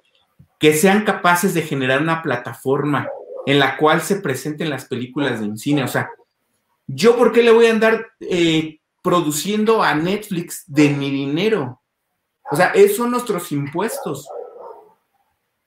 que 0.59 0.73
sean 0.73 1.05
capaces 1.05 1.53
de 1.53 1.61
generar 1.61 2.01
una 2.01 2.21
plataforma 2.21 3.07
en 3.45 3.59
la 3.59 3.77
cual 3.77 4.01
se 4.01 4.17
presenten 4.17 4.69
las 4.69 4.83
películas 4.83 5.39
de 5.39 5.55
cine? 5.55 5.83
O 5.83 5.87
sea, 5.87 6.09
¿yo 6.85 7.15
por 7.15 7.31
qué 7.31 7.43
le 7.43 7.51
voy 7.51 7.67
a 7.67 7.71
andar 7.71 8.07
eh, 8.19 8.79
produciendo 9.01 9.81
a 9.81 9.95
Netflix 9.95 10.65
de 10.67 10.89
mi 10.89 11.09
dinero? 11.09 11.81
O 12.51 12.57
sea, 12.57 12.71
esos 12.71 12.97
son 12.97 13.11
nuestros 13.11 13.49
impuestos. 13.53 14.27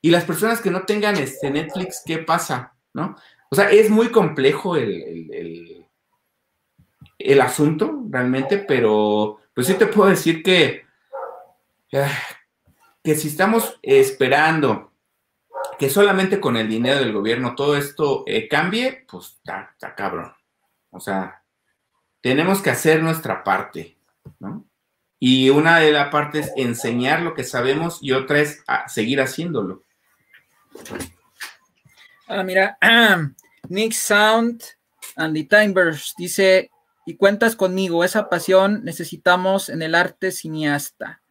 Y 0.01 0.11
las 0.11 0.24
personas 0.24 0.61
que 0.61 0.70
no 0.70 0.82
tengan 0.82 1.16
este 1.16 1.51
Netflix, 1.51 2.03
¿qué 2.05 2.18
pasa? 2.18 2.74
¿No? 2.92 3.16
O 3.51 3.57
sea, 3.57 3.70
es 3.70 3.90
muy 3.90 4.11
complejo 4.11 4.76
el, 4.76 5.86
el, 7.18 7.40
asunto 7.40 8.05
realmente, 8.11 8.59
pero 8.59 9.38
pues 9.55 9.66
sí 9.66 9.74
te 9.74 9.86
puedo 9.86 10.11
decir 10.11 10.42
que, 10.42 10.84
ah, 11.94 12.12
que 13.03 13.14
si 13.14 13.28
estamos 13.28 13.78
esperando 13.82 14.92
que 15.78 15.88
solamente 15.88 16.40
con 16.40 16.57
el 16.57 16.68
dinero 16.68 16.99
del 16.99 17.12
gobierno 17.12 17.55
todo 17.55 17.76
esto 17.76 18.24
eh, 18.26 18.49
cambie, 18.49 19.07
pues 19.09 19.38
está, 19.38 19.70
está 19.72 19.94
cabrón. 19.94 20.32
O 20.90 21.01
sea, 21.01 21.42
tenemos 22.20 22.61
que 22.61 22.70
hacer 22.70 23.03
nuestra 23.03 23.44
parte, 23.44 23.96
¿no? 24.40 24.64
Y 25.20 25.51
una 25.51 25.78
de 25.78 25.92
las 25.92 26.11
partes 26.11 26.46
es 26.46 26.53
enseñar 26.57 27.22
lo 27.22 27.34
que 27.34 27.44
sabemos 27.44 27.99
y 28.03 28.12
otra 28.12 28.40
es 28.40 28.62
seguir 28.86 29.20
haciéndolo. 29.20 29.84
Ah, 32.28 32.42
mira, 32.42 32.76
Nick 33.68 33.92
Sound 33.92 34.62
and 35.16 35.34
the 35.34 35.44
Timers 35.44 36.14
dice, 36.16 36.70
y 37.06 37.16
cuentas 37.16 37.56
conmigo, 37.56 38.04
esa 38.04 38.28
pasión 38.28 38.84
necesitamos 38.84 39.70
en 39.70 39.80
el 39.80 39.94
arte 39.94 40.30
cineasta. 40.30 41.22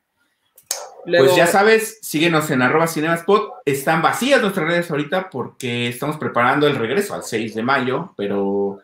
pues 1.06 1.36
ya 1.36 1.46
sabes, 1.46 2.00
síguenos 2.02 2.50
en 2.50 2.64
arroba 2.64 2.88
cinemaspot. 2.88 3.54
Están 3.64 4.02
vacías 4.02 4.42
nuestras 4.42 4.68
redes 4.68 4.90
ahorita 4.90 5.30
porque 5.30 5.88
estamos 5.88 6.18
preparando 6.18 6.66
el 6.66 6.78
regreso 6.78 7.14
al 7.14 7.24
6 7.24 7.54
de 7.54 7.62
mayo, 7.62 8.14
pero 8.18 8.80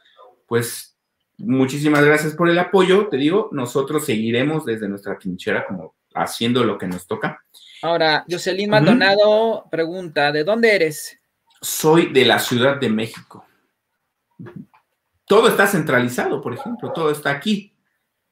pues 0.47 0.95
muchísimas 1.37 2.05
gracias 2.05 2.35
por 2.35 2.47
el 2.47 2.59
apoyo. 2.59 3.07
Te 3.07 3.17
digo, 3.17 3.49
nosotros 3.51 4.05
seguiremos 4.05 4.63
desde 4.63 4.87
nuestra 4.87 5.17
trinchera 5.17 5.65
como 5.65 5.95
haciendo 6.13 6.63
lo 6.63 6.77
que 6.77 6.87
nos 6.87 7.07
toca. 7.07 7.43
Ahora, 7.83 8.25
Jocelyn 8.29 8.69
Maldonado 8.69 9.67
pregunta, 9.69 10.31
¿de 10.31 10.43
dónde 10.43 10.73
eres? 10.73 11.19
soy 11.63 12.11
de 12.11 12.25
la 12.25 12.39
Ciudad 12.39 12.75
de 12.75 12.89
México. 12.89 13.45
Todo 15.25 15.47
está 15.47 15.65
centralizado, 15.65 16.41
por 16.41 16.53
ejemplo, 16.53 16.91
todo 16.91 17.09
está 17.09 17.31
aquí. 17.31 17.73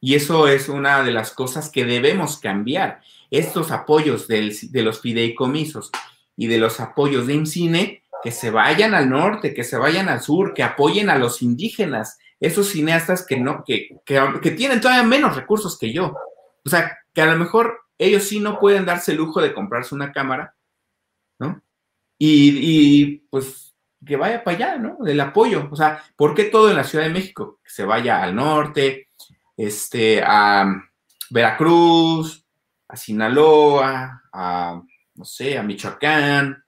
Y 0.01 0.15
eso 0.15 0.47
es 0.47 0.67
una 0.67 1.01
de 1.03 1.11
las 1.11 1.31
cosas 1.31 1.69
que 1.69 1.85
debemos 1.85 2.37
cambiar. 2.37 3.01
Estos 3.29 3.71
apoyos 3.71 4.27
de 4.27 4.81
los 4.83 4.99
fideicomisos 4.99 5.91
y 6.35 6.47
de 6.47 6.57
los 6.57 6.79
apoyos 6.79 7.27
de 7.27 7.35
IMCINE, 7.35 8.03
que 8.21 8.31
se 8.31 8.51
vayan 8.51 8.93
al 8.93 9.09
norte, 9.09 9.53
que 9.53 9.63
se 9.63 9.77
vayan 9.77 10.09
al 10.09 10.21
sur, 10.21 10.53
que 10.53 10.63
apoyen 10.63 11.09
a 11.09 11.17
los 11.17 11.41
indígenas, 11.41 12.19
esos 12.39 12.67
cineastas 12.69 13.25
que 13.25 13.37
no, 13.37 13.63
que, 13.65 13.97
que 14.05 14.51
tienen 14.51 14.81
todavía 14.81 15.03
menos 15.03 15.35
recursos 15.35 15.77
que 15.77 15.93
yo. 15.93 16.17
O 16.65 16.69
sea, 16.69 16.97
que 17.13 17.21
a 17.21 17.27
lo 17.27 17.37
mejor 17.37 17.81
ellos 18.07 18.23
sí 18.23 18.39
no 18.39 18.59
pueden 18.59 18.85
darse 18.85 19.11
el 19.11 19.17
lujo 19.17 19.41
de 19.41 19.53
comprarse 19.53 19.93
una 19.95 20.11
cámara, 20.11 20.55
¿no? 21.39 21.61
y, 22.17 23.17
pues 23.29 23.71
que 24.05 24.15
vaya 24.15 24.43
para 24.43 24.57
allá, 24.57 24.77
¿no? 24.77 25.05
El 25.05 25.19
apoyo. 25.19 25.69
O 25.71 25.75
sea, 25.75 26.03
¿por 26.15 26.33
qué 26.33 26.45
todo 26.45 26.69
en 26.69 26.75
la 26.77 26.83
Ciudad 26.83 27.05
de 27.05 27.11
México? 27.11 27.59
Que 27.63 27.69
se 27.69 27.85
vaya 27.85 28.21
al 28.21 28.35
norte, 28.35 29.09
este, 29.55 30.21
a 30.25 30.65
Veracruz, 31.29 32.45
a 32.87 32.95
Sinaloa, 32.95 34.23
a, 34.33 34.81
no 35.15 35.25
sé, 35.25 35.57
a 35.57 35.63
Michoacán, 35.63 36.63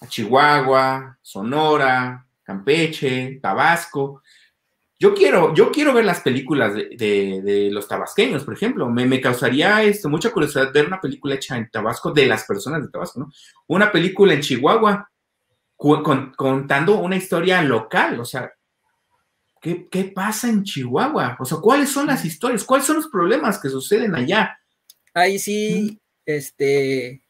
a 0.00 0.06
Chihuahua, 0.06 1.18
Sonora, 1.20 2.26
Campeche, 2.42 3.40
Tabasco. 3.42 4.22
Yo 5.02 5.14
quiero, 5.14 5.54
yo 5.54 5.72
quiero 5.72 5.94
ver 5.94 6.04
las 6.04 6.20
películas 6.20 6.74
de, 6.74 7.70
los 7.72 7.88
tabasqueños, 7.88 8.44
por 8.44 8.52
ejemplo. 8.52 8.86
Me, 8.90 9.18
causaría 9.18 9.82
esto, 9.82 10.10
mucha 10.10 10.30
curiosidad 10.30 10.70
ver 10.74 10.86
una 10.86 11.00
película 11.00 11.36
hecha 11.36 11.56
en 11.56 11.70
Tabasco 11.70 12.12
de 12.12 12.26
las 12.26 12.44
personas 12.44 12.82
de 12.82 12.90
Tabasco, 12.90 13.20
¿no? 13.20 13.32
Una 13.66 13.90
película 13.90 14.34
en 14.34 14.42
Chihuahua 14.42 15.10
contando 15.74 16.98
una 16.98 17.16
historia 17.16 17.62
local, 17.62 18.20
o 18.20 18.26
sea, 18.26 18.52
¿qué, 19.62 20.12
pasa 20.14 20.50
en 20.50 20.64
Chihuahua? 20.64 21.38
O 21.40 21.46
sea, 21.46 21.56
¿cuáles 21.56 21.88
son 21.88 22.08
las 22.08 22.22
historias? 22.26 22.62
¿Cuáles 22.62 22.86
son 22.86 22.96
los 22.96 23.08
problemas 23.08 23.58
que 23.58 23.70
suceden 23.70 24.14
allá? 24.14 24.58
Ahí 25.14 25.38
sí, 25.38 25.98
este, 26.26 27.22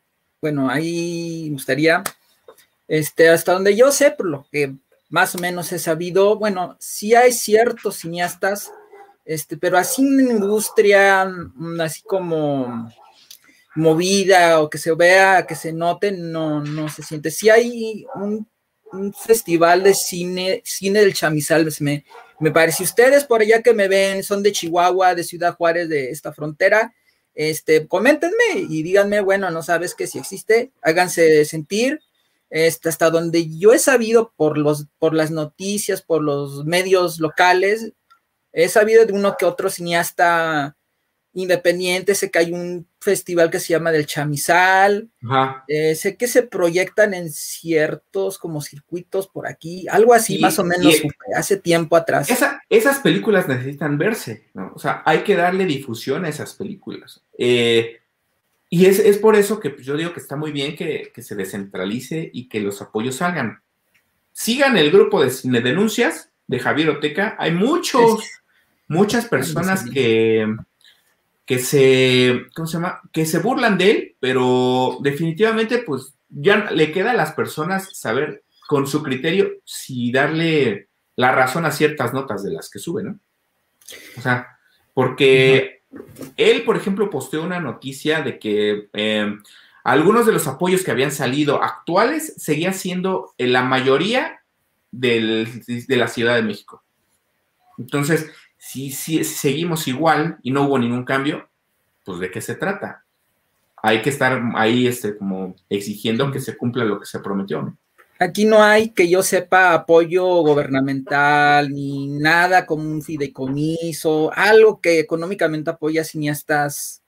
bueno, 0.43 0.69
ahí 0.69 1.45
me 1.45 1.53
gustaría, 1.53 2.03
este, 2.89 3.29
hasta 3.29 3.53
donde 3.53 3.77
yo 3.77 3.93
sé, 3.93 4.11
por 4.11 4.27
lo 4.27 4.45
que 4.51 4.75
más 5.11 5.35
o 5.35 5.39
menos 5.39 5.73
he 5.73 5.79
sabido, 5.79 6.39
bueno, 6.39 6.77
sí 6.79 7.15
hay 7.15 7.33
ciertos 7.33 7.97
cineastas, 7.97 8.73
este, 9.25 9.57
pero 9.57 9.77
así 9.77 10.03
una 10.03 10.23
industria, 10.23 11.25
mm, 11.27 11.81
así 11.81 12.03
como 12.03 12.91
movida 13.75 14.61
o 14.61 14.71
que 14.71 14.79
se 14.79 14.93
vea, 14.95 15.47
que 15.47 15.55
se 15.55 15.73
note, 15.73 16.13
no, 16.13 16.63
no 16.63 16.89
se 16.89 17.03
siente. 17.03 17.31
Sí 17.31 17.51
hay 17.51 18.07
un, 18.15 18.49
festival 19.25 19.85
de 19.85 19.95
cine, 19.95 20.63
cine 20.65 21.01
del 21.01 21.15
chamizal, 21.15 21.69
me, 21.79 22.05
me 22.41 22.51
parece. 22.51 22.83
Ustedes 22.83 23.25
por 23.25 23.41
allá 23.41 23.63
que 23.63 23.73
me 23.73 23.87
ven 23.87 24.25
son 24.25 24.43
de 24.43 24.51
Chihuahua, 24.51 25.15
de 25.15 25.23
Ciudad 25.23 25.55
Juárez, 25.55 25.89
de 25.89 26.11
esta 26.11 26.33
frontera, 26.33 26.93
este, 27.35 27.87
coméntenme 27.87 28.35
y 28.69 28.83
díganme, 28.83 29.21
bueno, 29.21 29.49
no 29.53 29.63
sabes 29.63 29.95
que 29.95 30.09
si 30.09 30.19
existe, 30.19 30.73
háganse 30.83 31.45
sentir, 31.45 32.01
este, 32.51 32.89
hasta 32.89 33.11
donde 33.11 33.57
yo 33.57 33.73
he 33.73 33.79
sabido 33.79 34.33
por, 34.37 34.59
los, 34.59 34.89
por 34.99 35.15
las 35.15 35.31
noticias, 35.31 36.03
por 36.03 36.23
los 36.23 36.65
medios 36.65 37.21
locales, 37.21 37.93
he 38.53 38.69
sabido 38.69 39.07
de 39.07 39.13
uno 39.13 39.37
que 39.39 39.47
otro 39.47 39.71
cineasta 39.71 40.77
independiente, 41.33 42.17
sé 42.17 42.29
que 42.31 42.41
hay 42.41 42.53
un 42.53 42.89
festival 43.01 43.51
que 43.51 43.61
se 43.61 43.73
llama 43.73 43.93
del 43.93 44.07
Chamizal, 44.07 45.09
eh, 45.69 45.95
sé 45.95 46.17
que 46.17 46.27
se 46.27 46.43
proyectan 46.43 47.15
en 47.15 47.31
ciertos 47.31 48.37
como 48.37 48.61
circuitos 48.61 49.29
por 49.29 49.47
aquí, 49.47 49.87
algo 49.89 50.13
así 50.13 50.39
más 50.41 50.59
o 50.59 50.65
menos 50.65 50.93
hace 51.37 51.57
tiempo 51.57 51.95
atrás. 51.97 52.29
esas 52.69 52.99
películas 52.99 53.47
necesitan 53.47 53.97
verse, 53.97 54.49
o 54.75 54.79
sea, 54.79 55.03
hay 55.07 55.21
que 55.21 55.37
darle 55.37 55.67
difusión 55.67 56.25
a 56.25 56.29
esas 56.29 56.55
películas. 56.55 57.23
Eh, 57.39 58.00
y 58.73 58.87
es, 58.87 59.19
por 59.19 59.35
eso 59.35 59.59
que 59.59 59.77
yo 59.83 59.97
digo 59.97 60.13
que 60.13 60.21
está 60.21 60.37
muy 60.37 60.53
bien 60.53 60.77
que, 60.77 61.11
se 61.21 61.35
descentralice 61.35 62.31
y 62.33 62.49
que 62.49 62.61
los 62.61 62.81
apoyos 62.81 63.17
salgan. 63.17 63.61
Sigan 64.33 64.77
el 64.77 64.93
grupo 64.93 65.21
de 65.21 65.31
cine 65.31 65.61
denuncias 65.61 66.31
de 66.47 66.61
Javier 66.61 66.91
Oteca. 66.91 67.35
Hay 67.41 67.51
muchos, 67.51 68.23
muchas 68.87 69.27
personas 69.27 69.91
que, 69.91 70.57
que 71.45 71.59
se, 71.59 72.47
¿cómo 72.55 72.69
se 72.69 72.75
llama? 72.75 73.01
Que 73.13 73.27
se 73.27 73.41
burlan 73.41 73.77
de 73.77 73.91
él, 73.91 74.17
pero 74.21 74.99
definitivamente, 75.03 75.79
pues 75.79 76.15
ya 76.29 76.71
le 76.71 76.93
queda 76.93 77.11
a 77.11 77.15
las 77.15 77.33
personas 77.33 77.99
saber 77.99 78.45
con 78.69 78.87
su 78.87 79.03
criterio 79.03 79.51
si 79.65 80.13
darle 80.13 80.87
la 81.17 81.33
razón 81.33 81.67
a 81.67 81.73
ciertas 81.73 82.15
notas 82.15 82.45
de 82.45 82.53
las 82.53 82.71
que 82.71 82.79
sube, 82.79 83.03
¿no? 83.03 83.19
O 84.17 84.21
sea, 84.21 84.61
porque 84.95 85.80
él, 86.37 86.65
por 86.65 86.77
ejemplo, 86.77 87.11
posteó 87.11 87.43
una 87.43 87.61
noticia 87.61 88.23
de 88.23 88.39
que 88.39 88.89
eh, 88.93 89.39
algunos 89.85 90.27
de 90.27 90.33
los 90.33 90.47
apoyos 90.47 90.85
que 90.85 90.91
habían 90.91 91.13
salido 91.13 91.63
actuales 91.63 92.35
seguían 92.37 92.75
siendo 92.75 93.35
en 93.39 93.53
la 93.53 93.63
mayoría 93.63 94.43
de 94.91 95.47
la 95.89 96.09
Ciudad 96.09 96.37
de 96.37 96.43
México. 96.43 96.83
Entonces, 97.79 98.31
si, 98.59 98.91
si, 98.91 99.25
seguimos 99.25 99.89
igual 99.89 100.39
y 100.43 100.51
no 100.51 100.65
hubo 100.65 100.79
ningún 100.79 101.05
cambio, 101.05 101.49
pues 102.05 102.19
¿de 102.19 102.31
qué 102.31 102.41
se 102.41 102.55
trata? 102.55 103.05
Hay 103.83 104.03
que 104.03 104.11
estar 104.11 104.43
ahí 104.55 104.87
este, 104.87 105.17
como 105.17 105.57
exigiendo 105.71 106.31
que 106.31 106.41
se 106.41 106.57
cumpla 106.57 106.85
lo 106.85 107.01
que 107.01 107.07
se 107.07 107.21
prometió. 107.21 107.63
¿no? 107.63 107.79
Aquí 108.23 108.45
no 108.45 108.63
hay 108.63 108.91
que 108.91 109.09
yo 109.09 109.23
sepa 109.23 109.73
apoyo 109.73 110.27
gubernamental 110.43 111.71
ni 111.71 112.07
nada 112.07 112.67
como 112.67 112.83
un 112.83 113.01
fideicomiso, 113.01 114.31
algo 114.35 114.83
que 114.83 114.99
económicamente 114.99 115.71
apoya 115.71 116.05
cineastas 116.05 117.03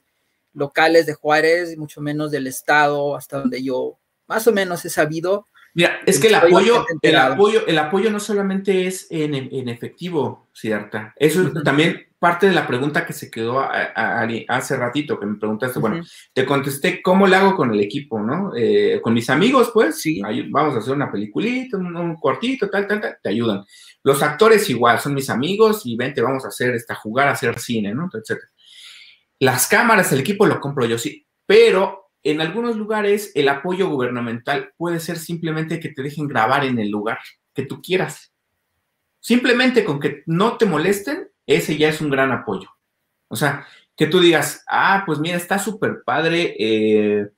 locales 0.54 1.04
de 1.04 1.12
Juárez, 1.12 1.76
mucho 1.76 2.00
menos 2.00 2.30
del 2.30 2.46
Estado, 2.46 3.14
hasta 3.14 3.40
donde 3.40 3.62
yo 3.62 3.98
más 4.26 4.46
o 4.46 4.52
menos 4.52 4.86
he 4.86 4.88
sabido. 4.88 5.48
Mira, 5.74 6.00
es 6.06 6.18
que 6.18 6.28
el 6.28 6.34
apoyo, 6.34 6.86
el 7.02 7.16
apoyo, 7.16 7.66
el 7.66 7.78
apoyo 7.78 8.10
no 8.10 8.18
solamente 8.18 8.86
es 8.86 9.06
en, 9.10 9.34
en 9.34 9.68
efectivo, 9.68 10.48
cierta. 10.54 11.12
Eso 11.16 11.52
también 11.62 12.06
parte 12.22 12.46
de 12.46 12.52
la 12.52 12.68
pregunta 12.68 13.04
que 13.04 13.12
se 13.12 13.28
quedó 13.28 13.58
hace 13.58 14.76
ratito, 14.76 15.18
que 15.18 15.26
me 15.26 15.40
preguntaste, 15.40 15.80
bueno, 15.80 16.04
te 16.32 16.46
contesté 16.46 17.02
cómo 17.02 17.26
lo 17.26 17.34
hago 17.34 17.56
con 17.56 17.74
el 17.74 17.80
equipo, 17.80 18.20
¿no? 18.20 18.52
Eh, 18.56 19.00
con 19.02 19.12
mis 19.12 19.28
amigos, 19.28 19.72
pues, 19.74 20.00
sí. 20.00 20.22
vamos 20.48 20.76
a 20.76 20.78
hacer 20.78 20.94
una 20.94 21.10
peliculita, 21.10 21.76
un, 21.76 22.14
cortito, 22.14 22.70
tal, 22.70 22.86
tal, 22.86 23.00
tal, 23.00 23.16
te 23.20 23.28
ayudan. 23.28 23.64
Los 24.04 24.22
actores 24.22 24.70
igual, 24.70 25.00
son 25.00 25.14
mis 25.14 25.28
amigos 25.30 25.82
y 25.84 25.96
vente, 25.96 26.22
vamos 26.22 26.44
a 26.44 26.48
hacer 26.48 26.76
esta, 26.76 26.94
jugar 26.94 27.26
a 27.26 27.32
hacer 27.32 27.58
cine, 27.58 27.92
¿no? 27.92 28.08
Etcétera. 28.14 28.48
Las 29.40 29.66
cámaras, 29.66 30.12
el 30.12 30.20
equipo 30.20 30.46
lo 30.46 30.60
compro 30.60 30.86
yo, 30.86 30.98
sí, 30.98 31.26
pero 31.44 32.12
en 32.22 32.40
algunos 32.40 32.76
lugares 32.76 33.32
el 33.34 33.48
apoyo 33.48 33.88
gubernamental 33.88 34.70
puede 34.76 35.00
ser 35.00 35.18
simplemente 35.18 35.80
que 35.80 35.88
te 35.88 36.04
dejen 36.04 36.28
grabar 36.28 36.64
en 36.64 36.78
el 36.78 36.88
lugar 36.88 37.18
que 37.52 37.66
tú 37.66 37.82
quieras. 37.82 38.32
Simplemente 39.18 39.84
con 39.84 39.98
que 39.98 40.22
no 40.26 40.56
te 40.56 40.66
molesten, 40.66 41.31
ese 41.46 41.76
ya 41.76 41.88
es 41.88 42.00
un 42.00 42.10
gran 42.10 42.32
apoyo. 42.32 42.68
O 43.28 43.36
sea, 43.36 43.66
que 43.96 44.06
tú 44.06 44.20
digas, 44.20 44.64
ah, 44.68 45.02
pues 45.06 45.18
mira, 45.18 45.36
está 45.36 45.58
súper 45.58 46.02
padre 46.04 46.54
eh, 46.58 47.28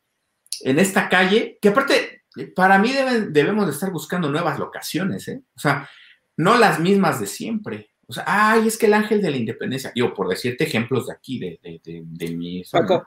en 0.63 0.79
esta 0.79 1.09
calle, 1.09 1.59
que 1.61 1.69
aparte, 1.69 2.25
para 2.55 2.79
mí 2.79 2.93
debemos 3.29 3.67
de 3.67 3.73
estar 3.73 3.91
buscando 3.91 4.31
nuevas 4.31 4.59
locaciones, 4.59 5.29
¿eh? 5.29 5.43
O 5.57 5.61
sea, 5.61 5.89
no 6.37 6.57
las 6.59 6.81
mismas 6.81 7.21
de 7.21 7.27
siempre. 7.27 7.91
O 8.07 8.13
sea, 8.13 8.25
ay, 8.27 8.69
es 8.69 8.77
que 8.77 8.87
el 8.87 8.95
ángel 8.95 9.23
de 9.23 9.31
la 9.31 9.37
independencia, 9.37 9.93
yo 9.95 10.13
por 10.13 10.29
decirte 10.29 10.65
ejemplos 10.65 11.07
de 11.07 11.13
aquí, 11.13 11.39
de, 11.39 11.59
de, 11.63 12.03
de, 12.05 12.37
mi... 12.37 12.63
Paco, 12.71 13.07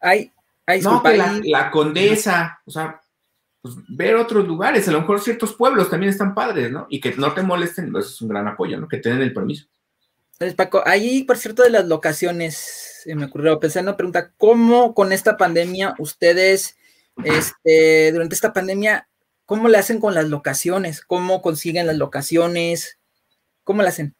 hay, 0.00 0.32
hay 0.66 0.80
no, 0.80 1.02
que 1.02 1.16
la, 1.44 1.70
condesa, 1.70 2.60
o 2.64 2.70
sea, 2.70 3.00
pues, 3.60 3.76
ver 3.88 4.16
otros 4.16 4.46
lugares, 4.46 4.88
a 4.88 4.92
lo 4.92 5.00
mejor 5.00 5.20
ciertos 5.20 5.54
pueblos 5.54 5.88
también 5.88 6.10
están 6.10 6.34
padres, 6.34 6.72
¿no? 6.72 6.86
Y 6.90 7.00
que 7.00 7.14
no 7.16 7.32
te 7.32 7.42
molesten, 7.42 7.88
eso 7.88 8.00
es 8.00 8.22
un 8.22 8.28
gran 8.28 8.48
apoyo, 8.48 8.80
¿no? 8.80 8.88
Que 8.88 8.98
tienen 8.98 9.22
el 9.22 9.32
permiso. 9.32 9.66
Entonces, 10.42 10.56
Paco, 10.56 10.82
ahí, 10.86 11.22
por 11.22 11.38
cierto, 11.38 11.62
de 11.62 11.70
las 11.70 11.86
locaciones, 11.86 13.04
me 13.06 13.26
ocurrió 13.26 13.60
pensar 13.60 13.84
una 13.84 13.96
pregunta, 13.96 14.32
¿cómo 14.36 14.92
con 14.92 15.12
esta 15.12 15.36
pandemia 15.36 15.94
ustedes, 16.00 16.76
este, 17.22 18.10
durante 18.10 18.34
esta 18.34 18.52
pandemia, 18.52 19.06
cómo 19.46 19.68
le 19.68 19.78
hacen 19.78 20.00
con 20.00 20.14
las 20.14 20.28
locaciones? 20.28 21.00
¿Cómo 21.00 21.42
consiguen 21.42 21.86
las 21.86 21.96
locaciones? 21.96 22.98
¿Cómo 23.62 23.82
le 23.82 23.88
hacen? 23.88 24.16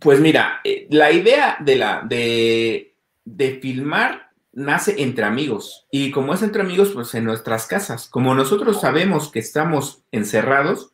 Pues 0.00 0.20
mira, 0.20 0.62
eh, 0.64 0.86
la 0.88 1.12
idea 1.12 1.58
de, 1.60 1.76
la, 1.76 2.02
de, 2.08 2.94
de 3.26 3.60
filmar 3.60 4.30
nace 4.52 5.02
entre 5.02 5.26
amigos. 5.26 5.86
Y 5.90 6.12
como 6.12 6.32
es 6.32 6.40
entre 6.40 6.62
amigos, 6.62 6.92
pues 6.94 7.14
en 7.14 7.24
nuestras 7.24 7.66
casas. 7.66 8.08
Como 8.08 8.34
nosotros 8.34 8.80
sabemos 8.80 9.30
que 9.30 9.40
estamos 9.40 10.02
encerrados, 10.12 10.91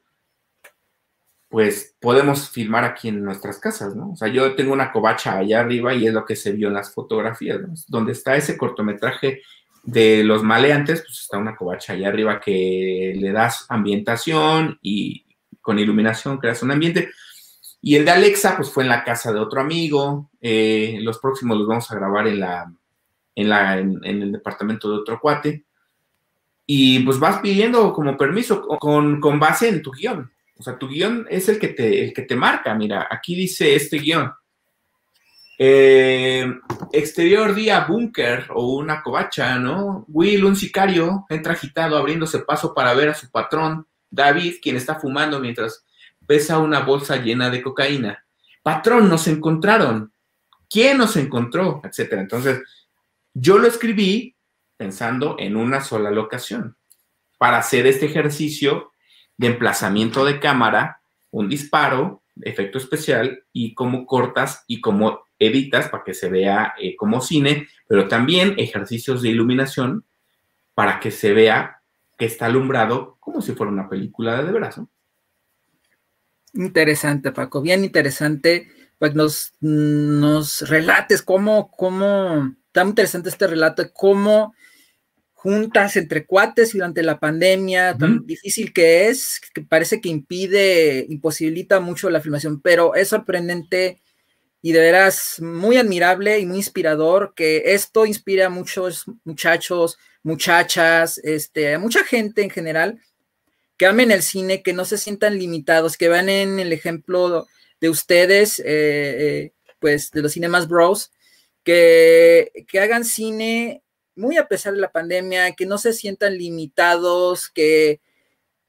pues 1.48 1.96
podemos 2.00 2.50
filmar 2.50 2.84
aquí 2.84 3.08
en 3.08 3.24
nuestras 3.24 3.58
casas, 3.58 3.96
¿no? 3.96 4.12
O 4.12 4.16
sea, 4.16 4.28
yo 4.28 4.54
tengo 4.54 4.72
una 4.72 4.92
covacha 4.92 5.38
allá 5.38 5.60
arriba 5.60 5.94
y 5.94 6.06
es 6.06 6.12
lo 6.12 6.24
que 6.24 6.36
se 6.36 6.52
vio 6.52 6.68
en 6.68 6.74
las 6.74 6.92
fotografías, 6.92 7.60
¿no? 7.60 7.72
Donde 7.88 8.12
está 8.12 8.36
ese 8.36 8.58
cortometraje 8.58 9.42
de 9.82 10.22
los 10.24 10.42
maleantes, 10.42 11.00
pues 11.00 11.20
está 11.20 11.38
una 11.38 11.56
covacha 11.56 11.94
allá 11.94 12.08
arriba 12.08 12.40
que 12.40 13.14
le 13.16 13.32
das 13.32 13.64
ambientación 13.70 14.78
y 14.82 15.24
con 15.62 15.78
iluminación 15.78 16.36
creas 16.38 16.62
un 16.62 16.70
ambiente. 16.70 17.10
Y 17.80 17.96
el 17.96 18.04
de 18.04 18.10
Alexa, 18.10 18.56
pues 18.56 18.70
fue 18.70 18.82
en 18.82 18.90
la 18.90 19.04
casa 19.04 19.32
de 19.32 19.40
otro 19.40 19.60
amigo. 19.60 20.30
Eh, 20.40 20.98
los 21.00 21.18
próximos 21.18 21.56
los 21.56 21.66
vamos 21.66 21.90
a 21.90 21.94
grabar 21.94 22.26
en, 22.26 22.40
la, 22.40 22.70
en, 23.34 23.48
la, 23.48 23.78
en, 23.78 24.04
el 24.04 24.32
departamento 24.32 24.90
de 24.90 24.96
otro 24.96 25.18
cuate. 25.20 25.64
Y 26.66 26.98
pues 27.00 27.18
vas 27.18 27.38
pidiendo 27.40 27.92
como 27.94 28.16
permiso 28.16 28.66
con, 28.66 29.20
con 29.20 29.38
base 29.40 29.68
en 29.68 29.80
tu 29.80 29.92
guion. 29.92 30.30
O 30.58 30.62
sea, 30.62 30.76
tu 30.78 30.88
guion 30.88 31.26
es 31.30 31.48
el 31.48 31.58
que 31.58 31.68
te, 31.68 32.04
el 32.04 32.12
que 32.12 32.22
te 32.22 32.34
marca. 32.34 32.74
Mira, 32.74 33.06
aquí 33.10 33.34
dice 33.34 33.74
este 33.74 33.98
guion. 33.98 34.32
Eh, 35.60 36.46
exterior 36.92 37.54
día 37.54 37.84
búnker 37.88 38.46
o 38.54 38.76
una 38.76 39.02
covacha, 39.02 39.58
¿no? 39.58 40.04
Will, 40.08 40.44
un 40.44 40.56
sicario, 40.56 41.26
entra 41.28 41.52
agitado 41.52 41.96
abriéndose 41.96 42.40
paso 42.40 42.74
para 42.74 42.94
ver 42.94 43.08
a 43.08 43.14
su 43.14 43.30
patrón, 43.30 43.86
David, 44.10 44.56
quien 44.62 44.76
está 44.76 44.96
fumando 44.96 45.40
mientras 45.40 45.84
pesa 46.26 46.58
una 46.58 46.80
bolsa 46.80 47.16
llena 47.16 47.50
de 47.50 47.62
cocaína. 47.62 48.24
Patrón, 48.62 49.08
nos 49.08 49.26
encontraron. 49.28 50.12
¿Quién 50.68 50.98
nos 50.98 51.16
encontró? 51.16 51.80
Etcétera. 51.84 52.20
Entonces, 52.20 52.60
yo 53.32 53.58
lo 53.58 53.66
escribí 53.66 54.36
pensando 54.76 55.36
en 55.38 55.56
una 55.56 55.80
sola 55.80 56.10
locación 56.10 56.76
para 57.38 57.58
hacer 57.58 57.86
este 57.86 58.06
ejercicio 58.06 58.92
de 59.38 59.46
emplazamiento 59.46 60.24
de 60.24 60.40
cámara, 60.40 61.00
un 61.30 61.48
disparo, 61.48 62.22
efecto 62.42 62.78
especial 62.78 63.44
y 63.52 63.74
cómo 63.74 64.06
cortas 64.06 64.64
y 64.66 64.80
cómo 64.80 65.20
editas 65.38 65.88
para 65.88 66.04
que 66.04 66.14
se 66.14 66.28
vea 66.28 66.74
eh, 66.80 66.96
como 66.96 67.20
cine, 67.20 67.68
pero 67.88 68.08
también 68.08 68.54
ejercicios 68.58 69.22
de 69.22 69.30
iluminación 69.30 70.04
para 70.74 71.00
que 71.00 71.10
se 71.10 71.32
vea 71.32 71.80
que 72.18 72.26
está 72.26 72.46
alumbrado 72.46 73.16
como 73.20 73.40
si 73.40 73.52
fuera 73.52 73.72
una 73.72 73.88
película 73.88 74.42
de 74.42 74.52
veras. 74.52 74.80
Interesante, 76.54 77.32
Paco, 77.32 77.60
bien 77.60 77.84
interesante. 77.84 78.68
Pues 78.98 79.14
nos, 79.14 79.52
nos 79.60 80.68
relates 80.68 81.22
cómo, 81.22 81.70
cómo, 81.70 82.56
tan 82.72 82.88
interesante 82.88 83.28
este 83.28 83.46
relato 83.46 83.92
cómo 83.92 84.54
juntas 85.38 85.96
entre 85.96 86.26
cuates 86.26 86.72
durante 86.72 87.00
la 87.04 87.20
pandemia, 87.20 87.96
tan 87.96 88.26
difícil 88.26 88.72
que 88.72 89.06
es, 89.06 89.40
que 89.54 89.62
parece 89.62 90.00
que 90.00 90.08
impide, 90.08 91.06
imposibilita 91.08 91.78
mucho 91.78 92.10
la 92.10 92.20
filmación, 92.20 92.60
pero 92.60 92.96
es 92.96 93.06
sorprendente 93.06 94.02
y 94.62 94.72
de 94.72 94.80
veras 94.80 95.40
muy 95.40 95.76
admirable 95.76 96.40
y 96.40 96.46
muy 96.46 96.56
inspirador 96.56 97.34
que 97.36 97.62
esto 97.66 98.04
inspire 98.04 98.42
a 98.42 98.50
muchos 98.50 99.04
muchachos, 99.22 99.96
muchachas, 100.24 101.18
este, 101.22 101.72
a 101.72 101.78
mucha 101.78 102.02
gente 102.02 102.42
en 102.42 102.50
general 102.50 103.00
que 103.76 103.86
amen 103.86 104.10
el 104.10 104.22
cine, 104.22 104.64
que 104.64 104.72
no 104.72 104.84
se 104.84 104.98
sientan 104.98 105.38
limitados, 105.38 105.96
que 105.96 106.08
vean 106.08 106.28
en 106.28 106.58
el 106.58 106.72
ejemplo 106.72 107.46
de 107.80 107.88
ustedes, 107.88 108.58
eh, 108.58 108.64
eh, 108.66 109.52
pues 109.78 110.10
de 110.10 110.20
los 110.20 110.32
Cinemas 110.32 110.66
Bros, 110.66 111.12
que, 111.62 112.50
que 112.66 112.80
hagan 112.80 113.04
cine 113.04 113.84
muy 114.18 114.36
a 114.36 114.48
pesar 114.48 114.74
de 114.74 114.80
la 114.80 114.90
pandemia, 114.90 115.52
que 115.52 115.66
no 115.66 115.78
se 115.78 115.92
sientan 115.92 116.36
limitados, 116.36 117.48
que, 117.48 118.00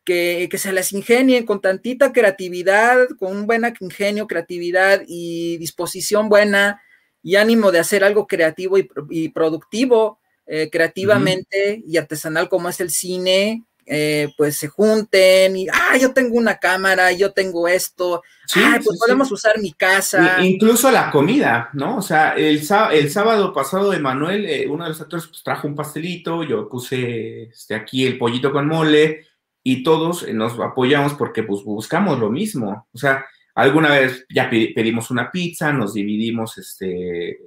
que, 0.05 0.49
se 0.57 0.71
les 0.71 0.91
ingenien 0.93 1.45
con 1.45 1.61
tantita 1.61 2.11
creatividad, 2.13 3.07
con 3.19 3.35
un 3.35 3.45
buen 3.45 3.63
ingenio, 3.79 4.27
creatividad 4.27 5.01
y 5.07 5.57
disposición 5.57 6.29
buena 6.29 6.81
y 7.21 7.35
ánimo 7.35 7.71
de 7.71 7.79
hacer 7.79 8.03
algo 8.03 8.27
creativo 8.27 8.77
y, 8.77 9.29
productivo 9.29 10.19
eh, 10.47 10.69
creativamente 10.71 11.83
y 11.85 11.97
artesanal 11.97 12.49
como 12.49 12.69
es 12.69 12.79
el 12.79 12.89
cine, 12.89 13.65
eh, 13.91 14.31
pues 14.37 14.55
se 14.55 14.67
junten 14.67 15.57
y, 15.57 15.67
ah, 15.67 15.97
yo 15.99 16.13
tengo 16.13 16.35
una 16.35 16.59
cámara, 16.59 17.11
yo 17.11 17.31
tengo 17.31 17.67
esto, 17.67 18.21
pues 18.53 18.99
podemos 18.99 19.31
usar 19.31 19.57
mi 19.57 19.73
casa. 19.73 20.43
incluso 20.43 20.91
la 20.91 21.09
comida, 21.09 21.71
¿no? 21.73 21.97
O 21.97 22.01
sea, 22.03 22.33
el, 22.33 22.61
el 22.91 23.09
sábado 23.09 23.51
pasado 23.51 23.91
Emanuel, 23.91 24.45
eh, 24.45 24.67
uno 24.69 24.83
de 24.83 24.91
los 24.91 25.01
actores, 25.01 25.25
pues 25.25 25.41
trajo 25.41 25.67
un 25.67 25.73
pastelito, 25.73 26.43
yo 26.43 26.69
puse 26.69 27.45
este, 27.45 27.73
aquí 27.73 28.05
el 28.05 28.19
pollito 28.19 28.51
con 28.51 28.67
mole 28.67 29.25
y 29.63 29.81
todos 29.81 30.21
eh, 30.21 30.35
nos 30.35 30.59
apoyamos 30.59 31.15
porque 31.15 31.41
pues 31.41 31.63
buscamos 31.63 32.19
lo 32.19 32.29
mismo. 32.29 32.87
O 32.93 32.97
sea, 32.97 33.25
alguna 33.55 33.89
vez 33.89 34.23
ya 34.29 34.51
pedimos 34.51 35.09
una 35.09 35.31
pizza, 35.31 35.73
nos 35.73 35.95
dividimos 35.95 36.59
este, 36.59 37.39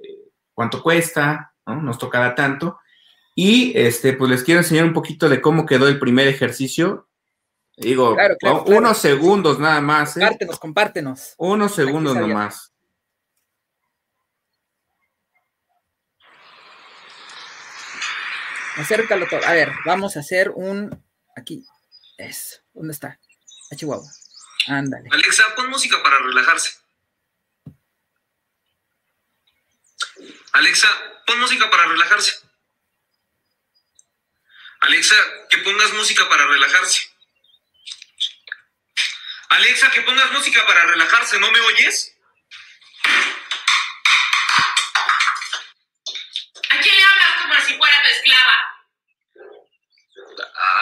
cuánto 0.53 0.83
cuesta, 0.83 1.53
¿no? 1.65 1.81
Nos 1.81 1.97
tocaba 1.97 2.35
tanto 2.35 2.79
y 3.35 3.77
este, 3.77 4.13
pues 4.13 4.29
les 4.29 4.43
quiero 4.43 4.61
enseñar 4.61 4.85
un 4.85 4.93
poquito 4.93 5.29
de 5.29 5.41
cómo 5.41 5.65
quedó 5.65 5.87
el 5.87 5.99
primer 5.99 6.27
ejercicio. 6.27 7.07
Digo, 7.75 8.15
unos 8.67 8.99
segundos 8.99 9.57
nada 9.59 9.81
más. 9.81 10.15
¿eh? 10.15 10.19
Compártenos, 10.19 10.59
compártenos. 10.59 11.33
Unos 11.37 11.73
segundos 11.73 12.15
nomás. 12.15 12.71
Acércalo 18.75 19.27
todo. 19.27 19.43
A 19.45 19.53
ver, 19.53 19.71
vamos 19.85 20.17
a 20.17 20.19
hacer 20.19 20.51
un. 20.55 21.03
Aquí. 21.35 21.65
Es. 22.17 22.63
¿Dónde 22.73 22.93
está? 22.93 23.19
A 23.71 23.75
Chihuahua. 23.75 24.09
Ándale. 24.67 25.09
Alexa, 25.11 25.43
pon 25.55 25.69
música 25.69 26.01
para 26.01 26.19
relajarse. 26.19 26.71
Alexa, 30.53 30.87
pon 31.25 31.39
música 31.39 31.69
para 31.69 31.87
relajarse. 31.87 32.52
Alexa, 34.93 35.15
que 35.49 35.57
pongas 35.57 35.91
música 35.93 36.29
para 36.29 36.45
relajarse. 36.45 36.99
Alexa, 39.49 39.89
que 39.89 40.01
pongas 40.01 40.31
música 40.31 40.63
para 40.67 40.85
relajarse, 40.85 41.39
¿no 41.39 41.49
me 41.51 41.59
oyes? 41.61 42.15
¿A 46.69 46.79
quién 46.79 46.95
le 46.95 47.01
hablas 47.01 47.41
como 47.41 47.55
si 47.65 47.73
fuera 47.75 48.03
tu 48.03 48.09
esclava? 48.09 48.57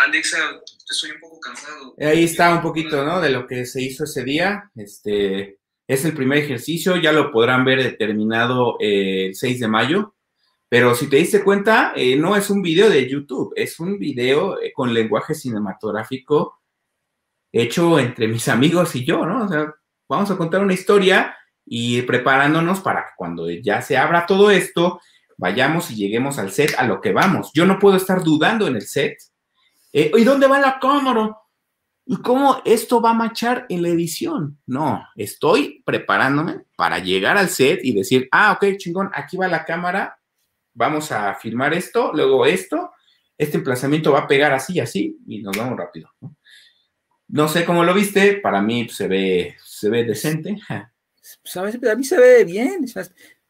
Alexa, 0.01 0.59
estoy 0.89 1.11
un 1.11 1.19
poco 1.21 1.39
cansado. 1.39 1.95
Ahí 2.01 2.25
está 2.25 2.53
un 2.53 2.61
poquito, 2.61 3.05
¿no? 3.05 3.21
De 3.21 3.29
lo 3.29 3.47
que 3.47 3.65
se 3.65 3.81
hizo 3.81 4.03
ese 4.03 4.25
día. 4.25 4.69
Este 4.75 5.57
es 5.87 6.03
el 6.03 6.13
primer 6.13 6.39
ejercicio, 6.39 6.97
ya 6.97 7.13
lo 7.13 7.31
podrán 7.31 7.63
ver 7.63 7.81
determinado 7.81 8.75
eh, 8.81 9.27
el 9.27 9.35
6 9.35 9.61
de 9.61 9.67
mayo. 9.69 10.15
Pero 10.71 10.95
si 10.95 11.09
te 11.09 11.17
diste 11.17 11.43
cuenta, 11.43 11.91
eh, 11.97 12.15
no 12.15 12.33
es 12.33 12.49
un 12.49 12.61
video 12.61 12.89
de 12.89 13.05
YouTube, 13.09 13.51
es 13.57 13.77
un 13.81 13.99
video 13.99 14.57
eh, 14.57 14.71
con 14.73 14.93
lenguaje 14.93 15.35
cinematográfico 15.35 16.61
hecho 17.51 17.99
entre 17.99 18.29
mis 18.29 18.47
amigos 18.47 18.95
y 18.95 19.03
yo, 19.03 19.25
¿no? 19.25 19.43
O 19.43 19.49
sea, 19.49 19.75
vamos 20.07 20.31
a 20.31 20.37
contar 20.37 20.61
una 20.61 20.73
historia 20.73 21.35
y 21.65 22.03
preparándonos 22.03 22.79
para 22.79 23.01
que 23.01 23.11
cuando 23.17 23.49
ya 23.49 23.81
se 23.81 23.97
abra 23.97 24.25
todo 24.25 24.49
esto, 24.49 25.01
vayamos 25.37 25.91
y 25.91 25.95
lleguemos 25.95 26.39
al 26.39 26.51
set 26.51 26.73
a 26.77 26.85
lo 26.85 27.01
que 27.01 27.11
vamos. 27.11 27.51
Yo 27.53 27.65
no 27.65 27.77
puedo 27.77 27.97
estar 27.97 28.23
dudando 28.23 28.65
en 28.65 28.77
el 28.77 28.83
set. 28.83 29.17
Eh, 29.91 30.09
¿Y 30.15 30.23
dónde 30.23 30.47
va 30.47 30.57
la 30.57 30.79
cámara? 30.79 31.35
¿Y 32.05 32.15
cómo 32.21 32.61
esto 32.63 33.01
va 33.01 33.09
a 33.09 33.13
machar 33.13 33.65
en 33.67 33.81
la 33.81 33.89
edición? 33.89 34.57
No, 34.65 35.05
estoy 35.17 35.83
preparándome 35.85 36.61
para 36.77 36.99
llegar 36.99 37.37
al 37.37 37.49
set 37.49 37.81
y 37.83 37.93
decir, 37.93 38.29
ah, 38.31 38.53
ok, 38.53 38.77
chingón, 38.77 39.11
aquí 39.13 39.35
va 39.35 39.49
la 39.49 39.65
cámara, 39.65 40.17
vamos 40.73 41.11
a 41.11 41.35
filmar 41.35 41.73
esto, 41.73 42.11
luego 42.13 42.45
esto, 42.45 42.91
este 43.37 43.57
emplazamiento 43.57 44.11
va 44.11 44.19
a 44.19 44.27
pegar 44.27 44.53
así 44.53 44.73
y 44.73 44.79
así, 44.79 45.17
y 45.27 45.41
nos 45.41 45.57
vamos 45.57 45.77
rápido. 45.77 46.09
¿no? 47.27 47.47
sé 47.47 47.65
cómo 47.65 47.83
lo 47.83 47.93
viste, 47.93 48.35
para 48.35 48.61
mí 48.61 48.87
se 48.89 49.07
ve, 49.07 49.55
se 49.63 49.89
ve 49.89 50.03
decente. 50.03 50.57
Pues 51.41 51.57
a, 51.57 51.95
mí 51.95 52.03
se 52.03 52.19
ve 52.19 52.43
bien, 52.43 52.85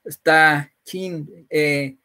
está 0.04 0.72
chin. 0.84 1.48
Eh, 1.50 1.98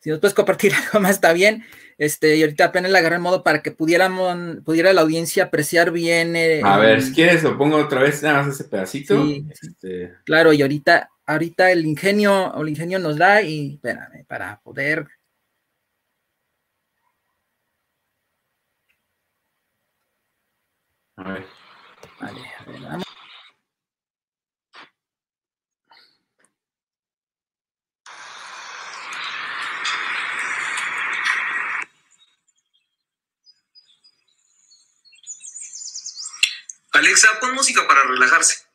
si 0.00 0.10
nos 0.10 0.20
puedes 0.20 0.34
compartir 0.34 0.72
algo 0.86 1.00
más, 1.00 1.12
está 1.12 1.32
bien. 1.32 1.64
Este, 1.98 2.36
y 2.36 2.42
ahorita 2.42 2.66
apenas 2.66 2.92
le 2.92 2.98
agarré 2.98 3.16
el 3.16 3.22
modo 3.22 3.42
para 3.42 3.62
que 3.62 3.72
pudiéramos, 3.72 4.62
pudiera 4.64 4.92
la 4.92 5.00
audiencia 5.00 5.44
apreciar 5.44 5.90
bien. 5.90 6.36
Eh, 6.36 6.60
a 6.62 6.78
ver, 6.78 7.02
si 7.02 7.12
quieres 7.12 7.42
lo 7.42 7.56
pongo 7.56 7.76
otra 7.76 8.02
vez, 8.02 8.22
nada 8.22 8.42
más 8.42 8.54
ese 8.54 8.64
pedacito. 8.64 9.26
este... 9.50 10.12
Claro, 10.24 10.52
y 10.52 10.62
ahorita, 10.62 11.10
ahorita 11.26 11.70
el 11.72 11.86
ingenio, 11.86 12.54
el 12.60 12.68
ingenio 12.68 12.98
nos 12.98 13.18
da, 13.18 13.42
y 13.42 13.74
espérame, 13.74 14.24
para 14.26 14.60
poder. 14.60 15.06
A 21.16 21.22
ver. 21.32 21.46
Vale, 22.20 22.40
a 22.58 22.64
ver, 22.64 22.80
vamos. 22.80 23.04
Alexa, 36.92 37.28
pon 37.40 37.54
música 37.54 37.86
para 37.86 38.04
relajarse. 38.04 38.65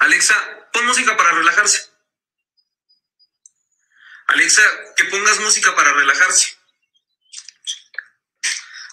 Alexa, 0.00 0.34
pon 0.72 0.84
música 0.86 1.16
para 1.16 1.32
relajarse. 1.32 1.90
Alexa, 4.28 4.62
que 4.96 5.04
pongas 5.06 5.40
música 5.40 5.74
para 5.74 5.92
relajarse. 5.92 6.56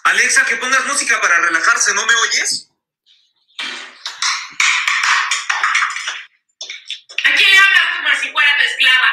Alexa, 0.04 0.44
que 0.46 0.56
pongas 0.56 0.86
música 0.86 1.20
para 1.20 1.40
relajarse, 1.40 1.94
¿no 1.94 2.06
me 2.06 2.14
oyes? 2.14 2.70
¿A 7.24 7.34
quién 7.34 7.50
le 7.50 7.58
hablas 7.58 7.96
como 7.96 8.20
si 8.20 8.32
fuera 8.32 8.56
tu 8.56 8.64
esclava? 8.64 9.12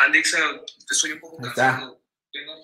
Alexa, 0.00 0.38
soy 0.90 1.12
un 1.12 1.20
poco 1.20 1.42
cansado. 1.42 2.00
Tengo 2.32 2.62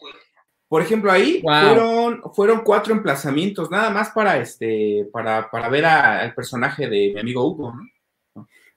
por 0.68 0.82
ejemplo, 0.82 1.12
ahí 1.12 1.40
fueron, 1.42 2.22
fueron 2.34 2.60
cuatro 2.62 2.92
emplazamientos, 2.92 3.70
nada 3.70 3.90
más 3.90 4.10
para 4.10 4.38
este, 4.38 5.08
para, 5.12 5.48
para 5.50 5.68
ver 5.68 5.84
al 5.84 6.34
personaje 6.34 6.88
de 6.88 7.12
mi 7.14 7.20
amigo 7.20 7.46
Hugo, 7.46 7.72
¿no? 7.72 7.82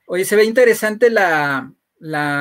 Oye, 0.05 0.25
se 0.25 0.35
ve 0.35 0.43
interesante 0.43 1.09
la, 1.09 1.71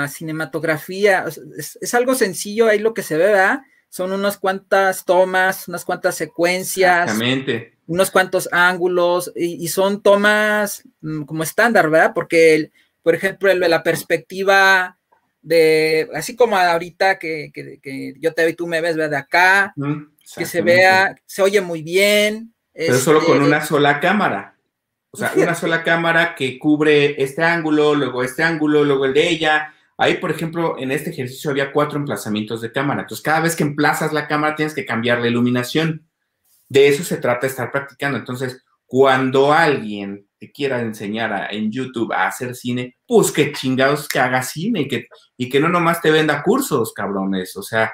cinematografía, 0.08 1.26
es, 1.56 1.94
algo 1.94 2.14
sencillo 2.14 2.66
ahí 2.66 2.78
lo 2.78 2.94
que 2.94 3.02
se 3.02 3.16
ve, 3.16 3.26
¿verdad? 3.26 3.60
Son 3.90 4.12
unas 4.12 4.38
cuantas 4.38 5.04
tomas, 5.04 5.68
unas 5.68 5.84
cuantas 5.84 6.14
secuencias. 6.14 7.04
Exactamente. 7.04 7.78
Unos 7.86 8.10
cuantos 8.10 8.48
ángulos, 8.52 9.32
y, 9.34 9.66
son 9.68 10.02
tomas 10.02 10.82
mm, 11.00 11.24
como 11.24 11.42
estándar, 11.42 11.88
¿verdad? 11.88 12.12
Porque, 12.14 12.70
por 13.02 13.14
ejemplo, 13.14 13.52
la 13.54 13.82
perspectiva 13.82 14.97
de, 15.42 16.08
así 16.14 16.36
como 16.36 16.56
ahorita 16.56 17.18
que, 17.18 17.50
yo 18.20 18.34
te 18.34 18.42
veo 18.42 18.50
y 18.50 18.56
tú 18.56 18.66
me 18.66 18.80
ves 18.80 18.96
de 18.96 19.16
acá, 19.16 19.74
que 20.36 20.46
se 20.46 20.62
vea, 20.62 21.14
se 21.26 21.42
oye 21.42 21.60
muy 21.60 21.82
bien. 21.82 22.54
Pero 22.72 22.98
solo 22.98 23.24
con 23.24 23.36
este 23.36 23.48
una 23.48 23.64
sola 23.64 24.00
cámara. 24.00 24.54
O 25.10 25.16
sea, 25.16 25.32
una 25.36 25.54
sola 25.54 25.82
cámara 25.82 26.34
que 26.34 26.58
cubre 26.58 27.20
este 27.22 27.42
ángulo, 27.42 27.94
luego 27.94 28.22
este 28.22 28.42
ángulo, 28.42 28.84
luego 28.84 29.06
el 29.06 29.14
de 29.14 29.28
ella. 29.28 29.74
Ahí, 29.96 30.18
por 30.18 30.30
ejemplo, 30.30 30.76
en 30.78 30.92
este 30.92 31.10
ejercicio 31.10 31.50
había 31.50 31.72
cuatro 31.72 31.98
emplazamientos 31.98 32.60
de 32.60 32.70
cámara. 32.70 33.00
Entonces, 33.00 33.24
cada 33.24 33.40
vez 33.40 33.56
que 33.56 33.64
emplazas 33.64 34.12
la 34.12 34.28
cámara 34.28 34.54
tienes 34.54 34.74
que 34.74 34.84
cambiar 34.84 35.20
la 35.20 35.28
iluminación. 35.28 36.06
De 36.68 36.88
eso 36.88 37.02
se 37.02 37.16
trata 37.16 37.42
de 37.42 37.48
estar 37.48 37.72
practicando. 37.72 38.18
Entonces, 38.18 38.62
cuando 38.86 39.52
alguien 39.52 40.27
te 40.38 40.52
quiera 40.52 40.80
enseñar 40.80 41.48
en 41.52 41.70
YouTube 41.70 42.12
a 42.12 42.26
hacer 42.26 42.54
cine, 42.54 42.96
pues 43.06 43.32
que 43.32 43.52
chingados 43.52 44.08
que 44.08 44.20
haga 44.20 44.42
cine 44.42 44.82
y 44.82 44.88
que, 44.88 45.08
y 45.36 45.48
que 45.48 45.60
no 45.60 45.68
nomás 45.68 46.00
te 46.00 46.10
venda 46.10 46.42
cursos, 46.42 46.92
cabrones. 46.92 47.56
O 47.56 47.62
sea, 47.62 47.92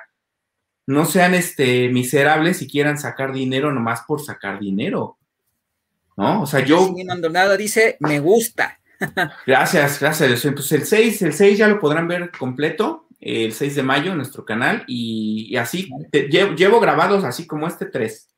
no 0.87 1.07
sean 1.07 1.35
este, 1.35 1.89
miserables 1.89 2.61
y 2.63 2.69
quieran 2.69 2.99
sacar 2.99 3.33
dinero 3.33 3.73
nomás 3.73 4.03
por 4.07 4.23
sacar 4.23 4.61
dinero. 4.61 5.19
¿No? 6.17 6.43
O 6.43 6.47
sea, 6.47 6.61
yo. 6.61 6.95
nada 7.31 7.57
dice, 7.57 7.97
me 8.01 8.21
gusta. 8.21 8.79
gracias, 9.47 9.99
gracias. 9.99 10.45
Entonces, 10.45 10.73
el 10.73 10.87
6, 10.87 11.23
el 11.23 11.33
6 11.33 11.59
ya 11.59 11.69
lo 11.69 11.81
podrán 11.81 12.07
ver 12.07 12.31
completo, 12.31 13.09
el 13.21 13.53
6 13.53 13.75
de 13.75 13.83
mayo 13.83 14.13
en 14.13 14.19
nuestro 14.19 14.45
canal, 14.45 14.85
y, 14.87 15.57
así, 15.57 15.91
llevo, 16.57 16.79
grabados 16.79 17.25
así 17.25 17.47
como 17.47 17.67
este 17.67 17.87
3. 17.87 18.29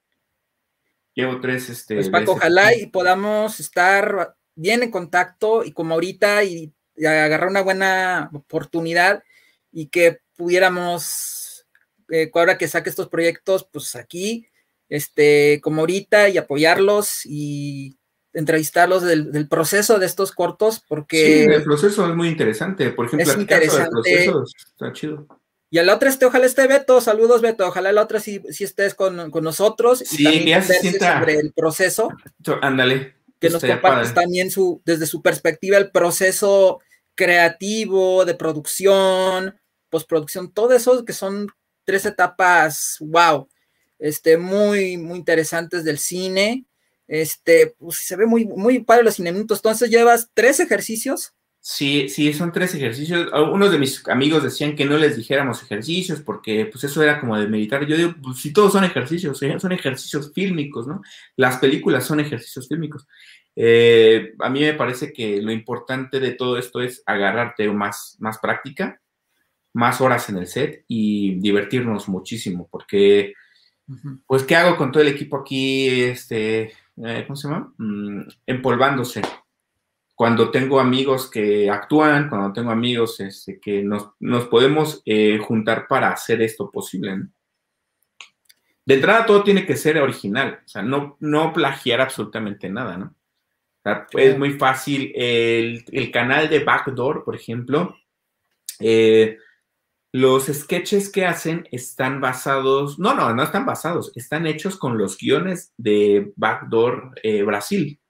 Llevo 1.16 1.40
tres, 1.40 1.70
este. 1.70 1.94
Pues 1.94 2.10
Paco, 2.10 2.32
ojalá 2.32 2.76
y 2.76 2.86
podamos 2.88 3.58
estar 3.58 4.36
bien 4.54 4.82
en 4.82 4.90
contacto 4.90 5.64
y 5.64 5.72
como 5.72 5.94
ahorita 5.94 6.44
y, 6.44 6.72
agarrar 6.98 7.48
una 7.48 7.62
buena 7.62 8.30
oportunidad 8.32 9.22
y 9.72 9.88
que 9.88 10.20
pudiéramos, 10.36 11.66
eh, 12.10 12.30
ahora 12.34 12.58
que 12.58 12.68
saque 12.68 12.90
estos 12.90 13.08
proyectos, 13.08 13.66
pues 13.70 13.96
aquí, 13.96 14.46
este, 14.90 15.60
como 15.62 15.80
ahorita 15.80 16.28
y 16.28 16.38
apoyarlos 16.38 17.24
y 17.24 17.98
entrevistarlos 18.34 19.02
del, 19.02 19.48
proceso 19.48 19.98
de 19.98 20.06
estos 20.06 20.32
cortos, 20.32 20.82
porque... 20.86 21.44
Sí, 21.44 21.50
el 21.50 21.64
proceso 21.64 22.08
es 22.08 22.14
muy 22.14 22.28
interesante. 22.28 22.90
Por 22.90 23.06
ejemplo, 23.06 23.32
es 23.32 23.38
interesante. 23.38 24.30
está 24.74 24.92
chido. 24.92 25.26
Y 25.76 25.78
a 25.78 25.82
la 25.82 25.94
otra, 25.94 26.08
este, 26.08 26.24
ojalá 26.24 26.46
esté 26.46 26.66
Beto, 26.66 27.02
saludos 27.02 27.42
Beto, 27.42 27.68
ojalá 27.68 27.92
la 27.92 28.00
otra 28.00 28.18
sí, 28.18 28.40
estés 28.48 28.94
con, 28.94 29.30
nosotros 29.30 30.02
y 30.18 30.24
también 30.24 30.64
sobre 30.64 31.34
el 31.34 31.52
proceso. 31.52 32.08
Ándale. 32.62 33.16
Que 33.38 33.50
nos 33.50 33.62
compartas 33.62 34.14
también 34.14 34.50
su, 34.50 34.80
desde 34.86 35.04
su 35.04 35.20
perspectiva 35.20 35.76
el 35.76 35.90
proceso 35.90 36.80
creativo, 37.14 38.24
de 38.24 38.34
producción, 38.34 39.60
postproducción, 39.90 40.50
todo 40.50 40.72
eso 40.72 41.04
que 41.04 41.12
son 41.12 41.46
tres 41.84 42.06
etapas, 42.06 42.96
wow, 43.00 43.46
este, 43.98 44.38
muy, 44.38 44.96
muy 44.96 45.18
interesantes 45.18 45.84
del 45.84 45.98
cine. 45.98 46.64
Este, 47.06 47.74
pues 47.78 47.98
se 47.98 48.16
ve 48.16 48.24
muy, 48.24 48.46
muy 48.46 48.82
padre 48.82 49.04
los 49.04 49.16
cine 49.16 49.30
minutos. 49.30 49.58
Entonces 49.58 49.90
llevas 49.90 50.30
tres 50.32 50.58
ejercicios 50.58 51.34
Sí, 51.68 52.08
sí, 52.08 52.32
son 52.32 52.52
tres 52.52 52.76
ejercicios. 52.76 53.28
Unos 53.32 53.72
de 53.72 53.78
mis 53.80 54.06
amigos 54.08 54.44
decían 54.44 54.76
que 54.76 54.84
no 54.84 54.96
les 54.98 55.16
dijéramos 55.16 55.64
ejercicios 55.64 56.20
porque 56.20 56.66
pues 56.66 56.84
eso 56.84 57.02
era 57.02 57.18
como 57.18 57.36
de 57.36 57.48
meditar. 57.48 57.84
Yo 57.84 57.96
digo, 57.96 58.14
pues 58.22 58.38
si 58.38 58.52
todos 58.52 58.72
son 58.72 58.84
ejercicios, 58.84 59.42
¿eh? 59.42 59.58
son 59.58 59.72
ejercicios 59.72 60.32
fílmicos, 60.32 60.86
¿no? 60.86 61.02
Las 61.34 61.58
películas 61.58 62.04
son 62.06 62.20
ejercicios 62.20 62.68
fílmicos. 62.68 63.08
Eh, 63.56 64.34
a 64.38 64.48
mí 64.48 64.60
me 64.60 64.74
parece 64.74 65.12
que 65.12 65.42
lo 65.42 65.50
importante 65.50 66.20
de 66.20 66.34
todo 66.34 66.56
esto 66.56 66.80
es 66.80 67.02
agarrarte 67.04 67.68
más, 67.72 68.16
más 68.20 68.38
práctica, 68.38 69.00
más 69.72 70.00
horas 70.00 70.28
en 70.28 70.36
el 70.36 70.46
set 70.46 70.84
y 70.86 71.34
divertirnos 71.40 72.08
muchísimo 72.08 72.68
porque, 72.70 73.34
pues, 74.24 74.44
¿qué 74.44 74.54
hago 74.54 74.76
con 74.76 74.92
todo 74.92 75.02
el 75.02 75.08
equipo 75.08 75.38
aquí, 75.38 75.88
este, 75.88 76.72
eh, 77.04 77.24
¿cómo 77.26 77.34
se 77.34 77.48
llama? 77.48 77.74
Mm, 77.76 78.20
empolvándose 78.46 79.22
cuando 80.16 80.50
tengo 80.50 80.80
amigos 80.80 81.30
que 81.30 81.70
actúan, 81.70 82.30
cuando 82.30 82.50
tengo 82.52 82.70
amigos 82.70 83.20
este, 83.20 83.60
que 83.60 83.82
nos, 83.82 84.14
podemos 84.48 85.02
eh, 85.04 85.38
juntar 85.38 85.86
para 85.86 86.10
hacer 86.10 86.40
esto 86.40 86.70
posible. 86.70 87.26
De 88.86 88.94
entrada, 88.94 89.26
todo 89.26 89.44
tiene 89.44 89.66
que 89.66 89.76
ser 89.76 89.98
original, 89.98 90.60
o 90.64 90.68
sea, 90.68 90.82
no, 90.82 91.18
no 91.20 91.52
plagiar 91.52 92.00
absolutamente 92.00 92.70
nada, 92.70 92.96
¿no? 92.96 93.14
es 94.12 94.38
muy 94.38 94.52
fácil. 94.54 95.12
El, 95.14 96.10
canal 96.10 96.48
de 96.48 96.64
Backdoor, 96.64 97.22
por 97.22 97.36
ejemplo, 97.36 97.94
eh, 98.80 99.38
los 100.12 100.46
sketches 100.46 101.10
que 101.10 101.26
hacen 101.26 101.68
están 101.70 102.20
basados, 102.22 102.98
no, 102.98 103.14
no, 103.14 103.34
no 103.34 103.42
están 103.42 103.66
basados, 103.66 104.12
están 104.16 104.46
hechos 104.46 104.76
con 104.76 104.96
los 104.96 105.18
guiones 105.18 105.74
de 105.76 106.32
Backdoor 106.36 107.12
eh, 107.22 107.42
Brasil. 107.42 108.00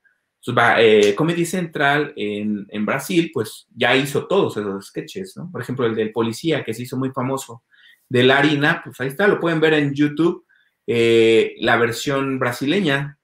Eh, 0.79 1.15
Comedy 1.15 1.45
Central 1.45 2.13
en, 2.17 2.87
Brasil, 2.87 3.31
pues 3.33 3.67
ya 3.75 3.97
hizo 3.97 4.27
todos 4.27 4.57
esos 4.57 4.87
sketches, 4.87 5.37
¿no? 5.37 5.51
Por 5.51 5.61
ejemplo, 5.61 5.87
el 5.87 5.95
del 5.95 6.13
policía, 6.13 6.65
que 6.65 6.75
se 6.75 6.83
hizo 6.83 6.97
muy 6.97 7.11
famoso, 7.11 7.65
de 8.09 8.23
la 8.23 8.39
harina, 8.39 8.83
pues 8.85 9.01
ahí 9.01 9.09
está, 9.09 9.27
lo 9.27 9.41
pueden 9.41 9.61
ver 9.61 9.75
en 9.75 9.93
YouTube, 9.93 10.47
eh, 10.87 11.55
la 11.59 11.77
versión 11.77 12.39
brasileña, 12.39 13.19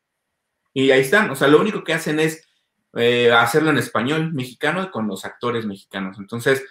y 0.74 0.90
ahí 0.90 1.02
están, 1.02 1.30
o 1.30 1.36
sea, 1.36 1.48
lo 1.48 1.60
único 1.60 1.84
que 1.84 1.92
hacen 1.92 2.18
es 2.18 2.48
eh, 2.94 3.30
hacerlo 3.32 3.70
en 3.70 3.78
español 3.78 4.32
mexicano 4.32 4.82
y 4.82 4.90
con 4.90 5.06
los 5.06 5.24
actores 5.24 5.64
mexicanos. 5.64 6.18
Entonces, 6.18 6.64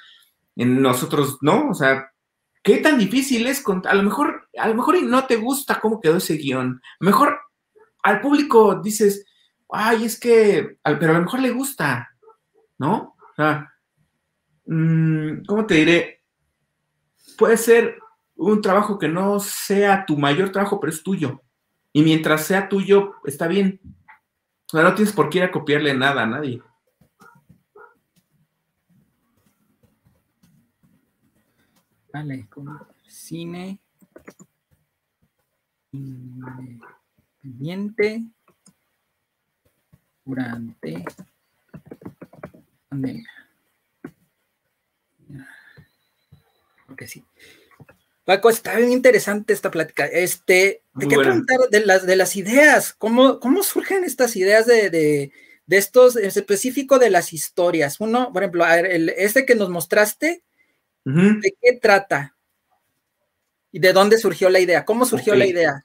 nosotros 0.56 1.38
no, 1.42 1.70
o 1.70 1.74
sea, 1.74 2.12
¿qué 2.64 2.78
tan 2.78 2.98
difícil 2.98 3.48
es? 3.48 3.64
A 3.86 3.94
lo 3.96 4.04
mejor, 4.04 4.50
a 4.58 4.68
lo 4.68 4.76
mejor 4.76 5.02
no 5.04 5.26
te 5.26 5.38
gusta 5.38 5.80
cómo 5.80 6.02
quedó 6.02 6.18
ese 6.18 6.36
guion. 6.36 6.82
mejor 7.00 7.40
al 8.04 8.20
público 8.20 8.82
dices, 8.84 9.26
ay, 9.72 10.06
es 10.06 10.20
que, 10.20 10.78
pero 10.84 11.14
a 11.14 11.18
lo 11.18 11.24
mejor 11.24 11.40
le 11.40 11.52
gusta, 11.52 12.10
¿no? 12.78 13.16
O 13.18 13.36
sea, 13.36 13.74
mm, 14.66 15.44
¿cómo 15.48 15.66
te 15.66 15.76
diré? 15.76 16.24
Puede 17.38 17.58
ser 17.58 18.00
un 18.36 18.62
trabajo 18.62 19.00
que 19.00 19.08
no 19.08 19.40
sea 19.40 20.06
tu 20.06 20.18
mayor 20.18 20.52
trabajo, 20.52 20.80
pero 20.80 20.92
es 20.92 21.04
tuyo. 21.04 21.42
Y 21.94 22.04
mientras 22.04 22.46
sea 22.46 22.70
tuyo, 22.70 23.16
está 23.26 23.48
bien. 23.48 23.80
O 24.68 24.72
sea, 24.72 24.84
no 24.84 24.96
tienes 24.96 25.14
por 25.14 25.30
qué 25.30 25.40
ir 25.40 25.44
a 25.46 25.52
copiarle 25.52 25.94
nada 25.94 26.24
a 26.24 26.28
nadie. 26.28 26.62
Vale, 32.14 32.48
cine 33.08 33.80
independiente 35.92 38.26
durante 40.26 41.04
pandemia. 42.90 43.30
Porque 46.88 47.08
sí. 47.08 47.24
Paco, 48.26 48.50
está 48.50 48.76
bien 48.76 48.92
interesante 48.92 49.54
esta 49.54 49.72
plática. 49.72 50.06
Este, 50.06 50.84
te 51.00 51.08
quiero 51.08 51.24
preguntar 51.24 51.58
de 51.72 51.86
las, 51.86 52.06
de 52.06 52.16
las 52.16 52.36
ideas, 52.36 52.94
¿cómo, 52.94 53.40
cómo 53.40 53.64
surgen 53.64 54.04
estas 54.04 54.36
ideas 54.36 54.68
de, 54.68 54.90
de, 54.90 55.32
de 55.66 55.78
estos, 55.78 56.16
en 56.18 56.26
específico 56.26 57.00
de 57.00 57.10
las 57.10 57.34
historias? 57.34 58.00
Uno, 58.00 58.32
por 58.32 58.44
ejemplo, 58.44 58.66
el, 58.68 59.10
este 59.10 59.46
que 59.46 59.56
nos 59.56 59.70
mostraste, 59.70 60.44
¿de 61.04 61.56
qué 61.62 61.80
trata? 61.82 62.36
¿Y 63.72 63.80
de 63.80 63.94
dónde 63.94 64.18
surgió 64.18 64.50
la 64.50 64.60
idea? 64.60 64.86
¿Cómo 64.86 65.06
surgió 65.06 65.34
la 65.36 65.48
idea? 65.48 65.84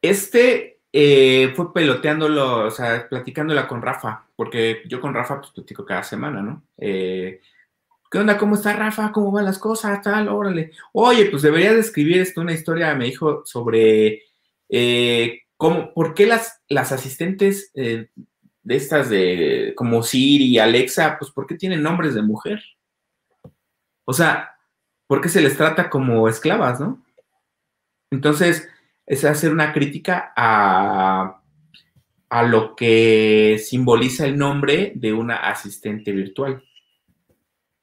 Este 0.00 0.77
eh, 0.92 1.52
fue 1.54 1.72
peloteándolo, 1.72 2.66
o 2.66 2.70
sea, 2.70 3.08
platicándola 3.08 3.68
con 3.68 3.82
Rafa, 3.82 4.26
porque 4.36 4.82
yo 4.86 5.00
con 5.00 5.14
Rafa 5.14 5.40
pues 5.40 5.52
platico 5.52 5.84
cada 5.84 6.02
semana, 6.02 6.42
¿no? 6.42 6.62
Eh, 6.78 7.40
¿Qué 8.10 8.18
onda? 8.18 8.38
¿Cómo 8.38 8.54
está 8.54 8.72
Rafa? 8.72 9.12
¿Cómo 9.12 9.30
van 9.30 9.44
las 9.44 9.58
cosas? 9.58 10.00
Tal, 10.00 10.28
órale. 10.28 10.72
Oye, 10.92 11.26
pues 11.26 11.42
deberías 11.42 11.74
de 11.74 11.80
escribir 11.80 12.18
esto, 12.20 12.40
una 12.40 12.54
historia, 12.54 12.94
me 12.94 13.04
dijo, 13.04 13.42
sobre 13.44 14.22
eh, 14.70 15.42
cómo, 15.58 15.92
por 15.92 16.14
qué 16.14 16.26
las, 16.26 16.62
las 16.68 16.90
asistentes 16.92 17.70
de 17.74 18.76
estas 18.76 19.10
de 19.10 19.74
como 19.76 20.02
Siri 20.02 20.46
y 20.46 20.58
Alexa, 20.58 21.16
pues 21.18 21.30
¿por 21.30 21.46
qué 21.46 21.54
tienen 21.54 21.82
nombres 21.82 22.14
de 22.14 22.22
mujer? 22.22 22.62
O 24.06 24.14
sea, 24.14 24.56
¿por 25.06 25.20
qué 25.20 25.28
se 25.28 25.42
les 25.42 25.56
trata 25.56 25.90
como 25.90 26.28
esclavas, 26.28 26.80
no? 26.80 27.04
Entonces, 28.10 28.68
es 29.08 29.24
hacer 29.24 29.50
una 29.50 29.72
crítica 29.72 30.32
a, 30.36 31.40
a 32.28 32.42
lo 32.42 32.76
que 32.76 33.58
simboliza 33.58 34.26
el 34.26 34.36
nombre 34.36 34.92
de 34.94 35.14
una 35.14 35.36
asistente 35.36 36.12
virtual. 36.12 36.62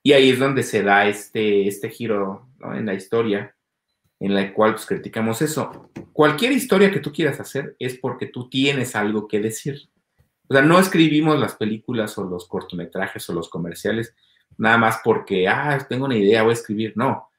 Y 0.04 0.14
ahí 0.14 0.30
es 0.30 0.40
donde 0.40 0.62
se 0.62 0.84
da 0.84 1.08
este, 1.08 1.68
este 1.68 1.90
giro 1.90 2.48
en 2.62 2.86
la 2.86 2.94
historia, 2.94 3.56
en 4.20 4.36
la 4.36 4.54
cual 4.54 4.74
pues, 4.74 4.86
criticamos 4.86 5.42
eso. 5.42 5.90
Cualquier 6.14 6.52
historia 6.52 6.92
que 6.92 7.00
tú 7.00 7.12
quieras 7.12 7.40
hacer 7.40 7.76
es 7.80 7.98
porque 7.98 8.28
tú 8.28 8.48
tienes 8.48 8.96
algo 8.96 9.28
que 9.28 9.40
decir. 9.40 9.90
O 10.48 10.54
sea, 10.54 10.62
no 10.62 10.78
escribimos 10.78 11.40
las 11.40 11.56
películas 11.56 12.16
o 12.20 12.24
los 12.24 12.48
cortometrajes 12.48 13.28
o 13.30 13.34
los 13.34 13.50
comerciales 13.50 14.14
nada 14.58 14.78
más 14.78 15.00
porque, 15.04 15.48
ah, 15.48 15.84
tengo 15.90 16.06
una 16.06 16.18
idea, 16.18 16.44
voy 16.44 16.52
a 16.52 16.54
escribir. 16.54 16.94
No. 16.96 17.30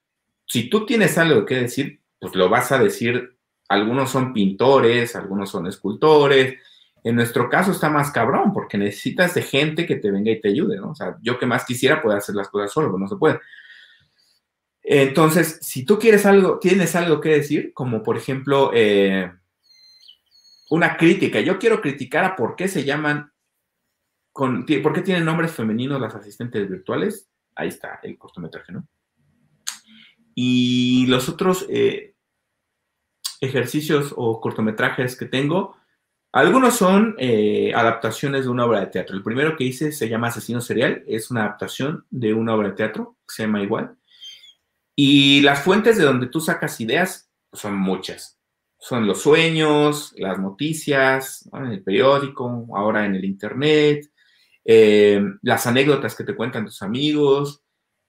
Si 0.45 0.68
tú 0.68 0.84
tienes 0.84 1.16
algo 1.18 1.47
que 1.47 1.55
decir, 1.55 2.01
pues 2.18 2.34
lo 2.34 2.49
vas 2.49 2.72
a 2.72 2.78
decir 2.78 3.36
algunos 3.69 4.11
son 4.11 4.33
pintores, 4.33 5.17
algunos 5.17 5.51
son 5.51 5.67
escultores. 5.67 6.61
En 7.03 7.17
nuestro 7.17 7.49
caso 7.49 7.73
está 7.73 7.89
más 7.89 8.11
cabrón 8.11 8.53
porque 8.53 8.79
necesitas 8.79 9.35
de 9.35 9.43
gente 9.43 9.87
que 9.87 9.97
te 9.97 10.11
venga 10.11 10.31
y 10.31 10.41
te 10.41 10.49
ayude, 10.49 10.77
¿no? 10.79 10.91
O 10.91 10.95
sea, 10.95 11.17
yo 11.23 11.39
que 11.39 11.47
más 11.47 11.64
quisiera 11.64 12.03
poder 12.03 12.19
hacer 12.19 12.35
las 12.35 12.49
cosas 12.49 12.73
solo, 12.73 12.89
pero 12.89 12.99
no 12.99 13.09
se 13.09 13.17
puede. 13.17 13.41
Entonces, 14.83 15.59
si 15.62 15.85
tú 15.85 15.99
quieres 15.99 16.27
algo, 16.27 16.59
tienes 16.59 16.95
algo 16.95 17.21
que 17.21 17.31
decir, 17.31 17.73
como 17.75 18.03
por 18.03 18.17
ejemplo, 18.17 18.71
eh, 18.75 19.33
una 20.71 20.97
crítica. 20.97 21.41
Yo 21.41 21.59
quiero 21.59 21.81
criticar 21.81 22.25
a 22.25 22.37
por 22.37 22.57
qué 22.57 22.69
se 22.69 22.85
llaman, 22.85 23.33
por 24.33 24.64
qué 24.67 25.03
tienen 25.03 25.25
nombres 25.25 25.53
femeninos 25.53 26.01
las 26.01 26.14
asistentes 26.14 26.69
virtuales. 26.69 27.29
Ahí 27.55 27.69
está 27.69 28.01
el 28.03 28.19
cortometraje, 28.19 28.73
¿no? 28.73 28.87
Y 30.35 31.07
los 31.07 31.29
otros, 31.29 31.67
eh, 31.71 32.16
ejercicios 33.41 34.12
o 34.16 34.41
cortometrajes 34.41 35.16
que 35.16 35.26
tengo, 35.26 35.76
algunos 36.32 36.74
son 36.76 37.14
eh, 37.18 37.72
adaptaciones 37.74 38.45
de 38.45 38.51
una 38.51 38.66
obra 38.66 38.80
de 38.80 38.89
teatro. 38.89 39.16
El 39.16 39.22
primero 39.22 39.57
que 39.57 39.64
hice 39.64 39.91
se 39.91 40.09
llama 40.09 40.28
Asesino 40.28 40.61
Serial, 40.61 41.03
es 41.07 41.30
una 41.30 41.45
adaptación 41.45 42.05
de 42.11 42.34
una 42.34 42.55
obra 42.55 42.68
de 42.68 42.74
teatro, 42.74 43.16
que 43.26 43.34
se 43.34 43.43
llama 43.45 43.62
igual. 43.62 43.97
Y 44.95 45.41
las 45.41 45.62
fuentes 45.62 45.97
de 45.97 46.05
donde 46.05 46.26
tú 46.26 46.41
sacas 46.41 46.78
ideas 46.80 47.30
son 47.53 47.76
muchas. 47.78 48.39
Son 48.78 49.07
los 49.07 49.22
sueños, 49.22 50.12
las 50.18 50.39
noticias, 50.39 51.49
en 51.53 51.66
el 51.66 51.82
periódico, 51.82 52.66
ahora 52.74 53.07
en 53.07 53.14
el 53.14 53.24
internet, 53.24 54.11
eh, 54.62 55.22
las 55.43 55.66
anécdotas 55.66 56.14
que 56.14 56.24
te 56.24 56.37
cuentan 56.37 56.66
tus 56.66 56.82
amigos, 56.82 57.62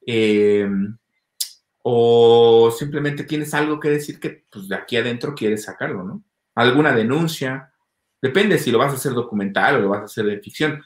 eh, 0.05 0.67
o 1.89 2.69
simplemente 2.69 3.23
tienes 3.23 3.53
algo 3.53 3.79
que 3.79 3.89
decir 3.89 4.19
que 4.19 4.43
pues, 4.51 4.67
de 4.67 4.75
aquí 4.75 4.97
adentro 4.97 5.33
quieres 5.33 5.63
sacarlo, 5.63 6.03
¿no? 6.03 6.21
Alguna 6.53 6.91
denuncia, 6.91 7.71
depende 8.21 8.59
si 8.59 8.71
lo 8.71 8.79
vas 8.79 8.91
a 8.91 8.97
hacer 8.97 9.13
documental 9.13 9.75
o 9.77 9.79
lo 9.79 9.89
vas 9.89 10.01
a 10.01 10.03
hacer 10.03 10.25
de 10.25 10.41
ficción, 10.41 10.83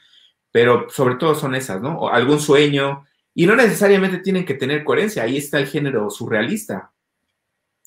pero 0.52 0.86
sobre 0.90 1.16
todo 1.16 1.34
son 1.34 1.56
esas, 1.56 1.82
¿no? 1.82 1.98
O 1.98 2.08
algún 2.08 2.38
sueño, 2.38 3.04
y 3.34 3.46
no 3.46 3.56
necesariamente 3.56 4.18
tienen 4.18 4.44
que 4.44 4.54
tener 4.54 4.84
coherencia, 4.84 5.24
ahí 5.24 5.38
está 5.38 5.58
el 5.58 5.66
género 5.66 6.08
surrealista. 6.08 6.92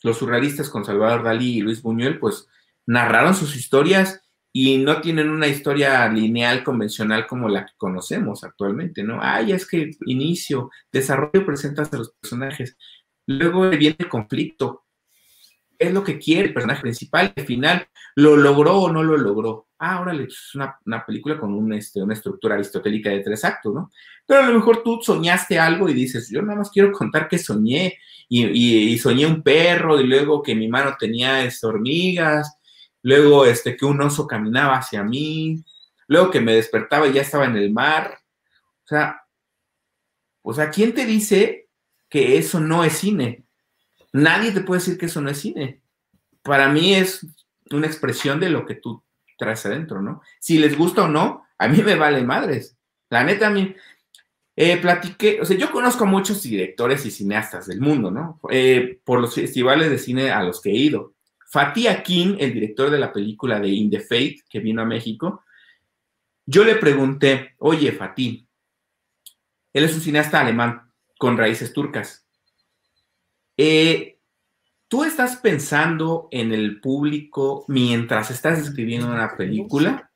Los 0.04 0.18
surrealistas 0.18 0.70
con 0.70 0.84
Salvador 0.84 1.24
Dalí 1.24 1.60
y 1.60 1.62
Luis 1.62 1.82
Buñuel, 1.82 2.20
pues 2.20 2.50
narraron 2.86 3.34
sus 3.34 3.56
historias 3.56 4.22
y 4.52 4.78
no 4.78 5.00
tienen 5.00 5.30
una 5.30 5.48
historia 5.48 6.06
lineal 6.10 6.66
convencional 6.66 7.28
como 7.28 7.48
la 7.48 7.66
que 7.66 7.74
conocemos 7.78 8.44
actualmente, 8.44 9.04
¿no? 9.04 9.20
Ay, 9.22 9.54
es 9.54 9.66
que 9.66 9.92
inicio, 10.06 10.70
desarrollo, 10.92 11.46
presentas 11.46 11.94
a 11.94 11.98
los 11.98 12.12
personajes. 12.12 12.78
Luego 13.28 13.70
viene 13.70 13.96
el 14.00 14.10
conflicto. 14.10 14.86
Es 15.78 15.94
lo 15.94 16.04
que 16.04 16.20
quiere 16.20 16.50
el 16.50 16.54
personaje 16.54 16.82
principal. 16.82 17.34
Al 17.36 17.46
final, 17.46 17.88
¿lo 18.16 18.38
logró 18.38 18.80
o 18.80 18.92
no 18.92 19.04
lo 19.04 19.18
logró? 19.18 19.68
Ah, 19.78 20.00
órale, 20.00 20.24
es 20.24 20.56
una, 20.56 21.06
película 21.06 21.38
con 21.38 21.74
este, 21.74 22.02
una 22.02 22.14
estructura 22.14 22.56
aristotélica 22.56 23.10
de 23.10 23.20
tres 23.20 23.44
actos, 23.44 23.74
¿no? 23.74 23.92
Pero 24.26 24.40
a 24.40 24.48
lo 24.48 24.54
mejor 24.54 24.84
tú 24.84 25.00
soñaste 25.02 25.60
algo 25.60 25.90
y 25.90 25.94
dices, 25.94 26.30
yo 26.32 26.42
nada 26.42 26.60
más 26.60 26.72
quiero 26.72 26.92
contar 26.92 27.28
que 27.28 27.38
soñé. 27.38 27.98
Y, 28.28 28.98
soñé 28.98 29.28
un 29.28 29.44
perro 29.44 30.00
y 30.02 30.08
luego 30.08 30.42
que 30.42 30.56
mi 30.56 30.68
mano 30.68 30.96
tenía 30.98 31.44
este, 31.44 31.68
hormigas, 31.68 32.58
luego 33.04 33.46
este, 33.46 33.78
que 33.78 33.86
un 33.86 34.02
oso 34.02 34.26
caminaba 34.26 34.78
hacia 34.78 35.04
mí, 35.04 35.64
luego 36.08 36.32
que 36.32 36.42
me 36.42 36.56
despertaba 36.56 37.08
y 37.08 37.14
ya 37.14 37.22
estaba 37.22 37.46
en 37.46 37.58
el 37.58 37.72
mar. 37.72 38.18
O 38.84 38.88
sea, 38.88 39.22
o 40.42 40.54
sea, 40.54 40.70
¿quién 40.72 40.94
te 40.94 41.06
dice 41.06 41.65
que 42.16 42.38
eso 42.38 42.62
no 42.62 42.86
es 42.86 42.94
cine. 42.94 43.44
Nadie 44.14 44.54
te 44.54 44.62
puede 44.62 44.80
decir 44.80 44.98
que 44.98 45.08
eso 45.08 45.20
no 45.20 45.30
es 45.30 45.38
cine. 45.38 45.82
Para 46.44 46.70
mí 46.70 46.96
es 46.96 47.28
una 47.72 47.88
expresión 47.88 48.40
de 48.40 48.50
lo 48.50 48.66
que 48.66 48.76
tú 48.76 49.04
traes 49.38 49.66
adentro, 49.66 50.02
¿no? 50.02 50.22
Si 50.40 50.58
les 50.58 50.78
gusta 50.78 51.04
o 51.04 51.08
no, 51.10 51.44
a 51.58 51.68
mí 51.68 51.82
me 51.84 51.96
vale 51.96 52.24
madres. 52.24 52.78
La 53.10 53.26
neta, 53.26 53.48
a 53.48 53.50
mí, 53.50 53.76
eh, 54.56 54.78
platiqué, 54.78 55.42
o 55.42 55.46
sea, 55.46 55.58
yo 55.58 55.70
conozco 55.74 56.06
a 56.06 56.08
muchos 56.08 56.42
directores 56.42 57.06
y 57.06 57.12
cineastas 57.12 57.68
del 57.68 57.82
mundo, 57.82 58.10
¿no? 58.10 58.40
Eh, 58.50 59.02
por 59.04 59.20
los 59.20 59.36
festivales 59.36 59.90
de 59.90 59.98
cine 59.98 60.32
a 60.32 60.42
los 60.42 60.62
que 60.62 60.70
he 60.70 60.78
ido. 60.78 61.16
Fatih 61.50 61.90
Akin, 61.90 62.38
el 62.40 62.54
director 62.54 62.90
de 62.90 63.00
la 63.00 63.12
película 63.12 63.60
de 63.60 63.68
In 63.68 63.90
the 63.90 64.00
Fate, 64.00 64.38
que 64.50 64.62
vino 64.62 64.82
a 64.82 64.86
México, 64.86 65.44
yo 66.46 66.64
le 66.64 66.76
pregunté, 66.76 67.56
oye, 67.58 67.92
Fatih, 67.92 68.48
él 69.74 69.84
es 69.84 69.94
un 69.94 70.00
cineasta 70.00 70.40
alemán, 70.40 70.85
con 71.18 71.38
raíces 71.38 71.74
turcas. 71.74 72.26
Eh, 73.58 74.20
¿Tú 74.88 75.04
estás 75.04 75.38
pensando 75.38 76.28
en 76.32 76.54
el 76.54 76.80
público 76.80 77.66
mientras 77.68 78.32
estás 78.32 78.60
escribiendo 78.60 79.08
una 79.08 79.36
película? 79.36 80.12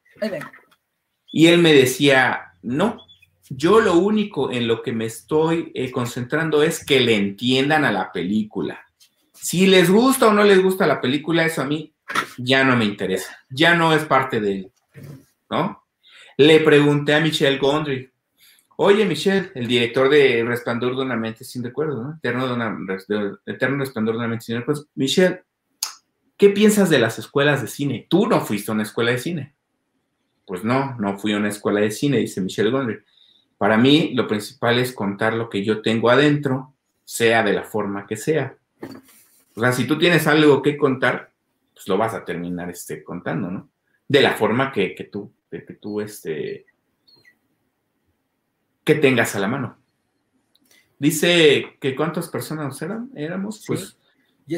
Y 1.32 1.48
él 1.48 1.60
me 1.60 1.74
decía, 1.74 2.54
no, 2.62 3.06
yo 3.50 3.80
lo 3.80 3.96
único 3.96 4.52
en 4.52 4.68
lo 4.68 4.82
que 4.82 4.92
me 4.92 5.06
estoy 5.06 5.72
eh, 5.74 5.92
concentrando 5.92 6.62
es 6.62 6.86
que 6.86 7.00
le 7.00 7.16
entiendan 7.16 7.86
a 7.86 7.92
la 7.92 8.12
película. 8.12 8.86
Si 9.34 9.66
les 9.66 9.90
gusta 9.90 10.28
o 10.28 10.34
no 10.34 10.44
les 10.44 10.62
gusta 10.62 10.86
la 10.86 11.02
película, 11.02 11.46
eso 11.46 11.62
a 11.62 11.66
mí 11.66 11.94
ya 12.38 12.64
no 12.64 12.76
me 12.76 12.86
interesa, 12.86 13.38
ya 13.50 13.76
no 13.76 13.94
es 13.94 14.04
parte 14.06 14.40
de 14.40 14.52
él, 14.52 14.72
¿no? 15.50 15.84
le 16.40 16.62
pregunté 16.62 17.14
a 17.14 17.20
Michelle 17.20 17.58
Gondry, 17.58 18.09
oye 18.82 19.06
Michelle, 19.06 19.52
el 19.56 19.68
director 19.68 20.10
de 20.10 20.44
Resplandor 20.46 20.96
de 20.96 21.02
una 21.02 21.18
mente 21.18 21.44
sin 21.44 21.64
recuerdo, 21.64 22.02
¿no? 22.02 22.16
Eterno, 22.16 22.48
de 22.48 23.36
Eterno 23.46 23.80
Resplandor 23.80 24.16
de 24.16 24.20
una 24.20 24.28
mente 24.30 24.46
sin 24.46 24.58
recuerdo. 24.58 24.86
Michelle, 24.96 25.44
¿qué 26.38 26.50
piensas 26.50 26.90
de 26.90 26.98
las 26.98 27.20
escuelas 27.20 27.62
de 27.62 27.68
cine? 27.68 28.08
Tú 28.10 28.28
no 28.28 28.40
fuiste 28.40 28.72
a 28.72 28.74
una 28.74 28.84
escuela 28.84 29.12
de 29.12 29.18
cine. 29.18 29.54
Pues 30.46 30.64
no, 30.64 30.96
no 30.98 31.20
fui 31.20 31.34
a 31.34 31.38
una 31.38 31.50
escuela 31.50 31.82
de 31.82 31.92
cine, 31.92 32.20
dice 32.20 32.40
Michelle 32.40 32.72
Gondry. 32.72 33.00
Para 33.58 33.78
mí, 33.78 34.14
lo 34.14 34.28
principal 34.28 34.80
es 34.80 34.94
contar 34.94 35.34
lo 35.34 35.50
que 35.50 35.66
yo 35.66 35.82
tengo 35.82 36.10
adentro, 36.10 36.74
sea 37.04 37.44
de 37.44 37.52
la 37.52 37.64
forma 37.64 38.08
que 38.08 38.16
sea. 38.16 38.56
O 39.56 39.60
sea, 39.60 39.74
si 39.74 39.88
tú 39.88 40.00
tienes 40.00 40.26
algo 40.26 40.62
que 40.62 40.78
contar, 40.78 41.34
pues 41.74 41.86
lo 41.90 41.98
vas 41.98 42.14
a 42.14 42.24
terminar 42.24 42.70
este, 42.70 43.04
contando, 43.04 43.52
¿no? 43.52 43.70
De 44.08 44.22
la 44.22 44.36
forma 44.36 44.72
que, 44.72 44.96
que 44.96 45.04
tú, 45.04 45.34
que 45.50 45.60
tú, 45.82 46.00
este, 46.00 46.66
que 48.90 49.00
tengas 49.00 49.36
a 49.36 49.40
la 49.40 49.48
mano. 49.48 49.78
Dice 50.98 51.78
que 51.80 51.96
cuántas 51.96 52.28
personas 52.28 52.82
eran, 52.82 53.12
éramos, 53.16 53.64
pues 53.68 53.98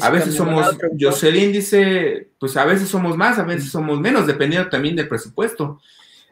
a 0.02 0.10
veces 0.10 0.36
somos, 0.36 0.78
Jocelyn 0.98 1.52
dice, 1.52 2.30
pues 2.40 2.56
a 2.56 2.64
veces 2.64 2.88
somos 2.88 3.18
más, 3.18 3.40
a 3.40 3.44
veces 3.44 3.70
somos 3.70 4.00
menos, 4.00 4.26
dependiendo 4.26 4.70
también 4.70 4.96
del 4.96 5.10
presupuesto. 5.10 5.82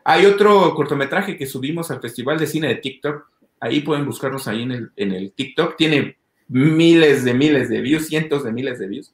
Hay 0.06 0.26
otro 0.26 0.74
cortometraje 0.76 1.38
que 1.38 1.46
subimos 1.46 1.92
al 1.92 2.00
Festival 2.00 2.40
de 2.40 2.48
Cine 2.48 2.70
de 2.70 2.76
TikTok. 2.76 3.30
Ahí 3.60 3.82
pueden 3.82 4.06
buscarnos 4.06 4.48
ahí 4.48 4.64
en 4.64 4.72
el, 4.72 4.92
en 4.96 5.12
el 5.12 5.34
TikTok. 5.34 5.76
Tiene 5.76 6.18
miles 6.48 7.26
de 7.26 7.34
miles 7.34 7.68
de 7.68 7.82
views, 7.82 8.08
cientos 8.08 8.46
de 8.46 8.54
miles 8.54 8.80
de 8.80 8.88
views. 8.88 9.14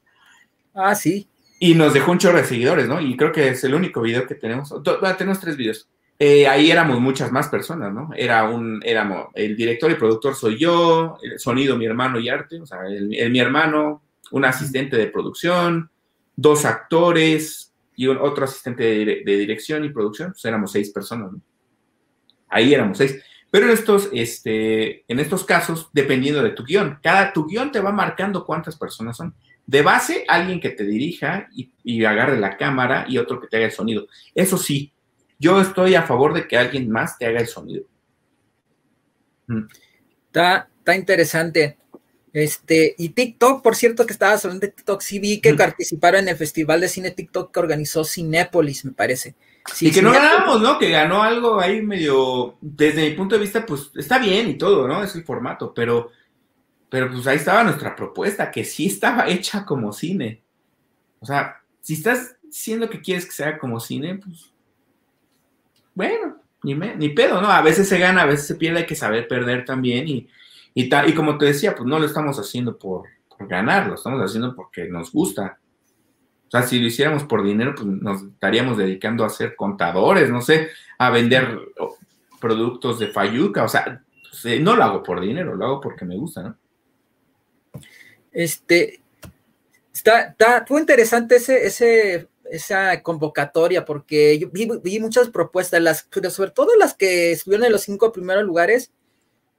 Ah, 0.75 0.93
sí. 0.93 1.27
Y 1.59 1.73
nos 1.73 1.95
dejó 1.95 2.11
un 2.11 2.19
chorro 2.19 2.37
de 2.37 2.45
seguidores, 2.45 2.87
¿no? 2.87 3.01
Y 3.01 3.17
creo 3.17 3.31
que 3.31 3.47
es 3.47 3.63
el 3.63 3.73
único 3.73 4.01
video 4.01 4.27
que 4.27 4.35
tenemos. 4.35 4.71
tenemos 5.17 5.39
tres 5.39 5.57
videos. 5.57 5.89
Eh, 6.17 6.47
ahí 6.47 6.71
éramos 6.71 6.99
muchas 7.01 7.31
más 7.31 7.49
personas, 7.49 7.93
¿no? 7.93 8.09
Era 8.15 8.49
un, 8.49 8.81
éramos, 8.85 9.27
el 9.33 9.55
director 9.55 9.91
y 9.91 9.95
productor 9.95 10.35
soy 10.35 10.57
yo, 10.57 11.17
el 11.21 11.39
sonido 11.39 11.77
mi 11.77 11.85
hermano 11.85 12.19
y 12.19 12.29
arte, 12.29 12.61
o 12.61 12.65
sea, 12.65 12.79
mi 12.89 13.39
hermano, 13.39 14.01
un 14.31 14.45
asistente 14.45 14.95
de 14.95 15.07
producción, 15.07 15.89
dos 16.37 16.63
actores, 16.63 17.65
y 17.95 18.07
otro 18.07 18.45
asistente 18.45 18.83
de, 18.83 19.37
dirección 19.37 19.83
y 19.85 19.89
producción, 19.89 20.31
pues 20.31 20.43
éramos 20.45 20.71
seis 20.71 20.89
personas. 20.91 21.31
Ahí 22.49 22.73
éramos 22.73 22.97
seis. 22.97 23.21
Pero 23.49 23.67
en 23.67 23.71
estos, 23.71 24.09
este, 24.11 25.05
en 25.07 25.19
estos 25.19 25.45
casos, 25.45 25.89
dependiendo 25.93 26.43
de 26.43 26.49
tu 26.49 26.63
guion, 26.63 26.99
cada 27.01 27.31
tu 27.31 27.45
guion 27.45 27.71
te 27.71 27.79
va 27.79 27.91
marcando 27.91 28.45
cuántas 28.45 28.75
personas 28.75 29.15
son. 29.17 29.33
De 29.65 29.81
base, 29.81 30.25
alguien 30.27 30.59
que 30.59 30.69
te 30.69 30.85
dirija 30.85 31.47
y, 31.53 32.03
agarre 32.03 32.39
la 32.39 32.57
cámara 32.57 33.05
y 33.07 33.17
otro 33.17 33.39
que 33.39 33.47
te 33.47 33.57
haga 33.57 33.67
el 33.67 33.71
sonido. 33.71 34.07
Eso 34.33 34.57
sí, 34.57 34.91
yo 35.39 35.59
estoy 35.61 35.95
a 35.95 36.03
favor 36.03 36.33
de 36.33 36.47
que 36.47 36.57
alguien 36.57 36.89
más 36.89 37.17
te 37.17 37.25
haga 37.25 37.39
el 37.39 37.47
sonido. 37.47 37.83
Está, 40.27 40.69
está 40.79 40.95
interesante. 40.95 41.77
Este, 42.35 42.95
y 42.97 43.09
TikTok, 43.09 43.63
por 43.63 43.77
cierto, 43.77 44.05
que 44.05 44.11
estaba 44.11 44.33
hablando 44.33 44.59
de 44.59 44.73
TikTok, 44.73 44.99
sí 44.99 45.19
vi 45.19 45.39
que 45.39 45.53
participaron 45.53 46.23
en 46.23 46.27
el 46.27 46.35
Festival 46.35 46.81
de 46.81 46.89
Cine 46.89 47.11
TikTok 47.11 47.53
que 47.53 47.59
organizó 47.61 48.03
Cinépolis, 48.03 48.83
me 48.83 48.91
parece. 48.91 49.35
y 49.79 49.89
que 49.89 50.01
no 50.01 50.11
ganamos, 50.11 50.61
¿no? 50.61 50.77
Que 50.77 50.89
ganó 50.89 51.23
algo 51.23 51.61
ahí 51.61 51.81
medio, 51.81 52.57
desde 52.59 53.09
mi 53.09 53.15
punto 53.15 53.35
de 53.35 53.41
vista, 53.41 53.65
pues 53.65 53.89
está 53.95 54.19
bien 54.19 54.49
y 54.49 54.57
todo, 54.57 54.85
¿no? 54.85 55.01
Es 55.01 55.15
el 55.15 55.23
formato, 55.23 55.73
pero, 55.73 56.11
pero 56.89 57.09
pues 57.09 57.25
ahí 57.25 57.37
estaba 57.37 57.63
nuestra 57.63 57.95
propuesta, 57.95 58.51
que 58.51 58.65
sí 58.65 58.87
estaba 58.87 59.29
hecha 59.29 59.63
como 59.63 59.93
cine. 59.93 60.43
O 61.21 61.25
sea, 61.25 61.61
si 61.79 61.93
estás 61.93 62.35
diciendo 62.43 62.89
que 62.89 62.99
quieres 62.99 63.25
que 63.25 63.31
sea 63.31 63.57
como 63.57 63.79
cine, 63.79 64.15
pues, 64.17 64.51
bueno, 65.95 66.37
ni, 66.63 66.75
ni 66.75 67.09
pedo, 67.09 67.41
¿no? 67.41 67.49
A 67.49 67.61
veces 67.61 67.89
se 67.89 67.97
gana, 67.97 68.21
a 68.21 68.25
veces 68.27 68.45
se 68.47 68.55
pierde, 68.55 68.79
hay 68.79 68.85
que 68.85 68.95
saber 68.95 69.27
perder 69.27 69.65
también 69.65 70.07
y 70.07 70.27
y, 70.77 70.89
y 70.93 71.13
como 71.15 71.37
te 71.37 71.45
decía, 71.45 71.73
pues 71.73 71.87
no 71.87 71.97
lo 71.97 72.05
estamos 72.05 72.37
haciendo 72.37 72.77
por, 72.77 73.07
ganar, 73.39 73.87
lo 73.87 73.95
estamos 73.95 74.21
haciendo 74.21 74.55
porque 74.55 74.85
nos 74.85 75.11
gusta. 75.11 75.57
O 76.47 76.51
sea, 76.51 76.63
si 76.63 76.79
lo 76.79 76.87
hiciéramos 76.87 77.23
por 77.23 77.43
dinero, 77.43 77.73
pues 77.75 77.87
nos 77.87 78.23
estaríamos 78.23 78.77
dedicando 78.77 79.25
a 79.25 79.29
ser 79.29 79.55
contadores, 79.55 80.29
no 80.29 80.41
sé, 80.41 80.69
a 80.97 81.09
vender 81.09 81.59
productos 82.39 82.99
de 82.99 83.07
Fayuca. 83.07 83.63
O 83.63 83.69
sea, 83.69 84.03
pues, 84.21 84.45
eh, 84.45 84.59
no 84.59 84.75
lo 84.75 84.83
hago 84.83 85.01
por 85.01 85.21
dinero, 85.21 85.55
lo 85.55 85.65
hago 85.65 85.81
porque 85.81 86.05
me 86.05 86.17
gusta, 86.17 86.43
¿no? 86.43 86.57
Este, 88.31 89.01
está, 89.93 90.21
está, 90.21 90.65
fue 90.65 90.81
interesante 90.81 91.37
ese, 91.37 91.65
ese, 91.65 92.27
esa 92.51 93.01
convocatoria 93.01 93.85
porque 93.85 94.37
yo 94.39 94.49
vi, 94.51 94.69
vi 94.83 94.99
muchas 94.99 95.29
propuestas, 95.29 95.81
las, 95.81 96.07
sobre 96.31 96.51
todo 96.51 96.69
las 96.77 96.93
que 96.93 97.31
estuvieron 97.31 97.65
en 97.65 97.71
los 97.71 97.81
cinco 97.81 98.11
primeros 98.11 98.43
lugares 98.43 98.91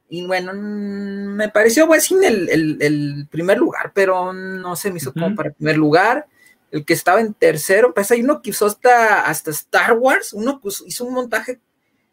y 0.08 0.24
bueno, 0.26 0.52
mm, 0.54 1.36
me 1.36 1.48
pareció 1.48 1.86
buen 1.86 2.00
cine 2.00 2.28
el, 2.28 3.26
primer 3.30 3.58
lugar, 3.58 3.92
pero 3.94 4.32
no 4.32 4.76
se 4.76 4.90
me 4.90 4.98
hizo 4.98 5.12
como 5.12 5.34
para 5.34 5.48
el 5.50 5.54
primer 5.54 5.76
lugar. 5.76 6.26
El 6.70 6.84
que 6.84 6.94
estaba 6.94 7.20
en 7.20 7.34
tercero, 7.34 7.94
pues 7.94 8.10
hay 8.10 8.22
uno 8.22 8.42
que 8.42 8.50
usó 8.50 8.66
hasta, 8.66 9.26
hasta 9.26 9.50
Star 9.50 9.94
Wars, 9.94 10.32
uno 10.32 10.60
que 10.60 10.68
hizo 10.86 11.04
un 11.04 11.14
montaje 11.14 11.60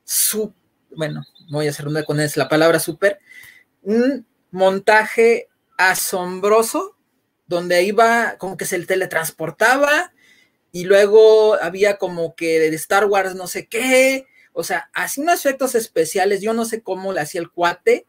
su, 0.04 0.54
bueno, 0.96 1.24
voy 1.50 1.68
a 1.68 1.70
hacer 1.72 1.88
una 1.88 2.04
con 2.04 2.20
es 2.20 2.38
la 2.38 2.50
palabra 2.50 2.80
súper, 2.80 3.20
un 3.82 4.26
montaje 4.52 5.50
asombroso, 5.78 6.96
donde 7.48 7.84
iba 7.84 8.38
como 8.38 8.58
que 8.58 8.66
se 8.66 8.80
teletransportaba 8.86 10.14
y 10.74 10.86
luego 10.86 11.54
había 11.62 11.98
como 11.98 12.36
que 12.36 12.60
de 12.60 12.76
Star 12.76 13.06
Wars 13.06 13.36
no 13.36 13.46
sé 13.48 13.68
qué, 13.68 14.26
o 14.54 14.64
sea, 14.64 14.90
hacía 14.94 15.24
unos 15.24 15.46
efectos 15.46 15.76
especiales, 15.76 16.42
yo 16.42 16.54
no 16.54 16.66
sé 16.66 16.82
cómo 16.82 17.14
le 17.14 17.22
hacía 17.22 17.42
el 17.42 17.52
cuate, 17.52 18.08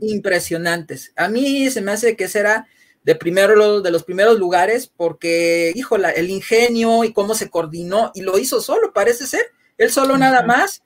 impresionantes. 0.00 1.12
A 1.16 1.28
mí 1.28 1.68
se 1.70 1.80
me 1.80 1.90
hace 1.90 2.16
que 2.16 2.28
será 2.28 2.68
de 3.02 3.16
primero 3.16 3.80
de 3.80 3.90
los 3.90 4.04
primeros 4.04 4.38
lugares 4.38 4.86
porque, 4.86 5.72
hijo, 5.74 5.96
el 5.96 6.30
ingenio 6.30 7.02
y 7.02 7.12
cómo 7.12 7.34
se 7.34 7.50
coordinó 7.50 8.12
y 8.14 8.22
lo 8.22 8.38
hizo 8.38 8.60
solo, 8.60 8.92
parece 8.92 9.26
ser. 9.26 9.46
Él 9.76 9.90
solo 9.90 10.16
nada 10.16 10.42
más, 10.42 10.84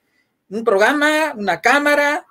un 0.49 0.65
programa, 0.65 1.35
una 1.37 1.61
cámara 1.61 2.27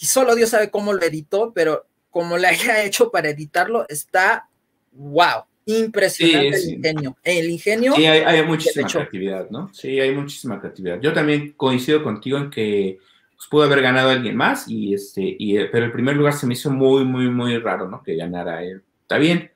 y 0.00 0.06
solo 0.06 0.34
Dios 0.34 0.50
sabe 0.50 0.72
cómo 0.72 0.92
lo 0.92 1.02
editó, 1.04 1.52
pero 1.54 1.86
como 2.10 2.36
le 2.36 2.48
haya 2.48 2.82
hecho 2.82 3.12
para 3.12 3.30
editarlo, 3.30 3.86
está 3.88 4.48
wow. 4.90 5.44
Impresionante 5.68 6.56
el 6.56 6.70
ingenio. 6.70 7.16
El 7.24 7.50
ingenio. 7.50 7.94
Sí, 7.96 8.06
hay, 8.06 8.42
muchísima 8.44 8.86
creatividad, 8.86 9.50
¿no? 9.50 9.68
Sí, 9.74 9.98
hay 9.98 10.14
muchísima 10.14 10.60
creatividad. 10.60 11.00
Yo 11.00 11.12
también 11.12 11.54
coincido 11.56 12.04
contigo 12.04 12.38
en 12.38 12.50
que 12.50 12.98
pues, 13.36 13.48
pudo 13.48 13.64
haber 13.64 13.82
ganado 13.82 14.10
alguien 14.10 14.36
más, 14.36 14.68
y 14.68 14.94
este, 14.94 15.22
y, 15.36 15.58
eh, 15.58 15.68
pero 15.70 15.84
el 15.84 15.90
primer 15.90 16.14
lugar 16.14 16.34
se 16.34 16.46
me 16.46 16.54
hizo 16.54 16.70
muy, 16.70 17.04
muy, 17.04 17.28
muy 17.28 17.58
raro, 17.58 17.88
¿no? 17.88 18.00
Que 18.00 18.14
ganara 18.14 18.62
él. 18.62 18.84
Está 19.02 19.18
bien, 19.18 19.50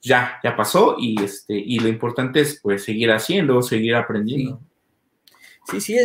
ya, 0.00 0.40
ya 0.42 0.56
pasó, 0.56 0.96
y 0.98 1.22
este, 1.22 1.52
y 1.54 1.78
lo 1.80 1.88
importante 1.88 2.40
es 2.40 2.58
pues 2.62 2.82
seguir 2.82 3.10
haciendo, 3.10 3.60
seguir 3.60 3.94
aprendiendo. 3.94 4.58
Sí, 5.70 5.82
sí, 5.82 5.96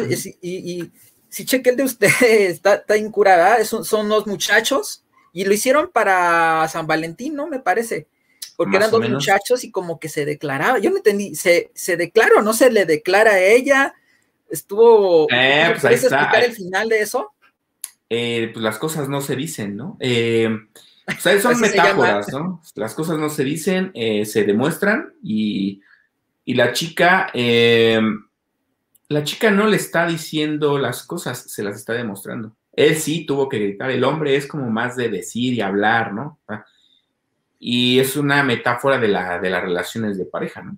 y, 0.42 0.92
si 1.30 1.46
cheque 1.46 1.70
el 1.70 1.78
de 1.78 1.84
usted, 1.84 2.10
está, 2.22 2.76
está 2.76 2.98
incurada, 2.98 3.64
son, 3.64 3.86
son 3.86 4.10
dos 4.10 4.28
muchachos, 4.28 5.06
y 5.32 5.46
lo 5.46 5.54
hicieron 5.54 5.90
para 5.90 6.68
San 6.68 6.86
Valentín, 6.86 7.34
¿no? 7.34 7.48
Me 7.48 7.60
parece 7.60 8.08
porque 8.58 8.76
eran 8.76 8.92
dos 8.92 9.08
muchachos 9.08 9.64
y 9.64 9.72
como 9.72 10.00
que 10.00 10.10
se 10.10 10.26
declaraba, 10.26 10.80
yo 10.80 10.90
no 10.90 10.98
entendí, 10.98 11.36
se, 11.36 11.72
se 11.76 11.96
declara 11.96 12.40
o 12.40 12.42
no 12.42 12.54
se 12.54 12.72
le 12.72 12.86
declara 12.86 13.34
a 13.34 13.40
ella, 13.40 13.94
estuvo, 14.50 15.28
eh, 15.32 15.68
pues 15.70 15.82
¿puedes 15.82 16.04
explicar 16.04 16.44
el 16.44 16.54
final 16.54 16.90
de 16.90 17.02
eso? 17.02 17.32
Eh, 18.10 18.50
pues 18.52 18.64
las 18.64 18.80
cosas 18.80 19.10
no 19.10 19.22
se 19.22 19.36
dicen, 19.36 19.76
¿no? 19.76 19.96
Eh, 20.00 20.50
o 21.08 21.22
sea, 21.22 21.40
son 21.40 21.60
metáforas, 21.62 22.30
¿no? 22.32 22.62
Las 22.74 22.96
cosas 22.96 23.20
no 23.20 23.30
se 23.30 23.44
dicen, 23.44 23.92
eh, 23.94 24.26
se 24.26 24.44
demuestran 24.44 25.14
y, 25.22 25.82
y 26.44 26.56
la 26.56 26.74
chica, 26.74 27.30
la 27.34 29.24
chica 29.24 29.52
no 29.52 29.68
le 29.68 29.78
está 29.78 30.08
diciendo 30.08 30.80
las 30.80 31.04
cosas, 31.04 31.52
se 31.52 31.62
las 31.62 31.76
está 31.76 31.94
demostrando. 31.94 32.56
Él 32.74 32.96
sí 32.96 33.24
tuvo 33.24 33.50
que 33.50 33.60
gritar, 33.60 33.92
el 33.92 34.04
hombre 34.04 34.36
es 34.36 34.48
como 34.48 34.68
más 34.72 34.96
de 34.96 35.10
decir 35.10 35.54
y 35.54 35.62
hablar, 35.62 36.12
¿no? 36.12 36.40
Y 37.60 38.00
es 38.00 38.16
una 38.16 38.44
metáfora 38.44 39.00
de, 39.00 39.08
la, 39.08 39.40
de 39.40 39.50
las 39.50 39.64
relaciones 39.64 40.18
de 40.18 40.26
pareja, 40.26 40.62
¿no? 40.62 40.78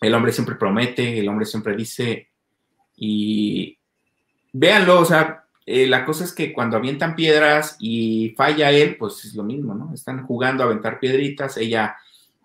El 0.00 0.14
hombre 0.14 0.32
siempre 0.32 0.54
promete, 0.54 1.18
el 1.18 1.28
hombre 1.28 1.44
siempre 1.44 1.76
dice, 1.76 2.30
y 2.96 3.78
véanlo, 4.52 5.00
o 5.00 5.04
sea, 5.04 5.44
eh, 5.66 5.86
la 5.86 6.04
cosa 6.04 6.24
es 6.24 6.32
que 6.32 6.52
cuando 6.52 6.76
avientan 6.76 7.14
piedras 7.14 7.76
y 7.78 8.34
falla 8.36 8.70
él, 8.70 8.96
pues 8.96 9.24
es 9.24 9.34
lo 9.34 9.42
mismo, 9.42 9.74
¿no? 9.74 9.92
Están 9.92 10.26
jugando 10.26 10.62
a 10.62 10.66
aventar 10.66 10.98
piedritas, 10.98 11.56
ella 11.58 11.96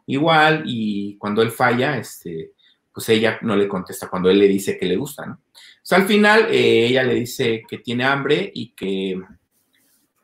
igual, 0.05 0.63
y 0.65 1.17
cuando 1.17 1.41
él 1.41 1.51
falla, 1.51 1.97
este, 1.97 2.51
pues 2.93 3.07
ella 3.09 3.39
no 3.41 3.55
le 3.55 3.67
contesta 3.67 4.09
cuando 4.09 4.29
él 4.29 4.39
le 4.39 4.47
dice 4.47 4.77
que 4.77 4.85
le 4.85 4.97
gusta, 4.97 5.25
¿no? 5.25 5.33
O 5.33 5.87
sea, 5.87 5.99
al 5.99 6.07
final 6.07 6.47
eh, 6.49 6.87
ella 6.87 7.03
le 7.03 7.13
dice 7.13 7.63
que 7.67 7.77
tiene 7.77 8.03
hambre 8.03 8.51
y 8.53 8.71
que, 8.71 9.21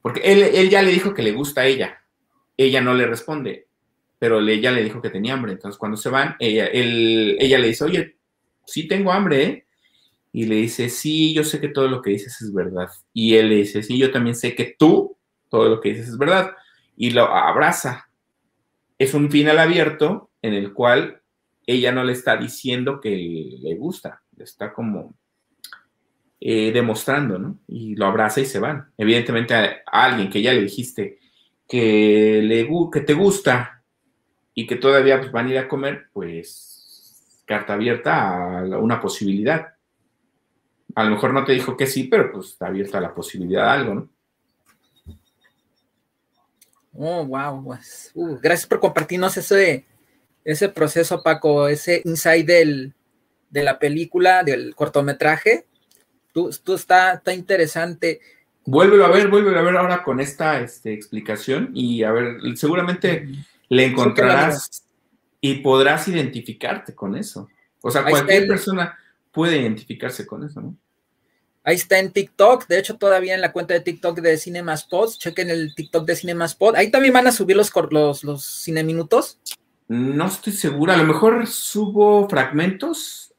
porque 0.02 0.22
él, 0.22 0.43
él 0.43 0.69
ya 0.69 0.81
le 0.81 0.91
dijo 0.91 1.14
que 1.14 1.22
le 1.22 1.31
gusta 1.31 1.61
a 1.61 1.65
ella, 1.65 2.00
ella 2.57 2.81
no 2.81 2.93
le 2.93 3.07
responde, 3.07 3.67
pero 4.19 4.39
ella 4.39 4.71
le 4.71 4.83
dijo 4.83 5.01
que 5.01 5.09
tenía 5.09 5.33
hambre. 5.33 5.53
Entonces, 5.53 5.77
cuando 5.77 5.97
se 5.97 6.09
van, 6.09 6.35
ella, 6.39 6.67
ella 6.71 7.59
le 7.59 7.67
dice, 7.67 7.83
oye, 7.83 8.17
sí 8.65 8.87
tengo 8.87 9.11
hambre, 9.11 9.43
¿eh? 9.43 9.65
y 10.33 10.45
le 10.45 10.55
dice, 10.55 10.89
sí, 10.89 11.33
yo 11.33 11.43
sé 11.43 11.59
que 11.59 11.67
todo 11.67 11.87
lo 11.87 12.01
que 12.01 12.11
dices 12.11 12.41
es 12.41 12.53
verdad. 12.53 12.89
Y 13.13 13.35
él 13.35 13.49
le 13.49 13.55
dice, 13.55 13.83
sí, 13.83 13.97
yo 13.97 14.11
también 14.11 14.35
sé 14.35 14.55
que 14.55 14.75
tú, 14.77 15.17
todo 15.49 15.67
lo 15.67 15.81
que 15.81 15.89
dices 15.89 16.09
es 16.09 16.17
verdad. 16.17 16.51
Y 16.95 17.11
lo 17.11 17.25
abraza. 17.25 18.09
Es 18.97 19.13
un 19.13 19.29
final 19.29 19.59
abierto 19.59 20.29
en 20.41 20.53
el 20.53 20.73
cual 20.73 21.21
ella 21.65 21.91
no 21.91 22.03
le 22.03 22.13
está 22.13 22.37
diciendo 22.37 23.01
que 23.01 23.09
le 23.59 23.75
gusta, 23.75 24.21
le 24.35 24.43
está 24.43 24.73
como 24.73 25.15
eh, 26.43 26.71
demostrando, 26.71 27.37
¿no? 27.37 27.59
Y 27.67 27.95
lo 27.95 28.07
abraza 28.07 28.41
y 28.41 28.45
se 28.45 28.59
van. 28.59 28.91
Evidentemente 28.97 29.53
a, 29.53 29.83
alguien 29.85 30.29
que 30.29 30.41
ya 30.41 30.53
le 30.53 30.61
dijiste 30.61 31.19
que, 31.72 32.41
le, 32.43 32.68
que 32.91 32.99
te 32.99 33.14
gusta 33.14 33.81
y 34.53 34.68
que 34.68 34.76
todavía 34.76 35.22
pues, 35.22 35.31
van 35.31 35.48
a 35.48 35.52
ir 35.52 35.57
a 35.57 35.69
comer, 35.69 36.07
pues 36.11 37.43
carta 37.45 37.76
abierta 37.76 38.57
a 38.60 38.64
una 38.77 38.99
posibilidad. 38.99 39.69
A 40.95 41.06
lo 41.06 41.11
mejor 41.11 41.34
no 41.34 41.45
te 41.45 41.53
dijo 41.53 41.77
que 41.77 41.88
sí, 41.88 42.03
pero 42.03 42.30
pues 42.30 42.48
está 42.48 42.68
abierta 42.68 42.99
la 42.99 43.15
posibilidad 43.15 43.64
de 43.64 43.69
algo, 43.69 43.95
¿no? 43.95 44.10
Oh, 46.93 47.26
wow. 47.26 47.64
Pues, 47.64 48.11
uh, 48.15 48.38
gracias 48.41 48.68
por 48.68 48.81
compartirnos 48.81 49.38
ese, 49.38 49.85
ese 50.43 50.68
proceso, 50.68 51.23
Paco, 51.23 51.69
ese 51.69 52.02
inside 52.03 52.43
del, 52.43 52.93
de 53.49 53.64
la 53.64 53.80
película, 53.80 54.43
del 54.43 54.76
cortometraje. 54.76 55.68
Tú, 56.34 56.49
tú 56.65 56.73
está, 56.73 57.14
está 57.14 57.34
interesante. 57.34 58.19
Vuélvelo 58.65 59.05
a 59.05 59.09
ver, 59.09 59.27
vuélvelo 59.27 59.59
a 59.59 59.63
ver 59.63 59.77
ahora 59.77 60.03
con 60.03 60.19
esta 60.19 60.59
este, 60.61 60.93
explicación 60.93 61.71
y 61.73 62.03
a 62.03 62.11
ver, 62.11 62.38
seguramente 62.55 63.27
le 63.69 63.85
encontrarás 63.85 64.83
y 65.39 65.55
podrás 65.55 66.07
identificarte 66.07 66.93
con 66.93 67.15
eso. 67.15 67.49
O 67.81 67.89
sea, 67.89 68.03
cualquier 68.03 68.47
persona 68.47 68.97
puede 69.31 69.57
identificarse 69.59 70.25
con 70.25 70.43
eso, 70.43 70.61
¿no? 70.61 70.75
Ahí 71.63 71.75
está 71.75 71.99
en 71.99 72.11
TikTok, 72.11 72.67
de 72.67 72.79
hecho 72.79 72.97
todavía 72.97 73.35
en 73.35 73.41
la 73.41 73.51
cuenta 73.51 73.75
de 73.75 73.81
TikTok 73.81 74.19
de 74.19 74.38
Cinemaspot, 74.38 75.11
chequen 75.17 75.51
el 75.51 75.75
TikTok 75.75 76.05
de 76.05 76.15
Cinemaspot, 76.15 76.75
ahí 76.75 76.89
también 76.89 77.13
van 77.13 77.27
a 77.27 77.31
subir 77.31 77.55
los, 77.55 77.71
los, 77.91 78.23
los 78.23 78.63
cineminutos. 78.63 79.39
No 79.88 80.25
estoy 80.25 80.53
segura, 80.53 80.95
a 80.95 80.97
lo 80.97 81.03
mejor 81.03 81.45
subo 81.45 82.27
fragmentos 82.27 83.30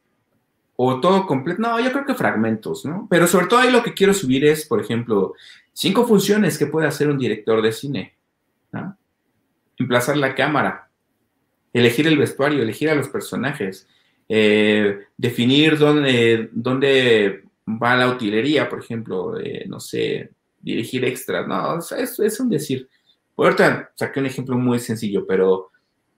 o 0.85 0.99
todo 0.99 1.25
completo, 1.25 1.61
no, 1.61 1.79
yo 1.79 1.91
creo 1.91 2.05
que 2.05 2.13
fragmentos, 2.13 2.85
¿no? 2.85 3.07
Pero 3.09 3.27
sobre 3.27 3.47
todo 3.47 3.59
ahí 3.59 3.71
lo 3.71 3.83
que 3.83 3.93
quiero 3.93 4.13
subir 4.13 4.45
es, 4.45 4.65
por 4.65 4.81
ejemplo, 4.81 5.33
cinco 5.71 6.05
funciones 6.05 6.57
que 6.57 6.67
puede 6.67 6.87
hacer 6.87 7.09
un 7.09 7.17
director 7.17 7.61
de 7.61 7.71
cine, 7.71 8.15
¿no? 8.71 8.97
Emplazar 9.77 10.17
la 10.17 10.35
cámara, 10.35 10.89
elegir 11.71 12.07
el 12.07 12.17
vestuario, 12.17 12.61
elegir 12.61 12.89
a 12.89 12.95
los 12.95 13.07
personajes, 13.09 13.87
eh, 14.27 15.05
definir 15.17 15.77
dónde, 15.77 16.49
dónde 16.51 17.43
va 17.67 17.95
la 17.95 18.09
utilería, 18.09 18.69
por 18.69 18.79
ejemplo, 18.79 19.35
no 19.67 19.79
sé, 19.79 20.31
dirigir 20.59 21.05
extras, 21.05 21.47
no, 21.47 21.75
o 21.75 21.77
es, 21.79 22.19
es 22.19 22.39
un 22.39 22.49
decir. 22.49 22.87
Ahorita 23.35 23.91
saqué 23.95 24.19
un 24.19 24.27
ejemplo 24.27 24.57
muy 24.57 24.79
sencillo, 24.79 25.25
pero 25.25 25.71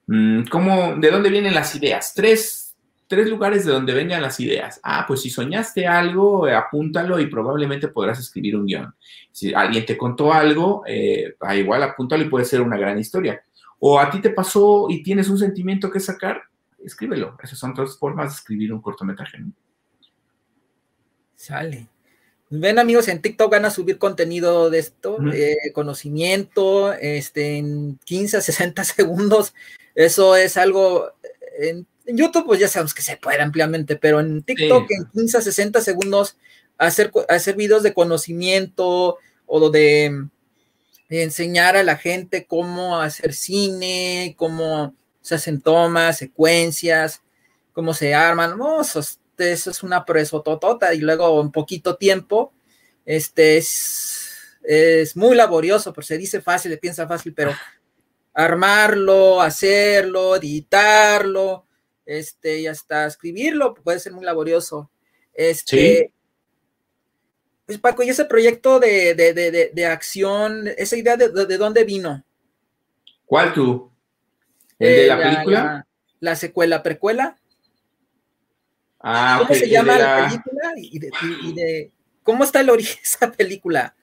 mm, 0.08 0.44
¿cómo, 0.50 0.96
¿de 0.98 1.12
dónde 1.12 1.30
vienen 1.30 1.54
las 1.54 1.76
ideas? 1.76 2.14
Tres, 2.14 2.65
tres 3.08 3.30
lugares 3.30 3.66
de 3.66 3.72
donde 3.72 3.94
vengan 3.94 4.22
las 4.22 4.40
ideas. 4.40 4.80
Ah, 4.84 5.06
pues 5.08 5.22
si 5.22 5.30
soñaste 5.30 5.88
algo, 5.88 6.46
apúntalo 6.48 7.20
y 7.20 7.28
probablemente 7.28 7.88
podrás 7.88 8.20
escribir 8.20 8.56
un 8.56 8.66
guion. 8.66 8.96
Si 9.32 9.54
alguien 9.54 9.86
te 9.86 9.98
contó 9.98 10.34
algo, 10.34 10.84
eh, 10.88 11.36
ah, 11.42 11.56
igual 11.56 11.84
apúntalo 11.84 12.24
y 12.24 12.30
puede 12.30 12.46
ser 12.46 12.62
una 12.62 12.78
gran 12.78 12.98
historia. 12.98 13.42
O 13.80 14.00
a 14.00 14.10
ti 14.10 14.22
te 14.22 14.30
pasó 14.30 14.88
y 14.90 15.04
tienes 15.04 15.30
un 15.30 15.38
sentimiento 15.38 15.92
que 15.92 16.00
sacar, 16.00 16.42
escríbelo. 16.84 17.38
Esas 17.42 17.60
son 17.60 17.74
tres 17.74 17.98
formas 17.98 18.32
de 18.32 18.36
escribir 18.36 18.74
un 18.74 18.82
cortometraje. 18.82 19.40
¿no? 19.40 19.52
Sale. 21.36 21.88
Ven 22.50 22.80
amigos, 22.80 23.08
en 23.08 23.22
TikTok 23.22 23.52
van 23.52 23.66
a 23.66 23.72
subir 23.72 23.98
contenido 23.98 24.70
de 24.70 24.80
esto, 24.80 25.18
eh, 25.34 25.72
conocimiento, 25.74 26.94
este, 26.94 27.58
en 27.58 28.00
15 28.06 28.38
a 28.38 28.42
60 28.42 28.84
segundos. 28.84 29.54
Eso 29.96 30.36
es 30.36 30.56
algo, 30.58 31.12
en, 31.60 31.88
YouTube 32.08 32.46
pues 32.46 32.60
ya 32.60 32.68
sabemos 32.68 32.94
que 32.94 33.02
se 33.02 33.18
puede 33.18 33.42
ampliamente, 33.42 33.96
pero 33.96 34.20
en 34.20 34.44
TikTok 34.44 34.90
en 34.92 35.06
15 35.12 35.38
a 35.38 35.42
60 35.42 35.82
segundos 35.82 36.38
hacer, 36.78 37.12
hacer 37.30 37.56
videos 37.56 37.84
de 37.84 37.94
conocimiento 37.94 39.18
o 39.46 39.70
de, 39.70 40.28
enseñar 41.10 41.78
a 41.78 41.84
la 41.84 41.98
gente 41.98 42.46
cómo 42.46 43.00
hacer 43.00 43.34
cine, 43.34 44.36
cómo 44.38 44.96
se 45.22 45.36
hacen 45.36 45.62
tomas, 45.62 46.18
secuencias, 46.18 47.22
cómo 47.74 47.94
se 47.94 48.14
arman. 48.14 48.58
No, 48.58 48.82
eso 48.82 49.00
es 49.38 49.84
una 49.84 50.04
presototota 50.04 50.94
y 50.94 51.00
luego 51.00 51.42
en 51.42 51.52
poquito 51.52 51.96
tiempo, 51.96 52.54
este 53.06 53.58
es, 53.58 54.58
es 54.64 55.16
muy 55.16 55.36
laborioso, 55.36 55.94
porque 55.94 56.08
se 56.08 56.18
dice 56.18 56.42
fácil, 56.42 56.72
se 56.72 56.78
piensa 56.78 57.08
fácil, 57.08 57.34
pero 57.34 57.54
armarlo, 58.34 59.42
hacerlo, 59.42 60.36
editarlo, 60.36 61.65
este, 62.06 62.60
y 62.60 62.68
hasta 62.68 63.06
escribirlo 63.06 63.74
puede 63.74 64.00
ser 64.00 64.14
muy 64.14 64.24
laborioso. 64.24 64.90
Este, 65.34 66.12
Pues 67.66 67.80
Paco, 67.80 68.04
¿y 68.04 68.10
ese 68.10 68.26
proyecto 68.26 68.80
de, 68.80 69.88
acción, 69.90 70.68
esa 70.78 70.96
idea 70.96 71.18
de, 71.18 71.58
dónde 71.58 71.84
vino? 71.84 72.24
¿Cuál 73.26 73.54
tú? 73.54 73.92
¿El 74.78 74.96
de 74.96 75.08
la, 75.08 75.16
eh, 75.16 75.24
película? 75.24 75.88
la 76.20 76.36
secuela, 76.36 76.84
precuela. 76.84 77.38
Ah, 79.00 79.38
¿Cómo 79.42 79.54
se 79.54 79.70
llama 79.70 79.98
la, 79.98 80.28
película? 80.28 80.74
Y 80.78 81.54
de, 81.54 81.92
¿Cómo 82.24 82.44
está 82.44 82.62
el 82.62 82.70
origen 82.70 82.96
de 82.96 83.02
esa 83.04 83.32
película? 83.32 83.96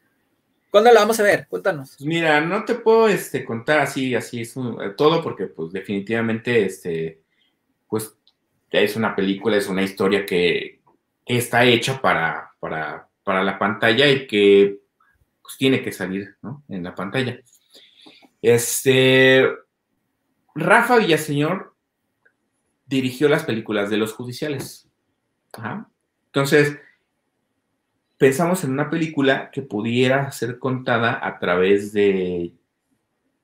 ¿Cuándo 0.70 0.91
la 0.91 1.01
vamos 1.01 1.20
a 1.20 1.24
ver? 1.24 1.47
Cuéntanos. 1.49 1.97
Pues 1.99 2.07
mira, 2.07 2.41
no 2.41 2.65
te 2.65 2.77
puedo 2.77 3.07
este, 3.09 3.45
contar 3.45 3.81
así, 3.81 4.15
así 4.15 4.41
es 4.41 4.55
todo, 4.97 5.23
porque 5.23 5.47
pues 5.47 5.73
definitivamente, 5.73 6.65
este, 6.65 7.22
es 8.81 8.97
una 8.97 9.15
película, 9.15 9.57
es 9.57 9.69
una 9.69 9.82
historia 9.82 10.24
que, 10.24 10.81
está 11.24 11.65
hecha 11.65 12.01
para, 12.01 12.51
para, 12.59 13.09
para, 13.23 13.44
la 13.44 13.59
pantalla 13.59 14.07
y 14.09 14.27
que 14.27 14.81
pues, 15.40 15.57
tiene 15.57 15.82
que 15.82 15.93
salir, 15.93 16.36
¿no? 16.43 16.62
En 16.69 16.82
la 16.82 16.94
pantalla. 16.94 17.39
Este, 18.43 19.49
Rafa 20.55 20.99
Villaseñor 20.99 21.74
dirigió 22.86 23.28
las 23.28 23.44
películas 23.44 23.89
de 23.89 23.97
los 23.97 24.12
judiciales. 24.12 24.89
Entonces, 26.27 26.78
pensamos 28.19 28.65
en 28.65 28.73
una 28.73 28.90
película 28.90 29.51
que 29.51 29.62
pudiera 29.62 30.31
ser 30.32 30.59
contada 30.59 31.20
a 31.27 31.39
través 31.39 31.93
de 31.93 32.53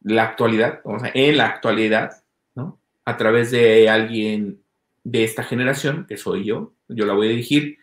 la 0.02 0.24
actualidad, 0.24 0.80
o 0.84 0.98
en 1.02 1.36
la 1.36 1.46
actualidad, 1.46 2.22
¿no? 2.54 2.78
A 3.04 3.16
través 3.16 3.50
de 3.50 3.88
alguien 3.88 4.62
de 5.10 5.24
esta 5.24 5.42
generación, 5.42 6.06
que 6.06 6.16
soy 6.16 6.44
yo, 6.44 6.74
yo 6.88 7.06
la 7.06 7.14
voy 7.14 7.28
a 7.28 7.30
dirigir, 7.30 7.78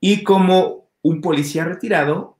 y 0.00 0.22
como 0.22 0.90
un 1.02 1.20
policía 1.20 1.64
retirado 1.64 2.38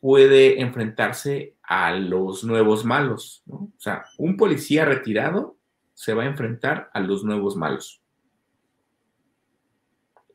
puede 0.00 0.60
enfrentarse 0.60 1.54
a 1.62 1.92
los 1.92 2.44
nuevos 2.44 2.84
malos. 2.84 3.42
O 3.48 3.70
sea, 3.78 4.04
un 4.16 4.36
policía 4.36 4.84
retirado 4.84 5.56
se 5.94 6.14
va 6.14 6.24
a 6.24 6.26
enfrentar 6.26 6.90
a 6.92 7.00
los 7.00 7.24
nuevos 7.24 7.56
malos. 7.56 8.02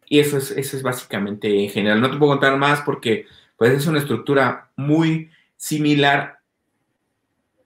Y 0.06 0.19
eso 0.19 0.38
es, 0.38 0.52
eso 0.52 0.77
es 0.77 0.84
básicamente 0.84 1.64
en 1.64 1.69
general. 1.69 2.02
No 2.02 2.11
te 2.11 2.18
puedo 2.18 2.34
contar 2.34 2.57
más 2.57 2.81
porque 2.81 3.26
pues 3.57 3.72
es 3.72 3.88
una 3.88 3.99
estructura 3.99 4.72
muy 4.76 5.30
similar. 5.56 6.40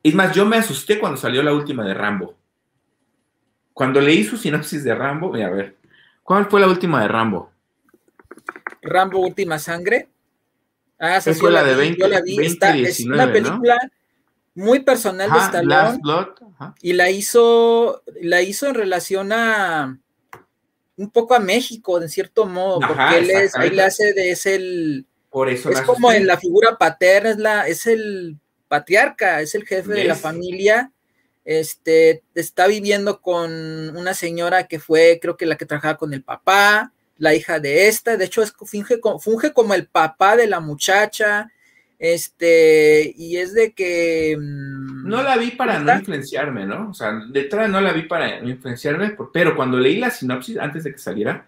Es 0.03 0.13
más, 0.15 0.35
yo 0.35 0.45
me 0.45 0.57
asusté 0.57 0.99
cuando 0.99 1.17
salió 1.17 1.43
la 1.43 1.53
última 1.53 1.85
de 1.85 1.93
Rambo. 1.93 2.36
Cuando 3.77 4.01
leí 4.01 4.23
su 4.23 4.37
sinopsis 4.37 4.83
de 4.83 4.95
Rambo, 4.95 5.35
a 5.35 5.49
ver, 5.49 5.75
¿cuál 6.23 6.49
fue 6.49 6.59
la 6.59 6.67
última 6.67 6.99
de 7.03 7.07
Rambo? 7.09 7.51
Rambo 8.81 9.19
Última 9.19 9.59
Sangre. 9.59 10.09
Ah, 10.97 11.17
esa 11.17 11.31
fue 11.35 11.51
la, 11.51 11.63
de 11.63 11.75
20, 11.75 12.81
es 12.81 13.05
una 13.05 13.31
película 13.31 13.77
muy 14.55 14.79
personal 14.79 15.31
de 15.31 15.37
Stallone. 15.37 15.99
Y 16.81 16.93
la 16.93 17.11
hizo, 17.11 18.01
la 18.19 18.41
hizo 18.41 18.65
en 18.65 18.73
relación 18.73 19.31
a 19.31 19.95
un 20.95 21.11
poco 21.11 21.35
a 21.35 21.39
México, 21.39 21.99
de 21.99 22.09
cierto 22.09 22.47
modo, 22.47 22.79
porque 22.79 23.19
él, 23.19 23.29
es, 23.29 23.53
él 23.61 23.79
hace 23.79 24.11
de, 24.13 24.31
es 24.31 24.47
el, 24.47 25.05
Por 25.29 25.49
eso 25.49 25.69
es 25.69 25.81
como 25.81 26.11
en 26.11 26.25
la 26.25 26.39
figura 26.39 26.79
paterna, 26.79 27.29
es, 27.29 27.37
la, 27.37 27.67
es 27.67 27.85
el 27.85 28.39
patriarca, 28.67 29.39
es 29.41 29.53
el 29.53 29.67
jefe 29.67 29.91
de 29.91 30.05
la 30.05 30.15
familia, 30.15 30.91
este, 31.47 32.23
está 32.35 32.67
viviendo 32.67 33.21
con 33.21 33.49
una 33.95 34.13
señora 34.13 34.67
que 34.67 34.79
fue, 34.79 35.17
creo 35.21 35.37
que 35.37 35.45
la 35.45 35.55
que 35.55 35.65
trabajaba 35.65 35.97
con 35.97 36.13
el 36.13 36.21
papá, 36.21 36.91
la 37.17 37.35
hija 37.35 37.61
de 37.61 37.87
esta, 37.87 38.17
de 38.17 38.25
hecho 38.25 38.43
es, 38.43 38.51
funge, 38.51 38.99
funge 39.21 39.53
como 39.53 39.73
el 39.73 39.87
papá 39.87 40.35
de 40.35 40.47
la 40.47 40.59
muchacha, 40.59 41.49
este, 41.99 43.13
y 43.15 43.37
es 43.37 43.53
de 43.53 43.71
que. 43.71 44.35
Mm, 44.37 45.07
no 45.07 45.23
la 45.23 45.37
vi 45.37 45.51
para 45.51 45.79
no 45.79 45.95
influenciarme, 45.95 46.65
¿no? 46.65 46.89
O 46.89 46.93
sea, 46.93 47.13
detrás 47.29 47.69
no 47.69 47.79
la 47.79 47.93
vi 47.93 48.01
para 48.03 48.41
no 48.41 48.49
influenciarme, 48.49 49.15
pero 49.31 49.55
cuando 49.55 49.79
leí 49.79 49.99
la 49.99 50.11
sinopsis 50.11 50.57
antes 50.57 50.83
de 50.83 50.91
que 50.91 50.99
saliera, 50.99 51.47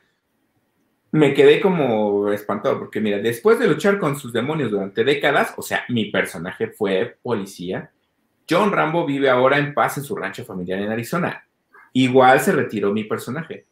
me 1.11 1.33
quedé 1.33 1.59
como 1.59 2.31
espantado, 2.31 2.79
porque 2.79 3.01
mira, 3.01 3.17
después 3.17 3.59
de 3.59 3.67
luchar 3.67 3.99
con 3.99 4.17
sus 4.17 4.31
demonios 4.31 4.71
durante 4.71 5.03
décadas, 5.03 5.53
o 5.57 5.61
sea, 5.61 5.83
mi 5.89 6.05
personaje 6.05 6.69
fue 6.69 7.17
policía, 7.21 7.91
John 8.49 8.71
Rambo 8.71 9.05
vive 9.05 9.29
ahora 9.29 9.57
en 9.57 9.73
paz 9.73 9.97
en 9.97 10.03
su 10.03 10.15
rancho 10.15 10.43
familiar 10.43 10.79
en 10.79 10.91
Arizona. 10.91 11.45
Igual 11.93 12.39
se 12.39 12.51
retiró 12.51 12.91
mi 12.91 13.03
personaje. 13.03 13.65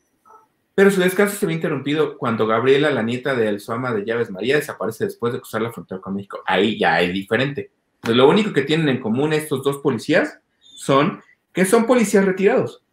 Pero 0.76 0.92
su 0.92 1.02
descanso 1.02 1.36
se 1.36 1.46
ve 1.48 1.54
interrumpido 1.54 2.18
cuando 2.18 2.46
Gabriela, 2.46 2.92
la 2.92 3.02
nieta 3.02 3.36
del 3.36 3.60
su 3.60 3.72
ama 3.72 3.92
de 3.92 4.06
llaves 4.06 4.30
María, 4.30 4.58
desaparece 4.58 5.06
después 5.06 5.34
de 5.34 5.40
cruzar 5.40 5.62
la 5.62 5.72
frontera 5.72 6.00
con 6.00 6.14
México. 6.14 6.44
Ahí 6.46 6.78
ya 6.78 7.02
es 7.02 7.12
diferente. 7.12 7.72
lo 8.04 8.30
único 8.30 8.54
que 8.54 8.62
tienen 8.62 8.88
en 8.90 9.00
común 9.00 9.34
estos 9.34 9.64
dos 9.64 9.78
policías 9.78 10.40
son 10.60 11.22
que 11.52 11.66
son 11.66 11.88
policías 11.88 12.24
retirados 12.24 12.84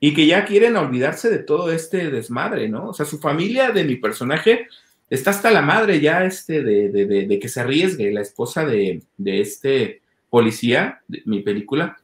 y 0.00 0.14
que 0.14 0.26
ya 0.26 0.44
quieren 0.44 0.76
olvidarse 0.76 1.30
de 1.30 1.38
todo 1.38 1.72
este 1.72 2.10
desmadre, 2.10 2.68
¿no? 2.68 2.90
O 2.90 2.92
sea, 2.92 3.06
su 3.06 3.18
familia 3.18 3.70
de 3.70 3.84
mi 3.84 3.96
personaje 3.96 4.68
está 5.10 5.30
hasta 5.30 5.50
la 5.50 5.62
madre 5.62 6.00
ya 6.00 6.24
este 6.24 6.62
de, 6.62 7.38
que 7.40 7.48
se 7.48 7.60
arriesgue. 7.60 8.12
La 8.12 8.20
esposa 8.20 8.64
de, 8.64 9.02
este 9.24 10.02
policía, 10.30 11.02
mi 11.24 11.40
película, 11.40 11.98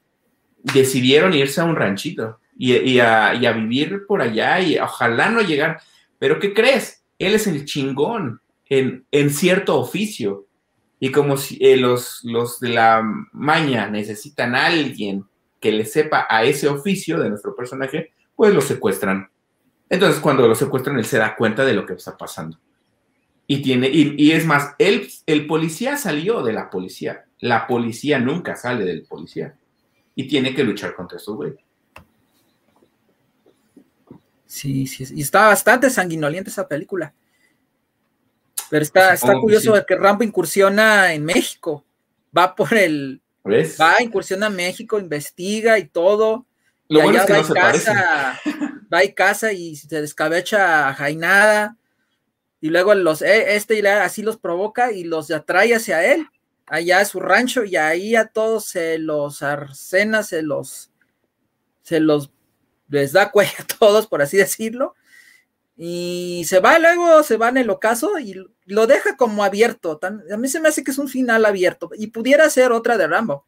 decidieron 0.65 1.35
irse 1.35 1.61
a 1.61 1.65
un 1.65 1.77
ranchito 1.77 2.39
y, 2.57 2.99
a, 2.99 3.33
vivir 3.55 4.07
por 4.07 4.23
allá 4.23 4.61
y 4.61 4.79
ojalá 4.79 5.31
no 5.31 5.43
llegar. 5.43 5.81
Pero 6.19 6.39
¿qué 6.39 6.55
crees? 6.55 7.05
Él 7.19 7.35
es 7.35 7.47
el 7.47 7.65
chingón 7.65 8.41
en, 8.69 9.31
cierto 9.31 9.79
oficio. 9.79 10.47
Y 11.01 11.11
como 11.11 11.37
si 11.37 11.59
eh, 11.61 11.77
los, 11.77 12.23
de 12.61 12.69
la 12.71 13.03
maña 13.33 13.89
necesitan 13.89 14.55
a 14.55 14.67
alguien 14.67 15.27
que 15.61 15.73
le 15.73 15.85
sepa 15.85 16.27
a 16.29 16.45
ese 16.45 16.69
oficio 16.69 17.19
de 17.19 17.29
nuestro 17.29 17.55
personaje, 17.55 18.13
pues 18.35 18.55
lo 18.55 18.61
secuestran. 18.61 19.29
Entonces, 19.91 20.21
cuando 20.21 20.49
lo 20.49 20.55
secuestran, 20.55 20.99
él 20.99 21.05
se 21.05 21.19
da 21.19 21.37
cuenta 21.37 21.65
de 21.65 21.75
lo 21.75 21.85
que 21.85 21.95
está 21.95 22.17
pasando. 22.17 22.59
Y 23.47 23.61
tiene, 23.61 23.91
y, 23.93 24.33
es 24.33 24.47
más, 24.47 24.75
el 24.79 25.47
policía 25.47 25.99
salió 25.99 26.43
de 26.43 26.55
la 26.55 26.71
policía. 26.71 27.24
La 27.41 27.67
policía 27.67 28.19
nunca 28.19 28.57
sale 28.57 28.85
del 28.85 29.05
policía. 29.05 29.57
Y 30.15 30.29
tiene 30.29 30.55
que 30.55 30.65
luchar 30.65 30.95
contra 30.95 31.19
eso, 31.19 31.35
güey. 31.35 31.55
Sí, 34.47 34.87
sí, 34.87 35.05
y 35.17 35.23
está 35.23 35.49
bastante 35.49 35.91
sanguinoliente 35.91 36.51
esa 36.51 36.69
película. 36.69 37.13
Pero 38.71 38.83
está, 38.83 39.13
está 39.13 39.35
curioso 39.41 39.75
que 39.87 39.97
Rambo 39.97 40.23
incursiona 40.23 41.13
en 41.13 41.25
México. 41.25 41.85
Va 42.37 42.55
por 42.55 42.73
el, 42.75 43.21
Va, 43.47 44.03
incursiona 44.03 44.47
a 44.47 44.51
México, 44.51 44.99
investiga 44.99 45.79
y 45.79 45.87
todo. 45.87 46.47
Lo 46.89 47.01
y 47.01 47.17
allá 47.17 47.27
va, 47.31 47.41
y 47.41 47.53
casa, 47.53 48.41
va 48.93 49.05
y 49.05 49.13
casa 49.13 49.53
y 49.53 49.77
se 49.77 50.01
descabecha 50.01 50.89
a 50.89 50.95
Jainada. 50.95 51.77
Y 52.61 52.71
luego 52.71 52.95
los, 52.95 53.21
e, 53.21 53.57
este 53.57 53.87
así 53.89 54.23
los 54.23 54.39
provoca 54.39 54.93
y 54.93 55.05
los 55.05 55.31
atrae 55.31 55.75
hacia 55.75 56.05
él, 56.13 56.27
allá 56.67 57.01
a 57.01 57.05
su 57.05 57.21
rancho, 57.21 57.65
y 57.65 57.77
ahí 57.77 58.17
a 58.17 58.29
todos 58.29 58.65
se 58.67 58.99
los 58.99 59.43
arcena, 59.43 60.23
se 60.23 60.43
los, 60.43 60.91
se 61.83 62.01
los, 62.01 62.31
les 62.89 63.13
da 63.13 63.31
cuello 63.31 63.53
a 63.59 63.79
todos, 63.79 64.07
por 64.07 64.23
así 64.23 64.37
decirlo. 64.37 64.95
Y 65.77 66.45
se 66.47 66.61
va 66.61 66.79
luego, 66.79 67.23
se 67.25 67.37
va 67.37 67.49
en 67.49 67.57
el 67.57 67.71
ocaso 67.71 68.19
y 68.21 68.37
lo 68.67 68.87
deja 68.87 69.17
como 69.17 69.43
abierto. 69.43 69.99
a 70.03 70.37
mí 70.37 70.49
se 70.49 70.61
me 70.61 70.69
hace 70.69 70.85
que 70.85 70.93
es 70.93 70.99
un 70.99 71.09
final 71.09 71.45
abierto 71.45 71.91
y 71.97 72.09
pudiera 72.09 72.49
ser 72.49 72.71
otra 72.73 72.97
de 72.97 73.09
Rambo. 73.09 73.47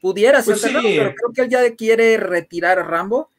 Pudiera 0.00 0.42
ser 0.42 0.58
pues 0.58 0.72
pero 0.72 1.14
creo 1.14 1.32
que 1.32 1.42
él 1.42 1.48
ya 1.48 1.76
quiere 1.76 2.16
retirar 2.16 2.80
a 2.80 2.82
Rambo 2.82 3.30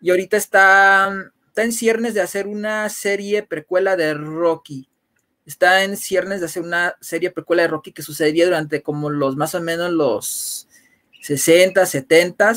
y 0.00 0.10
ahorita 0.10 0.36
está, 0.36 1.32
está 1.46 1.62
en 1.62 1.72
ciernes 1.72 2.14
de 2.14 2.20
hacer 2.20 2.48
una 2.48 2.88
serie 2.88 3.44
precuela 3.44 3.94
de 3.94 4.14
Rocky. 4.14 4.88
Está 5.44 5.84
en 5.84 5.96
ciernes 5.96 6.40
de 6.40 6.46
hacer 6.46 6.62
una 6.62 6.94
serie 7.00 7.30
precuela 7.30 7.62
de 7.62 7.68
Rocky 7.68 7.92
que 7.92 8.02
sucedería 8.02 8.44
durante 8.44 8.82
como 8.82 9.10
los 9.10 9.36
más 9.36 9.54
o 9.54 9.60
menos 9.60 9.90
los 9.92 10.68
60, 11.22 11.84
70. 11.84 12.52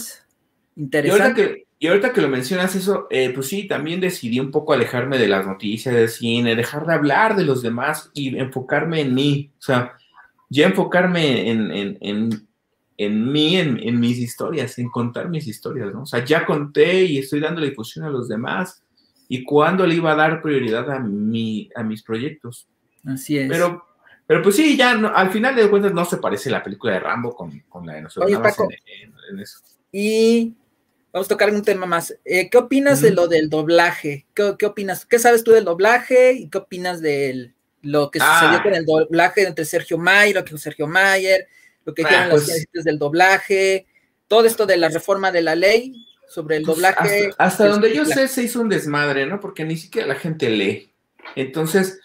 Interesante. 0.75 1.65
Y 1.77 1.87
ahorita 1.87 2.13
que 2.13 2.21
lo 2.21 2.29
mencionas 2.29 2.75
eso, 2.75 3.07
eh, 3.09 3.31
pues 3.33 3.47
sí, 3.47 3.67
también 3.67 3.99
decidí 3.99 4.39
un 4.39 4.49
poco 4.49 4.73
alejarme 4.73 5.17
de 5.17 5.27
las 5.27 5.45
noticias 5.45 5.93
de 5.93 6.07
cine, 6.07 6.55
dejar 6.55 6.85
de 6.85 6.93
hablar 6.93 7.35
de 7.35 7.43
los 7.43 7.61
demás 7.61 8.11
y 8.13 8.37
enfocarme 8.37 9.01
en 9.01 9.13
mí. 9.13 9.51
O 9.59 9.61
sea, 9.61 9.93
ya 10.49 10.67
enfocarme 10.67 11.49
en, 11.49 11.71
en, 11.71 11.97
en, 12.01 12.47
en 12.97 13.31
mí, 13.31 13.57
en, 13.57 13.99
mis 13.99 14.17
historias, 14.17 14.77
en 14.79 14.89
contar 14.89 15.29
mis 15.29 15.47
historias, 15.47 15.93
¿no? 15.93 16.03
O 16.03 16.05
sea, 16.05 16.23
ya 16.23 16.45
conté 16.45 17.03
y 17.03 17.17
estoy 17.17 17.41
dando 17.41 17.61
difusión 17.61 18.05
a 18.05 18.09
los 18.09 18.29
demás. 18.29 18.81
¿Y 19.27 19.43
cuándo 19.43 19.85
le 19.85 19.95
iba 19.95 20.13
a 20.13 20.15
dar 20.15 20.41
prioridad 20.41 20.89
a, 20.91 20.99
mi, 20.99 21.69
a 21.75 21.83
mis 21.83 22.03
proyectos? 22.03 22.67
Así 23.07 23.37
es. 23.37 23.49
Pero, 23.49 23.85
pero 24.27 24.41
pues 24.41 24.55
sí, 24.55 24.75
ya 24.75 24.91
al 24.91 25.31
final 25.31 25.55
de 25.55 25.69
cuentas 25.69 25.93
no 25.93 26.05
se 26.05 26.17
parece 26.17 26.49
la 26.49 26.63
película 26.63 26.93
de 26.93 26.99
Rambo 26.99 27.35
con, 27.35 27.59
con 27.69 27.85
la 27.85 27.93
de 27.93 28.01
nosotros. 28.01 28.31
en, 28.31 29.39
eso. 29.39 29.59
Y 29.91 30.55
vamos 31.13 31.27
a 31.27 31.29
tocar 31.29 31.49
un 31.51 31.61
tema 31.61 31.85
más. 31.85 32.17
Eh, 32.25 32.49
¿Qué 32.49 32.57
opinas 32.57 33.01
de 33.01 33.11
lo 33.11 33.27
del 33.27 33.49
doblaje? 33.49 34.25
¿Qué, 34.33 34.65
opinas? 34.65 35.05
¿Qué 35.05 35.19
sabes 35.19 35.43
tú 35.43 35.51
del 35.51 35.65
doblaje 35.65 36.33
y 36.33 36.49
qué 36.49 36.57
opinas 36.57 37.01
de 37.01 37.53
lo 37.81 38.09
que 38.09 38.19
sucedió 38.19 38.57
ah. 38.57 38.63
con 38.63 38.73
el 38.73 38.85
doblaje 38.85 39.47
entre 39.47 39.63
Sergio 39.63 39.97
Mayer, 39.97 40.35
lo 40.35 40.43
que 40.43 40.57
Sergio 40.57 40.87
Mayer, 40.87 41.47
lo 41.85 41.93
que 41.93 42.03
ah, 42.03 42.27
los 42.27 42.45
pues 42.45 42.83
del 42.83 42.97
doblaje, 42.97 43.85
todo 44.27 44.45
esto 44.45 44.65
de 44.65 44.77
la 44.77 44.89
reforma 44.89 45.31
de 45.31 45.43
la 45.43 45.55
ley 45.55 45.93
sobre 46.27 46.57
el 46.57 46.63
pues, 46.63 46.77
doblaje? 46.77 47.29
Hasta, 47.37 47.67
donde 47.67 47.93
yo 47.93 48.05
sé 48.05 48.27
se 48.27 48.43
hizo 48.43 48.59
un 48.59 48.69
desmadre, 48.69 49.27
¿no? 49.27 49.39
Porque 49.39 49.63
ni 49.63 49.77
siquiera 49.77 50.07
la 50.07 50.15
gente 50.15 50.49
lee. 50.49 50.91
Entonces 51.35 52.01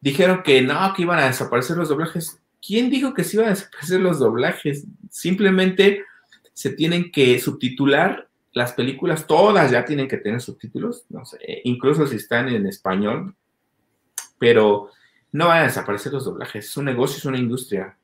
dijeron 0.00 0.42
que 0.42 0.62
no, 0.62 0.92
que 0.94 1.02
iban 1.02 1.18
a 1.18 1.26
desaparecer 1.26 1.76
los 1.76 1.88
doblajes. 1.88 2.40
¿Quién 2.64 2.90
dijo 2.90 3.14
que 3.14 3.24
se 3.24 3.36
iban 3.36 3.48
a 3.48 3.50
desaparecer 3.50 4.00
los 4.00 4.18
doblajes? 4.18 4.84
Simplemente 5.10 6.04
se 6.52 6.70
tienen 6.70 7.10
que 7.10 7.38
subtitular 7.38 8.26
las 8.56 8.72
películas 8.72 9.26
todas 9.26 9.70
ya 9.70 9.84
tienen 9.84 10.08
que 10.08 10.16
tener 10.16 10.40
subtítulos, 10.40 11.04
no 11.10 11.26
sé, 11.26 11.60
incluso 11.64 12.06
si 12.06 12.16
están 12.16 12.48
en 12.48 12.66
español, 12.66 13.34
pero 14.38 14.88
no 15.30 15.48
van 15.48 15.58
a 15.58 15.66
desaparecer 15.66 16.14
los 16.14 16.24
doblajes, 16.24 16.64
es 16.64 16.76
un 16.78 16.86
negocio, 16.86 17.18
es 17.18 17.26
una 17.26 17.36
industria. 17.36 17.98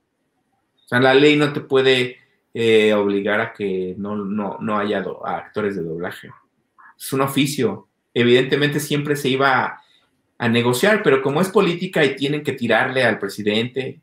O 0.85 0.89
sea, 0.89 1.01
la 1.01 1.15
ley 1.15 1.37
no 1.37 1.55
te 1.55 1.63
puede 1.63 2.19
eh, 2.53 2.93
obligar 2.93 3.41
a 3.41 3.55
que 3.55 3.95
no, 3.97 4.15
no, 4.15 4.79
haya 4.79 5.03
actores 5.25 5.75
de 5.75 5.85
doblaje. 5.85 6.29
Es 6.99 7.11
un 7.15 7.23
oficio. 7.23 7.89
Evidentemente 8.13 8.79
siempre 8.79 9.17
se 9.17 9.31
iba 9.31 9.82
a, 10.43 10.49
negociar, 10.49 11.03
pero 11.03 11.23
como 11.23 11.41
es 11.41 11.49
política 11.49 12.05
y 12.05 12.17
tienen 12.17 12.43
que 12.43 12.53
tirarle 12.53 13.05
al 13.05 13.19
presidente, 13.19 14.01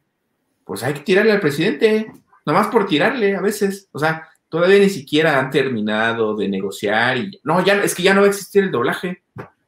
pues 0.64 0.84
hay 0.84 0.94
que 0.94 1.02
tirarle 1.02 1.32
al 1.32 1.40
presidente, 1.40 2.12
nomás 2.46 2.68
por 2.68 2.86
tirarle 2.86 3.36
a 3.36 3.42
veces. 3.42 3.90
O 3.92 4.00
sea, 4.00 4.28
todavía 4.48 4.80
ni 4.80 4.90
siquiera 4.90 5.40
han 5.40 5.50
terminado 5.50 6.36
de 6.36 6.48
negociar 6.48 7.18
y 7.18 7.40
no, 7.44 7.64
ya 7.66 7.84
es 7.84 7.94
que 7.96 8.04
ya 8.04 8.14
no 8.14 8.22
va 8.22 8.28
a 8.28 8.30
existir 8.30 8.64
el 8.64 8.72
doblaje. 8.72 9.24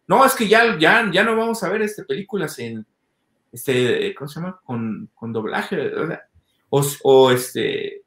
No, 0.07 0.25
es 0.25 0.33
que 0.33 0.47
ya, 0.47 0.77
ya, 0.77 1.09
ya 1.11 1.23
no 1.23 1.35
vamos 1.35 1.63
a 1.63 1.69
ver 1.69 1.81
este 1.81 2.03
películas 2.03 2.59
en 2.59 2.85
este, 3.51 4.15
¿cómo 4.15 4.27
se 4.29 4.39
llama? 4.39 4.59
Con, 4.63 5.09
doblaje, 5.33 5.91
o, 6.69 6.81
o, 7.03 7.31
este, 7.31 8.03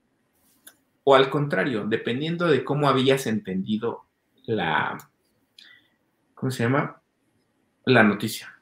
o 1.05 1.15
al 1.15 1.29
contrario, 1.29 1.85
dependiendo 1.87 2.47
de 2.47 2.65
cómo 2.65 2.89
habías 2.89 3.27
entendido 3.27 4.05
la, 4.47 4.97
¿cómo 6.35 6.51
se 6.51 6.63
llama? 6.63 7.01
La 7.85 8.03
noticia. 8.03 8.54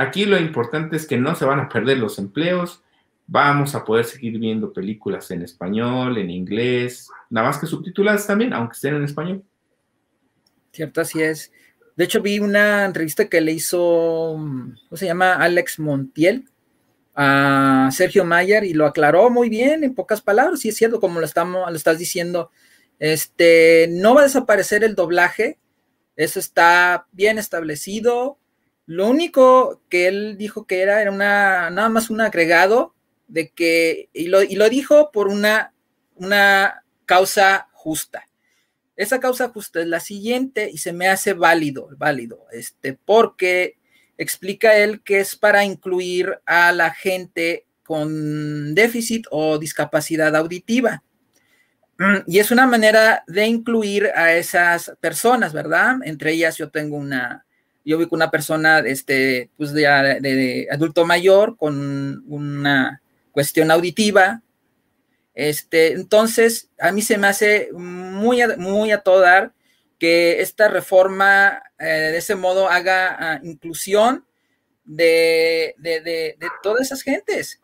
Aquí 0.00 0.24
lo 0.24 0.38
importante 0.38 0.96
es 0.96 1.06
que 1.06 1.18
no 1.18 1.34
se 1.34 1.44
van 1.44 1.60
a 1.60 1.68
perder 1.68 1.98
los 1.98 2.18
empleos, 2.18 2.82
vamos 3.26 3.74
a 3.74 3.84
poder 3.84 4.06
seguir 4.06 4.38
viendo 4.38 4.72
películas 4.72 5.30
en 5.30 5.42
español, 5.42 6.16
en 6.16 6.30
inglés, 6.30 7.06
nada 7.28 7.48
más 7.48 7.58
que 7.58 7.66
subtituladas 7.66 8.26
también, 8.26 8.54
aunque 8.54 8.72
estén 8.72 8.94
en 8.94 9.04
español. 9.04 9.44
Cierto, 10.72 11.02
así 11.02 11.20
es. 11.20 11.52
De 11.96 12.04
hecho, 12.04 12.22
vi 12.22 12.38
una 12.38 12.86
entrevista 12.86 13.28
que 13.28 13.42
le 13.42 13.52
hizo, 13.52 13.78
¿cómo 14.36 14.96
se 14.96 15.04
llama? 15.04 15.34
Alex 15.34 15.78
Montiel 15.78 16.48
a 17.14 17.90
Sergio 17.92 18.24
Mayer 18.24 18.64
y 18.64 18.72
lo 18.72 18.86
aclaró 18.86 19.28
muy 19.28 19.50
bien 19.50 19.84
en 19.84 19.94
pocas 19.94 20.22
palabras, 20.22 20.64
y 20.64 20.70
es 20.70 20.76
cierto, 20.76 20.98
como 20.98 21.20
lo, 21.20 21.26
estamos, 21.26 21.70
lo 21.70 21.76
estás 21.76 21.98
diciendo, 21.98 22.50
este, 22.98 23.86
no 23.90 24.14
va 24.14 24.22
a 24.22 24.24
desaparecer 24.24 24.82
el 24.82 24.94
doblaje, 24.94 25.58
eso 26.16 26.40
está 26.40 27.06
bien 27.12 27.36
establecido. 27.36 28.39
Lo 28.90 29.06
único 29.06 29.80
que 29.88 30.08
él 30.08 30.36
dijo 30.36 30.66
que 30.66 30.80
era, 30.82 31.00
era 31.00 31.12
una, 31.12 31.70
nada 31.70 31.88
más 31.88 32.10
un 32.10 32.20
agregado 32.20 32.92
de 33.28 33.50
que, 33.50 34.08
y 34.12 34.26
lo, 34.26 34.42
y 34.42 34.56
lo 34.56 34.68
dijo 34.68 35.12
por 35.12 35.28
una, 35.28 35.72
una 36.16 36.82
causa 37.06 37.68
justa. 37.72 38.26
Esa 38.96 39.20
causa 39.20 39.50
justa 39.50 39.80
es 39.80 39.86
la 39.86 40.00
siguiente 40.00 40.68
y 40.68 40.78
se 40.78 40.92
me 40.92 41.06
hace 41.06 41.34
válido, 41.34 41.88
válido, 41.98 42.46
este, 42.50 42.94
porque 42.94 43.78
explica 44.18 44.76
él 44.76 45.04
que 45.04 45.20
es 45.20 45.36
para 45.36 45.64
incluir 45.64 46.40
a 46.44 46.72
la 46.72 46.92
gente 46.92 47.66
con 47.84 48.74
déficit 48.74 49.24
o 49.30 49.58
discapacidad 49.58 50.34
auditiva. 50.34 51.04
Y 52.26 52.40
es 52.40 52.50
una 52.50 52.66
manera 52.66 53.22
de 53.28 53.46
incluir 53.46 54.06
a 54.16 54.34
esas 54.34 54.96
personas, 55.00 55.52
¿verdad? 55.52 55.98
Entre 56.02 56.32
ellas 56.32 56.56
yo 56.56 56.70
tengo 56.70 56.96
una, 56.96 57.46
yo 57.90 57.98
vi 57.98 58.06
con 58.06 58.18
una 58.18 58.30
persona, 58.30 58.78
este, 58.78 59.50
pues 59.56 59.72
de, 59.72 59.82
de, 60.20 60.68
adulto 60.70 61.04
mayor 61.04 61.56
con 61.56 62.22
una 62.28 63.02
cuestión 63.32 63.72
auditiva. 63.72 64.42
Este, 65.34 65.94
entonces, 65.94 66.70
a 66.78 66.92
mí 66.92 67.02
se 67.02 67.18
me 67.18 67.26
hace 67.26 67.70
muy, 67.72 68.42
muy 68.58 68.92
a 68.92 69.00
todo 69.00 69.20
dar 69.20 69.52
que 69.98 70.40
esta 70.40 70.68
reforma 70.68 71.64
eh, 71.80 71.84
de 71.84 72.18
ese 72.18 72.36
modo 72.36 72.68
haga 72.68 73.16
ah, 73.18 73.40
inclusión 73.42 74.24
de, 74.84 75.74
de, 75.78 76.00
de, 76.00 76.36
todas 76.62 76.82
esas 76.82 77.02
gentes. 77.02 77.60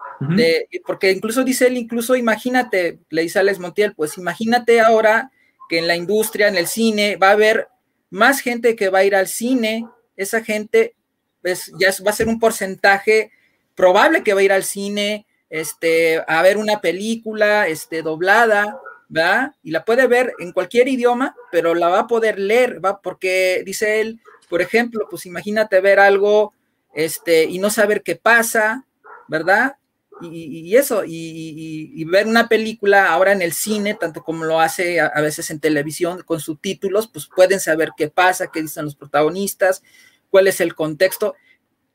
porque 0.85 1.13
incluso 1.13 1.45
dice 1.45 1.69
él, 1.69 1.77
incluso 1.77 2.17
imagínate, 2.17 2.99
le 3.11 3.23
dice 3.23 3.39
Alex 3.39 3.61
Montiel, 3.61 3.95
pues 3.95 4.19
imagínate 4.19 4.81
ahora 4.81 5.31
que 5.69 5.79
en 5.79 5.87
la 5.87 5.95
industria, 5.95 6.49
en 6.49 6.57
el 6.57 6.67
cine, 6.67 7.15
va 7.15 7.29
a 7.29 7.33
haber 7.33 7.69
más 8.11 8.41
gente 8.41 8.75
que 8.75 8.89
va 8.89 9.01
a 9.01 9.05
ir 9.05 9.15
al 9.15 9.29
cine, 9.29 9.87
esa 10.17 10.43
gente 10.43 10.95
pues, 11.43 11.73
ya 11.79 11.91
va 12.05 12.11
a 12.11 12.15
ser 12.15 12.29
un 12.29 12.39
porcentaje 12.39 13.31
probable 13.75 14.23
que 14.23 14.35
va 14.35 14.41
a 14.41 14.45
ir 14.45 14.53
al 14.53 14.65
cine, 14.65 15.27
este, 15.51 16.23
a 16.27 16.43
ver 16.43 16.57
una 16.57 16.81
película, 16.81 17.69
este, 17.69 18.03
doblada, 18.03 18.81
¿verdad? 19.09 19.53
Y 19.63 19.71
la 19.71 19.85
puede 19.85 20.07
ver 20.07 20.33
en 20.39 20.53
cualquier 20.53 20.89
idioma, 20.89 21.37
pero 21.53 21.75
la 21.75 21.89
va 21.89 22.01
a 22.01 22.07
poder 22.07 22.39
leer, 22.39 22.85
¿va? 22.85 23.01
Porque 23.01 23.63
dice 23.65 24.01
él, 24.01 24.21
por 24.49 24.63
ejemplo, 24.63 25.07
pues 25.11 25.27
imagínate 25.27 25.81
ver 25.81 26.01
algo, 26.01 26.53
este, 26.95 27.45
y 27.45 27.59
no 27.59 27.71
saber 27.71 28.03
qué 28.03 28.17
pasa, 28.17 28.85
¿verdad? 29.29 29.77
Y, 30.23 30.75
eso, 30.77 31.03
y, 31.07 32.03
ver 32.07 32.27
una 32.27 32.49
película 32.49 33.13
ahora 33.13 33.33
en 33.33 33.43
el 33.43 33.53
cine, 33.53 33.93
tanto 33.95 34.23
como 34.23 34.45
lo 34.45 34.61
hace 34.61 34.99
a, 34.99 35.21
veces 35.21 35.51
en 35.51 35.61
televisión 35.61 36.23
con 36.23 36.41
subtítulos, 36.41 37.07
pues 37.07 37.29
pueden 37.35 37.61
saber 37.61 37.91
qué 37.95 38.09
pasa, 38.09 38.47
qué 38.51 38.63
dicen 38.63 38.87
los 38.87 38.97
protagonistas, 38.97 39.83
cuál 40.31 40.49
es 40.49 40.61
el 40.61 40.75
contexto. 40.75 41.35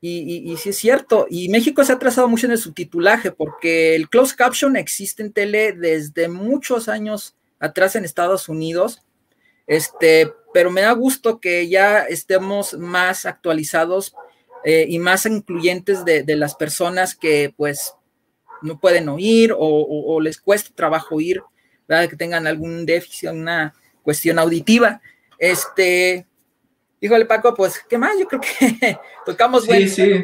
Y, 0.03 0.55
sí 0.57 0.69
es 0.69 0.77
cierto, 0.77 1.27
y 1.29 1.49
México 1.49 1.83
se 1.83 1.93
ha 1.93 1.99
trazado 1.99 2.27
mucho 2.27 2.47
en 2.47 2.53
el 2.53 2.57
subtitulaje, 2.57 3.31
porque 3.31 3.95
el 3.95 4.09
closed 4.09 4.35
caption 4.35 4.75
existe 4.75 5.21
en 5.21 5.31
tele 5.31 5.73
desde 5.73 6.27
muchos 6.27 6.89
años 6.89 7.35
atrás 7.59 7.95
en 7.95 8.03
Estados 8.03 8.49
Unidos, 8.49 9.03
este, 9.67 10.33
pero 10.55 10.71
me 10.71 10.81
da 10.81 10.91
gusto 10.93 11.39
que 11.39 11.69
ya 11.69 11.99
estemos 11.99 12.73
más 12.73 13.27
actualizados 13.27 14.15
eh, 14.65 14.87
y 14.89 14.97
más 14.97 15.27
incluyentes 15.27 16.03
de, 16.03 16.23
de, 16.23 16.35
las 16.35 16.55
personas 16.55 17.13
que 17.15 17.53
pues 17.55 17.93
no 18.61 18.79
pueden 18.79 19.09
oír 19.09 19.53
o, 19.57 20.19
les 20.21 20.39
cuesta 20.39 20.71
trabajo 20.73 21.15
oír, 21.15 21.41
¿verdad? 21.87 22.09
que 22.09 22.15
tengan 22.15 22.47
algún 22.47 22.85
déficit, 22.85 23.29
una 23.29 23.73
cuestión 24.03 24.39
auditiva. 24.39 25.01
Este, 25.37 26.27
híjole 27.01 27.25
Paco, 27.25 27.53
pues, 27.53 27.83
¿qué 27.89 27.97
más? 27.97 28.17
Yo 28.17 28.27
creo 28.27 28.41
que 28.41 28.97
tocamos 29.25 29.65
Sí, 29.65 29.89
sí. 29.89 30.23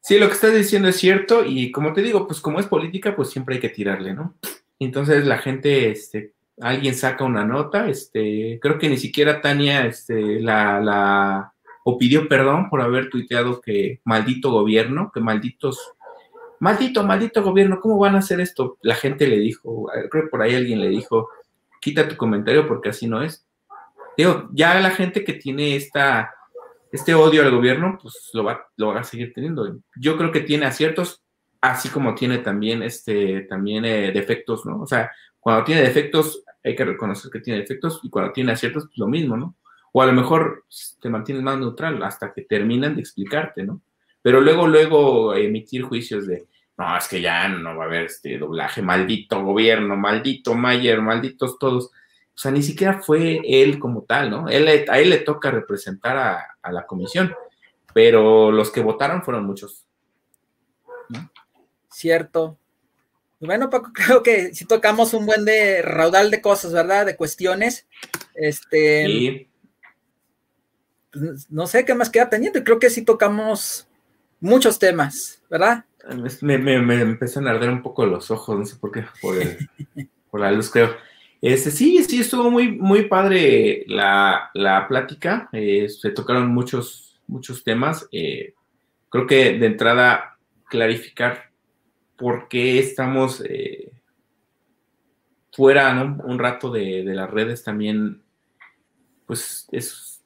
Sí, 0.00 0.18
lo 0.18 0.26
que 0.26 0.34
estás 0.34 0.54
diciendo 0.54 0.88
es 0.88 0.96
cierto 0.96 1.44
y 1.46 1.70
como 1.72 1.94
te 1.94 2.02
digo, 2.02 2.26
pues 2.26 2.40
como 2.40 2.60
es 2.60 2.66
política, 2.66 3.16
pues 3.16 3.30
siempre 3.30 3.54
hay 3.54 3.60
que 3.60 3.70
tirarle, 3.70 4.12
¿no? 4.12 4.34
Entonces 4.78 5.26
la 5.26 5.38
gente, 5.38 5.90
este, 5.90 6.34
alguien 6.60 6.94
saca 6.94 7.24
una 7.24 7.42
nota, 7.42 7.88
este, 7.88 8.58
creo 8.60 8.78
que 8.78 8.90
ni 8.90 8.98
siquiera 8.98 9.40
Tania, 9.40 9.86
este, 9.86 10.40
la, 10.40 10.78
la, 10.78 11.54
o 11.84 11.96
pidió 11.96 12.28
perdón 12.28 12.68
por 12.68 12.82
haber 12.82 13.08
tuiteado 13.08 13.62
que 13.62 14.02
maldito 14.04 14.50
gobierno, 14.50 15.10
que 15.12 15.20
malditos 15.20 15.94
maldito, 16.60 17.02
maldito 17.04 17.42
gobierno, 17.42 17.80
¿cómo 17.80 17.98
van 17.98 18.14
a 18.14 18.18
hacer 18.18 18.40
esto? 18.40 18.78
La 18.82 18.94
gente 18.94 19.26
le 19.26 19.38
dijo, 19.38 19.86
creo 20.10 20.24
que 20.24 20.30
por 20.30 20.42
ahí 20.42 20.54
alguien 20.54 20.80
le 20.80 20.88
dijo, 20.88 21.28
quita 21.80 22.08
tu 22.08 22.16
comentario 22.16 22.66
porque 22.66 22.90
así 22.90 23.06
no 23.06 23.22
es. 23.22 23.43
Digo, 24.16 24.48
ya 24.52 24.78
la 24.80 24.90
gente 24.90 25.24
que 25.24 25.34
tiene 25.34 25.76
esta, 25.76 26.32
este 26.92 27.14
odio 27.14 27.42
al 27.42 27.50
gobierno, 27.50 27.98
pues 28.00 28.30
lo 28.32 28.44
va, 28.44 28.66
lo 28.76 28.88
va 28.88 29.00
a 29.00 29.04
seguir 29.04 29.32
teniendo. 29.32 29.78
Yo 29.96 30.16
creo 30.16 30.30
que 30.30 30.40
tiene 30.40 30.66
aciertos, 30.66 31.22
así 31.60 31.88
como 31.88 32.14
tiene 32.14 32.38
también, 32.38 32.82
este, 32.82 33.42
también 33.42 33.84
eh, 33.84 34.12
defectos, 34.12 34.64
¿no? 34.66 34.82
O 34.82 34.86
sea, 34.86 35.10
cuando 35.40 35.64
tiene 35.64 35.82
defectos, 35.82 36.44
hay 36.62 36.74
que 36.76 36.84
reconocer 36.84 37.30
que 37.30 37.40
tiene 37.40 37.60
defectos, 37.60 38.00
y 38.02 38.10
cuando 38.10 38.32
tiene 38.32 38.52
aciertos, 38.52 38.84
pues 38.84 38.98
lo 38.98 39.06
mismo, 39.06 39.36
¿no? 39.36 39.56
O 39.92 40.02
a 40.02 40.06
lo 40.06 40.12
mejor 40.12 40.64
te 41.00 41.08
mantienes 41.08 41.44
más 41.44 41.58
neutral 41.58 42.02
hasta 42.02 42.32
que 42.32 42.42
terminan 42.42 42.94
de 42.94 43.00
explicarte, 43.00 43.62
¿no? 43.62 43.82
Pero 44.22 44.40
luego, 44.40 44.66
luego 44.66 45.34
emitir 45.34 45.82
juicios 45.82 46.26
de, 46.26 46.46
no, 46.76 46.96
es 46.96 47.06
que 47.06 47.20
ya 47.20 47.46
no 47.48 47.76
va 47.76 47.84
a 47.84 47.86
haber 47.86 48.04
este 48.04 48.38
doblaje, 48.38 48.82
maldito 48.82 49.42
gobierno, 49.42 49.96
maldito 49.96 50.54
Mayer, 50.54 51.00
malditos 51.00 51.58
todos. 51.58 51.90
O 52.34 52.38
sea, 52.38 52.50
ni 52.50 52.62
siquiera 52.62 53.00
fue 53.00 53.40
él 53.44 53.78
como 53.78 54.02
tal, 54.02 54.30
¿no? 54.30 54.48
Él, 54.48 54.86
a 54.88 54.98
él 54.98 55.10
le 55.10 55.18
toca 55.18 55.50
representar 55.50 56.16
a, 56.62 56.72
la 56.72 56.86
comisión, 56.86 57.32
pero 57.92 58.50
los 58.50 58.70
que 58.70 58.80
votaron 58.80 59.22
fueron 59.22 59.46
muchos. 59.46 59.84
Cierto. 61.90 62.58
Bueno, 63.40 63.70
Paco, 63.70 63.90
creo 63.94 64.22
que 64.22 64.54
si 64.54 64.64
tocamos 64.64 65.14
un 65.14 65.26
buen 65.26 65.44
de 65.44 65.82
raudal 65.82 66.30
de 66.30 66.40
cosas, 66.40 66.72
¿verdad? 66.72 67.06
De 67.06 67.16
cuestiones. 67.16 67.86
Este. 68.34 69.06
Sí. 69.06 69.48
Pues, 71.12 71.50
no 71.50 71.66
sé 71.66 71.84
qué 71.84 71.94
más 71.94 72.10
queda 72.10 72.30
pendiente. 72.30 72.64
Creo 72.64 72.80
que 72.80 72.90
sí 72.90 73.02
tocamos 73.02 73.86
muchos 74.40 74.78
temas, 74.78 75.40
¿verdad? 75.48 75.84
Me, 76.42 76.58
me, 76.58 76.78
me, 76.80 77.00
empezaron 77.00 77.48
a 77.48 77.52
arder 77.52 77.70
un 77.70 77.82
poco 77.82 78.04
los 78.04 78.30
ojos, 78.30 78.58
no 78.58 78.66
sé 78.66 78.76
por 78.76 78.92
qué, 78.92 79.04
por, 79.22 79.36
la 80.40 80.52
luz, 80.52 80.70
creo. 80.70 80.90
Este, 81.44 81.70
sí, 81.70 82.02
sí, 82.04 82.20
estuvo 82.20 82.50
muy, 82.50 82.72
muy 82.72 83.02
padre 83.06 83.84
la, 83.86 84.86
plática. 84.88 85.50
Eh, 85.52 85.90
se 85.90 86.08
tocaron 86.08 86.48
muchos, 86.48 87.20
muchos 87.26 87.62
temas. 87.62 88.08
Eh, 88.12 88.54
creo 89.10 89.26
que 89.26 89.58
de 89.58 89.66
entrada, 89.66 90.38
clarificar 90.70 91.50
por 92.16 92.48
qué 92.48 92.78
estamos 92.78 93.42
eh, 93.46 93.92
fuera 95.52 95.92
un 96.24 96.38
rato 96.38 96.70
de, 96.70 97.04
de, 97.04 97.14
las 97.14 97.30
redes 97.30 97.62
también, 97.62 98.22
pues 99.26 99.68
es, 99.70 100.24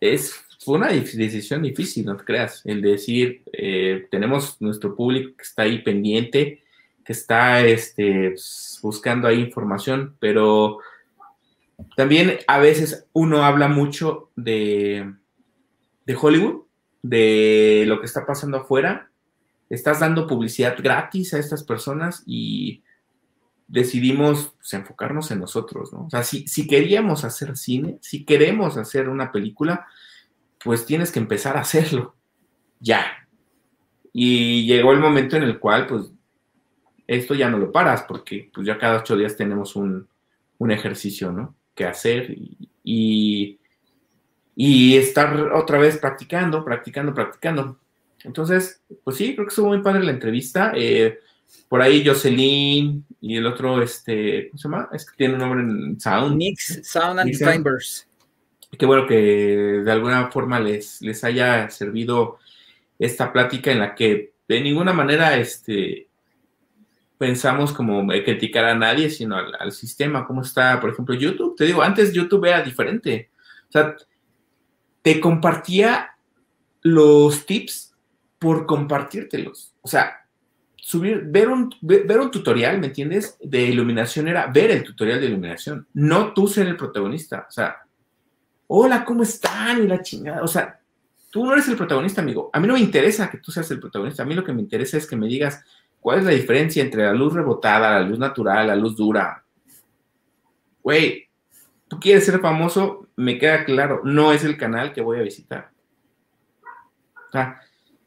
es 0.00 0.44
fue 0.58 0.76
una 0.76 0.88
decisión 0.88 1.62
difícil, 1.62 2.04
no 2.04 2.16
te 2.16 2.24
creas, 2.24 2.62
el 2.64 2.82
decir, 2.82 3.44
tenemos 4.10 4.60
nuestro 4.60 4.96
público 4.96 5.36
que 5.36 5.42
está 5.42 5.62
ahí 5.62 5.82
pendiente, 5.82 6.61
que 7.04 7.12
está 7.12 7.64
este, 7.66 8.30
pues, 8.30 8.78
buscando 8.82 9.28
ahí 9.28 9.40
información, 9.40 10.16
pero 10.20 10.78
también 11.96 12.38
a 12.46 12.58
veces 12.58 13.06
uno 13.12 13.44
habla 13.44 13.68
mucho 13.68 14.30
de, 14.36 15.12
de 16.06 16.16
Hollywood, 16.20 16.62
de 17.02 17.84
lo 17.86 18.00
que 18.00 18.06
está 18.06 18.24
pasando 18.26 18.58
afuera, 18.58 19.10
estás 19.68 20.00
dando 20.00 20.26
publicidad 20.26 20.76
gratis 20.78 21.34
a 21.34 21.38
estas 21.38 21.64
personas 21.64 22.22
y 22.26 22.82
decidimos 23.66 24.52
pues, 24.58 24.74
enfocarnos 24.74 25.30
en 25.30 25.40
nosotros, 25.40 25.92
¿no? 25.92 26.04
O 26.06 26.10
sea, 26.10 26.22
si, 26.22 26.46
si 26.46 26.66
queríamos 26.66 27.24
hacer 27.24 27.56
cine, 27.56 27.98
si 28.02 28.24
queremos 28.24 28.76
hacer 28.76 29.08
una 29.08 29.32
película, 29.32 29.86
pues 30.62 30.84
tienes 30.84 31.10
que 31.10 31.18
empezar 31.18 31.56
a 31.56 31.60
hacerlo, 31.60 32.14
ya. 32.80 33.26
Y 34.12 34.66
llegó 34.66 34.92
el 34.92 35.00
momento 35.00 35.36
en 35.36 35.44
el 35.44 35.58
cual, 35.58 35.86
pues, 35.86 36.12
esto 37.06 37.34
ya 37.34 37.48
no 37.48 37.58
lo 37.58 37.72
paras, 37.72 38.04
porque 38.06 38.50
pues 38.52 38.66
ya 38.66 38.78
cada 38.78 39.00
ocho 39.00 39.16
días 39.16 39.36
tenemos 39.36 39.76
un, 39.76 40.08
ejercicio, 40.70 41.32
¿no? 41.32 41.56
Que 41.74 41.84
hacer 41.84 42.30
y, 42.84 43.58
y, 44.54 44.96
estar 44.96 45.52
otra 45.52 45.78
vez 45.78 45.98
practicando, 45.98 46.64
practicando, 46.64 47.12
practicando. 47.12 47.80
Entonces, 48.22 48.80
pues 49.02 49.16
sí, 49.16 49.34
creo 49.34 49.46
que 49.46 49.50
estuvo 49.50 49.68
muy 49.68 49.82
padre 49.82 50.04
la 50.04 50.12
entrevista. 50.12 50.72
Eh, 50.76 51.18
por 51.68 51.82
ahí 51.82 52.06
Jocelyn 52.06 53.04
y 53.20 53.36
el 53.36 53.46
otro, 53.46 53.82
este, 53.82 54.50
¿cómo 54.50 54.58
se 54.58 54.68
llama? 54.68 54.88
Es 54.92 55.04
que 55.04 55.16
tiene 55.16 55.34
un 55.34 55.40
nombre 55.40 55.60
en 55.62 56.00
Sound. 56.00 56.36
Nix, 56.36 56.80
Sound 56.84 57.18
and 57.18 57.36
Timbers 57.36 58.06
qué 58.78 58.86
bueno 58.86 59.06
que 59.06 59.14
de 59.84 59.92
alguna 59.92 60.30
forma 60.30 60.60
les, 60.60 61.02
les 61.02 61.22
haya 61.24 61.68
servido 61.70 62.38
esta 62.98 63.32
plática 63.32 63.70
en 63.70 63.80
la 63.80 63.94
que 63.94 64.32
de 64.48 64.60
ninguna 64.60 64.92
manera 64.92 65.36
este, 65.36 66.08
pensamos 67.22 67.72
como 67.72 68.04
criticar 68.08 68.64
a 68.64 68.74
nadie, 68.74 69.08
sino 69.08 69.36
al, 69.36 69.70
sistema, 69.70 70.26
cómo 70.26 70.42
está, 70.42 70.80
por 70.80 70.90
ejemplo, 70.90 71.14
YouTube. 71.14 71.54
Te 71.56 71.66
digo, 71.66 71.80
antes 71.80 72.12
YouTube 72.12 72.46
era 72.46 72.62
diferente. 72.62 73.30
O 73.68 73.70
sea, 73.70 73.94
te 75.02 75.20
compartía 75.20 76.16
los 76.80 77.46
tips 77.46 77.94
por 78.40 78.66
compartírtelos. 78.66 79.72
O 79.82 79.86
sea, 79.86 80.26
subir, 80.74 81.22
ver 81.26 81.48
un, 81.48 81.72
ver 81.80 82.18
un 82.18 82.32
tutorial, 82.32 82.80
¿me 82.80 82.88
entiendes? 82.88 83.38
De 83.40 83.62
iluminación 83.62 84.26
era 84.26 84.48
ver 84.48 84.72
el 84.72 84.82
tutorial 84.82 85.20
de 85.20 85.26
iluminación, 85.26 85.86
no 85.94 86.32
tú 86.32 86.48
ser 86.48 86.66
el 86.66 86.76
protagonista. 86.76 87.46
O 87.48 87.52
sea, 87.52 87.82
hola, 88.66 89.04
¿cómo 89.04 89.22
están? 89.22 89.84
Y 89.84 89.86
la 89.86 90.02
chingada. 90.02 90.42
O 90.42 90.48
sea, 90.48 90.80
tú 91.30 91.46
no 91.46 91.52
eres 91.52 91.68
el 91.68 91.76
protagonista, 91.76 92.20
amigo. 92.20 92.50
A 92.52 92.58
mí 92.58 92.66
no 92.66 92.74
me 92.74 92.80
interesa 92.80 93.30
que 93.30 93.38
tú 93.38 93.52
seas 93.52 93.70
el 93.70 93.78
protagonista. 93.78 94.24
A 94.24 94.26
mí 94.26 94.34
lo 94.34 94.42
que 94.42 94.52
me 94.52 94.60
interesa 94.60 94.96
es 94.96 95.06
que 95.06 95.14
me 95.14 95.28
digas 95.28 95.64
cuál 96.02 96.18
es 96.18 96.24
la 96.24 96.32
diferencia 96.32 96.82
entre 96.82 97.04
la 97.04 97.14
luz 97.14 97.32
rebotada, 97.32 97.92
la 97.92 98.06
luz 98.06 98.18
natural, 98.18 98.66
la 98.66 98.74
luz 98.74 98.96
dura. 98.96 99.44
Güey, 100.82 101.28
tú 101.86 102.00
quieres 102.00 102.26
ser 102.26 102.40
famoso, 102.40 103.06
me 103.14 103.38
queda 103.38 103.64
claro, 103.64 104.00
no 104.02 104.32
es 104.32 104.42
el 104.42 104.56
canal 104.56 104.92
que 104.92 105.00
voy 105.00 105.20
a 105.20 105.22
visitar. 105.22 105.70
O 107.28 107.30
sea, 107.30 107.60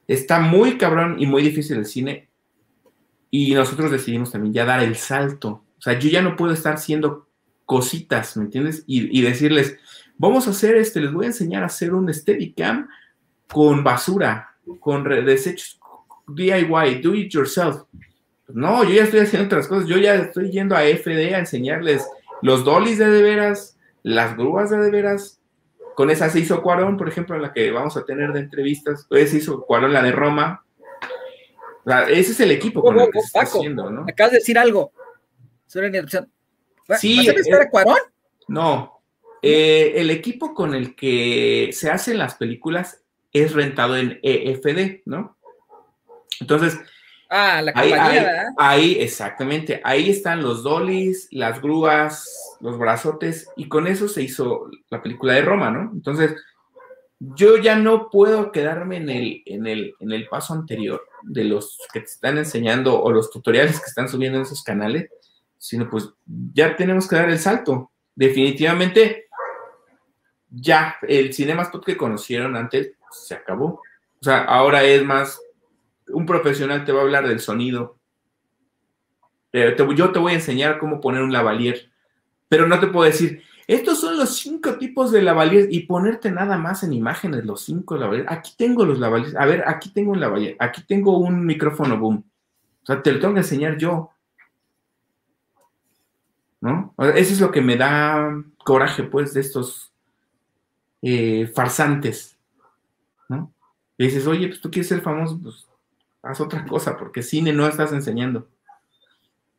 está 0.07 0.39
muy 0.39 0.77
cabrón 0.77 1.15
y 1.19 1.25
muy 1.25 1.41
difícil 1.41 1.77
el 1.77 1.85
cine. 1.85 2.27
Y 3.31 3.53
nosotros 3.53 3.89
decidimos 3.89 4.29
también 4.29 4.53
ya 4.53 4.65
dar 4.65 4.83
el 4.83 4.97
salto. 4.97 5.63
O 5.77 5.81
sea, 5.81 5.97
yo 5.97 6.09
ya 6.09 6.21
no 6.21 6.35
puedo 6.35 6.53
estar 6.53 6.73
haciendo 6.73 7.29
cositas, 7.63 8.35
¿me 8.35 8.43
entiendes? 8.43 8.83
Y, 8.87 9.21
decirles, 9.21 9.77
vamos 10.17 10.47
a 10.47 10.51
hacer 10.51 10.75
este, 10.75 10.99
les 10.99 11.13
voy 11.13 11.25
a 11.25 11.29
enseñar 11.29 11.63
a 11.63 11.67
hacer 11.67 11.93
un 11.93 12.13
Steadicam 12.13 12.89
con 13.47 13.85
basura, 13.85 14.57
con 14.81 15.05
desechos 15.25 15.79
DIY, 16.27 17.01
do 17.01 17.13
it 17.13 17.31
yourself. 17.31 17.83
No, 18.47 18.83
yo 18.83 18.91
ya 18.91 19.03
estoy 19.03 19.21
haciendo 19.21 19.47
otras 19.47 19.67
cosas. 19.67 19.87
Yo 19.87 19.97
ya 19.97 20.15
estoy 20.15 20.51
yendo 20.51 20.75
a 20.75 20.83
FD 20.83 21.33
a 21.33 21.39
enseñarles 21.39 22.07
los 22.41 22.63
dollies 22.63 22.99
de 22.99 23.09
de 23.09 23.21
veras, 23.21 23.77
las 24.03 24.37
grúas 24.37 24.69
de 24.69 24.77
de 24.77 24.91
veras. 24.91 25.41
Con 25.95 26.09
esa 26.09 26.29
se 26.29 26.39
hizo 26.39 26.61
Cuarón, 26.61 26.97
por 26.97 27.07
ejemplo, 27.07 27.37
la 27.37 27.53
que 27.53 27.71
vamos 27.71 27.95
a 27.97 28.05
tener 28.05 28.33
de 28.33 28.41
entrevistas. 28.41 29.07
Esa 29.09 29.31
se 29.31 29.37
hizo 29.37 29.65
Cuarón, 29.65 29.93
la 29.93 30.03
de 30.03 30.11
Roma. 30.11 30.63
ese 32.09 32.31
es 32.31 32.39
el 32.39 32.51
equipo 32.51 32.81
con 32.81 32.99
el 32.99 33.09
que 33.11 33.21
se 33.21 33.27
está 33.27 33.41
haciendo, 33.41 33.89
¿no? 33.89 34.05
Acabas 34.07 34.31
de 34.31 34.37
decir 34.39 34.59
algo. 34.59 34.91
Sí, 35.67 35.79
¿Vas 36.87 37.03
a 37.03 37.63
eh, 37.63 37.69
Cuarón? 37.69 37.97
No. 38.47 39.01
Eh, 39.41 39.93
el 39.97 40.09
equipo 40.09 40.53
con 40.53 40.73
el 40.73 40.95
que 40.95 41.69
se 41.71 41.89
hacen 41.89 42.17
las 42.17 42.35
películas 42.35 43.03
es 43.31 43.53
rentado 43.53 43.97
en 43.97 44.19
EFD, 44.23 45.01
¿no? 45.05 45.34
Entonces, 46.39 46.79
Ah, 47.29 47.61
la 47.61 47.73
compañía, 47.73 48.53
ahí, 48.57 48.97
exactamente. 48.99 49.81
Ahí 49.83 50.09
están 50.09 50.43
los 50.43 50.63
dollies, 50.63 51.27
las 51.31 51.61
grúas, 51.61 52.57
los 52.59 52.77
brazotes, 52.77 53.49
y 53.55 53.67
con 53.67 53.87
eso 53.87 54.07
se 54.07 54.21
hizo 54.21 54.69
la 54.89 55.01
película 55.01 55.33
de 55.33 55.41
Roma, 55.41 55.71
¿no? 55.71 55.91
Entonces, 55.91 56.35
yo 57.19 57.57
ya 57.57 57.75
no 57.75 58.09
puedo 58.09 58.51
quedarme 58.51 58.97
en 58.97 59.09
el, 59.09 59.43
en 59.45 59.65
el, 59.65 59.95
en 59.99 60.11
el 60.11 60.27
paso 60.27 60.53
anterior 60.53 61.01
de 61.23 61.45
los 61.45 61.79
que 61.91 62.01
te 62.01 62.05
están 62.05 62.37
enseñando 62.37 63.01
o 63.01 63.11
los 63.11 63.31
tutoriales 63.31 63.79
que 63.79 63.87
están 63.87 64.07
subiendo 64.07 64.37
en 64.37 64.43
esos 64.43 64.63
canales, 64.63 65.09
sino 65.57 65.89
pues 65.89 66.09
ya 66.53 66.75
tenemos 66.75 67.07
que 67.07 67.15
dar 67.15 67.29
el 67.29 67.39
salto. 67.39 67.91
Definitivamente, 68.13 69.25
ya 70.49 70.97
el 71.01 71.33
Cinemascope 71.33 71.93
que 71.93 71.97
conocieron 71.97 72.55
antes 72.55 72.91
se 73.11 73.33
acabó. 73.33 73.81
O 74.21 74.23
sea, 74.23 74.43
ahora 74.43 74.83
es 74.83 75.03
más 75.03 75.39
un 76.07 76.25
profesional 76.25 76.85
te 76.85 76.91
va 76.91 76.99
a 76.99 77.03
hablar 77.03 77.27
del 77.27 77.39
sonido. 77.39 77.97
Eh, 79.53 79.75
yo 79.95 80.11
te 80.11 80.19
voy 80.19 80.33
a 80.33 80.35
enseñar 80.35 80.79
cómo 80.79 80.99
poner 80.99 81.23
un 81.23 81.31
lavalier, 81.31 81.89
pero 82.49 82.67
no 82.67 82.79
te 82.79 82.87
puedo 82.87 83.05
decir, 83.05 83.41
estos 83.67 83.99
son 83.99 84.17
los 84.17 84.37
cinco 84.37 84.77
tipos 84.77 85.11
de 85.11 85.21
lavalier 85.21 85.67
y 85.71 85.81
ponerte 85.81 86.29
nada 86.31 86.57
más 86.57 86.83
en 86.83 86.93
imágenes 86.93 87.45
los 87.45 87.61
cinco 87.61 87.97
lavalier. 87.97 88.25
Aquí 88.29 88.53
tengo 88.57 88.85
los 88.85 88.99
lavaliers. 88.99 89.35
A 89.35 89.45
ver, 89.45 89.63
aquí 89.67 89.89
tengo 89.89 90.11
un 90.11 90.19
lavalier, 90.19 90.55
aquí 90.59 90.83
tengo 90.83 91.17
un 91.17 91.45
micrófono 91.45 91.97
boom. 91.97 92.23
O 92.83 92.85
sea, 92.85 93.01
te 93.01 93.11
lo 93.11 93.19
tengo 93.19 93.33
que 93.33 93.39
enseñar 93.39 93.77
yo. 93.77 94.11
¿No? 96.61 96.93
Eso 96.97 97.33
es 97.33 97.39
lo 97.39 97.51
que 97.51 97.61
me 97.61 97.77
da 97.77 98.43
coraje, 98.63 99.03
pues, 99.03 99.33
de 99.33 99.41
estos 99.41 99.91
eh, 101.01 101.51
farsantes. 101.55 102.37
¿No? 103.29 103.51
Y 103.97 104.05
dices, 104.05 104.27
oye, 104.27 104.47
pues 104.47 104.61
tú 104.61 104.69
quieres 104.69 104.87
ser 104.87 105.01
famoso, 105.01 105.39
pues 105.41 105.67
haz 106.25 106.41
otra 106.41 106.65
cosa, 106.65 106.97
porque 106.97 107.21
cine 107.21 107.53
no 107.53 107.67
estás 107.67 107.93
enseñando. 107.93 108.47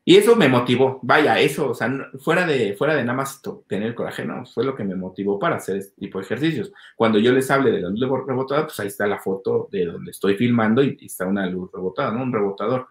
Y 0.03 0.15
eso 0.15 0.37
me 0.37 0.47
motivó, 0.47 0.99
vaya, 1.01 1.37
eso, 1.37 1.71
o 1.71 1.75
sea, 1.75 1.91
fuera 2.19 2.45
de, 2.47 2.75
fuera 2.77 2.95
de 2.95 3.03
nada 3.03 3.17
más 3.17 3.41
tener 3.67 3.93
coraje, 3.93 4.23
no, 4.23 4.45
fue 4.45 4.63
lo 4.63 4.73
que 4.73 4.85
me 4.85 4.95
motivó 4.95 5.37
para 5.37 5.57
hacer 5.57 5.75
este 5.75 5.99
tipo 5.99 6.17
de 6.17 6.23
ejercicios. 6.23 6.71
Cuando 6.95 7.19
yo 7.19 7.33
les 7.33 7.51
hable 7.51 7.71
de 7.71 7.81
la 7.81 7.89
luz 7.89 8.25
rebotada, 8.25 8.67
pues 8.67 8.79
ahí 8.79 8.87
está 8.87 9.05
la 9.05 9.19
foto 9.19 9.67
de 9.69 9.85
donde 9.85 10.11
estoy 10.11 10.35
filmando 10.35 10.81
y, 10.81 10.97
está 11.01 11.25
una 11.25 11.45
luz 11.47 11.69
rebotada, 11.73 12.11
¿no? 12.11 12.23
Un 12.23 12.31
rebotador 12.31 12.87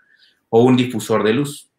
o 0.51 0.63
un 0.63 0.77
difusor 0.77 1.25
de 1.25 1.33
luz. 1.33 1.71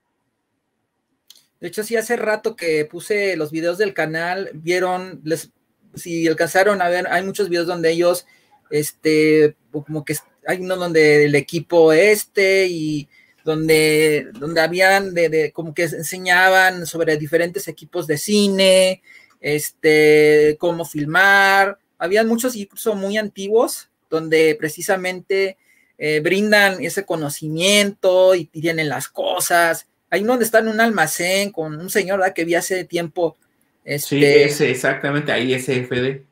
De 1.59 1.67
hecho, 1.67 1.83
sí, 1.83 1.95
hace 1.95 2.15
rato 2.15 2.55
que 2.55 2.85
puse 2.85 3.37
los 3.37 3.51
videos 3.51 3.77
del 3.77 3.93
canal, 3.93 4.49
vieron, 4.55 5.21
les, 5.23 5.51
si 5.93 6.27
alcanzaron 6.27 6.81
a 6.81 6.89
ver, 6.89 7.07
hay 7.09 7.23
muchos 7.23 7.49
videos 7.49 7.67
donde 7.67 7.91
ellos, 7.91 8.25
este, 8.71 9.55
como 9.71 10.03
que 10.03 10.15
hay 10.47 10.61
uno 10.61 10.77
donde 10.77 11.25
el 11.25 11.35
equipo 11.35 11.91
este 11.91 12.67
y 12.67 13.07
donde, 13.43 14.27
donde 14.33 14.61
habían 14.61 15.13
de, 15.13 15.51
como 15.53 15.73
que 15.73 15.83
enseñaban 15.83 16.85
sobre 16.85 17.17
diferentes 17.17 17.67
equipos 17.67 18.07
de 18.07 18.17
cine, 18.17 19.01
este, 19.39 20.57
cómo 20.59 20.85
filmar. 20.85 21.77
Habían 21.97 22.27
muchos 22.27 22.55
incluso 22.55 22.95
muy 22.95 23.17
antiguos 23.17 23.89
donde 24.09 24.55
precisamente 24.57 25.57
eh, 25.97 26.21
brindan 26.21 26.83
ese 26.83 27.05
conocimiento 27.05 28.33
y 28.35 28.45
tienen 28.45 28.89
las 28.89 29.09
cosas. 29.09 29.87
Hay 30.09 30.21
uno 30.21 30.33
donde 30.33 30.45
está 30.45 30.59
en 30.59 30.69
un 30.69 30.79
almacén 30.79 31.51
con 31.51 31.79
un 31.79 31.89
señor 31.89 32.21
que 32.33 32.45
vi 32.45 32.55
hace 32.55 32.85
tiempo. 32.85 33.37
Este, 33.83 34.07
sí, 34.07 34.25
ese, 34.25 34.71
exactamente, 34.71 35.31
ahí 35.31 35.53
es 35.53 35.65
FD. 35.65 36.25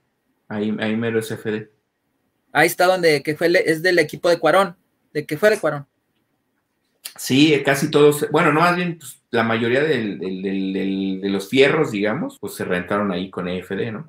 Ahí, 0.47 0.75
ahí 0.79 0.95
mero 0.95 1.19
es 1.19 1.27
FD. 1.27 1.74
Ahí 2.55 2.67
está 2.67 2.85
donde 2.85 3.21
que 3.21 3.35
fue, 3.35 3.51
es 3.65 3.83
del 3.83 3.99
equipo 3.99 4.29
de 4.29 4.39
Cuarón, 4.39 4.77
de 5.11 5.25
que 5.25 5.37
fue 5.37 5.49
de 5.49 5.59
Cuarón. 5.59 5.85
Sí, 7.17 7.61
casi 7.65 7.91
todos, 7.91 8.25
bueno, 8.31 8.53
no 8.53 8.61
más 8.61 8.77
bien, 8.77 8.97
pues, 8.97 9.21
la 9.29 9.43
mayoría 9.43 9.81
de 9.83 11.19
los 11.23 11.49
fierros, 11.49 11.91
digamos, 11.91 12.39
pues 12.39 12.53
se 12.53 12.63
rentaron 12.63 13.11
ahí 13.11 13.29
con 13.29 13.49
EFD, 13.49 13.91
¿no? 13.91 14.07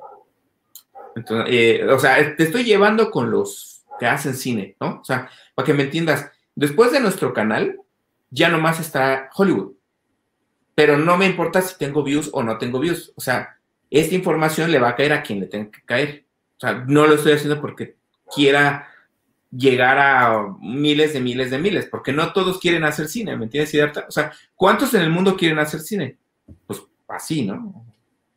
Entonces, 1.16 1.52
eh, 1.52 1.84
o 1.88 1.98
sea, 1.98 2.36
te 2.36 2.44
estoy 2.44 2.62
llevando 2.62 3.10
con 3.10 3.32
los 3.32 3.84
que 3.98 4.06
hacen 4.06 4.36
cine, 4.36 4.76
¿no? 4.80 5.00
O 5.00 5.04
sea, 5.04 5.28
para 5.56 5.66
que 5.66 5.74
me 5.74 5.82
entiendas, 5.82 6.30
después 6.54 6.92
de 6.92 7.00
nuestro 7.00 7.34
canal, 7.34 7.80
ya 8.30 8.48
nomás 8.48 8.78
está 8.78 9.28
Hollywood. 9.34 9.72
Pero 10.76 10.96
no 10.96 11.16
me 11.16 11.26
importa 11.26 11.62
si 11.62 11.76
tengo 11.78 12.04
views 12.04 12.30
o 12.32 12.44
no 12.44 12.58
tengo 12.58 12.78
views. 12.78 13.12
O 13.16 13.20
sea, 13.20 13.58
esta 13.90 14.14
información 14.14 14.70
le 14.70 14.78
va 14.78 14.90
a 14.90 14.94
caer 14.94 15.14
a 15.14 15.22
quien 15.24 15.40
le 15.40 15.46
tenga 15.46 15.68
que 15.72 15.82
caer. 15.84 16.26
O 16.58 16.60
sea, 16.60 16.84
no 16.86 17.08
lo 17.08 17.14
estoy 17.14 17.32
haciendo 17.32 17.60
porque 17.60 17.95
quiera 18.34 18.88
llegar 19.50 19.98
a 19.98 20.54
miles 20.60 21.12
de 21.12 21.20
miles 21.20 21.50
de 21.50 21.58
miles, 21.58 21.86
porque 21.86 22.12
no 22.12 22.32
todos 22.32 22.58
quieren 22.58 22.84
hacer 22.84 23.08
cine, 23.08 23.36
¿me 23.36 23.44
entiendes, 23.44 23.74
O 24.08 24.10
sea, 24.10 24.32
¿cuántos 24.54 24.92
en 24.94 25.02
el 25.02 25.10
mundo 25.10 25.36
quieren 25.36 25.58
hacer 25.58 25.80
cine? 25.80 26.18
Pues 26.66 26.82
así, 27.08 27.44
¿no? 27.44 27.84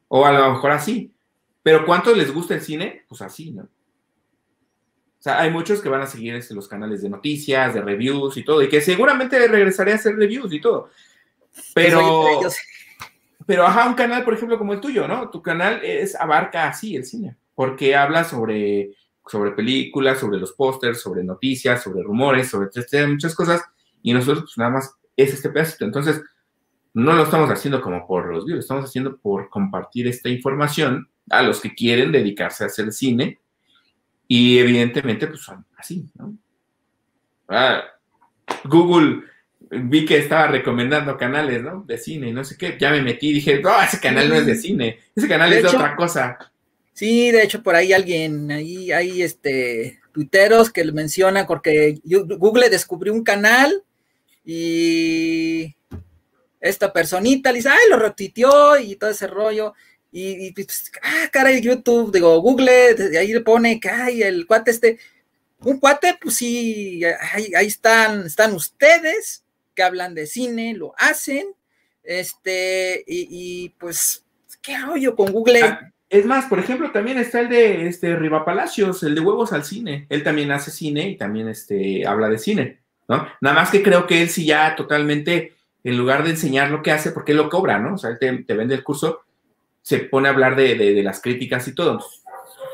O 0.07 0.26
a 0.26 0.32
lo 0.32 0.53
mejor 0.53 0.72
así. 0.72 1.14
Pero 1.61 1.86
¿cuántos 1.86 2.18
les 2.18 2.34
gusta 2.34 2.56
el 2.56 2.61
cine? 2.61 3.03
Pues 3.07 3.22
así, 3.22 3.52
¿no? 3.52 3.64
O 3.64 5.22
sea, 5.22 5.41
hay 5.41 5.52
muchos 5.52 5.82
que 5.82 5.90
van 5.90 6.02
a 6.02 6.07
seguir 6.07 6.34
este, 6.36 6.56
los 6.56 6.68
canales 6.70 7.02
de 7.02 7.10
noticias, 7.10 7.74
de 7.74 7.82
reviews 7.82 8.38
y 8.38 8.44
todo, 8.44 8.64
y 8.64 8.70
que 8.70 8.80
seguramente 8.80 9.48
regresaré 9.48 9.91
a 9.91 9.95
hacer 9.95 10.16
reviews 10.16 10.53
y 10.53 10.61
todo. 10.61 10.90
Pero, 11.74 12.40
pero 13.45 13.66
ajá, 13.66 13.90
un 13.90 13.95
canal, 13.95 14.24
por 14.24 14.34
ejemplo, 14.34 14.57
como 14.57 14.72
el 14.72 14.80
tuyo, 14.80 15.07
¿no? 15.10 15.30
Tu 15.30 15.41
canal 15.41 15.84
es, 15.84 16.16
abarca 16.16 16.70
así 16.70 16.95
el 16.95 17.03
cine, 17.03 17.36
porque 17.53 17.98
habla 17.98 18.24
sobre 18.24 18.95
sobre 19.30 19.52
películas, 19.52 20.20
sobre 20.20 20.40
los 20.40 20.54
pósters, 20.54 21.02
sobre 21.02 21.24
noticias, 21.24 21.84
sobre 21.84 22.04
rumores, 22.04 22.50
sobre 22.50 22.70
muchas 23.08 23.36
cosas, 23.36 23.62
y 24.02 24.14
nosotros 24.14 24.46
pues 24.46 24.58
nada 24.58 24.72
más 24.72 24.96
es 25.16 25.34
este 25.34 25.50
pedacito. 25.50 25.86
Entonces, 25.86 26.22
no 26.94 27.14
lo 27.14 27.24
estamos 27.24 27.50
haciendo 27.50 27.82
como 27.82 28.08
por 28.08 28.34
los 28.34 28.46
views, 28.46 28.56
lo 28.56 28.62
estamos 28.62 28.86
haciendo 28.86 29.18
por 29.18 29.50
compartir 29.50 30.08
esta 30.08 30.30
información 30.30 31.08
a 31.30 31.44
los 31.44 31.62
que 31.62 31.76
quieren 31.76 32.12
dedicarse 32.12 32.64
a 32.64 32.68
hacer 32.68 32.92
cine, 32.92 33.40
y 34.28 34.60
evidentemente 34.60 35.28
pues 35.28 35.42
son 35.42 35.66
así, 35.78 36.10
¿no? 36.16 36.36
Ah, 37.48 37.84
Google 38.66 39.24
vi 39.72 40.06
que 40.06 40.18
estaba 40.18 40.48
recomendando 40.48 41.18
canales, 41.18 41.64
¿no? 41.64 41.84
De 41.86 41.98
cine 41.98 42.30
y 42.30 42.34
no 42.34 42.44
sé 42.44 42.58
qué. 42.58 42.78
Ya 42.80 42.92
me 42.92 43.02
metí 43.02 43.30
y 43.30 43.34
dije, 43.34 43.62
no, 43.62 43.82
ese 43.82 44.00
canal 44.00 44.30
no 44.30 44.36
es 44.36 44.46
de 44.46 44.56
cine, 44.56 45.00
ese 45.16 45.28
canal 45.28 45.52
es 45.54 45.64
de 45.64 45.70
otra 45.70 45.96
cosa. 45.96 46.38
Sí, 47.00 47.32
de 47.32 47.44
hecho, 47.44 47.64
por 47.64 47.78
ahí 47.78 47.94
alguien, 47.94 48.52
ahí 48.52 48.92
hay 48.92 49.22
este 49.22 50.02
tuiteros 50.12 50.70
que 50.70 50.84
lo 50.84 50.92
mencionan 50.92 51.48
porque 51.48 51.98
Google 52.04 52.68
descubrió 52.68 53.14
un 53.14 53.24
canal 53.24 53.86
y 54.44 55.78
esta 56.60 56.92
personita 56.92 57.54
le 57.54 57.60
dice, 57.60 57.70
ay, 57.70 57.90
lo 57.90 57.96
retuiteó 57.96 58.78
y 58.78 58.98
todo 58.98 59.12
ese 59.12 59.28
rollo. 59.28 59.76
Y, 60.12 60.52
pues, 60.52 60.92
ah, 61.02 61.30
caray, 61.32 61.62
YouTube, 61.62 62.12
digo, 62.12 62.42
Google, 62.42 63.18
ahí 63.18 63.32
le 63.32 63.40
pone 63.40 63.80
que, 63.80 63.88
ay, 63.88 64.22
el 64.22 64.46
cuate 64.46 64.72
este, 64.72 65.00
un 65.62 65.80
cuate, 65.80 66.18
pues 66.22 66.36
sí, 66.36 67.02
ahí, 67.32 67.54
ahí 67.56 67.68
están, 67.68 68.26
están 68.26 68.52
ustedes 68.52 69.46
que 69.74 69.84
hablan 69.84 70.16
de 70.16 70.28
cine, 70.28 70.74
lo 70.74 70.94
hacen, 70.98 71.48
este, 72.04 73.06
y, 73.08 73.28
y 73.32 73.70
pues, 73.70 74.26
¿qué 74.62 74.78
rollo 74.80 75.16
con 75.16 75.32
Google? 75.32 75.62
Ah, 75.62 75.94
es 76.10 76.26
más, 76.26 76.45
por 76.45 76.57
ejemplo, 76.57 76.91
también 76.91 77.18
está 77.19 77.40
el 77.40 77.49
de 77.49 77.88
este 77.88 78.15
Riva 78.15 78.44
Palacios, 78.44 79.03
el 79.03 79.14
de 79.14 79.22
Huevos 79.22 79.53
al 79.53 79.64
Cine. 79.64 80.07
Él 80.10 80.23
también 80.23 80.52
hace 80.52 80.72
cine 80.72 81.07
y 81.10 81.18
también 81.18 81.48
este, 81.48 82.06
habla 82.07 82.30
de 82.30 82.40
cine, 82.40 82.80
¿no? 83.07 83.27
Nada 83.41 83.56
más 83.56 83.69
que 83.69 83.84
creo 83.84 84.07
que 84.07 84.23
él 84.23 84.30
sí 84.30 84.45
ya 84.45 84.76
totalmente, 84.76 85.53
en 85.84 85.98
lugar 85.98 86.23
de 86.23 86.31
enseñar 86.31 86.72
lo 86.72 86.81
que 86.81 86.91
hace, 86.91 87.11
porque 87.11 87.34
él 87.34 87.38
lo 87.38 87.49
cobra, 87.49 87.77
¿no? 87.77 87.94
O 87.94 87.98
sea, 87.98 88.18
él 88.19 88.45
te, 88.45 88.53
vende 88.56 88.73
el 88.73 88.84
curso, 88.84 89.22
se 89.84 89.99
pone 89.99 90.27
a 90.27 90.31
hablar 90.31 90.56
de, 90.56 91.02
las 91.03 91.22
críticas 91.22 91.68
y 91.68 91.76
todo. 91.76 92.03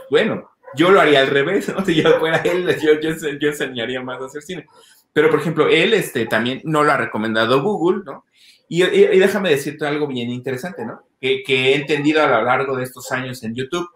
Bueno, 0.09 0.51
Yo 0.77 0.91
lo 0.91 0.99
haría 1.01 1.19
al 1.21 1.27
revés, 1.27 1.69
¿no? 1.69 1.85
Si 1.85 1.95
yo 1.95 2.19
fuera 2.19 2.37
él, 2.37 2.67
yo, 2.81 2.99
yo, 2.99 3.49
enseñaría 3.49 4.01
más 4.01 4.21
a 4.21 4.25
hacer 4.25 4.43
cine. 4.43 4.65
Pero, 5.11 5.29
por 5.29 5.39
ejemplo, 5.39 5.67
él 5.67 5.93
este, 5.93 6.25
también 6.25 6.61
no 6.63 6.83
lo 6.83 6.91
ha 6.91 6.97
recomendado 6.97 7.61
Google, 7.61 8.03
¿no? 8.05 8.25
Y, 8.67 8.81
déjame 8.81 9.49
decirte 9.49 9.85
algo 9.85 10.07
bien 10.07 10.29
interesante, 10.29 10.85
¿no? 10.85 11.03
Que, 11.45 11.71
he 11.71 11.75
entendido 11.75 12.23
a 12.23 12.27
lo 12.27 12.43
largo 12.43 12.75
de 12.77 12.83
estos 12.83 13.11
años 13.11 13.43
en 13.43 13.55
YouTube. 13.55 13.89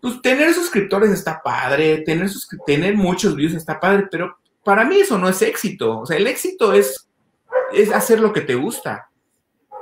Pues 0.00 0.20
tener 0.22 0.52
suscriptores 0.52 1.10
está 1.10 1.40
padre, 1.42 1.98
tener, 1.98 2.28
tener 2.66 2.96
muchos 2.96 3.34
views 3.36 3.54
está 3.54 3.80
padre, 3.80 4.06
pero 4.10 4.36
para 4.62 4.84
mí 4.84 5.00
eso 5.00 5.18
no 5.18 5.28
es 5.28 5.40
éxito. 5.42 6.00
O 6.00 6.06
sea, 6.06 6.16
el 6.16 6.26
éxito 6.26 6.72
es, 6.72 7.08
es 7.72 7.92
hacer 7.92 8.20
lo 8.20 8.32
que 8.32 8.42
te 8.42 8.54
gusta. 8.54 9.08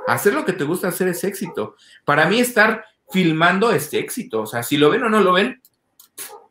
Hacer 0.07 0.33
lo 0.33 0.45
que 0.45 0.53
te 0.53 0.63
gusta 0.63 0.89
hacer 0.89 1.07
es 1.07 1.23
éxito. 1.23 1.75
Para 2.05 2.25
mí 2.25 2.39
estar 2.39 2.85
filmando 3.09 3.71
es 3.71 3.93
éxito. 3.93 4.41
O 4.41 4.45
sea, 4.45 4.63
si 4.63 4.77
lo 4.77 4.89
ven 4.89 5.03
o 5.03 5.09
no 5.09 5.21
lo 5.21 5.33
ven, 5.33 5.61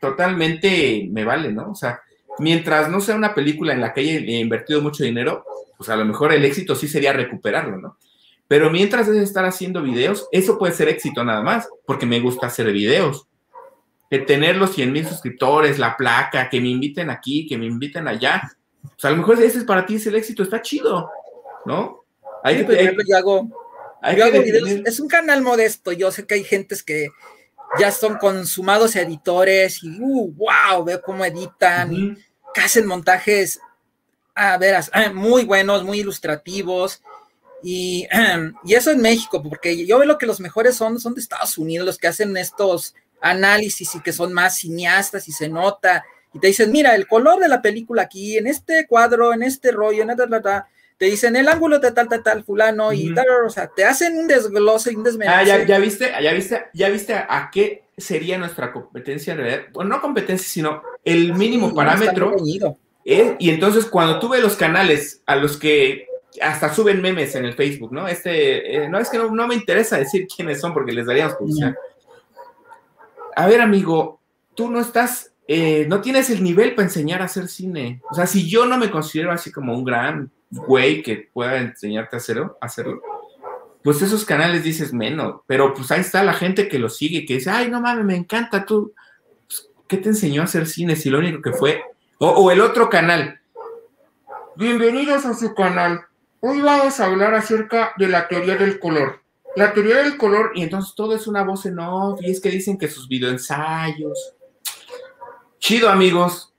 totalmente 0.01 1.09
me 1.11 1.25
vale, 1.25 1.53
¿no? 1.53 1.71
O 1.71 1.75
sea, 1.75 2.01
mientras 2.39 2.89
no 2.89 3.01
sea 3.01 3.15
una 3.15 3.35
película 3.35 3.73
en 3.73 3.81
la 3.81 3.93
que 3.93 4.01
haya 4.01 4.19
invertido 4.41 4.81
mucho 4.81 5.05
dinero, 5.05 5.45
pues 5.77 5.89
a 5.91 5.97
lo 5.97 6.05
mejor 6.05 6.33
el 6.33 6.45
éxito 6.45 6.75
sí 6.75 6.89
sería 6.89 7.13
recuperarlo, 7.13 7.77
¿no? 7.77 7.99
Pero 8.49 8.71
mientras 8.71 9.09
es 9.09 9.17
estar 9.17 9.45
haciendo 9.45 9.83
videos, 9.83 10.29
eso 10.31 10.59
puede 10.59 10.75
ser 10.75 10.89
éxito 10.89 11.25
nada 11.25 11.43
más, 11.43 11.69
porque 11.87 12.07
me 12.07 12.21
gusta 12.21 12.49
hacer 12.49 12.71
videos 12.73 13.27
que 14.13 14.19
tener 14.19 14.57
los 14.57 14.75
100 14.75 14.93
mil 14.93 15.09
suscriptores, 15.09 15.79
la 15.79 15.97
placa, 15.97 16.51
que 16.51 16.61
me 16.61 16.69
inviten 16.69 17.09
aquí, 17.09 17.47
que 17.47 17.57
me 17.57 17.65
inviten 17.65 18.07
allá. 18.07 18.43
O 18.85 18.91
sea, 18.99 19.09
a 19.09 19.13
lo 19.13 19.17
mejor 19.17 19.43
ese 19.43 19.61
es 19.61 19.65
para 19.65 19.87
ti 19.87 19.95
es 19.95 20.07
el 20.07 20.17
éxito, 20.17 20.43
está 20.43 20.61
chido, 20.61 21.11
¿no? 21.65 22.05
Hay 22.45 22.59
que, 22.59 22.65
pues, 22.65 23.07
yo 23.09 23.17
hago, 23.17 23.49
videos, 24.43 24.69
es 24.85 25.01
un 25.01 25.09
canal 25.09 25.41
modesto, 25.41 25.93
yo 25.93 26.11
sé 26.11 26.27
que 26.27 26.35
hay 26.35 26.45
gentes 26.45 26.83
que 26.83 27.09
ya 27.79 27.91
son 27.91 28.19
consumados 28.19 28.97
editores 28.97 29.83
y 29.83 29.99
uh, 29.99 30.31
wow, 30.35 30.85
veo 30.85 31.01
cómo 31.01 31.25
editan, 31.25 32.19
que 32.53 32.61
hacen 32.61 32.87
montajes, 32.87 33.61
a 34.35 34.59
veras, 34.59 34.91
muy 35.15 35.47
buenos, 35.47 35.85
muy 35.85 36.01
ilustrativos. 36.01 37.03
Y, 37.63 38.07
y, 38.65 38.75
eso 38.75 38.91
en 38.91 39.01
México, 39.01 39.43
porque 39.43 39.87
yo 39.87 39.99
veo 39.99 40.19
que 40.19 40.27
los 40.27 40.41
mejores 40.41 40.77
son, 40.77 41.01
son 41.01 41.15
de 41.15 41.21
Estados 41.21 41.59
Unidos, 41.59 41.87
los 41.87 41.99
que 41.99 42.09
hacen 42.09 42.37
estos 42.37 42.95
análisis 43.21 43.95
y 43.95 44.01
que 44.01 44.13
son 44.13 44.33
más 44.33 44.57
cineastas 44.57 45.29
y 45.29 45.33
se 45.33 45.49
nota, 45.49 46.05
y 46.35 46.39
te 46.39 46.49
dicen, 46.49 46.73
mira, 46.73 46.95
el 46.95 47.07
color 47.07 47.41
de 47.41 47.49
la 47.49 47.61
película 47.61 48.03
aquí, 48.03 48.37
en 48.37 48.47
este 48.47 48.87
cuadro, 48.87 49.33
en 49.33 49.43
este 49.43 49.71
rollo, 49.71 50.03
en 50.03 50.11
esta, 50.11 50.69
te 50.97 51.07
dicen 51.07 51.37
el 51.37 51.49
ángulo 51.49 51.79
de 51.79 51.93
tal, 51.93 52.09
tal, 52.09 52.23
tal, 52.23 52.45
fulano, 52.45 52.93
y 52.93 53.15
tal, 53.15 53.27
o 53.47 53.51
sea, 53.51 53.69
te 53.69 53.85
hacen 53.85 54.17
un 54.17 54.27
desglose 54.27 54.97
un 54.97 55.03
desmenaje. 55.03 55.53
Ah, 55.53 55.59
ya, 55.59 55.67
ya, 55.67 55.79
viste, 55.79 56.11
ya 56.23 56.33
viste, 56.33 56.65
ya 56.73 56.89
viste 56.89 57.15
a 57.15 57.51
qué 57.53 57.85
sería 57.97 58.39
nuestra 58.39 58.73
competencia 58.73 59.33
en 59.33 59.39
realidad, 59.39 59.63
bueno, 59.73 59.97
no 59.97 60.01
competencia, 60.01 60.49
sino 60.49 60.83
el 61.05 61.35
mínimo 61.35 61.75
parámetro. 61.75 62.37
y 63.05 63.51
entonces 63.51 63.85
cuando 63.85 64.19
tuve 64.19 64.41
los 64.41 64.57
canales 64.57 65.23
a 65.27 65.37
los 65.37 65.57
que 65.57 66.07
hasta 66.43 66.73
suben 66.75 67.01
memes 67.01 67.35
en 67.35 67.45
el 67.45 67.55
Facebook, 67.55 67.93
¿no? 67.93 68.09
Este, 68.09 68.85
eh, 68.85 68.89
no 68.89 68.99
es 68.99 69.09
que 69.09 69.19
no, 69.19 69.47
me 69.47 69.55
interesa 69.55 69.97
decir 69.97 70.27
quiénes 70.27 70.61
son 70.61 70.75
porque 70.75 70.93
les 70.93 71.07
daríamos 71.07 71.35
publicidad 71.35 71.75
a 73.35 73.47
ver, 73.47 73.61
amigo, 73.61 74.21
tú 74.55 74.71
no 74.71 74.81
estás, 74.81 75.33
eh, 75.49 75.87
no 75.89 76.01
tienes 76.01 76.31
el 76.31 76.43
nivel 76.43 76.75
para 76.75 76.89
enseñar 76.89 77.23
a 77.23 77.27
hacer 77.27 77.49
cine. 77.49 78.01
O 78.11 78.15
sea, 78.15 78.27
si 78.27 78.49
yo 78.49 78.67
no 78.67 78.79
me 78.79 78.91
considero 78.91 79.33
así 79.33 79.51
como 79.51 79.75
un 79.75 79.85
gran 79.85 80.31
güey 80.51 81.03
que 81.03 81.29
pueda 81.33 81.59
enseñarte 81.59 82.17
a 82.17 82.19
hacerlo, 82.19 82.59
hacerlo 82.61 83.01
pues 83.83 84.01
esos 84.01 84.25
canales 84.25 84.63
dices 84.63 84.93
menos, 84.93 85.41
pero 85.49 85.75
pues 85.75 85.91
ahí 85.91 86.01
está 86.01 86.23
la 86.23 86.35
gente 86.35 86.69
que 86.69 86.79
lo 86.79 86.89
sigue, 86.89 87.27
que 87.27 87.35
dice, 87.35 87.51
ay, 87.51 87.69
no 87.69 87.81
mames, 87.81 88.05
me 88.05 88.15
encanta 88.15 88.65
tú. 88.65 88.93
Pues, 89.49 89.69
¿Qué 89.89 89.97
te 89.97 90.11
enseñó 90.11 90.43
a 90.43 90.45
hacer 90.45 90.69
cine 90.69 90.95
si 90.95 91.11
lo 91.11 91.19
único 91.19 91.43
que 91.43 91.51
fue? 91.53 91.83
O, 92.19 92.29
o 92.29 92.51
el 92.53 92.61
otro 92.61 92.89
canal. 92.89 93.41
Bienvenidos 94.55 95.27
a 95.27 95.35
su 95.35 95.53
canal. 95.53 96.03
Hoy 96.45 96.61
vamos 96.61 97.01
a 97.01 97.07
hablar 97.07 97.35
acerca 97.35 97.93
de 97.97 98.09
la 98.09 98.29
teoría 98.29 98.57
del 98.57 98.79
color 98.79 99.23
la 99.55 99.73
teoría 99.73 99.99
del 100.03 100.17
color, 100.17 100.53
y 100.55 100.63
entonces 100.63 100.95
todo 100.95 101.15
es 101.15 101.27
una 101.27 101.43
voz 101.43 101.67
en 101.67 101.79
off, 101.79 102.21
y 102.23 102.31
es 102.31 102.41
que 102.41 102.51
dicen 102.51 102.79
que 102.79 102.89
sus 102.89 103.09
videoensayos. 103.09 104.35
Chido, 105.59 105.89
amigos. 105.89 106.53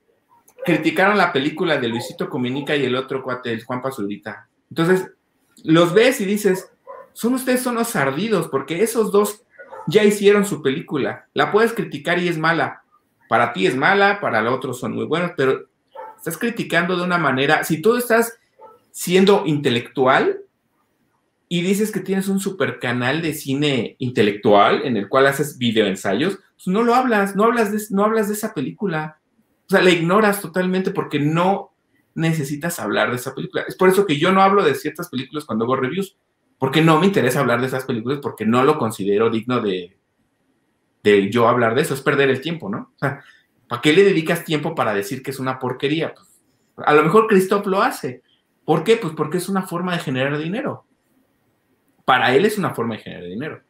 Criticaron 0.64 1.18
la 1.18 1.32
película 1.32 1.76
de 1.76 1.88
Luisito 1.88 2.30
Comunica 2.30 2.74
y 2.74 2.84
el 2.84 2.96
otro 2.96 3.22
cuate, 3.22 3.52
el 3.52 3.64
Juan 3.64 3.82
Pazurita. 3.82 4.48
Entonces, 4.70 5.10
los 5.62 5.92
ves 5.92 6.20
y 6.20 6.24
dices, 6.24 6.70
son 7.12 7.34
ustedes 7.34 7.62
son 7.62 7.74
los 7.74 7.94
ardidos, 7.96 8.48
porque 8.48 8.82
esos 8.82 9.12
dos 9.12 9.42
ya 9.86 10.04
hicieron 10.04 10.46
su 10.46 10.62
película. 10.62 11.26
La 11.34 11.52
puedes 11.52 11.72
criticar 11.72 12.18
y 12.18 12.28
es 12.28 12.38
mala. 12.38 12.82
Para 13.28 13.52
ti 13.52 13.66
es 13.66 13.76
mala, 13.76 14.20
para 14.20 14.38
el 14.38 14.46
otro 14.46 14.72
son 14.72 14.94
muy 14.94 15.04
buenos, 15.04 15.32
pero 15.36 15.66
estás 16.16 16.38
criticando 16.38 16.96
de 16.96 17.02
una 17.02 17.18
manera, 17.18 17.64
si 17.64 17.82
tú 17.82 17.96
estás 17.96 18.38
siendo 18.94 19.42
intelectual, 19.44 20.38
y 21.48 21.62
dices 21.62 21.90
que 21.90 21.98
tienes 21.98 22.28
un 22.28 22.38
super 22.38 22.78
canal 22.78 23.22
de 23.22 23.34
cine 23.34 23.96
intelectual 23.98 24.82
en 24.84 24.96
el 24.96 25.08
cual 25.08 25.26
haces 25.26 25.58
videoensayos, 25.58 26.38
pues 26.54 26.68
no 26.68 26.84
lo 26.84 26.94
hablas, 26.94 27.34
no 27.34 27.42
hablas 27.42 27.72
de, 27.72 27.80
no 27.90 28.04
hablas 28.04 28.28
de 28.28 28.34
esa 28.34 28.54
película. 28.54 29.18
O 29.66 29.70
sea, 29.70 29.82
la 29.82 29.90
ignoras 29.90 30.40
totalmente 30.40 30.92
porque 30.92 31.18
no 31.18 31.72
necesitas 32.14 32.78
hablar 32.78 33.10
de 33.10 33.16
esa 33.16 33.34
película. 33.34 33.64
Es 33.66 33.74
por 33.74 33.88
eso 33.88 34.06
que 34.06 34.16
yo 34.16 34.30
no 34.30 34.42
hablo 34.42 34.62
de 34.62 34.76
ciertas 34.76 35.08
películas 35.08 35.44
cuando 35.44 35.64
hago 35.64 35.74
reviews, 35.74 36.16
porque 36.56 36.80
no 36.80 37.00
me 37.00 37.06
interesa 37.06 37.40
hablar 37.40 37.60
de 37.60 37.66
esas 37.66 37.84
películas, 37.84 38.20
porque 38.22 38.46
no 38.46 38.62
lo 38.62 38.78
considero 38.78 39.28
digno 39.28 39.60
de, 39.60 39.96
de 41.02 41.30
yo 41.30 41.48
hablar 41.48 41.74
de 41.74 41.82
eso, 41.82 41.94
es 41.94 42.00
perder 42.00 42.30
el 42.30 42.40
tiempo, 42.40 42.70
¿no? 42.70 42.92
O 42.94 42.98
sea, 42.98 43.24
¿para 43.68 43.82
qué 43.82 43.92
le 43.92 44.04
dedicas 44.04 44.44
tiempo 44.44 44.76
para 44.76 44.94
decir 44.94 45.20
que 45.20 45.32
es 45.32 45.40
una 45.40 45.58
porquería? 45.58 46.14
Pues, 46.14 46.28
a 46.86 46.94
lo 46.94 47.02
mejor 47.02 47.26
Christoph 47.26 47.66
lo 47.66 47.82
hace. 47.82 48.23
¿Por 48.64 48.84
qué? 48.84 48.96
Pues 48.96 49.14
porque 49.14 49.38
es 49.38 49.48
una 49.48 49.62
forma 49.62 49.92
de 49.92 49.98
generar 49.98 50.38
dinero 50.38 50.86
para 52.04 52.34
él 52.34 52.44
es 52.44 52.58
una 52.58 52.74
forma 52.74 52.96
de 52.96 53.02
generar 53.02 53.24
dinero. 53.24 53.62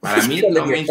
Para 0.00 0.22
mí, 0.26 0.42
no 0.50 0.66
me, 0.66 0.86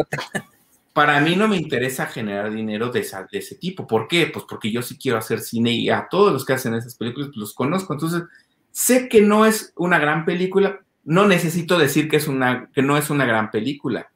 para 0.93 1.19
mí 1.21 1.35
no 1.35 1.47
me 1.47 1.57
interesa 1.57 2.07
generar 2.07 2.51
dinero 2.51 2.89
de, 2.89 3.05
ese 3.31 3.55
tipo. 3.55 3.87
¿Por 3.87 4.07
qué? 4.07 4.27
Pues 4.27 4.45
porque 4.47 4.71
yo 4.71 4.81
sí 4.81 4.97
quiero 4.97 5.17
hacer 5.17 5.39
cine 5.39 5.71
y 5.71 5.89
a 5.89 6.07
todos 6.09 6.33
los 6.33 6.45
que 6.45 6.53
hacen 6.53 6.73
esas 6.73 6.95
películas 6.95 7.29
pues, 7.29 7.37
los 7.37 7.53
conozco. 7.53 7.93
Entonces, 7.93 8.23
sé 8.71 9.07
que 9.07 9.21
no 9.21 9.45
es 9.45 9.73
una 9.75 9.99
gran 9.99 10.25
película. 10.25 10.79
No 11.03 11.27
necesito 11.27 11.77
decir 11.77 12.09
que, 12.09 12.17
es 12.17 12.27
una, 12.27 12.69
que 12.73 12.81
no 12.81 12.97
es 12.97 13.09
una 13.09 13.25
gran 13.25 13.51
película. 13.51 14.11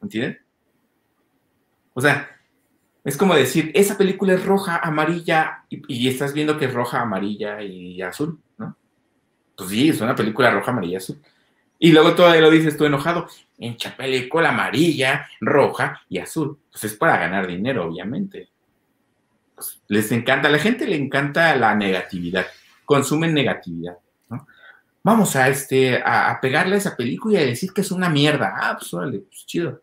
¿Entiendes? 0.00 0.38
O 1.94 2.00
sea, 2.00 2.28
es 3.04 3.16
como 3.16 3.34
decir, 3.34 3.70
esa 3.74 3.98
película 3.98 4.34
es 4.34 4.44
roja, 4.44 4.78
amarilla, 4.78 5.64
y, 5.68 5.82
y, 5.88 6.08
estás 6.08 6.32
viendo 6.32 6.58
que 6.58 6.66
es 6.66 6.74
roja, 6.74 7.00
amarilla 7.00 7.62
y 7.62 8.00
azul, 8.00 8.38
¿no? 8.58 8.76
Pues 9.56 9.70
sí, 9.70 9.88
es 9.88 10.00
una 10.00 10.14
película 10.14 10.50
roja, 10.50 10.70
amarilla, 10.70 10.98
azul. 10.98 11.18
Y 11.78 11.90
luego 11.90 12.14
todavía 12.14 12.40
lo 12.42 12.50
dices 12.50 12.76
tú 12.76 12.84
enojado, 12.84 13.26
en 13.58 13.76
película 13.96 14.50
amarilla, 14.50 15.26
roja 15.40 16.00
y 16.08 16.18
azul. 16.18 16.58
Pues 16.70 16.84
es 16.84 16.94
para 16.94 17.16
ganar 17.16 17.48
dinero, 17.48 17.88
obviamente. 17.88 18.50
Pues 19.56 19.82
les 19.88 20.12
encanta, 20.12 20.46
a 20.46 20.52
la 20.52 20.60
gente 20.60 20.86
le 20.86 20.94
encanta 20.94 21.56
la 21.56 21.74
negatividad, 21.74 22.46
consumen 22.84 23.34
negatividad. 23.34 23.96
Vamos 25.02 25.34
a, 25.34 25.48
este, 25.48 26.00
a, 26.04 26.38
pegarle 26.40 26.76
a 26.76 26.78
esa 26.78 26.96
película 26.96 27.40
y 27.40 27.42
a 27.42 27.46
decir 27.46 27.72
que 27.72 27.80
es 27.80 27.90
una 27.90 28.08
mierda. 28.08 28.54
Ah, 28.56 28.76
pues 28.78 28.94
órale, 28.94 29.18
pues 29.18 29.44
chido. 29.44 29.80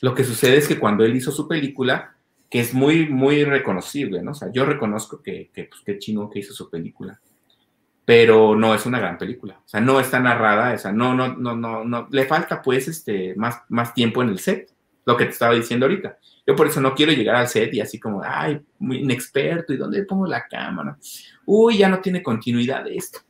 Lo 0.00 0.14
que 0.14 0.24
sucede 0.24 0.56
es 0.56 0.68
que 0.68 0.78
cuando 0.78 1.04
él 1.04 1.16
hizo 1.16 1.30
su 1.30 1.46
película, 1.46 2.16
que 2.48 2.60
es 2.60 2.74
muy, 2.74 3.08
muy 3.08 3.44
reconocible, 3.44 4.22
¿no? 4.22 4.32
O 4.32 4.34
sea, 4.34 4.50
yo 4.52 4.64
reconozco 4.64 5.22
que, 5.22 5.50
que 5.52 5.64
pues 5.64 5.82
qué 5.84 5.98
chino 5.98 6.28
que 6.30 6.40
hizo 6.40 6.52
su 6.52 6.68
película 6.68 7.20
pero 8.10 8.56
no 8.56 8.74
es 8.74 8.86
una 8.86 8.98
gran 8.98 9.16
película. 9.16 9.60
O 9.64 9.68
sea, 9.68 9.80
no 9.80 10.00
está 10.00 10.18
narrada, 10.18 10.74
o 10.74 10.78
sea, 10.78 10.90
no, 10.90 11.14
no, 11.14 11.28
no, 11.28 11.54
no, 11.54 11.84
no, 11.84 12.08
le 12.10 12.24
falta 12.24 12.60
pues 12.60 12.88
este, 12.88 13.36
más, 13.36 13.60
más 13.68 13.94
tiempo 13.94 14.20
en 14.20 14.30
el 14.30 14.40
set, 14.40 14.68
lo 15.04 15.16
que 15.16 15.26
te 15.26 15.30
estaba 15.30 15.54
diciendo 15.54 15.86
ahorita. 15.86 16.18
Yo 16.44 16.56
por 16.56 16.66
eso 16.66 16.80
no 16.80 16.92
quiero 16.92 17.12
llegar 17.12 17.36
al 17.36 17.46
set 17.46 17.72
y 17.72 17.80
así 17.80 18.00
como, 18.00 18.20
ay, 18.24 18.60
muy 18.80 18.98
inexperto, 18.98 19.72
¿y 19.72 19.76
dónde 19.76 20.02
pongo 20.02 20.26
la 20.26 20.44
cámara? 20.48 20.98
Uy, 21.46 21.78
ya 21.78 21.88
no 21.88 22.00
tiene 22.00 22.20
continuidad 22.20 22.84
esto. 22.88 23.20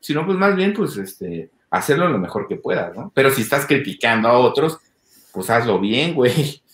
Sino 0.00 0.24
pues 0.24 0.38
más 0.38 0.56
bien, 0.56 0.72
pues, 0.72 0.96
este, 0.96 1.50
hacerlo 1.68 2.08
lo 2.08 2.18
mejor 2.18 2.48
que 2.48 2.56
puedas, 2.56 2.96
¿no? 2.96 3.12
Pero 3.14 3.30
si 3.30 3.42
estás 3.42 3.66
criticando 3.66 4.28
a 4.28 4.38
otros, 4.38 4.78
pues 5.32 5.50
hazlo 5.50 5.80
bien, 5.80 6.14
güey. 6.14 6.62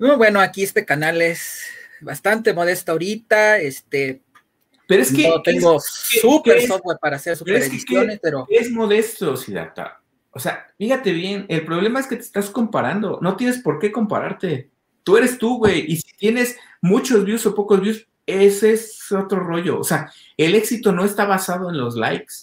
No, 0.00 0.16
bueno, 0.16 0.38
aquí 0.38 0.62
este 0.62 0.84
canal 0.84 1.20
es 1.20 1.64
bastante 2.00 2.54
modesto 2.54 2.92
ahorita, 2.92 3.58
este, 3.58 4.22
pero 4.88 5.02
es 5.02 5.12
que. 5.12 5.28
No 5.28 5.42
tengo 5.42 5.78
súper 5.78 6.66
software 6.66 6.98
para 6.98 7.16
hacer 7.16 7.36
super 7.36 7.56
ediciones, 7.56 8.18
pero. 8.20 8.46
Es 8.48 8.70
modesto, 8.70 9.36
Sidata. 9.36 10.00
O 10.30 10.40
sea, 10.40 10.66
fíjate 10.78 11.12
bien, 11.12 11.44
el 11.48 11.64
problema 11.64 12.00
es 12.00 12.06
que 12.06 12.16
te 12.16 12.22
estás 12.22 12.48
comparando. 12.48 13.18
No 13.20 13.36
tienes 13.36 13.58
por 13.58 13.78
qué 13.78 13.92
compararte. 13.92 14.70
Tú 15.04 15.18
eres 15.18 15.36
tú, 15.36 15.58
güey. 15.58 15.84
Y 15.92 15.98
si 15.98 16.16
tienes 16.16 16.56
muchos 16.80 17.24
views 17.24 17.44
o 17.44 17.54
pocos 17.54 17.80
views, 17.80 18.06
ese 18.24 18.72
es 18.72 19.12
otro 19.12 19.40
rollo. 19.40 19.78
O 19.78 19.84
sea, 19.84 20.10
el 20.38 20.54
éxito 20.54 20.92
no 20.92 21.04
está 21.04 21.26
basado 21.26 21.68
en 21.68 21.76
los 21.76 21.94
likes. 21.94 22.34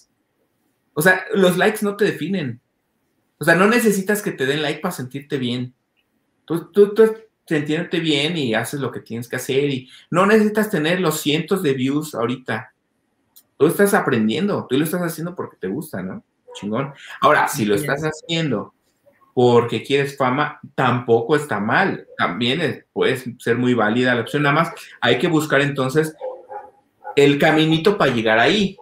O 0.94 1.02
sea, 1.02 1.26
los 1.34 1.58
likes 1.58 1.80
no 1.82 1.98
te 1.98 2.06
definen. 2.06 2.62
O 3.38 3.44
sea, 3.44 3.56
no 3.56 3.68
necesitas 3.68 4.22
que 4.22 4.32
te 4.32 4.46
den 4.46 4.62
like 4.62 4.80
para 4.80 4.94
sentirte 4.94 5.38
bien. 5.38 5.74
Tú, 6.46 6.72
tú, 6.72 6.94
tú 6.94 7.14
bien 8.02 8.38
y 8.38 8.54
haces 8.54 8.80
lo 8.80 8.92
que 8.92 9.02
tienes 9.02 9.28
que 9.28 9.36
hacer 9.36 9.66
y 9.66 9.90
no 10.10 10.26
necesitas 10.26 10.70
tener 10.70 11.00
los 11.00 11.22
cientos 11.22 11.62
de 11.62 11.74
views 11.74 12.16
ahorita. 12.16 12.74
Tú 13.58 13.68
estás 13.68 13.94
aprendiendo, 13.94 14.66
tú 14.70 14.78
lo 14.78 14.84
estás 14.84 15.02
haciendo 15.02 15.36
porque 15.36 15.58
te 15.58 15.68
gusta, 15.68 16.02
¿no? 16.02 16.24
Chingón. 16.54 16.94
Ahora, 17.22 17.48
si 17.48 17.66
lo 17.66 17.76
estás 17.76 18.02
haciendo 18.02 18.74
porque 19.34 19.84
quieres 19.84 20.18
fama, 20.18 20.60
tampoco 20.76 21.36
está 21.36 21.60
mal. 21.60 22.08
También 22.18 22.86
puede 22.94 23.22
ser 23.40 23.58
muy 23.58 23.74
válida 23.74 24.16
la 24.16 24.22
opción. 24.22 24.44
Nada 24.44 24.56
más 24.56 24.72
hay 25.02 25.20
que 25.20 25.28
buscar 25.28 25.62
entonces 25.62 26.16
el 27.16 27.38
caminito 27.38 27.98
para 27.98 28.14
llegar 28.14 28.40
ahí. 28.40 28.78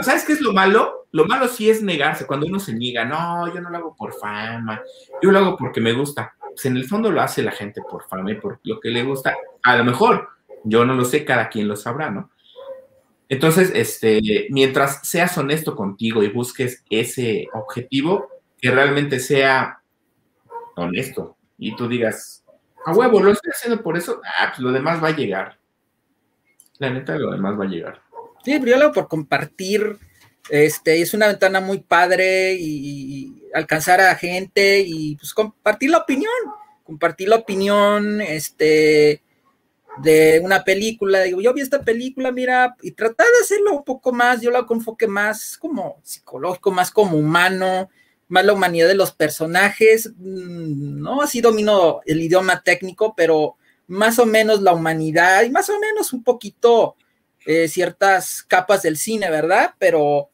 ¿Sabes 0.00 0.24
qué 0.24 0.32
es 0.32 0.40
lo 0.40 0.52
malo? 0.52 0.95
Lo 1.12 1.26
malo 1.26 1.48
sí 1.48 1.70
es 1.70 1.82
negarse, 1.82 2.26
cuando 2.26 2.46
uno 2.46 2.58
se 2.58 2.74
niega, 2.74 3.04
no, 3.04 3.52
yo 3.54 3.60
no 3.60 3.70
lo 3.70 3.78
hago 3.78 3.96
por 3.96 4.12
fama, 4.14 4.82
yo 5.22 5.30
lo 5.30 5.38
hago 5.38 5.56
porque 5.56 5.80
me 5.80 5.92
gusta. 5.92 6.34
Pues 6.40 6.66
en 6.66 6.76
el 6.76 6.84
fondo 6.86 7.10
lo 7.10 7.20
hace 7.20 7.42
la 7.42 7.52
gente 7.52 7.82
por 7.88 8.06
fama 8.08 8.32
y 8.32 8.34
por 8.36 8.60
lo 8.64 8.80
que 8.80 8.90
le 8.90 9.02
gusta. 9.02 9.36
A 9.62 9.76
lo 9.76 9.84
mejor, 9.84 10.28
yo 10.64 10.84
no 10.84 10.94
lo 10.94 11.04
sé, 11.04 11.24
cada 11.24 11.48
quien 11.48 11.68
lo 11.68 11.76
sabrá, 11.76 12.10
¿no? 12.10 12.30
Entonces, 13.28 13.72
este, 13.74 14.46
mientras 14.50 15.06
seas 15.06 15.36
honesto 15.36 15.74
contigo 15.74 16.22
y 16.22 16.28
busques 16.28 16.84
ese 16.90 17.48
objetivo, 17.52 18.28
que 18.60 18.70
realmente 18.70 19.20
sea 19.20 19.80
honesto 20.76 21.36
y 21.58 21.74
tú 21.76 21.88
digas, 21.88 22.44
a 22.84 22.92
huevo, 22.92 23.20
lo 23.20 23.32
estoy 23.32 23.50
haciendo 23.54 23.82
por 23.82 23.96
eso, 23.96 24.20
ah, 24.24 24.48
pues 24.50 24.60
lo 24.60 24.72
demás 24.72 25.02
va 25.02 25.08
a 25.08 25.16
llegar. 25.16 25.58
La 26.78 26.90
neta, 26.90 27.18
lo 27.18 27.30
demás 27.32 27.58
va 27.58 27.64
a 27.64 27.68
llegar. 27.68 28.02
Sí, 28.44 28.58
pero 28.60 28.78
yo 28.78 28.92
por 28.92 29.08
compartir, 29.08 29.98
este, 30.48 31.00
es 31.00 31.14
una 31.14 31.28
ventana 31.28 31.60
muy 31.60 31.78
padre 31.78 32.54
y, 32.54 33.42
alcanzar 33.54 34.00
a 34.02 34.14
gente 34.16 34.80
y 34.86 35.16
pues 35.16 35.32
compartir 35.32 35.88
la 35.88 35.98
opinión, 35.98 36.32
compartir 36.84 37.28
la 37.28 37.36
opinión, 37.36 38.20
este, 38.20 39.22
de 39.98 40.40
una 40.42 40.62
película, 40.62 41.22
digo, 41.22 41.40
yo 41.40 41.54
vi 41.54 41.62
esta 41.62 41.82
película, 41.82 42.30
mira, 42.32 42.76
y 42.82 42.90
tratar 42.90 43.26
de 43.26 43.44
hacerlo 43.44 43.72
un 43.72 43.84
poco 43.84 44.12
más, 44.12 44.40
yo 44.42 44.50
lo 44.50 44.66
enfoque 44.70 45.06
más 45.06 45.56
como 45.56 46.00
psicológico, 46.02 46.70
más 46.70 46.90
como 46.90 47.16
humano, 47.16 47.88
más 48.28 48.44
la 48.44 48.52
humanidad 48.52 48.88
de 48.88 48.94
los 48.94 49.12
personajes, 49.12 50.12
mm, 50.16 51.00
no 51.00 51.22
así 51.22 51.40
domino 51.40 52.00
el 52.04 52.20
idioma 52.20 52.62
técnico, 52.62 53.14
pero 53.16 53.56
más 53.86 54.18
o 54.18 54.26
menos 54.26 54.60
la 54.62 54.74
humanidad 54.74 55.44
y 55.44 55.50
más 55.50 55.70
o 55.70 55.78
menos 55.78 56.12
un 56.12 56.24
poquito 56.24 56.96
eh, 57.46 57.68
ciertas 57.68 58.42
capas 58.42 58.82
del 58.82 58.96
cine, 58.96 59.30
¿verdad? 59.30 59.74
Pero 59.78 60.30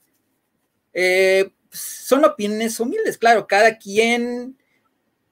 eh, 0.92 1.50
son 1.70 2.24
opiniones 2.24 2.78
humildes, 2.80 3.18
claro, 3.18 3.46
cada 3.46 3.78
quien 3.78 4.56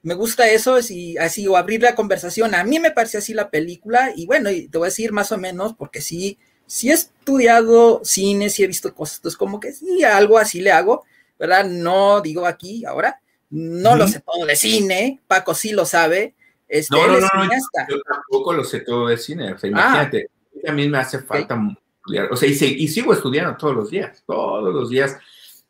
me 0.03 0.15
gusta 0.15 0.49
eso, 0.49 0.79
y 0.89 1.19
así, 1.19 1.47
o 1.47 1.57
abrir 1.57 1.83
la 1.83 1.95
conversación. 1.95 2.55
A 2.55 2.65
mí 2.65 2.79
me 2.79 2.91
parece 2.91 3.19
así 3.19 3.35
la 3.35 3.51
película, 3.51 4.13
y 4.17 4.27
bueno, 4.27 4.51
y 4.51 4.69
te 4.69 4.79
voy 4.79 4.87
a 4.87 4.89
decir 4.89 5.13
más 5.13 5.31
o 5.33 5.39
menos, 5.39 5.75
porque 5.75 6.01
sí, 6.01 6.39
sí 6.67 6.91
he 6.91 6.95
estudiado 6.95 8.01
cine, 8.03 8.49
sí 8.49 8.65
he 8.65 8.67
visto 8.67 8.95
cosas, 8.95 9.19
entonces 9.19 9.37
como 9.37 9.61
que 9.61 9.73
sí, 9.73 10.03
algo 10.05 10.39
así 10.39 10.61
le 10.61 10.73
hago, 10.73 11.05
¿verdad? 11.39 11.67
No 11.67 12.21
digo 12.21 12.47
aquí 12.47 12.85
ahora, 12.85 13.21
no 13.51 13.97
lo 13.97 14.09
sé 14.09 14.21
todo 14.21 14.47
de 14.47 14.57
cine, 14.57 15.21
Paco 15.27 15.55
sí 15.55 15.73
lo 15.73 15.85
sabe. 15.85 16.35
Este, 16.69 16.95
no, 16.95 17.07
no, 17.09 17.19
no, 17.19 17.51
yo, 17.89 18.01
tampoco 18.03 18.53
lo 18.53 18.63
sé 18.63 18.81
todo 18.81 19.09
de 19.09 19.19
cine, 19.19 19.53
o 19.53 19.59
sea, 19.59 19.69
ah. 19.69 19.71
imagínate 19.71 20.31
a 20.67 20.73
mí 20.73 20.89
me 20.89 20.99
hace 20.99 21.19
falta 21.21 21.59
estudiar, 21.99 22.33
o 22.33 22.37
sea, 22.37 22.49
y, 22.49 22.89
sigo 22.89 23.13
estudiando 23.13 23.57
todos 23.57 23.75
los 23.75 23.91
días, 23.91 24.23
todos 24.27 24.73
los 24.73 24.91
días 24.91 25.17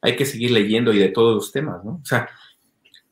hay 0.03 0.17
que 0.17 0.27
seguir 0.27 0.51
leyendo 0.51 0.93
y 0.93 0.99
de 0.99 1.09
todos 1.09 1.35
los 1.35 1.53
temas, 1.53 1.85
¿no? 1.85 2.01
O 2.03 2.05
sea, 2.05 2.29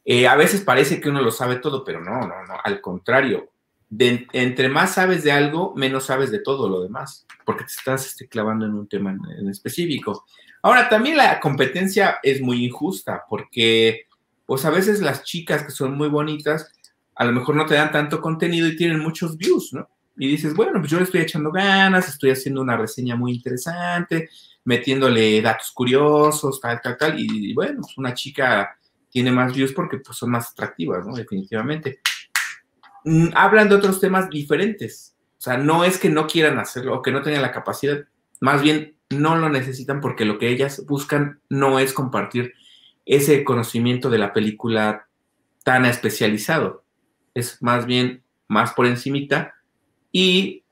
eh, 0.05 0.27
a 0.27 0.37
veces 0.37 0.63
parece 0.63 1.01
que 1.01 1.09
uno 1.09 1.21
lo 1.21 1.31
sabe 1.31 1.57
todo, 1.57 1.85
pero 1.85 2.01
no, 2.01 2.21
no, 2.21 2.45
no, 2.47 2.55
al 2.63 2.81
contrario, 2.81 3.51
entre 3.91 4.69
más 4.69 4.95
sabes 4.95 5.23
de 5.25 5.33
algo, 5.33 5.75
menos 5.75 6.07
sabes 6.07 6.31
de 6.31 6.41
todo 6.41 6.69
lo 6.69 6.83
demás, 6.83 7.27
porque 7.45 7.65
te 7.65 7.73
estás 7.73 8.07
este, 8.07 8.29
clavando 8.29 8.67
en 8.67 8.75
un 8.75 8.89
tema 8.89 9.11
en, 9.11 9.49
específico. 9.49 10.25
Ahora, 10.63 10.89
también 10.89 11.17
la 11.17 11.41
competencia 11.41 12.19
es 12.23 12.41
muy 12.41 12.65
injusta, 12.65 13.25
porque 13.29 14.07
pues 14.47 14.65
a 14.65 14.71
veces 14.71 15.01
las 15.01 15.25
chicas 15.25 15.63
que 15.63 15.71
son 15.71 15.97
muy 15.97 16.09
bonitas, 16.09 16.73
a 17.15 17.25
lo 17.25 17.33
mejor 17.33 17.55
no 17.55 17.67
te 17.67 17.75
dan 17.75 17.93
tanto 17.93 18.21
contenido 18.21 18.67
y 18.67 18.77
tienen 18.77 19.01
muchos 19.01 19.37
views, 19.37 19.73
¿no? 19.73 19.89
y 20.19 20.27
dices, 20.27 20.55
bueno, 20.55 20.81
pues 20.81 20.91
yo 20.91 20.99
le 20.99 21.05
estoy 21.05 21.21
echando 21.21 21.53
ganas, 21.53 22.09
estoy 22.09 22.31
haciendo 22.31 22.61
una 22.61 22.77
reseña 22.77 23.15
muy 23.15 23.33
interesante, 23.33 24.29
metiéndole 24.69 25.41
datos 25.41 25.73
curiosos, 25.73 26.61
tal, 26.61 26.79
tal, 26.83 26.99
tal, 26.99 27.19
y 27.19 27.55
bueno, 27.55 27.81
pues 27.81 27.97
una 27.97 28.13
chica 28.13 28.77
tiene 29.09 29.33
más 29.33 29.55
views 29.55 29.73
porque 29.73 29.97
pues, 29.97 30.19
son 30.19 30.31
más 30.31 30.53
atractivas, 30.53 31.07
¿no? 31.07 31.17
Definitivamente. 31.17 32.01
Mm, 33.05 33.29
hablan 33.35 33.71
de 33.71 33.77
otros 33.77 33.99
temas 33.99 34.29
diferentes, 34.29 35.17
o 35.39 35.41
sea, 35.41 35.57
no 35.57 35.85
es 35.85 35.97
que 35.97 36.11
no 36.11 36.27
quieran 36.27 36.59
hacerlo 36.59 36.97
o 36.97 37.03
que 37.03 37.11
no 37.11 37.23
tengan 37.23 37.41
la 37.41 37.51
capacidad, 37.51 38.05
más 38.43 38.61
bien 38.61 38.95
no 39.09 39.37
lo 39.37 39.49
necesitan 39.49 40.03
porque 40.03 40.27
lo 40.27 40.37
que 40.37 40.51
ellas 40.51 40.85
buscan 40.87 41.41
no 41.49 41.79
es 41.79 41.95
compartir 41.95 42.53
ese 43.07 43.45
conocimiento 43.45 44.11
de 44.11 44.19
la 44.19 44.35
película 44.35 45.09
tan 45.65 45.87
especializado, 45.87 46.85
es 47.33 47.63
más 47.63 47.87
bien 47.87 48.23
más 48.49 48.75
por 48.75 48.85
encimita 48.85 49.55
y 50.13 50.65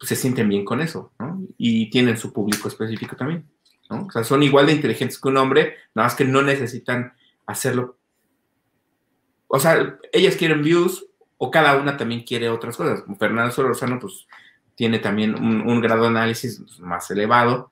se 0.00 0.16
sienten 0.16 0.48
bien 0.48 0.64
con 0.64 0.80
eso, 0.80 1.12
¿no? 1.20 1.33
Y 1.56 1.90
tienen 1.90 2.16
su 2.16 2.32
público 2.32 2.68
específico 2.68 3.16
también, 3.16 3.48
¿no? 3.90 4.06
O 4.06 4.10
sea, 4.10 4.24
son 4.24 4.42
igual 4.42 4.66
de 4.66 4.72
inteligentes 4.72 5.18
que 5.18 5.28
un 5.28 5.36
hombre, 5.36 5.76
nada 5.94 6.08
más 6.08 6.14
que 6.14 6.24
no 6.24 6.42
necesitan 6.42 7.12
hacerlo. 7.46 7.98
O 9.46 9.58
sea, 9.58 9.98
ellas 10.12 10.36
quieren 10.36 10.62
views 10.62 11.06
o 11.38 11.50
cada 11.50 11.76
una 11.76 11.96
también 11.96 12.24
quiere 12.24 12.48
otras 12.48 12.76
cosas. 12.76 13.04
Fernando 13.18 13.52
Solorzano, 13.52 13.98
pues, 13.98 14.26
tiene 14.74 14.98
también 14.98 15.34
un, 15.34 15.80
grado 15.80 16.02
de 16.02 16.08
análisis 16.08 16.60
más 16.80 17.10
elevado 17.10 17.70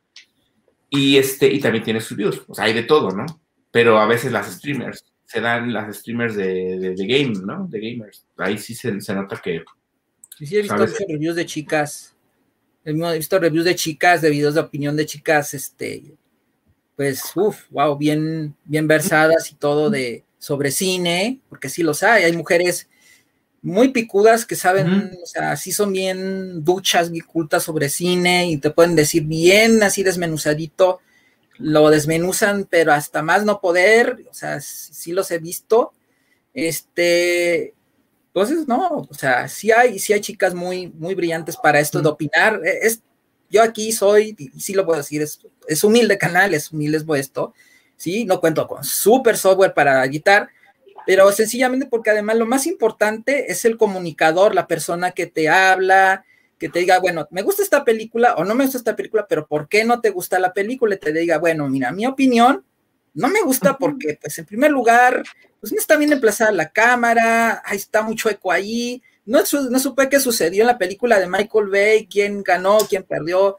y, 0.89 1.17
este, 1.17 1.53
y 1.53 1.61
también 1.61 1.85
tiene 1.85 2.01
sus 2.01 2.17
views. 2.17 2.43
O 2.47 2.55
sea, 2.55 2.65
hay 2.67 2.73
de 2.73 2.85
todo, 2.85 3.11
¿no? 3.11 3.27
Pero 3.71 3.99
a 3.99 4.07
veces 4.07 4.31
las 4.31 4.53
streamers, 4.53 5.05
se 5.25 5.41
dan 5.41 5.73
las 5.73 5.97
streamers 5.97 6.37
de, 6.37 6.95
de, 6.95 7.07
game, 7.07 7.35
¿no? 7.45 7.67
De 7.67 7.81
gamers. 7.81 8.27
Ahí 8.37 8.59
sí 8.59 8.75
se, 8.75 9.01
se 9.01 9.15
nota 9.15 9.41
que 9.43 9.65
Sí, 10.39 10.57
he 10.57 10.63
visto, 10.63 10.87
reviews 11.09 11.37
de 11.37 11.47
chicas. 11.47 12.12
He 12.85 12.93
visto 12.93 13.39
reviews 13.39 13.65
de 13.65 13.75
chicas, 13.75 14.23
de 14.23 14.31
videos 14.31 14.55
de 14.55 14.61
opinión 14.61 14.97
de 14.97 15.07
chicas, 15.07 15.55
este, 15.55 16.03
pues, 16.97 17.23
uff, 17.37 17.71
wow, 17.71 17.97
bien, 17.97 18.55
bien 18.65 18.89
versadas 18.89 19.51
y 19.53 19.55
todo 19.55 19.91
de 19.91 20.25
sobre 20.39 20.73
cine, 20.73 21.41
porque 21.49 21.69
sí 21.69 21.83
los 21.83 22.03
hay. 22.03 22.25
Hay 22.25 22.37
mujeres 22.37 22.89
muy 23.63 23.91
picudas 23.91 24.45
que 24.45 24.57
saben, 24.57 25.13
o 25.23 25.27
sea, 25.27 25.57
sí 25.57 25.71
son 25.71 25.93
bien 25.93 26.65
duchas, 26.65 27.13
bien 27.13 27.25
cultas 27.25 27.63
sobre 27.63 27.89
cine 27.89 28.51
y 28.51 28.57
te 28.57 28.71
pueden 28.71 28.97
decir 28.97 29.23
bien 29.25 29.85
así 29.85 30.03
desmenuzadito, 30.03 31.01
lo 31.59 31.89
desmenuzan, 31.91 32.67
pero 32.69 32.93
hasta 32.93 33.23
más 33.23 33.45
no 33.45 33.61
poder, 33.61 34.25
o 34.29 34.35
sea, 34.35 34.61
sí 34.61 35.13
los 35.13 35.31
he 35.31 35.39
visto. 35.39 35.93
Este, 36.55 37.75
entonces, 38.35 38.67
no, 38.67 39.07
o 39.11 39.15
sea, 39.15 39.47
sí 39.47 39.71
hay, 39.71 39.99
sí 39.99 40.15
hay 40.15 40.21
chicas 40.23 40.55
muy, 40.55 40.89
muy 40.89 41.15
brillantes 41.15 41.55
para 41.57 41.81
esto 41.81 42.01
de 42.01 42.09
opinar. 42.09 42.61
E, 42.65 42.87
es, 42.87 43.03
yo 43.51 43.63
aquí 43.63 43.93
soy, 43.93 44.35
y 44.39 44.59
sí 44.59 44.73
lo 44.73 44.87
puedo 44.87 44.99
decir, 44.99 45.21
es, 45.21 45.41
es 45.69 45.85
humilde 45.85 46.17
canal, 46.17 46.55
es 46.55 46.73
humilde 46.73 47.05
esto, 47.19 47.53
sí, 47.97 48.25
no 48.25 48.41
cuento 48.41 48.67
con 48.67 48.83
super 48.85 49.37
software 49.37 49.75
para 49.75 50.03
editar, 50.07 50.49
pero 51.07 51.31
sencillamente 51.33 51.87
porque 51.87 52.09
además 52.09 52.37
lo 52.37 52.47
más 52.47 52.67
importante 52.67 53.53
es 53.53 53.67
el 53.67 53.77
comunicador, 53.77 54.55
la 54.55 54.67
persona 54.67 55.11
que 55.11 55.27
te 55.27 55.51
habla, 55.51 56.25
que 56.59 56.71
te 56.71 56.79
diga, 56.79 57.01
bueno, 57.01 57.29
me 57.31 57.43
gusta 57.43 57.63
esta 57.63 57.85
película 57.85 58.35
o 58.37 58.45
no 58.47 58.55
me 58.55 58.65
gusta 58.65 58.79
esta 58.79 58.97
película, 58.97 59.27
pero 59.29 59.47
¿por 59.47 59.69
qué 59.69 59.85
no 59.85 60.01
te 60.01 60.09
gusta 60.09 60.39
la 60.39 60.55
película? 60.55 60.95
Y 60.95 60.99
te 60.99 61.13
diga, 61.13 61.37
bueno, 61.39 61.69
mira, 61.69 61.93
mi 61.93 62.07
opinión 62.07 62.65
no 63.15 63.29
me 63.29 63.43
gusta 63.43 63.77
porque, 63.79 64.19
pues, 64.21 64.39
en 64.39 64.47
primer 64.47 64.71
lugar, 64.71 65.23
pues 65.61 65.73
no 65.73 65.79
está 65.79 65.97
bien 65.97 66.13
emplazada 66.13 66.51
la 66.53 66.71
cámara, 66.71 67.63
ahí 67.65 67.77
está 67.77 68.03
mucho 68.03 68.31
eco 68.31 68.51
ahí. 68.51 69.03
No, 69.25 69.41
no 69.71 69.79
supe 69.79 70.09
qué 70.09 70.19
sucedió 70.19 70.63
en 70.63 70.67
la 70.67 70.79
película 70.79 71.21
de 71.21 71.29
Michael 71.29 71.69
Bay, 71.69 72.07
quién 72.07 72.43
ganó, 72.43 72.79
quién 72.89 73.05
perdió. 73.05 73.59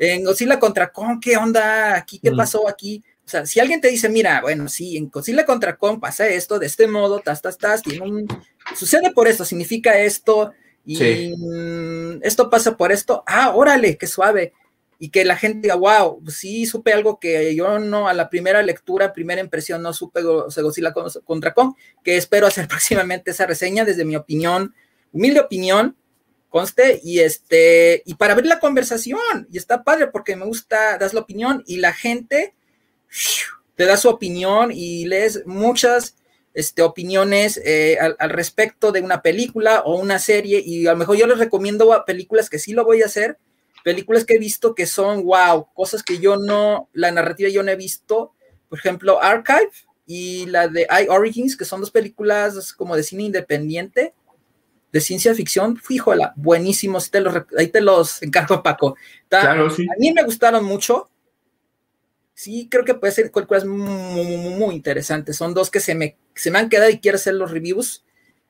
En 0.00 0.24
Godzilla 0.24 0.58
contra 0.58 0.90
Kong, 0.90 1.20
¿qué 1.20 1.36
onda 1.36 1.96
aquí? 1.96 2.18
¿Qué 2.18 2.30
mm. 2.30 2.36
pasó 2.36 2.68
aquí? 2.68 3.02
O 3.24 3.28
sea, 3.28 3.44
si 3.46 3.60
alguien 3.60 3.80
te 3.80 3.88
dice, 3.88 4.08
mira, 4.08 4.40
bueno, 4.40 4.68
sí, 4.68 4.96
en 4.96 5.10
Godzilla 5.10 5.44
contra 5.44 5.76
Kong 5.76 6.00
pasa 6.00 6.26
esto 6.28 6.58
de 6.58 6.66
este 6.66 6.86
modo, 6.86 7.20
tas, 7.20 7.42
tas, 7.42 7.58
tas, 7.58 7.82
tiene 7.82 8.06
un... 8.06 8.26
sucede 8.74 9.12
por 9.12 9.28
esto, 9.28 9.44
significa 9.44 9.98
esto, 9.98 10.52
y 10.86 11.34
mm, 11.36 12.20
esto 12.22 12.48
pasa 12.48 12.76
por 12.76 12.90
esto, 12.90 13.22
ah, 13.26 13.52
órale, 13.54 13.98
qué 13.98 14.06
suave 14.06 14.54
y 14.98 15.10
que 15.10 15.24
la 15.24 15.36
gente 15.36 15.60
diga, 15.62 15.76
wow, 15.76 16.22
sí 16.28 16.66
supe 16.66 16.92
algo 16.92 17.20
que 17.20 17.54
yo 17.54 17.78
no 17.78 18.08
a 18.08 18.14
la 18.14 18.28
primera 18.28 18.62
lectura, 18.62 19.12
primera 19.12 19.40
impresión 19.40 19.80
no 19.80 19.92
supe 19.92 20.22
Godzilla 20.22 20.92
contra 21.24 21.54
Kong, 21.54 21.74
que 22.02 22.16
espero 22.16 22.46
hacer 22.46 22.66
próximamente 22.68 23.30
esa 23.30 23.46
reseña 23.46 23.84
desde 23.84 24.04
mi 24.04 24.16
opinión, 24.16 24.74
humilde 25.12 25.40
opinión, 25.40 25.96
conste, 26.48 27.00
y 27.04 27.20
este, 27.20 28.02
y 28.06 28.14
para 28.14 28.32
abrir 28.32 28.48
la 28.48 28.58
conversación, 28.58 29.46
y 29.50 29.58
está 29.58 29.84
padre 29.84 30.08
porque 30.08 30.34
me 30.34 30.46
gusta, 30.46 30.98
das 30.98 31.14
la 31.14 31.20
opinión 31.20 31.62
y 31.66 31.76
la 31.76 31.92
gente 31.92 32.54
te 33.76 33.84
da 33.84 33.96
su 33.96 34.08
opinión 34.08 34.72
y 34.72 35.04
lees 35.04 35.46
muchas 35.46 36.16
este, 36.54 36.82
opiniones 36.82 37.60
eh, 37.64 37.98
al, 38.00 38.16
al, 38.18 38.30
respecto 38.30 38.90
de 38.90 39.00
una 39.00 39.22
película 39.22 39.82
o 39.84 40.00
una 40.00 40.18
serie 40.18 40.60
y 40.64 40.88
a 40.88 40.92
lo 40.92 40.98
mejor 40.98 41.16
yo 41.16 41.26
les 41.28 41.38
recomiendo 41.38 42.04
películas 42.04 42.50
que 42.50 42.58
sí 42.58 42.72
lo 42.72 42.84
voy 42.84 43.02
a 43.02 43.06
hacer, 43.06 43.38
películas 43.88 44.26
que 44.26 44.34
he 44.34 44.38
visto 44.38 44.74
que 44.74 44.84
son 44.84 45.24
wow, 45.24 45.66
cosas 45.72 46.02
que 46.02 46.18
yo 46.18 46.36
no, 46.36 46.90
la 46.92 47.10
narrativa 47.10 47.48
yo 47.48 47.62
no 47.62 47.70
he 47.70 47.76
visto, 47.76 48.34
por 48.68 48.78
ejemplo, 48.78 49.22
Archive 49.22 49.70
y 50.04 50.44
la 50.44 50.68
de 50.68 50.82
I 50.82 51.08
Origins, 51.08 51.56
que 51.56 51.64
son 51.64 51.80
dos 51.80 51.90
películas 51.90 52.74
como 52.74 52.96
de 52.96 53.02
cine 53.02 53.22
independiente, 53.22 54.12
de 54.92 55.00
ciencia 55.00 55.34
ficción, 55.34 55.78
fíjola, 55.78 56.34
buenísimos, 56.36 57.10
te 57.10 57.20
los, 57.20 57.34
ahí 57.56 57.68
te 57.68 57.80
los 57.80 58.22
encargo, 58.22 58.62
Paco. 58.62 58.94
claro, 59.30 59.70
sí. 59.70 59.86
A 59.88 59.98
mí 59.98 60.12
me 60.12 60.22
gustaron 60.22 60.66
mucho. 60.66 61.08
Sí, 62.34 62.68
creo 62.70 62.84
que 62.84 62.92
puede 62.92 63.14
ser 63.14 63.32
películas 63.32 63.64
muy, 63.64 64.36
muy, 64.36 64.54
muy 64.54 64.74
interesantes. 64.74 65.34
Son 65.34 65.54
dos 65.54 65.70
que 65.70 65.80
se 65.80 65.94
me, 65.94 66.18
se 66.34 66.50
me 66.50 66.58
han 66.58 66.68
quedado 66.68 66.90
y 66.90 67.00
quiero 67.00 67.16
hacer 67.16 67.32
los 67.32 67.50
reviews. 67.50 68.04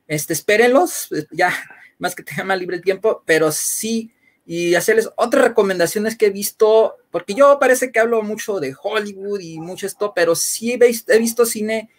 Este, 0.08 0.32
espérenlos, 0.32 1.10
ya, 1.30 1.52
más 1.98 2.16
que 2.16 2.24
tenga 2.24 2.42
más 2.42 2.58
libre 2.58 2.80
tiempo, 2.80 3.22
pero 3.24 3.52
sí, 3.52 4.12
y 4.50 4.74
hacerles 4.76 5.10
otras 5.16 5.44
recomendaciones 5.44 6.16
que 6.16 6.24
he 6.24 6.30
visto, 6.30 6.96
porque 7.10 7.34
yo 7.34 7.58
parece 7.60 7.92
que 7.92 8.00
hablo 8.00 8.22
mucho 8.22 8.60
de 8.60 8.74
Hollywood 8.82 9.40
y 9.40 9.60
mucho 9.60 9.86
esto, 9.86 10.14
pero 10.16 10.34
sí 10.34 10.72
he 10.72 11.18
visto, 11.18 11.44
cine 11.44 11.90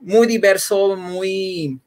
muy 0.00 0.26
diverso, 0.26 0.96
muy, 0.96 1.78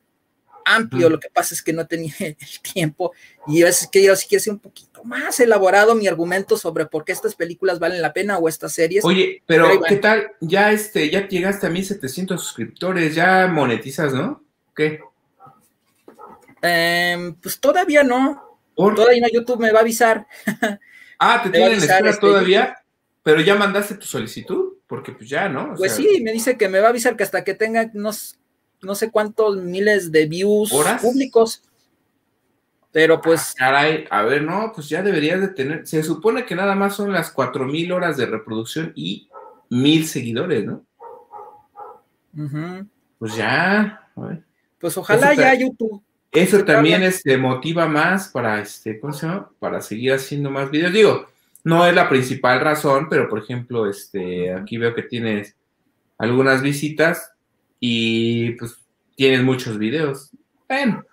amplio, 0.64 1.10
lo 1.10 1.20
que 1.20 1.30
pasa 1.30 1.54
es 1.54 1.62
que 1.62 1.74
no 1.74 1.86
tenía 1.86 2.14
el 2.20 2.38
tiempo 2.74 3.12
y 3.46 3.62
a 3.62 3.66
veces 3.66 3.90
que 3.92 4.02
yo 4.02 4.16
sí 4.16 4.28
quiero 4.30 4.42
ser 4.42 4.54
un 4.54 4.60
poquito 4.60 5.04
más 5.04 5.38
elaborado 5.42 5.94
mi 5.96 6.08
argumento 6.08 6.56
sobre 6.56 6.86
por 6.86 7.04
qué 7.04 7.12
estas 7.12 7.36
películas 7.36 7.78
valen 7.78 8.02
la 8.02 8.14
pena 8.14 8.38
o 8.38 8.48
estas 8.48 8.72
series. 8.72 9.04
Oye, 9.04 9.44
pero, 9.46 9.68
pero 9.68 9.82
¿qué 9.82 9.98
tal? 9.98 10.32
Ya 10.40 10.72
este, 10.72 11.10
ya 11.10 11.28
llegaste 11.28 11.68
a 11.68 11.70
1700 11.70 12.42
suscriptores, 12.42 13.16
ya 13.16 13.48
monetizas, 13.48 14.14
¿no? 14.14 14.42
¿Qué? 14.74 15.02
Eh, 16.62 17.34
pues 17.42 17.60
todavía 17.60 18.02
no. 18.04 18.49
¿Por? 18.80 18.96
Todavía 18.96 19.24
no, 19.24 19.28
YouTube 19.28 19.60
me 19.60 19.72
va 19.74 19.80
a 19.80 19.82
avisar. 19.82 20.26
Ah, 21.22 21.42
te 21.44 21.50
tienen 21.50 21.74
en 21.74 21.80
espera 21.80 22.12
este, 22.12 22.22
todavía, 22.22 22.78
pero 23.24 23.42
ya 23.42 23.54
mandaste 23.54 23.96
tu 23.96 24.06
solicitud, 24.06 24.76
porque 24.88 25.12
pues 25.12 25.30
ya, 25.30 25.50
¿no? 25.50 25.74
O 25.74 25.76
pues 25.76 25.94
sea, 25.94 26.06
sí, 26.06 26.22
me 26.24 26.32
dice 26.32 26.58
que 26.58 26.70
me 26.70 26.80
va 26.80 26.88
a 26.88 26.90
avisar 26.92 27.18
que 27.18 27.24
hasta 27.24 27.44
que 27.44 27.54
tenga 27.54 27.92
unos 27.94 28.40
no 28.82 28.96
sé 28.96 29.12
cuántos 29.12 29.58
miles 29.58 30.14
de 30.14 30.28
views 30.28 30.72
¿Horas? 30.72 31.02
públicos. 31.02 31.62
Pero 32.94 33.20
pues. 33.20 33.52
Ah, 33.52 33.66
caray, 33.66 34.08
a 34.10 34.22
ver, 34.22 34.44
no, 34.44 34.72
pues 34.74 34.88
ya 34.88 35.04
deberías 35.04 35.42
de 35.42 35.50
tener. 35.50 35.86
Se 35.86 36.02
supone 36.02 36.46
que 36.46 36.56
nada 36.56 36.74
más 36.74 36.96
son 36.96 37.12
las 37.12 37.32
cuatro 37.32 37.66
mil 37.66 37.92
horas 37.92 38.16
de 38.16 38.28
reproducción 38.28 38.94
y 38.96 39.28
mil 39.70 40.08
seguidores, 40.08 40.64
¿no? 40.64 40.86
Uh 42.34 42.44
-huh. 42.44 42.90
Pues 43.18 43.36
ya. 43.36 44.10
Pues 44.80 44.98
ojalá 44.98 45.34
ya 45.34 45.54
YouTube. 45.54 46.02
Eso 46.32 46.64
también 46.64 47.02
este, 47.02 47.38
motiva 47.38 47.88
más 47.88 48.30
para 48.30 48.62
este, 48.62 49.00
¿cómo 49.00 49.14
se 49.14 49.26
llama? 49.26 49.50
Para 49.60 49.82
seguir 49.82 50.14
haciendo 50.14 50.52
más 50.52 50.70
videos. 50.70 50.94
Digo, 50.94 51.28
no 51.64 51.86
es 51.88 51.96
la 51.96 52.08
principal 52.08 52.60
razón, 52.60 53.08
pero 53.10 53.28
por 53.28 53.40
ejemplo, 53.40 53.90
este, 53.90 54.54
aquí 54.54 54.78
veo 54.78 54.94
que 54.94 55.04
tienes 55.04 55.56
algunas 56.18 56.62
visitas 56.62 57.32
y 57.80 58.52
pues 58.52 58.76
tienes 59.16 59.42
muchos 59.42 59.80
videos. 59.80 60.30
Bueno, 60.68 61.04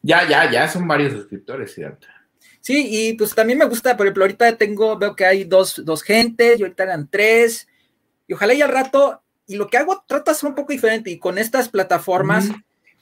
ya, 0.00 0.28
ya, 0.28 0.50
ya 0.50 0.68
son 0.68 0.86
varios 0.86 1.12
suscriptores, 1.12 1.74
¿cierto? 1.74 2.06
Sí, 2.60 2.86
y 2.88 3.14
pues 3.14 3.34
también 3.34 3.58
me 3.58 3.64
gusta, 3.64 3.96
por 3.96 4.06
ejemplo, 4.06 4.22
ahorita 4.22 4.56
tengo, 4.56 4.96
veo 4.96 5.16
que 5.16 5.26
hay 5.26 5.42
dos, 5.42 5.82
dos 5.84 6.02
gentes, 6.02 6.60
y 6.60 6.62
ahorita 6.62 6.84
eran 6.84 7.08
tres, 7.10 7.66
y 8.28 8.34
ojalá 8.34 8.54
y 8.54 8.62
al 8.62 8.70
rato, 8.70 9.20
y 9.48 9.56
lo 9.56 9.66
que 9.66 9.78
hago 9.78 10.04
trato 10.06 10.30
de 10.30 10.36
hacer 10.36 10.48
un 10.48 10.54
poco 10.54 10.72
diferente, 10.72 11.10
y 11.10 11.18
con 11.18 11.38
estas 11.38 11.68
plataformas. 11.68 12.48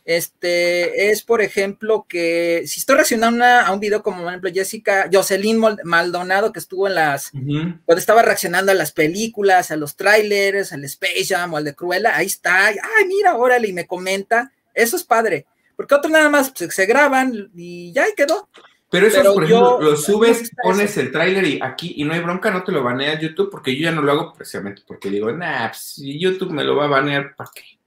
Este, 0.04 1.10
es 1.10 1.22
por 1.22 1.42
ejemplo 1.42 2.06
que 2.08 2.62
si 2.66 2.80
estoy 2.80 2.96
reaccionando 2.96 3.44
a 3.44 3.70
un 3.72 3.80
video 3.80 4.02
como 4.02 4.22
por 4.22 4.28
ejemplo 4.28 4.50
Jessica, 4.52 5.08
Jocelyn 5.12 5.60
Maldonado, 5.84 6.52
que 6.52 6.58
estuvo 6.58 6.88
en 6.88 6.94
las, 6.94 7.32
uh 7.34 7.38
-huh. 7.38 7.80
cuando 7.84 8.00
estaba 8.00 8.22
reaccionando 8.22 8.72
a 8.72 8.74
las 8.74 8.92
películas, 8.92 9.70
a 9.70 9.76
los 9.76 9.96
trailers, 9.96 10.72
al 10.72 10.84
Space 10.84 11.26
Jam 11.26 11.54
o 11.54 11.56
al 11.58 11.64
de 11.64 11.74
Cruella, 11.74 12.16
ahí 12.16 12.26
está, 12.26 12.66
ay, 12.66 13.06
mira, 13.06 13.36
órale, 13.36 13.68
y 13.68 13.72
me 13.72 13.86
comenta, 13.86 14.52
eso 14.74 14.96
es 14.96 15.04
padre, 15.04 15.46
porque 15.76 15.94
otros 15.94 16.12
nada 16.12 16.28
más 16.28 16.52
pues, 16.56 16.74
se 16.74 16.86
graban 16.86 17.50
y 17.54 17.92
ya 17.92 18.04
ahí 18.04 18.12
quedó. 18.16 18.48
Pero 18.90 19.06
eso, 19.06 19.22
por 19.34 19.44
ejemplo, 19.44 19.80
yo, 19.80 19.80
lo 19.80 19.96
subes, 19.96 20.50
pones 20.60 20.96
el 20.96 21.12
tráiler 21.12 21.44
y 21.46 21.60
aquí, 21.62 21.94
y 21.96 22.04
no 22.04 22.12
hay 22.12 22.18
bronca, 22.18 22.50
no 22.50 22.64
te 22.64 22.72
lo 22.72 22.82
banea 22.82 23.20
YouTube, 23.20 23.48
porque 23.48 23.76
yo 23.76 23.84
ya 23.84 23.92
no 23.92 24.02
lo 24.02 24.10
hago 24.10 24.32
precisamente 24.32 24.82
porque 24.84 25.10
digo, 25.10 25.30
nah, 25.30 25.68
pues, 25.68 25.94
si 25.94 26.18
YouTube 26.18 26.50
me 26.50 26.64
lo 26.64 26.74
va 26.74 26.86
a 26.86 26.88
banear, 26.88 27.36
¿para 27.36 27.50
qué? 27.54 27.79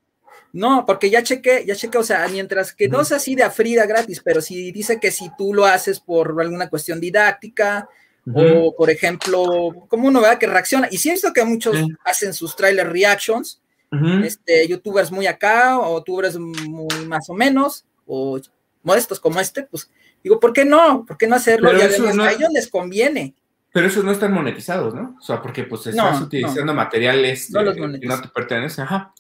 No, 0.54 0.86
porque 0.86 1.10
ya 1.10 1.24
chequé, 1.24 1.66
ya 1.66 1.76
chequé, 1.76 1.98
o 1.98 2.04
sea, 2.04 2.28
mientras 2.28 2.74
que 2.74 2.88
no 2.88 3.04
sea 3.04 3.18
así 3.18 3.34
de 3.34 3.42
a 3.42 3.50
Frida 3.50 3.88
gratis, 3.88 4.22
pero 4.24 4.40
si 4.40 4.72
dice 4.72 5.00
que 5.00 5.10
si 5.10 5.32
tú 5.36 5.52
lo 5.52 5.66
haces 5.66 6.00
por 6.00 6.40
alguna 6.40 6.70
cuestión 6.70 7.00
didáctica, 7.00 7.90
uh 8.28 8.32
-huh. 8.32 8.68
o 8.68 8.76
por 8.76 8.92
ejemplo, 8.92 9.72
como 9.88 10.08
uno 10.08 10.22
vea 10.22 10.38
que 10.38 10.46
reacciona, 10.46 10.88
y 10.92 11.00
sí 11.00 11.10
he 11.10 11.14
visto 11.14 11.34
que 11.34 11.44
muchos 11.44 11.76
sí. 11.76 11.88
hacen 12.06 12.36
sus 12.36 12.56
trailer 12.56 12.88
reactions, 12.88 13.64
uh 13.92 13.96
-huh. 13.96 14.26
este, 14.26 14.68
youtubers 14.68 15.12
muy 15.12 15.26
acá, 15.26 15.80
o 15.80 15.98
youtubers 15.98 16.38
muy 16.38 17.06
más 17.08 17.28
o 17.32 17.34
menos, 17.34 17.86
o 18.06 18.40
modestos 18.84 19.20
como 19.20 19.40
este, 19.40 19.64
pues 19.64 19.90
digo, 20.24 20.40
¿por 20.40 20.54
qué 20.54 20.66
no? 20.66 21.04
¿Por 21.04 21.18
qué 21.18 21.26
no 21.26 21.36
hacerlo? 21.36 21.70
Pero 21.72 21.80
y 21.80 21.82
además 21.82 22.16
no... 22.16 22.24
a 22.26 22.32
ellos 22.32 22.50
les 22.54 22.68
conviene. 22.70 23.34
Pero 23.72 23.88
esos 23.88 24.04
no 24.04 24.12
están 24.12 24.32
monetizados, 24.32 24.94
¿no? 24.94 25.18
O 25.20 25.22
sea, 25.24 25.42
porque 25.42 25.64
pues 25.64 25.88
estás 25.88 26.20
no, 26.20 26.26
utilizando 26.28 26.66
no. 26.66 26.74
materiales 26.76 27.50
no 27.50 27.64
los 27.64 27.74
que 27.74 27.82
no 28.06 28.22
te 28.22 28.28
pertenecen, 28.28 28.84
ajá. 28.84 29.16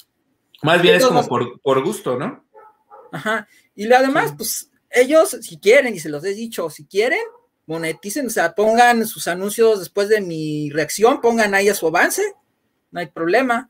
Más 0.63 0.81
bien 0.81 0.95
es 0.95 1.05
como 1.05 1.27
por, 1.27 1.59
por, 1.61 1.83
gusto, 1.83 2.17
¿no? 2.17 2.43
Ajá. 3.11 3.47
Y 3.75 3.91
además, 3.91 4.29
sí. 4.29 4.35
pues 4.37 4.71
ellos, 4.89 5.37
si 5.41 5.57
quieren, 5.57 5.93
y 5.93 5.99
se 5.99 6.09
los 6.09 6.23
he 6.23 6.33
dicho, 6.33 6.69
si 6.69 6.85
quieren, 6.85 7.21
moneticen, 7.65 8.27
o 8.27 8.29
sea, 8.29 8.53
pongan 8.55 9.05
sus 9.05 9.27
anuncios 9.27 9.79
después 9.79 10.09
de 10.09 10.21
mi 10.21 10.69
reacción, 10.69 11.21
pongan 11.21 11.53
ahí 11.53 11.69
a 11.69 11.75
su 11.75 11.87
avance, 11.87 12.21
no 12.91 12.99
hay 12.99 13.07
problema. 13.07 13.69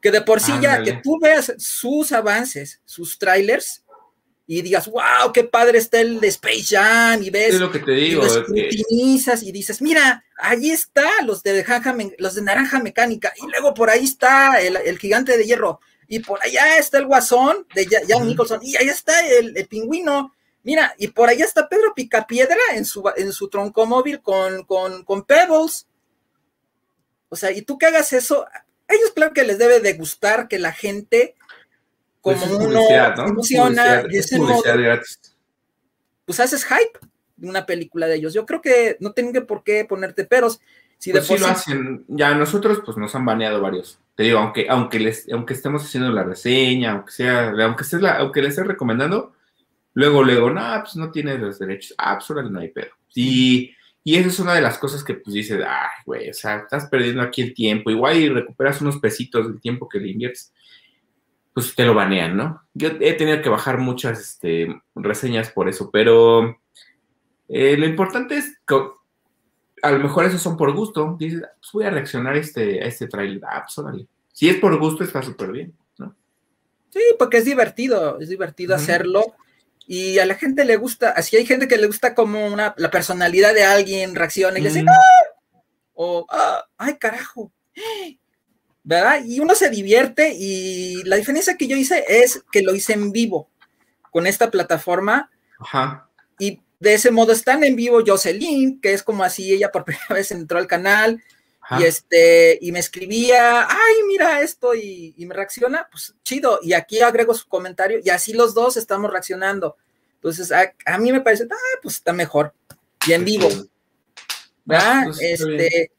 Que 0.00 0.10
de 0.10 0.22
por 0.22 0.40
sí 0.40 0.52
Ándale. 0.52 0.84
ya, 0.86 0.92
que 0.92 1.00
tú 1.02 1.18
veas 1.20 1.52
sus 1.58 2.12
avances, 2.12 2.80
sus 2.84 3.18
trailers, 3.18 3.84
y 4.50 4.62
digas, 4.62 4.88
wow, 4.88 5.30
qué 5.34 5.44
padre 5.44 5.76
está 5.76 6.00
el 6.00 6.20
de 6.20 6.28
Space 6.28 6.64
Jam, 6.70 7.22
y 7.22 7.28
ves, 7.28 7.54
es 7.54 7.60
lo 7.60 7.70
que 7.70 7.80
te 7.80 7.92
digo, 7.92 8.22
y 8.22 8.24
lo 8.24 8.26
escrutinizas 8.26 9.42
y 9.42 9.52
dices, 9.52 9.82
mira, 9.82 10.24
ahí 10.38 10.70
está 10.70 11.22
los 11.22 11.42
de, 11.42 11.62
naranja, 11.62 11.94
los 12.16 12.34
de 12.34 12.42
naranja 12.42 12.80
mecánica, 12.80 13.30
y 13.36 13.46
luego 13.50 13.74
por 13.74 13.90
ahí 13.90 14.04
está 14.04 14.58
el, 14.62 14.76
el 14.76 14.98
gigante 14.98 15.36
de 15.36 15.44
hierro, 15.44 15.80
y 16.08 16.20
por 16.20 16.42
allá 16.42 16.78
está 16.78 16.98
el 16.98 17.06
guasón 17.06 17.66
de 17.74 17.86
Jack 17.86 18.22
Nicholson, 18.22 18.60
y 18.62 18.76
allá 18.76 18.90
está 18.90 19.26
el, 19.28 19.56
el, 19.56 19.68
pingüino, 19.68 20.34
mira, 20.62 20.94
y 20.98 21.08
por 21.08 21.28
allá 21.28 21.44
está 21.44 21.68
Pedro 21.68 21.94
Picapiedra 21.94 22.56
en 22.74 22.86
su, 22.86 23.04
en 23.16 23.32
su 23.32 23.48
troncomóvil 23.48 24.22
con, 24.22 24.64
con, 24.64 25.04
con 25.04 25.24
Pebbles. 25.24 25.86
O 27.28 27.36
sea, 27.36 27.52
y 27.52 27.60
tú 27.60 27.76
que 27.76 27.86
hagas 27.86 28.14
eso, 28.14 28.46
a 28.46 28.94
ellos 28.94 29.12
claro 29.14 29.34
que 29.34 29.44
les 29.44 29.58
debe 29.58 29.80
de 29.80 29.92
gustar 29.92 30.48
que 30.48 30.58
la 30.58 30.72
gente, 30.72 31.34
como 32.22 32.38
pues 32.38 32.50
uno 32.50 32.68
¿no? 32.70 32.80
modo, 34.38 34.62
pues 36.24 36.40
haces 36.40 36.64
hype 36.64 36.98
de 37.36 37.48
una 37.48 37.66
película 37.66 38.06
de 38.06 38.16
ellos. 38.16 38.32
Yo 38.32 38.46
creo 38.46 38.62
que 38.62 38.96
no 39.00 39.12
tienen 39.12 39.46
por 39.46 39.62
qué 39.62 39.84
ponerte 39.84 40.24
peros. 40.24 40.60
Si 40.98 41.12
pues 41.12 41.26
sí 41.26 41.38
lo 41.38 41.46
hacen, 41.46 42.04
ya 42.08 42.34
nosotros 42.34 42.82
pues 42.84 42.96
nos 42.96 43.14
han 43.14 43.24
baneado 43.24 43.60
varios. 43.60 44.00
Te 44.16 44.24
digo, 44.24 44.40
aunque, 44.40 44.66
aunque 44.68 44.98
les, 44.98 45.30
aunque 45.32 45.54
estemos 45.54 45.84
haciendo 45.84 46.10
la 46.10 46.24
reseña, 46.24 46.92
aunque 46.92 47.12
sea, 47.12 47.50
aunque 47.50 47.84
estés 47.84 48.02
la, 48.02 48.18
aunque 48.18 48.42
les 48.42 48.50
estés 48.50 48.66
recomendando, 48.66 49.32
luego, 49.94 50.24
luego, 50.24 50.50
no, 50.50 50.60
pues 50.80 50.96
no 50.96 51.12
tienes 51.12 51.38
los 51.38 51.58
derechos. 51.60 51.94
Ah, 51.98 52.18
pues 52.18 52.50
no 52.50 52.58
hay 52.58 52.68
pedo. 52.70 52.90
Y, 53.14 53.72
y 54.02 54.16
esa 54.16 54.28
es 54.28 54.40
una 54.40 54.54
de 54.54 54.60
las 54.60 54.76
cosas 54.78 55.04
que 55.04 55.14
pues 55.14 55.34
dices, 55.34 55.60
ay, 55.64 56.02
güey, 56.04 56.30
o 56.30 56.34
sea, 56.34 56.56
estás 56.56 56.86
perdiendo 56.86 57.22
aquí 57.22 57.42
el 57.42 57.54
tiempo. 57.54 57.90
Igual 57.90 58.16
y 58.16 58.28
recuperas 58.28 58.80
unos 58.80 58.98
pesitos 58.98 59.46
del 59.46 59.60
tiempo 59.60 59.88
que 59.88 60.00
le 60.00 60.08
inviertes, 60.08 60.52
pues 61.54 61.74
te 61.76 61.84
lo 61.84 61.94
banean, 61.94 62.36
¿no? 62.36 62.62
Yo 62.74 62.88
he 63.00 63.12
tenido 63.14 63.40
que 63.40 63.48
bajar 63.48 63.78
muchas 63.78 64.20
este, 64.20 64.82
reseñas 64.96 65.50
por 65.50 65.68
eso, 65.68 65.90
pero 65.92 66.58
eh, 67.48 67.76
lo 67.76 67.86
importante 67.86 68.36
es 68.36 68.58
a 69.82 69.90
lo 69.90 69.98
mejor 69.98 70.24
esos 70.24 70.42
son 70.42 70.56
por 70.56 70.72
gusto. 70.74 71.16
Dices, 71.18 71.42
pues 71.60 71.72
voy 71.72 71.84
a 71.84 71.90
reaccionar 71.90 72.34
a 72.34 72.38
este, 72.38 72.82
a 72.82 72.86
este 72.86 73.06
trailer. 73.06 73.40
Ah, 73.44 73.62
pues 73.64 73.78
órale. 73.78 74.06
Si 74.32 74.48
es 74.48 74.56
por 74.56 74.78
gusto, 74.78 75.04
está 75.04 75.22
súper 75.22 75.50
bien, 75.50 75.74
¿no? 75.98 76.14
Sí, 76.90 77.00
porque 77.18 77.38
es 77.38 77.44
divertido, 77.44 78.20
es 78.20 78.28
divertido 78.28 78.74
uh 78.74 78.78
-huh. 78.78 78.80
hacerlo. 78.80 79.34
Y 79.86 80.18
a 80.18 80.26
la 80.26 80.34
gente 80.34 80.64
le 80.64 80.76
gusta, 80.76 81.10
así 81.10 81.36
hay 81.36 81.46
gente 81.46 81.66
que 81.66 81.78
le 81.78 81.86
gusta 81.86 82.14
como 82.14 82.46
una, 82.46 82.74
la 82.76 82.90
personalidad 82.90 83.54
de 83.54 83.64
alguien 83.64 84.14
reacciona 84.14 84.58
y 84.58 84.62
le 84.62 84.68
dice, 84.68 84.84
¡Ah! 84.86 85.62
o 85.94 86.26
¡Ah! 86.28 86.66
¡ay, 86.76 86.98
carajo! 86.98 87.50
¿Verdad? 88.84 89.22
Y 89.24 89.40
uno 89.40 89.54
se 89.54 89.70
divierte 89.70 90.34
y 90.34 91.02
la 91.04 91.16
diferencia 91.16 91.56
que 91.56 91.66
yo 91.66 91.76
hice 91.76 92.04
es 92.06 92.44
que 92.52 92.62
lo 92.62 92.74
hice 92.74 92.92
en 92.92 93.12
vivo 93.12 93.50
con 94.10 94.26
esta 94.26 94.50
plataforma. 94.50 95.30
Ajá. 95.58 96.08
Y 96.38 96.60
de 96.80 96.94
ese 96.94 97.10
modo 97.10 97.32
están 97.32 97.64
en 97.64 97.76
vivo 97.76 98.02
Jocelyn, 98.06 98.80
que 98.80 98.92
es 98.92 99.02
como 99.02 99.24
así, 99.24 99.52
ella 99.52 99.70
por 99.70 99.84
primera 99.86 100.14
vez 100.14 100.30
entró 100.30 100.58
al 100.58 100.66
canal, 100.66 101.22
y 101.78 101.84
este, 101.84 102.58
y 102.62 102.72
me 102.72 102.78
escribía, 102.78 103.66
ay, 103.68 104.02
mira 104.06 104.40
esto, 104.40 104.74
y, 104.74 105.14
me 105.18 105.34
reacciona, 105.34 105.86
pues 105.90 106.14
chido, 106.24 106.60
y 106.62 106.72
aquí 106.72 107.00
agrego 107.00 107.34
su 107.34 107.46
comentario, 107.46 108.00
y 108.02 108.08
así 108.08 108.32
los 108.32 108.54
dos 108.54 108.78
estamos 108.78 109.10
reaccionando. 109.10 109.76
Entonces, 110.14 110.50
a, 110.50 110.98
mí 110.98 111.12
me 111.12 111.20
parece, 111.20 111.46
ah, 111.50 111.78
pues 111.82 111.96
está 111.96 112.12
mejor, 112.12 112.54
y 113.06 113.12
en 113.12 113.24
vivo. 113.24 113.48
¿Verdad? 114.64 115.04
Pues, 115.04 115.20
este, 115.20 115.92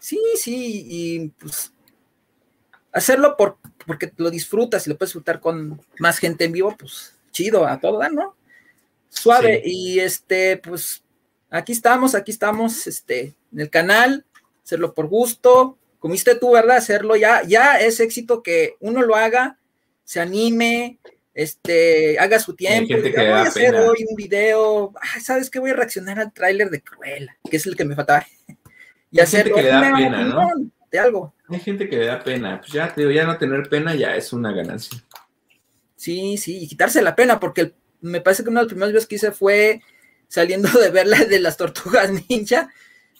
sí, 0.00 0.20
sí, 0.36 0.86
y 0.88 1.28
pues 1.28 1.72
hacerlo 2.92 3.36
por, 3.36 3.58
porque 3.86 4.12
lo 4.16 4.30
disfrutas 4.30 4.86
y 4.86 4.90
lo 4.90 4.96
puedes 4.96 5.10
disfrutar 5.10 5.40
con 5.40 5.80
más 5.98 6.18
gente 6.18 6.44
en 6.44 6.52
vivo, 6.52 6.74
pues 6.76 7.14
chido, 7.32 7.66
a 7.66 7.78
todo 7.78 8.00
¿no? 8.08 8.36
Suave, 9.14 9.62
y 9.64 10.00
este, 10.00 10.56
pues 10.58 11.02
aquí 11.50 11.72
estamos, 11.72 12.14
aquí 12.14 12.30
estamos, 12.30 12.86
este, 12.86 13.34
en 13.52 13.60
el 13.60 13.70
canal 13.70 14.24
hacerlo 14.64 14.94
por 14.94 15.06
gusto, 15.06 15.78
como 15.98 16.12
viste 16.12 16.34
tú, 16.34 16.52
¿verdad? 16.52 16.78
Hacerlo 16.78 17.16
ya, 17.16 17.42
ya 17.46 17.78
es 17.78 18.00
éxito 18.00 18.42
que 18.42 18.76
uno 18.80 19.02
lo 19.02 19.14
haga, 19.14 19.58
se 20.04 20.20
anime, 20.20 20.98
este, 21.34 22.18
haga 22.18 22.38
su 22.38 22.54
tiempo. 22.54 22.94
voy 22.94 23.26
a 23.26 23.42
hacer 23.42 23.74
hoy 23.76 24.04
un 24.08 24.16
video, 24.16 24.92
¿sabes 25.20 25.50
qué? 25.50 25.58
Voy 25.58 25.70
a 25.70 25.74
reaccionar 25.74 26.18
al 26.18 26.32
tráiler 26.32 26.70
de 26.70 26.80
Cruella, 26.80 27.36
que 27.48 27.56
es 27.56 27.66
el 27.66 27.76
que 27.76 27.84
me 27.84 27.94
faltaba. 27.94 28.26
y 29.10 29.20
Hay 29.20 29.26
Gente 29.26 29.52
que 29.52 29.62
le 29.62 29.68
da 29.68 29.80
pena, 29.94 30.24
¿no? 30.24 30.50
De 30.90 30.98
algo. 30.98 31.34
Hay 31.48 31.60
gente 31.60 31.88
que 31.88 31.96
le 31.96 32.06
da 32.06 32.22
pena, 32.22 32.60
pues 32.60 32.72
ya, 32.72 32.92
te 32.92 33.12
ya 33.12 33.24
no 33.24 33.36
tener 33.36 33.68
pena 33.68 33.94
ya 33.94 34.16
es 34.16 34.32
una 34.32 34.52
ganancia. 34.52 35.02
Sí, 35.96 36.36
sí, 36.36 36.58
y 36.62 36.68
quitarse 36.68 37.02
la 37.02 37.14
pena, 37.14 37.40
porque 37.40 37.74
me 38.04 38.20
parece 38.20 38.42
que 38.42 38.50
uno 38.50 38.60
de 38.60 38.64
los 38.64 38.72
primeros 38.72 38.92
videos 38.92 39.06
que 39.06 39.16
hice 39.16 39.32
fue 39.32 39.82
saliendo 40.28 40.68
de 40.78 40.90
ver 40.90 41.06
la 41.06 41.24
de 41.24 41.40
las 41.40 41.56
tortugas 41.56 42.10
ninja, 42.28 42.70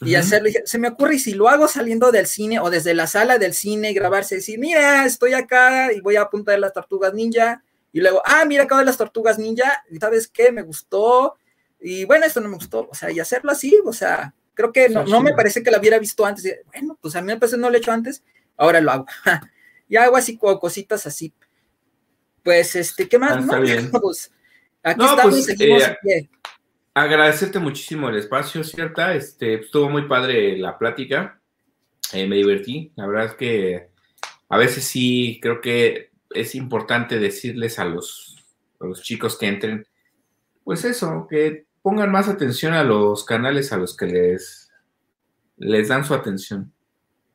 y 0.01 0.17
hacerlo. 0.17 0.51
Se 0.65 0.79
me 0.79 0.89
ocurre, 0.89 1.17
y 1.17 1.19
si 1.19 1.35
lo 1.35 1.49
hago 1.49 1.69
saliendo 1.69 2.13
del 2.13 2.27
cine 2.27 2.59
o 2.61 2.71
desde 2.71 2.95
la 2.95 3.07
sala 3.07 3.39
del 3.39 3.55
cine 3.55 3.91
y 3.91 3.95
grabarse, 3.95 4.37
decir, 4.37 4.59
mira, 4.59 5.05
estoy 5.07 5.35
acá 5.35 5.93
y 5.93 6.01
voy 6.01 6.17
a 6.17 6.23
apuntar 6.23 6.59
las 6.59 6.73
tortugas 6.73 7.15
ninja. 7.15 7.63
Y 7.93 8.01
luego, 8.01 8.21
ah, 8.25 8.45
mira, 8.45 8.65
acabo 8.65 8.81
de 8.81 8.87
las 8.87 8.97
tortugas 8.97 9.39
ninja. 9.39 9.85
¿Y 9.91 9.97
sabes 9.99 10.29
qué? 10.29 10.53
Me 10.53 10.63
gustó. 10.63 11.37
Y 11.81 12.05
bueno, 12.05 12.27
esto 12.27 12.41
no 12.41 12.49
me 12.49 12.57
gustó. 12.57 12.89
O 12.91 12.95
sea, 12.95 13.11
y 13.11 13.21
hacerlo 13.21 13.53
así, 13.53 13.79
o 13.85 13.93
sea, 13.93 14.35
creo 14.55 14.73
que 14.73 14.89
no, 14.89 15.05
no 15.05 15.21
me 15.21 15.33
parece 15.33 15.63
que 15.63 15.71
lo 15.71 15.79
hubiera 15.79 15.99
visto 15.99 16.27
antes. 16.27 16.61
Bueno, 16.67 16.99
pues 17.01 17.15
a 17.17 17.21
mí 17.21 17.29
me 17.29 17.39
parece 17.39 17.57
que 17.57 17.63
no 17.63 17.71
lo 17.71 17.77
he 17.77 17.79
hecho 17.79 17.93
antes, 17.93 18.23
ahora 18.57 18.81
lo 18.81 18.91
hago. 18.91 19.07
y 19.89 19.97
hago 19.97 20.17
así 20.17 20.37
cositas 20.37 21.07
así. 21.07 21.33
Pues, 22.43 22.77
este, 22.77 23.09
¿qué 23.09 23.19
más? 23.19 23.33
Ah, 23.33 23.41
no, 23.41 24.01
pues, 24.01 24.33
aquí 24.85 25.05
estamos, 25.05 25.23
pues, 25.23 25.45
seguimos 25.47 25.83
eh, 25.83 26.29
agradecerte 26.95 27.59
muchísimo 27.59 28.09
el 28.09 28.17
espacio, 28.17 28.63
¿cierta? 28.63 29.15
Este, 29.15 29.55
estuvo 29.55 29.91
muy 29.91 30.07
padre 30.07 30.57
la 30.57 30.79
plática, 30.79 31.41
eh, 32.13 32.27
me 32.27 32.37
divertí. 32.37 32.93
La 32.95 33.07
verdad 33.07 33.27
es 33.27 33.35
que 33.35 33.89
a 34.49 34.59
veces 34.59 34.85
sí 34.85 35.41
creo 35.43 35.61
que 35.61 36.11
es 36.31 36.55
importante 36.55 37.19
decirles 37.19 37.79
a 37.79 37.85
los, 37.85 38.45
los 38.79 39.03
chicos 39.03 39.37
que 39.37 39.47
entren, 39.47 39.87
pues 40.63 40.85
eso, 40.85 41.27
que 41.29 41.67
pongan 41.83 42.13
más 42.13 42.29
atención 42.29 42.73
a 42.75 42.85
los 42.85 43.25
canales 43.25 43.73
a 43.73 43.77
los 43.77 43.97
que 43.97 44.07
les, 44.07 44.71
les 45.57 45.89
dan 45.89 46.05
su 46.05 46.15
atención, 46.15 46.73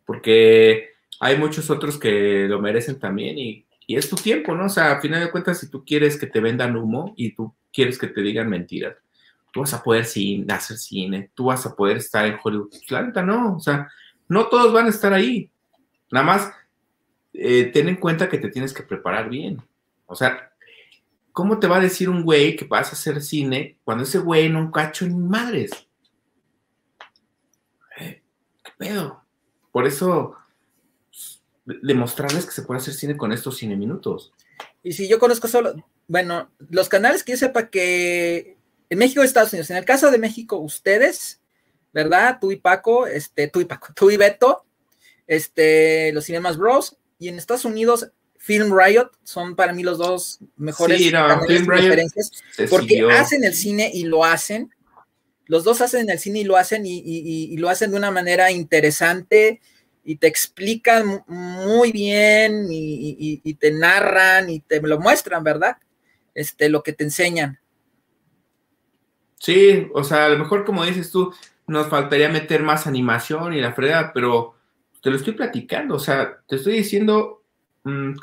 porque 0.05 0.89
hay 1.19 1.38
muchos 1.38 1.69
otros 1.69 1.99
que 1.99 2.47
lo 2.47 2.61
merecen 2.61 2.99
también 2.99 3.38
y, 3.38 3.65
y 3.90 3.95
es 3.95 4.07
tu 4.07 4.16
tiempo, 4.16 4.53
¿no? 4.53 4.68
O 4.68 4.70
sea, 4.70 4.91
a 4.91 5.02
final 5.02 5.20
de 5.20 5.32
cuentas, 5.32 5.60
si 5.60 5.68
tú 5.68 5.84
quieres 5.84 6.16
que 6.16 6.28
te 6.28 6.40
vendan 6.40 6.78
humo 6.78 7.16
y 7.18 7.34
tú 7.34 7.56
quieres 7.74 7.98
que 7.98 8.06
te 8.06 8.22
digan 8.22 8.48
mentiras, 8.48 8.95
tú 9.52 9.61
vas 9.61 9.74
a 9.74 9.82
poder 9.82 10.03
hacer 10.03 10.78
cine, 10.78 11.32
tú 11.34 11.45
vas 11.45 11.66
a 11.66 11.76
poder 11.76 11.98
estar 11.98 12.24
en 12.28 12.38
Hollywood. 12.40 12.70
Claro, 12.88 13.10
pues, 13.11 13.26
no, 13.26 13.56
o 13.56 13.60
sea, 13.60 13.90
no 14.28 14.45
todos 14.45 14.72
van 14.72 14.86
a 14.86 14.90
estar 14.90 15.11
ahí. 15.11 15.52
Nada 16.11 16.24
más 16.24 16.52
eh, 17.34 17.72
ten 17.74 17.90
en 17.90 17.95
cuenta 17.95 18.30
que 18.30 18.38
te 18.38 18.49
tienes 18.49 18.74
que 18.74 18.84
preparar 18.84 19.28
bien. 19.28 19.60
O 20.06 20.16
sea, 20.16 20.53
¿cómo 21.32 21.57
te 21.57 21.66
va 21.66 21.78
a 21.78 21.82
decir 21.82 22.11
un 22.11 22.22
güey 22.22 22.56
que 22.56 22.66
vas 22.66 22.90
a 22.90 22.91
hacer 22.91 23.24
cine 23.24 23.80
cuando 23.84 24.03
ese 24.03 24.20
güey 24.20 24.49
no 24.49 24.72
cacho 24.72 25.07
ni 25.07 25.16
madres? 25.16 25.72
Eh, 27.98 28.22
¿Qué 28.64 28.72
pedo? 28.78 29.24
Por 29.72 29.88
eso, 29.88 30.36
demostrarles 31.81 32.45
que 32.45 32.51
se 32.51 32.61
puede 32.63 32.79
hacer 32.79 32.93
cine 32.93 33.17
con 33.17 33.31
estos 33.31 33.57
cine 33.57 33.75
minutos. 33.75 34.33
Y 34.83 34.93
si 34.93 35.07
yo 35.07 35.19
conozco 35.19 35.47
solo, 35.47 35.75
bueno, 36.07 36.49
los 36.69 36.89
canales 36.89 37.23
que 37.23 37.33
yo 37.33 37.37
sepa 37.37 37.69
que 37.69 38.57
en 38.89 38.97
México 38.97 39.21
y 39.21 39.25
Estados 39.25 39.53
Unidos. 39.53 39.69
En 39.69 39.77
el 39.77 39.85
caso 39.85 40.11
de 40.11 40.17
México, 40.17 40.57
ustedes, 40.57 41.39
¿verdad? 41.93 42.37
Tú 42.41 42.51
y 42.51 42.57
Paco, 42.57 43.07
este, 43.07 43.47
tú 43.47 43.61
y 43.61 43.65
Paco, 43.65 43.93
tú 43.95 44.09
y 44.11 44.17
Beto, 44.17 44.65
este, 45.27 46.11
los 46.11 46.25
Cinemas 46.25 46.57
Bros. 46.57 46.97
Y 47.19 47.27
en 47.27 47.37
Estados 47.37 47.65
Unidos, 47.65 48.11
Film 48.37 48.75
Riot 48.75 49.11
son 49.23 49.55
para 49.55 49.73
mí 49.73 49.83
los 49.83 49.97
dos 49.97 50.39
mejores 50.55 50.97
sí, 50.97 51.11
no, 51.11 51.41
Film 51.45 51.67
referencias 51.67 52.31
porque 52.69 53.05
hacen 53.11 53.43
el 53.43 53.53
cine 53.53 53.91
y 53.93 54.05
lo 54.05 54.23
hacen. 54.23 54.73
Los 55.45 55.63
dos 55.63 55.81
hacen 55.81 56.09
el 56.09 56.19
cine 56.19 56.39
y 56.39 56.43
lo 56.45 56.55
hacen 56.55 56.83
y, 56.85 57.57
lo 57.57 57.69
hacen 57.69 57.91
de 57.91 57.97
una 57.97 58.11
manera 58.11 58.51
interesante 58.51 59.59
y 60.03 60.15
te 60.15 60.27
explican 60.27 61.23
muy 61.27 61.91
bien 61.91 62.67
y, 62.69 63.53
te 63.55 63.71
narran 63.71 64.49
y 64.49 64.59
te 64.59 64.81
lo 64.81 64.99
muestran, 64.99 65.43
¿verdad? 65.43 65.77
Este, 66.34 66.69
lo 66.69 66.84
que 66.84 66.93
te 66.93 67.03
enseñan. 67.03 67.59
Sí, 69.39 69.88
o 69.93 70.03
sea, 70.03 70.26
a 70.26 70.30
lo 70.30 70.38
mejor 70.38 70.65
como 70.65 70.85
dices 70.85 71.11
tú, 71.11 71.34
nos 71.67 71.88
faltaría 71.88 72.30
meter 72.30 72.63
más 72.63 72.88
animación 72.88 73.53
y 73.53 73.61
la 73.61 73.73
frega, 73.73 74.11
pero 74.13 74.55
te 75.01 75.09
lo 75.09 75.15
estoy 75.15 75.34
platicando, 75.34 75.95
o 75.95 75.99
sea, 75.99 76.39
te 76.47 76.57
estoy 76.57 76.73
diciendo, 76.73 77.43
mm. 77.84 78.13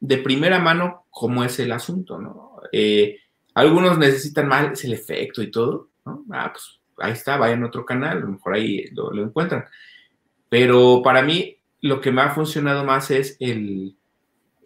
De 0.00 0.18
primera 0.18 0.58
mano 0.58 1.06
cómo 1.10 1.44
es 1.44 1.58
el 1.58 1.72
asunto, 1.72 2.18
¿no? 2.18 2.60
Eh, 2.72 3.16
algunos 3.54 3.98
necesitan 3.98 4.48
más 4.48 4.84
el 4.84 4.92
efecto 4.92 5.42
y 5.42 5.50
todo, 5.50 5.90
¿no? 6.04 6.24
Ah, 6.30 6.52
pues 6.52 6.80
ahí 6.98 7.12
está, 7.12 7.36
vayan 7.36 7.62
a 7.62 7.66
otro 7.66 7.84
canal, 7.84 8.18
a 8.18 8.20
lo 8.20 8.28
mejor 8.28 8.54
ahí 8.54 8.84
lo, 8.92 9.22
encuentran. 9.22 9.64
Pero 10.50 11.00
para 11.02 11.22
mí, 11.22 11.56
lo 11.80 12.02
que 12.02 12.12
me 12.12 12.20
ha 12.20 12.30
funcionado 12.30 12.84
más 12.84 13.10
es 13.10 13.36
el, 13.40 13.96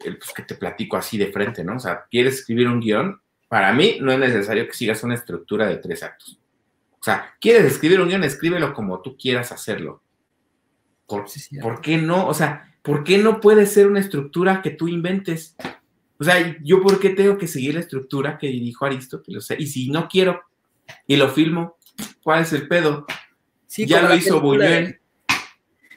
el 0.04 0.18
pues, 0.18 0.32
que 0.34 0.42
te 0.42 0.56
platico 0.56 0.96
así 0.96 1.16
de 1.16 1.30
frente, 1.30 1.62
¿no? 1.62 1.76
O 1.76 1.78
sea, 1.78 2.06
quieres 2.10 2.40
escribir 2.40 2.66
un 2.66 2.80
guion, 2.80 3.20
para 3.48 3.72
mí 3.72 3.98
no 4.00 4.10
es 4.10 4.18
necesario 4.18 4.66
que 4.66 4.72
sigas 4.72 5.04
una 5.04 5.14
estructura 5.14 5.68
de 5.68 5.76
tres 5.76 6.02
actos. 6.02 6.40
O 6.98 7.04
sea, 7.04 7.34
quieres 7.38 7.64
escribir 7.66 8.00
un 8.00 8.08
guion, 8.08 8.24
escríbelo 8.24 8.72
como 8.72 9.00
tú 9.02 9.16
quieras 9.16 9.52
hacerlo. 9.52 10.02
¿Por, 11.06 11.26
¿por 11.60 11.80
qué 11.82 11.98
no? 11.98 12.26
O 12.26 12.34
sea, 12.34 12.74
¿por 12.82 13.04
qué 13.04 13.18
no 13.18 13.40
puede 13.40 13.66
ser 13.66 13.86
una 13.86 14.00
estructura 14.00 14.62
que 14.62 14.70
tú 14.70 14.88
inventes? 14.88 15.54
O 16.18 16.24
sea, 16.24 16.56
¿yo 16.62 16.80
por 16.80 16.98
qué 16.98 17.10
tengo 17.10 17.36
que 17.36 17.46
seguir 17.46 17.74
la 17.74 17.80
estructura 17.80 18.38
que 18.38 18.46
dijo 18.46 18.86
Aristóteles? 18.86 19.48
y 19.58 19.66
si 19.66 19.90
no 19.90 20.08
quiero 20.08 20.42
y 21.06 21.16
lo 21.16 21.28
filmo, 21.28 21.76
¿cuál 22.22 22.42
es 22.42 22.52
el 22.54 22.66
pedo? 22.68 23.06
ya 23.68 24.02
lo 24.02 24.14
hizo 24.14 24.40
Buñuel. 24.40 25.00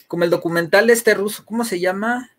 Como 0.08 0.24
el 0.24 0.30
documental 0.30 0.88
de 0.88 0.94
este 0.94 1.14
ruso, 1.14 1.44
¿cómo 1.46 1.66
se 1.66 1.80
llama? 1.80 2.32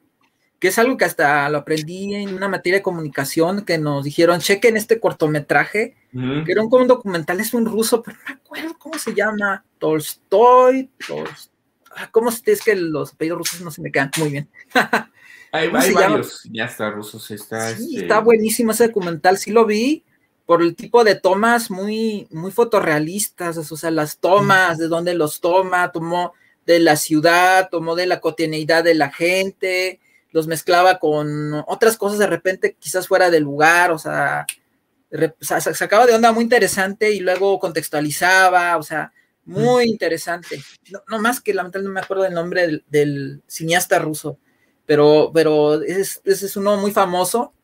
que 0.59 0.69
es 0.69 0.79
algo 0.79 0.97
que 0.97 1.05
hasta 1.05 1.49
lo 1.49 1.59
aprendí 1.59 2.15
en 2.15 2.35
una 2.35 2.49
materia 2.49 2.79
de 2.79 2.83
comunicación, 2.83 3.65
que 3.65 3.79
nos 3.79 4.05
dijeron, 4.05 4.41
chequen 4.41 4.77
este 4.77 4.99
cortometraje, 4.99 5.95
que 6.13 6.53
era 6.53 6.63
un, 6.63 6.89
documental, 6.89 7.39
es 7.41 7.55
un 7.55 7.65
ruso, 7.65 8.03
pero 8.03 8.17
no 8.19 8.25
me 8.27 8.41
acuerdo 8.41 8.79
cómo 8.79 8.99
se 8.99 9.15
llama, 9.15 9.65
Tolstoy, 9.79 10.91
ah, 11.95 12.09
¿cómo 12.11 12.33
se 12.33 12.51
es 12.51 12.63
que 12.63 12.75
los 12.75 13.13
apellidos 13.13 13.39
rusos 13.39 13.61
no 13.61 13.71
se 13.71 13.83
me 13.83 13.93
quedan 13.93 14.11
muy 14.19 14.31
bien? 14.31 14.49
hay, 15.53 15.69
varios 15.69 16.45
está 16.53 16.91
rusos, 16.91 17.31
está... 17.31 17.77
Sí, 17.77 17.91
este 17.95 18.03
está 18.03 18.19
buenísimo 18.19 18.73
ese 18.73 18.89
documental, 18.89 19.39
sí 19.39 19.53
lo 19.53 19.65
vi, 19.65 20.05
por 20.45 20.63
el 20.63 20.75
tipo 20.75 21.05
de 21.05 21.15
tomas 21.15 21.71
muy, 21.71 22.27
muy 22.33 22.51
fotorrealistas, 22.51 23.59
o 23.59 23.77
sea, 23.77 23.93
las 23.93 24.19
tomas, 24.19 24.79
de 24.79 24.89
dónde 24.89 25.15
los 25.15 25.41
toma, 25.41 25.93
tomó 25.93 26.33
de 26.69 26.81
la 26.81 26.97
ciudad, 26.97 27.71
tomó 27.71 27.97
de 27.97 28.05
la 28.05 28.21
cotidianidad 28.21 28.85
de 28.85 28.95
la 28.95 29.11
gente, 29.11 30.01
los 30.33 30.47
mezclaba 30.47 30.99
con 30.99 31.55
otras 31.67 31.97
cosas 31.97 32.19
de 32.19 32.27
repente 32.27 32.77
quizás 32.79 33.09
fuera 33.09 33.31
del 33.31 33.45
lugar, 33.45 33.91
o 33.91 33.99
sea, 33.99 34.45
sacaba 35.41 36.05
de 36.05 36.15
onda 36.15 36.31
muy 36.31 36.45
interesante 36.45 37.11
y 37.11 37.21
luego 37.21 37.59
contextualizaba, 37.59 38.77
o 38.77 38.83
sea, 38.83 39.15
muy 39.47 39.87
interesante. 39.87 40.63
No, 41.09 41.19
más 41.19 41.41
que 41.41 41.55
lamentablemente 41.55 41.89
no 41.89 41.95
me 41.95 42.05
acuerdo 42.05 42.25
del 42.25 42.35
nombre 42.35 42.83
del, 42.87 43.43
cineasta 43.47 43.99
ruso, 43.99 44.39
pero, 44.85 45.31
pero 45.33 45.81
ese, 45.83 46.21
es 46.27 46.57
uno 46.59 46.77
muy 46.77 46.91
famoso. 46.91 47.55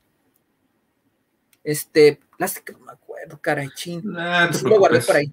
Este, 1.63 2.21
plástico, 2.39 2.73
no 2.73 2.87
me 2.87 2.93
acuerdo, 2.93 3.39
caray, 3.39 3.69
lo 4.03 4.79
guardé 4.79 5.01
por 5.03 5.17
ahí. 5.17 5.31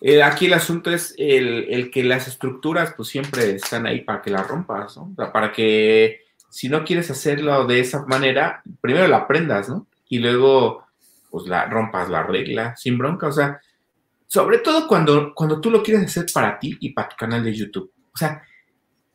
Eh, 0.00 0.22
aquí 0.22 0.46
el 0.46 0.52
asunto 0.52 0.90
es 0.90 1.14
el, 1.16 1.90
que 1.90 2.04
las 2.04 2.28
estructuras 2.28 2.92
pues 2.96 3.08
siempre 3.08 3.52
están 3.52 3.86
ahí 3.86 4.02
para 4.02 4.20
que 4.20 4.30
las 4.30 4.46
rompas, 4.46 4.96
¿no? 4.96 5.14
Para 5.32 5.52
que 5.52 6.20
si 6.50 6.68
no 6.68 6.84
quieres 6.84 7.10
hacerlo 7.10 7.66
de 7.66 7.80
esa 7.80 8.04
manera, 8.06 8.62
primero 8.80 9.08
la 9.08 9.18
aprendas, 9.18 9.68
¿no? 9.68 9.86
Y 10.08 10.18
luego, 10.18 10.86
pues 11.30 11.46
la 11.46 11.66
rompas 11.66 12.08
la 12.08 12.22
regla 12.22 12.76
sin 12.76 12.98
bronca, 12.98 13.28
o 13.28 13.32
sea, 13.32 13.60
sobre 14.26 14.58
todo 14.58 14.86
cuando, 14.86 15.32
cuando 15.34 15.60
tú 15.60 15.70
lo 15.70 15.82
quieres 15.82 16.04
hacer 16.04 16.26
para 16.32 16.58
ti 16.58 16.76
y 16.80 16.90
para 16.90 17.08
tu 17.08 17.16
canal 17.16 17.42
de 17.42 17.54
YouTube. 17.54 17.92
O 18.12 18.16
sea, 18.16 18.42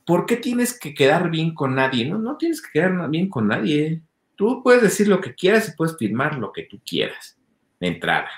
¿por 0.06 0.26
qué 0.26 0.38
tienes 0.38 0.78
que 0.78 0.94
quedar 0.94 1.30
bien 1.30 1.54
con 1.54 1.76
nadie? 1.76 2.06
No, 2.06 2.18
no 2.18 2.38
tienes 2.38 2.62
que 2.62 2.70
quedar 2.72 3.10
bien 3.10 3.30
con 3.30 3.48
nadie. 3.48 4.02
Tú 4.36 4.62
puedes 4.64 4.82
decir 4.82 5.08
lo 5.08 5.22
que 5.22 5.36
quieras 5.36 5.70
y 5.70 5.76
puedes 5.76 5.98
firmar 5.98 6.38
lo 6.38 6.52
que 6.52 6.64
tú 6.64 6.82
quieras 6.86 7.38
de 7.80 7.88
entrada. 7.88 8.30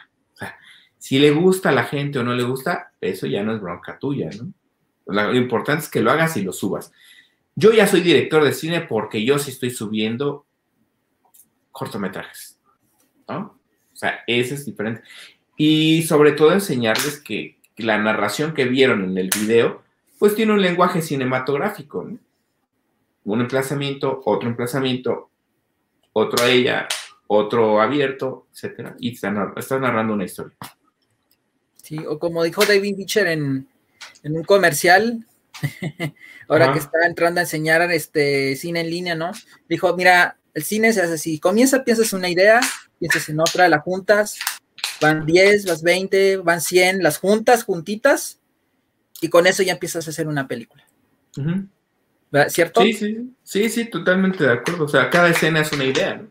Si 1.04 1.20
le 1.20 1.32
gusta 1.32 1.68
a 1.68 1.74
la 1.74 1.84
gente 1.84 2.20
o 2.20 2.24
no 2.24 2.34
le 2.34 2.44
gusta, 2.44 2.94
eso 3.02 3.28
ya 3.28 3.44
no 3.44 3.54
es 3.54 3.60
bronca 3.60 4.00
tuya, 4.00 4.30
¿no? 4.40 4.54
Lo 5.06 5.36
importante 5.36 5.84
es 5.84 5.90
que 5.90 6.00
lo 6.00 6.10
hagas 6.10 6.38
y 6.38 6.44
lo 6.44 6.54
subas. 6.54 6.94
Yo 7.56 7.74
ya 7.74 7.88
soy 7.88 8.00
director 8.00 8.42
de 8.42 8.54
cine 8.54 8.80
porque 8.80 9.26
yo 9.26 9.38
sí 9.38 9.52
estoy 9.52 9.72
subiendo 9.72 10.46
cortometrajes, 11.74 12.58
¿no? 13.28 13.60
O 13.92 13.96
sea, 13.98 14.22
ese 14.28 14.56
es 14.56 14.66
diferente. 14.66 15.04
Y 15.58 16.04
sobre 16.04 16.32
todo 16.32 16.54
enseñarles 16.54 17.20
que 17.20 17.60
la 17.76 17.98
narración 17.98 18.54
que 18.54 18.64
vieron 18.64 19.04
en 19.04 19.18
el 19.18 19.30
video, 19.38 19.84
pues 20.20 20.36
tiene 20.36 20.54
un 20.54 20.62
lenguaje 20.62 21.02
cinematográfico, 21.02 22.06
¿no? 22.06 22.18
Un 23.26 23.42
emplazamiento, 23.42 24.22
otro 24.24 24.48
emplazamiento, 24.48 25.30
otro 26.14 26.46
a 26.46 26.50
ella, 26.50 26.88
otro 27.28 27.82
abierto, 27.82 28.48
etcétera, 28.54 28.96
y 29.00 29.12
está, 29.12 29.32
narrando 29.32 30.14
una 30.14 30.24
historia. 30.24 30.56
Sí, 31.84 31.98
o 32.08 32.18
como 32.18 32.44
dijo 32.46 32.64
David 32.64 32.96
Beecher 32.96 33.28
en, 33.28 33.68
en 34.24 34.38
un 34.38 34.44
comercial, 34.46 35.26
ahora 36.48 36.72
que 36.72 36.80
está 36.80 37.06
entrando 37.06 37.42
a 37.42 37.44
enseñar 37.44 37.82
este 37.92 38.56
cine 38.56 38.80
en 38.80 38.90
línea, 38.90 39.16
¿no? 39.16 39.34
Dijo, 39.68 39.94
mira, 39.98 40.38
el 40.54 40.64
cine 40.64 40.94
se 40.94 41.02
hace 41.02 41.16
así, 41.16 41.40
comienza, 41.40 41.84
piensas 41.84 42.14
una 42.14 42.30
idea, 42.30 42.62
piensas 43.00 43.28
en 43.28 43.42
otra, 43.42 43.68
la 43.68 43.80
juntas, 43.80 44.40
van 45.02 45.26
10, 45.26 45.66
vas 45.66 45.84
20, 45.84 46.38
van 46.38 46.62
100, 46.62 47.04
las 47.04 47.18
juntas, 47.18 47.66
juntitas, 47.66 48.40
y 49.20 49.28
con 49.28 49.46
eso 49.46 49.62
ya 49.62 49.74
empiezas 49.74 50.08
a 50.08 50.12
hacer 50.12 50.28
una 50.28 50.48
película. 50.48 50.86
¿Cierto? 52.48 52.82
Sí, 52.82 52.94
sí, 52.94 53.36
sí, 53.44 53.70
sí, 53.70 53.86
totalmente 53.90 54.46
de 54.46 54.54
acuerdo. 54.54 54.86
O 54.86 54.88
sea, 54.88 55.10
cada 55.10 55.30
escena 55.30 55.60
es 55.60 55.72
una 55.74 55.84
idea, 55.84 56.16
¿no? 56.16 56.30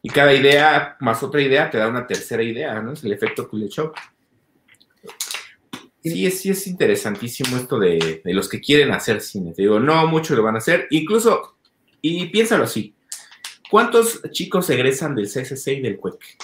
Y 0.00 0.10
cada 0.10 0.32
idea 0.32 0.96
más 1.00 1.24
otra 1.24 1.42
idea 1.42 1.68
te 1.68 1.78
da 1.78 1.88
una 1.88 2.06
tercera 2.06 2.42
idea, 2.42 2.80
¿no? 2.80 2.92
Es 2.92 3.02
el 3.02 3.12
efecto 3.12 3.48
Kuleshov. 3.48 3.92
Sí, 6.12 6.24
es, 6.24 6.40
sí 6.40 6.50
es 6.50 6.66
interesantísimo 6.68 7.56
esto 7.56 7.78
de, 7.80 8.20
los 8.24 8.48
que 8.48 8.60
quieren 8.60 8.92
hacer 8.92 9.20
cine. 9.20 9.52
Te 9.52 9.62
digo, 9.62 9.80
no 9.80 10.06
muchos 10.06 10.36
lo 10.36 10.42
van 10.42 10.54
a 10.54 10.58
hacer. 10.58 10.86
Incluso, 10.90 11.56
y 12.00 12.26
piénsalo 12.26 12.64
así, 12.64 12.94
¿cuántos 13.70 14.22
chicos 14.30 14.70
egresan 14.70 15.16
del 15.16 15.26
CSC 15.26 15.68
y 15.68 15.80
del 15.80 15.98
CUEC? 15.98 16.38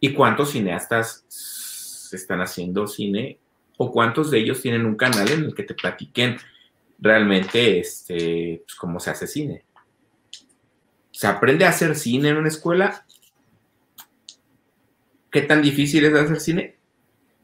¿Y 0.00 0.12
cuántos 0.14 0.50
cineastas 0.50 2.10
están 2.12 2.40
haciendo 2.40 2.88
cine? 2.88 3.38
¿O 3.76 3.92
cuántos 3.92 4.32
de 4.32 4.40
ellos 4.40 4.60
tienen 4.60 4.84
un 4.84 4.96
canal 4.96 5.30
en 5.30 5.44
el 5.44 5.54
que 5.54 5.62
te 5.62 5.74
platiquen 5.74 6.36
realmente 6.98 7.78
este, 7.78 8.62
pues, 8.66 8.74
cómo 8.74 8.98
se 8.98 9.10
hace 9.10 9.28
cine? 9.28 9.64
¿Se 11.12 11.28
aprende 11.28 11.64
a 11.64 11.68
hacer 11.68 11.94
cine 11.94 12.30
en 12.30 12.36
una 12.36 12.48
escuela? 12.48 13.06
¿Qué 15.30 15.42
tan 15.42 15.62
difícil 15.62 16.04
es 16.04 16.14
hacer 16.14 16.40
cine? 16.40 16.76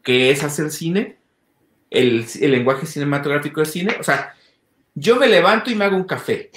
¿Qué 0.03 0.31
es 0.31 0.43
hacer 0.43 0.73
cine? 0.73 1.24
El, 1.95 2.27
lenguaje 2.41 2.87
cinematográfico 2.87 3.61
de 3.61 3.67
cine. 3.67 3.97
O 3.99 4.03
sea, 4.03 4.35
yo 4.95 5.17
me 5.17 5.29
levanto 5.29 5.71
y 5.71 5.75
me 5.75 5.85
hago 5.85 5.97
un 5.97 6.05
café. 6.05 6.51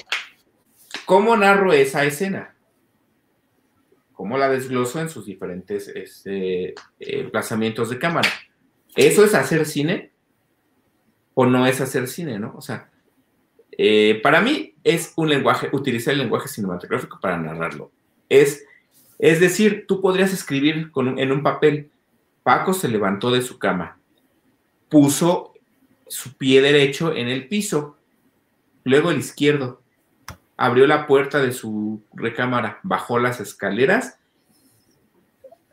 ¿Cómo 1.06 1.38
narro 1.38 1.72
esa 1.74 2.04
escena? 2.04 2.56
¿Cómo 4.14 4.38
la 4.38 4.50
desgloso 4.50 5.00
en 5.00 5.10
sus 5.10 5.26
diferentes 5.26 5.88
este, 5.90 6.74
emplazamientos 7.00 7.90
de 7.90 8.00
cámara? 8.00 8.30
¿Eso 8.96 9.24
es 9.24 9.36
hacer 9.36 9.66
cine? 9.66 10.12
¿O 11.36 11.46
no 11.46 11.68
es 11.68 11.80
hacer 11.82 12.08
cine, 12.08 12.40
no? 12.40 12.56
O 12.58 12.62
sea, 12.62 12.90
eh, 13.78 14.20
para 14.24 14.42
mí 14.42 14.74
es 14.84 15.14
un 15.16 15.30
lenguaje, 15.30 15.70
utilizar 15.72 16.14
el 16.14 16.20
lenguaje 16.20 16.48
cinematográfico 16.48 17.20
para 17.20 17.38
narrarlo. 17.38 17.92
Es, 18.28 18.66
es 19.20 19.40
decir, 19.40 19.86
tú 19.88 20.02
podrías 20.02 20.34
escribir 20.34 20.92
en 20.96 21.32
un 21.32 21.44
papel, 21.44 21.92
Paco 22.42 22.74
se 22.74 22.88
levantó 22.88 23.30
de 23.30 23.44
su 23.44 23.60
cama, 23.60 23.97
puso 24.90 25.54
su 26.08 26.34
pie 26.34 26.62
derecho 26.62 27.14
en 27.14 27.28
el 27.28 27.48
piso, 27.48 27.98
luego 28.84 29.12
el 29.12 29.20
izquierdo, 29.20 29.82
abrió 30.56 30.88
la 30.88 31.06
puerta 31.06 31.40
de 31.40 31.52
su 31.52 32.02
recámara, 32.14 32.80
bajó 32.84 33.20
las 33.20 33.40
escaleras, 33.40 34.18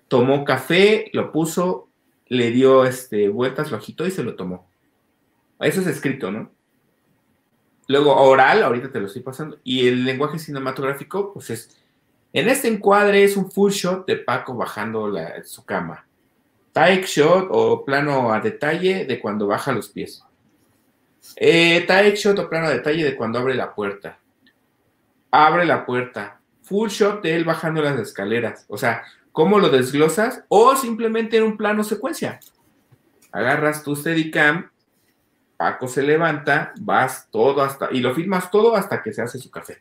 tomó 0.09 0.45
café, 0.45 1.11
lo 1.13 1.33
puso, 1.33 1.89
le 2.27 2.51
dio 2.51 2.85
este, 2.85 3.29
vueltas, 3.29 3.71
lo 3.71 3.77
agitó 3.77 4.07
y 4.07 4.11
se 4.11 4.23
lo 4.23 4.35
tomó. 4.35 4.69
Eso 5.61 5.81
es 5.81 5.87
escrito, 5.87 6.31
¿no? 6.31 6.51
Luego 7.87 8.17
oral, 8.17 8.63
ahorita 8.63 8.91
te 8.91 9.01
lo 9.01 9.07
estoy 9.07 9.23
pasando, 9.23 9.59
y 9.63 9.89
el 9.89 10.05
lenguaje 10.05 10.39
cinematográfico, 10.39 11.33
pues 11.33 11.51
es, 11.51 11.77
en 12.33 12.49
este 12.49 12.69
encuadre 12.69 13.25
es 13.25 13.37
un 13.37 13.51
full 13.51 13.71
shot 13.71 14.07
de 14.07 14.17
Paco 14.17 14.55
bajando 14.55 15.13
su 15.45 15.65
cama. 15.65 16.07
Take 16.75 17.07
shot 17.07 17.47
o 17.53 17.85
plano 17.85 18.33
a 18.33 18.41
detalle 18.41 19.05
de 19.05 19.21
cuando 19.21 19.47
baja 19.47 19.71
los 19.71 19.89
pies. 19.91 20.25
Eh, 21.37 21.87
shot 22.17 22.37
o 22.41 22.49
plano 22.51 22.67
a 22.67 22.71
detalle 22.71 23.05
de 23.05 23.15
cuando 23.15 23.39
abre 23.39 23.55
la 23.55 23.73
puerta. 23.73 24.19
Abre 25.31 25.67
la 25.67 25.87
puerta. 25.87 26.41
Full 26.65 26.89
shot 26.89 27.23
de 27.23 27.37
él 27.37 27.45
bajando 27.45 27.81
las 27.81 27.97
escaleras. 28.01 28.67
O 28.67 28.77
sea, 28.77 29.05
¿cómo 29.31 29.61
lo 29.61 29.69
desglosas? 29.69 30.43
O 30.49 30.75
simplemente 30.75 31.37
en 31.37 31.45
un 31.45 31.57
plano 31.57 31.85
secuencia. 31.85 32.41
Agarras 33.31 33.85
tu 33.85 33.95
Steadicam, 33.95 34.69
Paco 35.57 35.87
se 35.87 36.03
levanta, 36.03 36.73
vas 36.81 37.29
todo 37.31 37.63
hasta, 37.63 37.89
y 37.93 38.01
lo 38.01 38.13
filmas 38.17 38.51
todo 38.51 38.75
hasta 38.75 39.01
que 39.01 39.13
se 39.13 39.23
hace 39.23 39.39
su 39.39 39.49
café. 39.49 39.81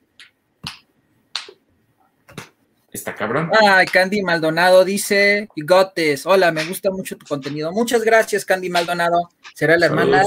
Está 2.94 3.16
cabrón. 3.16 3.50
Ay, 3.60 3.88
Candy 3.88 4.22
Maldonado 4.22 4.86
dice, 4.86 5.50
Gotes, 5.58 6.28
hola, 6.28 6.52
me 6.52 6.64
gusta 6.64 6.92
mucho 6.92 7.18
tu 7.18 7.26
contenido. 7.26 7.72
Muchas 7.72 8.04
gracias, 8.04 8.46
Candy 8.46 8.70
Maldonado. 8.70 9.30
¿Será 9.56 9.78
la 9.78 9.88
hermana 9.88 10.24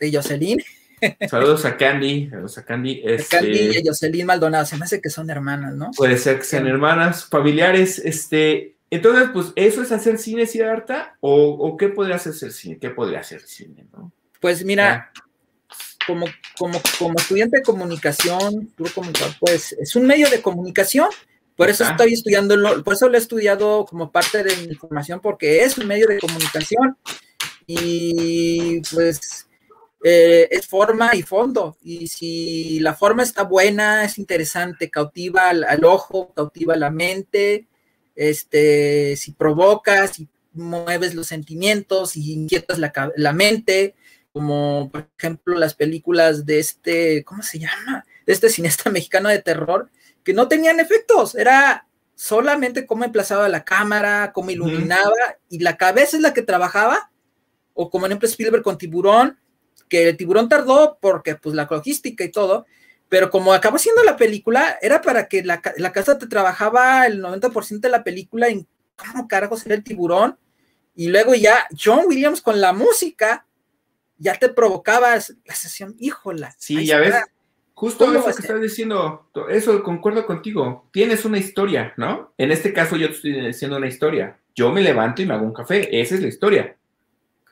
de 0.00 0.12
Jocelyn? 0.12 0.58
Saludos 1.28 1.66
a 1.66 1.76
Candy, 1.76 2.30
saludos 2.30 2.56
a 2.58 2.64
Candy. 2.64 3.02
Este, 3.04 3.36
Candy 3.36 3.78
y 3.78 3.86
Jocelyn 3.86 4.26
Maldonado, 4.26 4.64
se 4.64 4.76
me 4.78 4.86
hace 4.86 5.02
que 5.02 5.10
son 5.10 5.28
hermanas, 5.28 5.74
¿no? 5.74 5.90
Puede 5.96 6.16
ser 6.16 6.38
que 6.38 6.44
sean 6.44 6.66
hermanas, 6.66 7.26
familiares, 7.26 7.98
este, 7.98 8.78
entonces, 8.90 9.28
pues, 9.32 9.52
¿eso 9.54 9.82
es 9.82 9.92
hacer 9.92 10.18
cine, 10.18 10.46
Siddhartha? 10.46 11.16
¿O, 11.20 11.50
o 11.50 11.76
qué 11.76 11.88
podría 11.88 12.16
hacer 12.16 12.32
cine? 12.50 12.78
¿Qué 12.78 12.90
podría 12.90 13.20
hacer 13.20 13.42
cine, 13.42 13.86
no? 13.92 14.12
Pues 14.40 14.64
mira, 14.64 15.12
ah. 15.14 15.22
como, 16.06 16.26
como, 16.56 16.80
como 16.98 17.18
estudiante 17.18 17.58
de 17.58 17.62
comunicación, 17.62 18.72
pues 19.40 19.72
es 19.72 19.94
un 19.94 20.06
medio 20.06 20.30
de 20.30 20.40
comunicación 20.40 21.08
por 21.58 21.68
eso 21.68 21.82
estoy 21.82 22.12
estudiando, 22.12 22.84
por 22.84 22.94
eso 22.94 23.08
lo 23.08 23.16
he 23.16 23.20
estudiado 23.20 23.84
como 23.84 24.12
parte 24.12 24.44
de 24.44 24.56
mi 24.68 24.76
formación, 24.76 25.18
porque 25.18 25.64
es 25.64 25.76
un 25.76 25.88
medio 25.88 26.06
de 26.06 26.20
comunicación 26.20 26.96
y 27.66 28.80
pues 28.92 29.48
eh, 30.04 30.46
es 30.52 30.68
forma 30.68 31.16
y 31.16 31.22
fondo. 31.22 31.76
Y 31.82 32.06
si 32.06 32.78
la 32.78 32.94
forma 32.94 33.24
está 33.24 33.42
buena, 33.42 34.04
es 34.04 34.18
interesante, 34.18 34.88
cautiva 34.88 35.48
al, 35.48 35.84
ojo, 35.84 36.32
cautiva 36.32 36.76
la 36.76 36.92
mente, 36.92 37.66
este, 38.14 39.16
si 39.16 39.32
provocas, 39.32 40.12
si 40.12 40.28
mueves 40.52 41.16
los 41.16 41.26
sentimientos 41.26 42.16
y 42.16 42.34
inquietas 42.34 42.78
la, 42.78 42.92
la 43.16 43.32
mente, 43.32 43.96
como 44.32 44.90
por 44.92 45.08
ejemplo 45.18 45.58
las 45.58 45.74
películas 45.74 46.46
de 46.46 46.60
este, 46.60 47.24
¿cómo 47.24 47.42
se 47.42 47.58
llama? 47.58 48.04
De 48.26 48.32
este 48.32 48.48
cineasta 48.48 48.90
mexicano 48.92 49.28
de 49.28 49.42
terror, 49.42 49.90
que 50.24 50.32
no 50.32 50.48
tenían 50.48 50.80
efectos, 50.80 51.34
era 51.34 51.86
solamente 52.14 52.86
cómo 52.86 53.04
emplazaba 53.04 53.48
la 53.48 53.64
cámara, 53.64 54.32
cómo 54.32 54.50
iluminaba, 54.50 55.14
y 55.48 55.60
la 55.60 55.76
cabeza 55.76 56.16
es 56.16 56.22
la 56.22 56.34
que 56.34 56.42
trabajaba, 56.42 57.10
o 57.74 57.90
como 57.90 58.06
en 58.06 58.12
ejemplo 58.12 58.28
Spielberg 58.28 58.62
con 58.62 58.78
Tiburón, 58.78 59.38
que 59.88 60.08
el 60.08 60.16
tiburón 60.16 60.48
tardó 60.48 60.98
porque 61.00 61.36
pues 61.36 61.54
la 61.54 61.68
logística 61.70 62.24
y 62.24 62.30
todo, 62.30 62.66
pero 63.08 63.30
como 63.30 63.52
acabó 63.52 63.78
siendo 63.78 64.02
la 64.02 64.16
película, 64.16 64.78
era 64.82 65.00
para 65.00 65.28
que 65.28 65.42
la, 65.42 65.62
la 65.76 65.92
casa 65.92 66.18
te 66.18 66.26
trabajaba 66.26 67.06
el 67.06 67.22
90% 67.22 67.80
de 67.80 67.88
la 67.88 68.04
película 68.04 68.48
en 68.48 68.66
cómo 68.96 69.28
carajos 69.28 69.64
era 69.64 69.76
el 69.76 69.84
tiburón, 69.84 70.38
y 70.94 71.08
luego 71.08 71.34
ya 71.36 71.68
John 71.78 72.06
Williams 72.06 72.42
con 72.42 72.60
la 72.60 72.72
música, 72.72 73.46
ya 74.18 74.34
te 74.34 74.48
provocaba 74.48 75.14
la 75.14 75.54
sesión, 75.54 75.94
híjola. 75.98 76.54
Sí, 76.58 76.84
ya 76.84 76.98
ves, 76.98 77.14
Justo 77.78 78.12
eso 78.12 78.24
que 78.24 78.42
estás 78.42 78.60
diciendo, 78.60 79.30
eso 79.48 79.84
concuerdo 79.84 80.26
contigo. 80.26 80.88
Tienes 80.90 81.24
una 81.24 81.38
historia, 81.38 81.94
¿no? 81.96 82.32
En 82.36 82.50
este 82.50 82.72
caso 82.72 82.96
yo 82.96 83.06
te 83.06 83.14
estoy 83.14 83.40
diciendo 83.40 83.76
una 83.76 83.86
historia. 83.86 84.36
Yo 84.52 84.72
me 84.72 84.82
levanto 84.82 85.22
y 85.22 85.26
me 85.26 85.34
hago 85.34 85.46
un 85.46 85.52
café. 85.52 85.88
Esa 86.00 86.16
es 86.16 86.22
la 86.22 86.26
historia. 86.26 86.76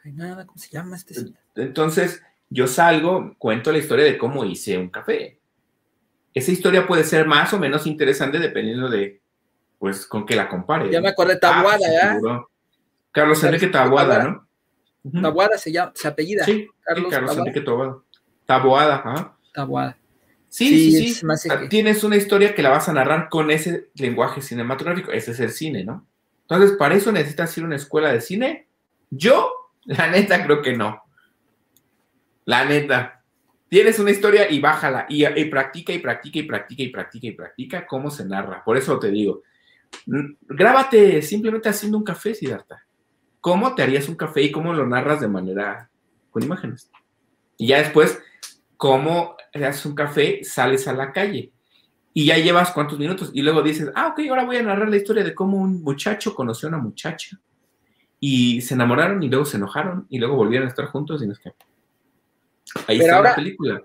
nada, 0.03 0.45
¿cómo 0.45 0.59
se 0.59 0.69
llama 0.71 0.97
este? 0.97 1.15
Entonces, 1.55 2.25
yo 2.51 2.67
salgo, 2.67 3.37
cuento 3.39 3.71
la 3.71 3.79
historia 3.79 4.05
de 4.05 4.19
cómo 4.19 4.45
hice 4.45 4.77
un 4.77 4.89
café. 4.89 5.39
Esa 6.35 6.51
historia 6.51 6.89
puede 6.89 7.05
ser 7.05 7.29
más 7.29 7.53
o 7.53 7.61
menos 7.61 7.87
interesante 7.87 8.41
dependiendo 8.41 8.89
de, 8.89 9.21
pues, 9.79 10.07
con 10.07 10.27
qué 10.27 10.35
la 10.35 10.49
compare. 10.49 10.91
Ya 10.91 11.01
me 11.01 11.11
acordé 11.11 11.35
de 11.35 11.41
Tabuada, 11.41 11.87
ah, 12.03 12.19
pues, 12.21 12.41
Carlos 13.13 13.45
Enrique 13.45 13.69
Tabuada, 13.69 14.25
¿no? 14.25 15.23
Tabuada 15.23 15.57
se 15.57 15.71
llama, 15.71 15.93
se 15.95 16.09
apellida. 16.09 16.45
Sí, 16.45 16.69
Carlos, 16.83 17.39
Enrique 17.39 17.61
Tabuada. 17.61 17.99
Tabuada, 18.45 18.97
ajá. 18.97 19.37
tabuada. 19.53 19.97
Sí, 20.57 20.91
sí, 20.91 21.13
sí. 21.13 21.49
Tienes 21.69 22.03
una 22.03 22.17
historia 22.17 22.55
que 22.55 22.63
la 22.63 22.71
vas 22.71 22.89
a 22.89 22.95
narrar 22.95 23.29
con 23.29 23.51
ese 23.51 23.91
lenguaje 23.95 24.41
cinematográfico. 24.41 25.13
Ese 25.13 25.33
es 25.33 25.41
el 25.41 25.51
cine, 25.51 25.85
¿no? 25.85 26.07
Entonces, 26.49 26.79
¿para 26.79 26.95
eso 26.95 27.13
necesitas 27.13 27.55
ir 27.59 27.65
a 27.65 27.67
una 27.67 27.77
escuela 27.77 28.11
de 28.11 28.23
cine? 28.23 28.67
Yo, 29.11 29.53
la 29.85 30.11
neta, 30.11 30.43
creo 30.43 30.63
que 30.63 30.75
no. 30.75 31.03
La 32.47 32.65
neta. 32.65 33.23
Tienes 33.69 33.99
una 33.99 34.13
historia 34.13 34.51
y 34.51 34.59
bájala 34.59 35.05
y, 35.11 35.27
practica 35.45 35.93
y 35.93 35.99
practica 35.99 36.39
y 36.39 36.45
practica 36.45 36.83
y 36.85 36.89
practica 36.89 37.27
y 37.27 37.33
practica 37.33 37.87
cómo 37.87 38.11
se 38.11 38.25
narra. 38.25 38.65
Por 38.65 38.79
eso 38.79 38.99
te 38.99 39.11
digo, 39.11 39.43
grábate 40.07 41.21
simplemente 41.21 41.69
haciendo 41.69 41.99
un 41.99 42.05
café, 42.05 42.35
Siddhartha. 42.35 42.83
¿Cómo 43.43 43.75
te 43.75 43.83
harías 43.83 44.09
un 44.09 44.17
café 44.17 44.41
y 44.41 44.51
cómo 44.51 44.73
lo 44.73 44.87
narras 44.87 45.21
de 45.21 45.29
manera 45.29 45.91
con 46.31 46.43
imágenes? 46.43 46.91
Y 47.59 47.67
ya 47.67 47.79
después, 47.81 48.19
¿cómo 48.77 49.37
haces 49.55 49.87
un 49.87 49.95
café? 49.95 50.41
Sales 50.45 50.87
a 50.89 50.93
la 50.93 51.13
calle 51.13 51.53
y 52.13 52.25
ya 52.25 52.39
llevas 52.39 52.73
cuántos 52.73 52.99
minutos 52.99 53.31
y 53.35 53.43
luego 53.43 53.61
dices, 53.61 53.91
ah, 53.95 54.09
ok, 54.09 54.21
ahora 54.31 54.45
voy 54.45 54.57
a 54.57 54.63
narrar 54.63 54.89
la 54.89 54.97
historia 54.97 55.23
de 55.23 55.35
cómo 55.35 55.59
un 55.59 55.83
muchacho 55.83 56.35
conoció 56.35 56.67
a 56.67 56.71
una 56.71 56.79
muchacha 56.79 57.39
y 58.19 58.63
se 58.63 58.73
enamoraron 58.73 59.23
y 59.23 59.29
luego 59.29 59.45
se 59.45 59.59
enojaron 59.59 60.07
y 60.09 60.19
luego 60.19 60.35
volvieron 60.35 60.67
a 60.67 60.71
estar 60.71 60.87
juntos 60.87 61.23
y 61.23 61.27
no 61.27 61.35
es 61.35 61.39
que... 61.39 61.53
Ahí 62.87 63.01
está 63.01 63.21
la 63.21 63.35
película. 63.35 63.83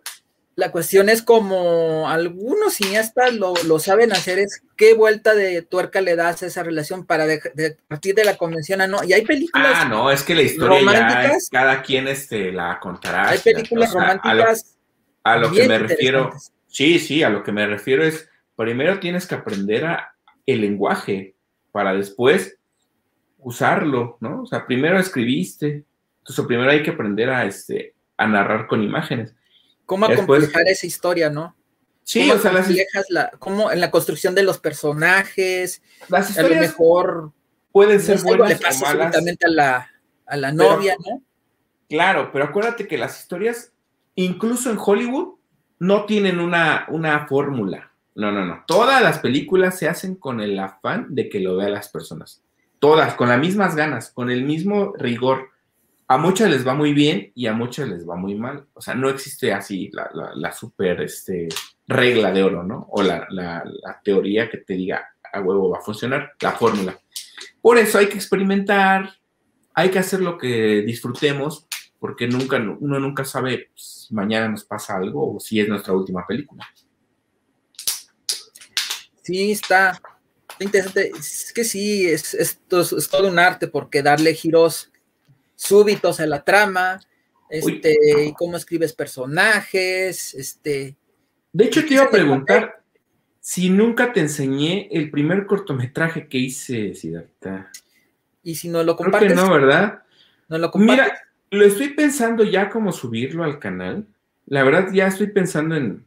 La 0.55 0.71
cuestión 0.71 1.09
es 1.09 1.21
como 1.21 2.09
algunos 2.09 2.75
cineastas 2.75 3.33
lo, 3.33 3.53
lo, 3.65 3.79
saben 3.79 4.13
hacer, 4.13 4.39
es 4.39 4.63
qué 4.77 4.93
vuelta 4.93 5.33
de 5.33 5.61
tuerca 5.61 5.99
le 5.99 6.15
das 6.15 6.41
a 6.43 6.45
esa 6.45 6.63
relación 6.63 7.05
para 7.05 7.25
de, 7.25 7.41
partir 7.89 8.15
de 8.15 8.23
la 8.23 8.37
convención 8.37 8.79
a 8.79 8.87
no. 8.87 9.03
Y 9.03 9.11
hay 9.11 9.25
películas. 9.25 9.73
Ah, 9.75 9.85
no, 9.85 10.09
es 10.09 10.23
que 10.23 10.35
la 10.35 10.43
historia 10.43 10.79
románticas, 10.79 11.49
cada 11.51 11.81
quien 11.81 12.07
este, 12.07 12.53
la 12.53 12.79
contará. 12.79 13.29
Hay 13.29 13.39
películas 13.39 13.93
románticas. 13.93 14.77
A 15.23 15.37
lo, 15.37 15.51
que 15.51 15.67
me 15.67 15.77
refiero. 15.77 16.31
Sí, 16.67 16.99
sí, 16.99 17.23
a 17.23 17.29
lo 17.29 17.43
que 17.43 17.51
me 17.51 17.67
refiero 17.67 18.03
es, 18.03 18.29
primero 18.55 18.99
tienes 18.99 19.27
que 19.27 19.35
aprender 19.35 19.85
a, 19.85 20.15
el 20.45 20.61
lenguaje 20.61 21.35
para 21.71 21.93
después 21.93 22.57
usarlo, 23.39 24.17
¿no? 24.19 24.43
O 24.43 24.45
sea, 24.45 24.65
primero 24.65 24.99
escribiste, 24.99 25.85
entonces 26.19 26.45
primero 26.45 26.69
hay 26.69 26.83
que 26.83 26.91
aprender 26.91 27.29
a, 27.29 27.45
este, 27.45 27.95
a 28.17 28.27
narrar 28.27 28.67
con 28.67 28.83
imágenes. 28.83 29.35
¿Cómo 29.85 30.05
acomplejar 30.05 30.67
esa 30.67 30.87
historia, 30.87 31.29
no? 31.29 31.55
Sí, 32.03 32.29
o 32.31 32.39
sea, 32.39 32.51
las 32.51 32.69
la, 33.09 33.31
cómo 33.39 33.71
en 33.71 33.79
la 33.79 33.91
construcción 33.91 34.35
de 34.35 34.43
los 34.43 34.59
personajes, 34.59 35.81
las 36.09 36.29
historias 36.29 36.51
a 36.51 36.61
lo 36.61 36.67
mejor 36.67 37.31
pueden 37.71 37.99
ser 38.01 38.19
buenas 38.21 38.49
le 38.49 38.55
o 38.55 38.79
malas. 38.79 39.15
a 39.15 39.47
la, 39.47 39.91
a 40.25 40.37
la 40.37 40.51
novia, 40.51 40.95
¿no? 40.99 41.21
Claro, 41.89 42.31
pero 42.31 42.45
acuérdate 42.45 42.87
que 42.87 42.97
las 42.97 43.19
historias, 43.19 43.71
incluso 44.23 44.71
en 44.71 44.77
Hollywood, 44.79 45.35
no 45.79 46.05
tienen 46.05 46.39
una, 46.39 46.85
una 46.89 47.27
fórmula. 47.27 47.91
No, 48.15 48.31
no, 48.31 48.45
no. 48.45 48.63
Todas 48.67 49.01
las 49.01 49.19
películas 49.19 49.79
se 49.79 49.87
hacen 49.87 50.15
con 50.15 50.41
el 50.41 50.59
afán 50.59 51.07
de 51.09 51.29
que 51.29 51.39
lo 51.39 51.57
vean 51.57 51.73
las 51.73 51.89
personas. 51.89 52.43
Todas, 52.79 53.15
con 53.15 53.29
las 53.29 53.39
mismas 53.39 53.75
ganas, 53.75 54.11
con 54.11 54.29
el 54.29 54.43
mismo 54.43 54.93
rigor 54.97 55.51
a 56.11 56.17
muchas 56.17 56.49
les 56.49 56.67
va 56.67 56.73
muy 56.73 56.91
bien 56.91 57.31
y 57.35 57.47
a 57.47 57.53
muchas 57.53 57.87
les 57.87 58.05
va 58.07 58.17
muy 58.17 58.35
mal. 58.35 58.65
O 58.73 58.81
sea, 58.81 58.95
no 58.95 59.07
existe 59.07 59.53
así 59.53 59.89
la, 59.93 60.11
la, 60.35 60.51
super 60.51 60.99
este, 60.99 61.47
regla 61.87 62.33
de 62.33 62.43
oro, 62.43 62.63
¿no? 62.63 62.85
O 62.91 63.01
la, 63.01 63.25
la, 63.29 63.63
teoría 64.03 64.49
que 64.49 64.57
te 64.57 64.73
diga 64.73 65.05
a 65.31 65.39
huevo 65.39 65.69
va 65.69 65.77
a 65.77 65.81
funcionar, 65.81 66.33
la 66.41 66.51
fórmula. 66.51 66.99
Por 67.61 67.77
eso 67.77 67.97
hay 67.97 68.07
que 68.07 68.17
experimentar, 68.17 69.09
hay 69.73 69.89
que 69.89 69.99
hacer 69.99 70.19
lo 70.19 70.37
que 70.37 70.81
disfrutemos, 70.81 71.65
porque 72.01 72.27
nunca, 72.27 72.57
uno 72.57 72.99
nunca 72.99 73.23
sabe 73.23 73.69
si 73.75 74.11
mañana 74.11 74.49
nos 74.49 74.65
pasa 74.65 74.97
algo 74.97 75.35
o 75.35 75.39
si 75.39 75.59
es 75.59 75.69
nuestra 75.69 75.93
última 75.93 76.25
película. 76.25 76.67
Sí, 79.21 79.51
está 79.51 80.01
interesante. 80.59 81.11
Es 81.15 81.53
que 81.53 81.63
sí, 81.63 82.07
es, 82.07 82.33
esto 82.33 82.81
es 82.81 83.07
todo 83.07 83.27
un 83.27 83.37
arte 83.37 83.67
porque 83.67 84.01
darle 84.01 84.33
giros 84.33 84.91
súbitos 85.55 86.19
a 86.19 86.25
la 86.25 86.43
trama, 86.43 86.99
este, 87.51 87.95
y 88.25 88.33
cómo 88.33 88.57
escribes 88.57 88.93
personajes, 88.93 90.33
este. 90.33 90.97
De 91.53 91.65
hecho, 91.65 91.85
te 91.85 91.93
iba 91.93 92.05
a 92.05 92.09
preguntar 92.09 92.81
si 93.39 93.69
nunca 93.69 94.11
te 94.11 94.21
enseñé 94.21 94.89
el 94.91 95.11
primer 95.11 95.45
cortometraje 95.45 96.27
que 96.27 96.39
hice, 96.39 96.95
Siddhartha. 96.95 97.69
Y 98.41 98.55
si 98.55 98.69
no 98.69 98.81
lo 98.81 98.95
compartes. 98.95 99.33
Creo 99.33 99.43
que 99.45 99.49
no, 99.49 99.53
¿verdad? 99.53 100.01
No 100.49 100.57
lo 100.57 100.71
compartes. 100.71 101.05
Mira, 101.05 101.30
lo 101.51 101.65
estoy 101.65 101.89
pensando 101.89 102.43
ya 102.43 102.69
como 102.69 102.91
subirlo 102.91 103.43
al 103.43 103.59
canal. 103.59 104.07
La 104.47 104.63
verdad, 104.63 104.91
ya 104.91 105.07
estoy 105.07 105.27
pensando 105.27 105.75
en, 105.75 106.05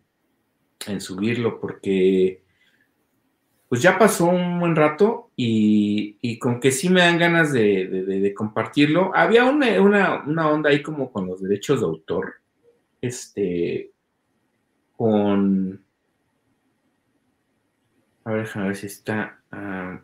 en 0.86 1.00
subirlo 1.00 1.60
porque 1.60 2.42
pues 3.68 3.82
ya 3.82 3.98
pasó 3.98 4.26
un 4.26 4.60
buen 4.60 4.76
rato 4.76 5.30
y, 5.36 6.38
con 6.38 6.60
que 6.60 6.70
sí 6.70 6.88
me 6.88 7.00
dan 7.00 7.18
ganas 7.18 7.52
de, 7.52 8.32
compartirlo. 8.36 9.10
Había 9.14 9.44
una, 9.46 10.22
onda 10.48 10.70
ahí 10.70 10.82
como 10.82 11.10
con 11.10 11.26
los 11.26 11.42
derechos 11.42 11.80
de 11.80 11.86
autor, 11.86 12.34
este, 13.00 13.90
con... 14.96 15.82
A 18.24 18.30
ver, 18.30 18.40
déjame 18.42 18.66
ver 18.68 18.76
si 18.76 18.86
está... 18.86 19.40
Ah, 19.50 20.00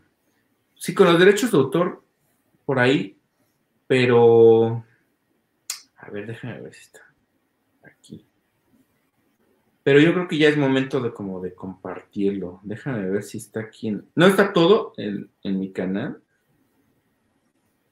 sí, 0.75 0.93
con 0.93 1.07
los 1.07 1.19
derechos 1.19 1.53
de 1.53 1.59
autor 1.59 2.03
por 2.67 2.79
ahí, 2.79 3.17
pero... 3.87 4.85
A 6.11 6.13
ver, 6.13 6.27
déjame 6.27 6.61
ver 6.61 6.75
si 6.75 6.83
está. 6.83 7.01
Pero 9.85 10.01
yo 10.01 10.13
creo 10.13 10.27
que 10.27 10.39
ya 10.39 10.49
es 10.49 10.57
momento 10.57 11.01
de 11.01 11.13
como 11.13 11.41
de 11.41 11.55
compartirlo. 11.55 12.61
Déjame 12.65 13.09
ver 13.09 13.23
si 13.23 13.39
está 13.39 13.61
aquí. 13.61 13.97
No 14.17 14.27
está 14.27 14.53
todo 14.53 14.93
en, 14.97 15.31
mi 15.45 15.71
canal. 15.71 16.21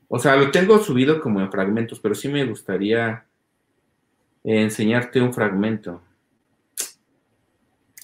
O 0.09 0.19
sea, 0.19 0.35
lo 0.35 0.51
tengo 0.51 0.79
subido 0.81 1.21
como 1.21 1.41
en 1.41 1.51
fragmentos, 1.51 2.01
pero 2.01 2.17
sí 2.17 2.29
me 2.29 2.45
gustaría 2.45 3.25
enseñarte 4.43 5.23
un 5.23 5.33
fragmento. 5.33 6.03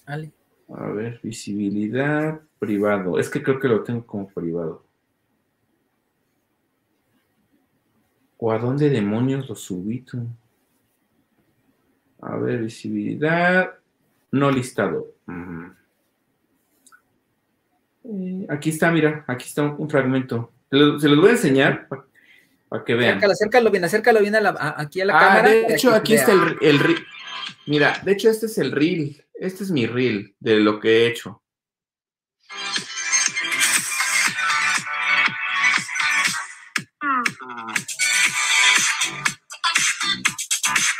Vale. 0.07 0.31
A 0.69 0.91
ver, 0.91 1.19
visibilidad, 1.24 2.41
privado. 2.61 3.19
Es 3.19 3.28
que 3.28 3.43
creo 3.43 3.59
que 3.59 3.69
lo 3.69 3.82
tengo 3.82 4.07
como 4.07 4.28
privado. 4.28 4.85
¿O 8.39 8.52
a 8.52 8.59
dónde 8.59 8.90
demonios 8.90 9.48
lo 9.48 9.55
subí 9.55 10.01
tú? 10.01 10.27
A 12.20 12.36
ver, 12.36 12.62
visibilidad, 12.62 13.74
no 14.31 14.51
listado. 14.51 15.15
Eh, 18.05 18.47
aquí 18.48 18.70
está, 18.70 18.90
mira, 18.90 19.24
aquí 19.27 19.47
está 19.47 19.62
un, 19.62 19.89
fragmento. 19.89 20.52
Se 20.70 20.77
los, 20.77 21.20
voy 21.20 21.28
a 21.28 21.32
enseñar 21.32 21.89
para, 21.89 22.85
que 22.85 22.94
vean. 22.94 23.19
Acércalo, 23.19 23.32
acércalo 23.32 23.70
bien, 23.70 23.85
acércalo 23.85 24.20
bien 24.20 24.35
aquí 24.35 25.01
a 25.01 25.05
la 25.05 25.16
ah, 25.16 25.20
cámara. 25.20 25.48
De 25.48 25.74
hecho, 25.74 25.94
aquí 25.94 26.15
está 26.15 26.32
el, 26.32 26.59
el 26.61 26.78
reel. 26.78 27.05
Mira, 27.66 28.01
de 28.05 28.12
hecho, 28.12 28.31
este 28.31 28.47
es 28.47 28.59
el 28.59 28.73
reel. 28.73 29.24
Este 29.35 29.65
es 29.65 29.70
mi 29.70 29.86
reel 29.86 30.35
de 30.40 30.61
lo 30.61 30.81
que 30.81 30.89
he 30.89 31.06
hecho. 31.09 31.43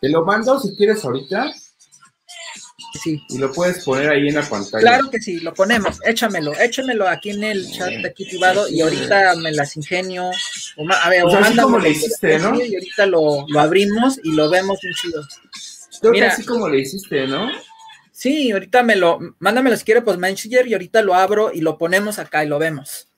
Te 0.00 0.08
lo 0.08 0.24
mando 0.24 0.58
si 0.58 0.74
quieres 0.74 1.04
ahorita. 1.04 1.52
Sí. 3.00 3.24
Y 3.28 3.38
lo 3.38 3.50
puedes 3.52 3.84
poner 3.84 4.10
ahí 4.10 4.28
en 4.28 4.34
la 4.34 4.42
pantalla. 4.42 4.80
Claro 4.80 5.10
que 5.10 5.20
sí, 5.20 5.40
lo 5.40 5.54
ponemos. 5.54 5.98
Échamelo, 6.04 6.52
échamelo 6.58 7.08
aquí 7.08 7.30
en 7.30 7.44
el 7.44 7.70
chat 7.70 7.88
de 7.88 8.06
aquí 8.06 8.26
privado 8.26 8.68
y 8.68 8.80
ahorita 8.80 9.34
me 9.36 9.52
las 9.52 9.76
ingenio. 9.76 10.30
a 10.30 11.08
ver, 11.08 11.22
pues 11.22 11.34
así 11.34 11.56
como 11.56 11.78
le 11.78 11.90
hiciste, 11.90 12.38
¿no? 12.38 12.54
Y 12.56 12.74
ahorita 12.74 13.06
lo, 13.06 13.46
abrimos 13.58 14.20
y 14.22 14.32
lo 14.32 14.50
vemos 14.50 14.78
un 14.84 14.92
chido. 14.92 15.22
Mira, 16.10 16.28
así 16.28 16.44
como 16.44 16.68
le 16.68 16.80
hiciste, 16.80 17.26
¿no? 17.26 17.48
Sí, 18.10 18.52
ahorita 18.52 18.82
me 18.82 18.96
lo, 18.96 19.18
mándamelo 19.38 19.76
si 19.76 19.84
quiere, 19.84 20.02
pues 20.02 20.18
Messenger 20.18 20.66
y 20.68 20.74
ahorita 20.74 21.02
lo 21.02 21.14
abro 21.14 21.50
y 21.52 21.60
lo 21.60 21.78
ponemos 21.78 22.18
acá 22.18 22.44
y 22.44 22.48
lo 22.48 22.58
vemos. 22.58 23.08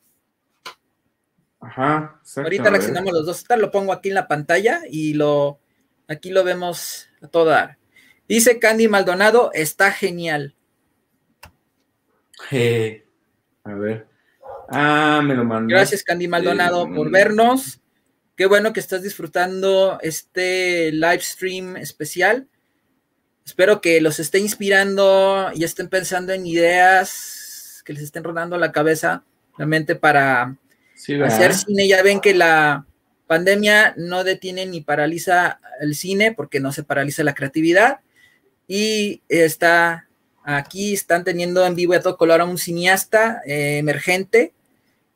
Ajá, 1.60 2.20
Ahorita 2.36 2.70
reaccionamos 2.70 3.12
los 3.12 3.26
dos. 3.26 3.36
Ahorita 3.38 3.56
lo 3.56 3.70
pongo 3.70 3.92
aquí 3.92 4.10
en 4.10 4.14
la 4.14 4.28
pantalla 4.28 4.82
y 4.88 5.14
lo, 5.14 5.58
aquí 6.08 6.30
lo 6.30 6.44
vemos 6.44 7.08
a 7.22 7.28
toda. 7.28 7.78
Dice 8.28 8.58
Candy 8.58 8.88
Maldonado, 8.88 9.50
está 9.52 9.92
genial. 9.92 10.54
a 13.64 13.74
ver. 13.74 14.06
Ah, 14.68 15.20
me 15.22 15.34
lo 15.34 15.44
mandó. 15.44 15.74
Gracias, 15.74 16.02
Candy 16.02 16.26
Maldonado, 16.26 16.88
por 16.90 17.10
vernos. 17.10 17.80
Qué 18.34 18.46
bueno 18.46 18.72
que 18.72 18.80
estás 18.80 19.02
disfrutando 19.02 19.98
este 20.00 20.90
live 20.90 21.20
stream 21.20 21.76
especial. 21.76 22.48
Espero 23.44 23.82
que 23.82 24.00
los 24.00 24.18
esté 24.18 24.38
inspirando 24.38 25.50
y 25.54 25.64
estén 25.64 25.88
pensando 25.88 26.32
en 26.32 26.46
ideas 26.46 27.82
que 27.84 27.92
les 27.92 28.02
estén 28.02 28.24
rodando 28.24 28.56
la 28.56 28.72
cabeza, 28.72 29.22
realmente 29.58 29.96
para 29.96 30.56
hacer 31.24 31.54
cine. 31.54 31.86
Ya 31.86 32.02
ven 32.02 32.20
que 32.20 32.32
la 32.32 32.86
pandemia 33.26 33.92
no 33.98 34.24
detiene 34.24 34.64
ni 34.64 34.80
paraliza 34.80 35.60
el 35.80 35.94
cine 35.94 36.32
porque 36.32 36.58
no 36.58 36.72
se 36.72 36.84
paraliza 36.84 37.22
la 37.22 37.34
creatividad 37.34 38.00
y 38.66 39.22
está 39.28 40.08
aquí, 40.44 40.94
están 40.94 41.24
teniendo 41.24 41.64
en 41.66 41.74
vivo 41.74 41.94
a 41.94 42.00
todo 42.00 42.16
color 42.16 42.40
a 42.40 42.44
un 42.44 42.58
cineasta 42.58 43.40
eh, 43.46 43.78
emergente 43.78 44.52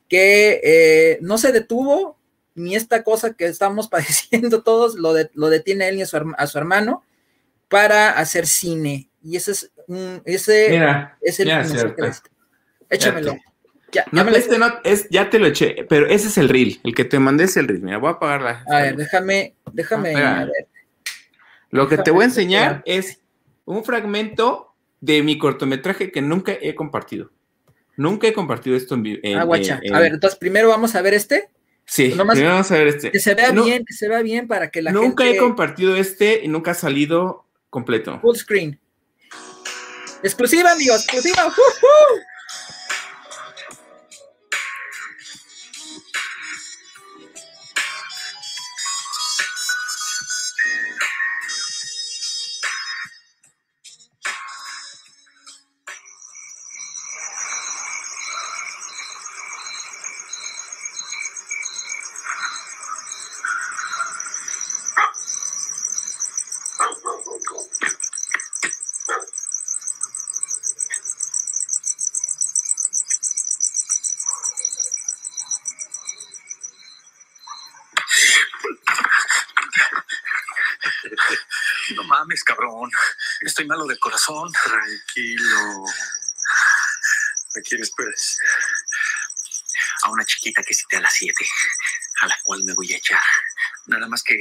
que 0.09 0.61
eh, 0.65 1.19
no 1.21 1.37
se 1.39 1.53
detuvo, 1.53 2.17
ni 2.55 2.75
esta 2.75 3.05
cosa 3.05 3.35
que 3.35 3.47
estamos 3.47 3.89
padeciendo 3.91 4.63
todos, 4.63 4.95
lo, 4.95 5.15
lo 5.35 5.51
detiene 5.51 5.89
él 5.89 5.99
y 5.99 6.03
a 6.03 6.07
su, 6.07 6.59
hermano, 6.59 7.05
para 7.69 8.11
hacer 8.11 8.47
cine. 8.47 9.09
Y 9.23 9.37
ese 9.37 9.53
es 9.53 9.71
un, 9.87 10.23
ese 10.25 10.77
es 11.21 11.41
el 11.41 11.51
Échamelo. 12.91 13.37
Ya, 13.91 14.05
no, 14.13 14.21
este 14.29 14.59
no, 14.59 14.67
es, 14.85 15.09
ya 15.09 15.31
te 15.31 15.39
lo 15.39 15.47
eché, 15.47 15.87
pero 15.89 16.07
ese 16.07 16.29
es 16.29 16.37
el 16.37 16.51
reel, 16.51 16.79
el 16.85 16.95
que 16.95 17.07
te 17.07 17.19
mandé 17.19 17.45
es 17.45 17.57
el 17.57 17.67
reel. 17.67 17.81
Mira, 17.81 17.97
voy 17.97 18.09
a 18.09 18.13
apagarla. 18.13 18.63
A 18.69 18.83
ver, 18.83 18.97
déjame, 18.97 19.55
déjame, 19.73 20.15
a 20.15 20.45
ver. 20.45 20.69
Lo 21.71 21.89
que 21.89 21.97
te 21.97 22.11
voy 22.11 22.23
a 22.23 22.27
enseñar 22.27 22.83
es 22.85 23.21
un 23.69 23.85
fragmento 23.85 24.75
de 25.01 25.23
mi 25.23 25.39
cortometraje 25.39 26.11
que 26.11 26.23
nunca 26.23 26.57
he 26.61 26.75
compartido. 26.75 27.31
Nunca 27.97 28.27
he 28.27 28.33
compartido 28.33 28.77
esto 28.77 28.95
en 28.95 29.03
vivo. 29.03 29.21
Ah, 29.37 29.45
guacha. 29.45 29.81
A 29.93 30.01
ver, 30.01 30.15
entonces 30.15 30.39
primero 30.39 30.69
vamos 30.69 30.95
a 30.95 31.03
ver 31.03 31.15
este. 31.15 31.51
Sí, 31.85 32.11
primero 32.11 32.51
vamos 32.51 32.71
a 32.71 32.79
ver 32.79 32.87
este. 32.89 33.11
Que 33.11 33.21
se 33.21 33.35
vea 33.35 33.53
bien, 33.53 33.85
que 33.85 33.93
se 33.93 34.09
vea 34.09 34.23
bien 34.23 34.49
para 34.49 34.71
que 34.71 34.81
la 34.81 34.91
nunca 34.91 35.25
gente... 35.25 35.25
Nunca 35.25 35.37
he 35.37 35.37
compartido 35.37 35.97
este 35.97 36.41
y 36.43 36.49
nunca 36.49 36.71
ha 36.71 36.75
salido 36.75 37.45
completo. 37.69 38.19
Full 38.21 38.37
screen. 38.37 38.81
Exclusiva, 40.23 40.73
amigos, 40.73 41.03
exclusiva. 41.05 41.47
estoy 41.47 41.63
corazón. 84.29 84.53
Tranquilo. 84.53 85.85
¿A 87.57 87.61
quién 87.63 87.83
esperas? 87.83 88.39
A 90.05 90.11
una 90.11 90.25
chiquita 90.25 90.63
que 90.63 90.75
cité 90.75 90.97
a 90.97 91.01
las 91.01 91.15
7, 91.15 91.35
a 92.23 92.27
la 92.27 92.37
cual 92.45 92.63
me 92.65 92.75
voy 92.75 92.93
a 92.93 92.97
echar. 92.97 93.21
Nada 93.87 94.07
más 94.07 94.23
que 94.23 94.37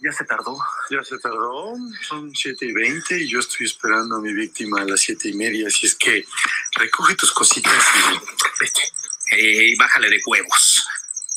ya 0.00 0.12
se 0.12 0.24
tardó. 0.24 0.56
Ya 0.90 1.02
se 1.02 1.18
tardó. 1.18 1.76
Son 2.06 2.32
7 2.34 2.66
y 2.66 2.72
20 2.72 3.18
y 3.18 3.28
yo 3.28 3.40
estoy 3.40 3.66
esperando 3.66 4.16
a 4.16 4.20
mi 4.20 4.32
víctima 4.32 4.82
a 4.82 4.84
las 4.84 5.00
7 5.00 5.28
y 5.28 5.34
media. 5.34 5.68
Así 5.68 5.86
es 5.86 5.94
que 5.96 6.24
recoge 6.72 7.14
tus 7.16 7.32
cositas 7.32 7.72
y 7.72 8.60
vete. 8.60 8.82
Eh, 9.30 9.74
bájale 9.78 10.08
de 10.08 10.20
huevos. 10.24 10.86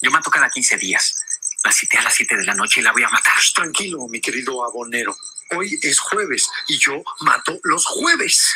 Yo 0.02 0.12
mato 0.12 0.30
cada 0.30 0.50
15 0.50 0.78
días. 0.78 1.16
La 1.64 1.72
cité 1.72 1.98
a 1.98 2.04
las 2.04 2.14
7 2.14 2.38
de 2.38 2.44
la 2.44 2.56
noche 2.56 2.82
y 2.82 2.84
la 2.84 2.92
voy 2.92 3.04
a 3.04 3.10
matar. 3.10 3.34
Tranquilo, 3.54 4.08
mi 4.08 4.20
querido 4.20 4.64
abonero. 4.64 5.16
Hoy 5.54 5.78
es 5.82 6.00
jueves 6.00 6.50
y 6.68 6.78
yo 6.78 7.04
mato 7.20 7.60
los 7.64 7.86
jueves. 7.86 8.54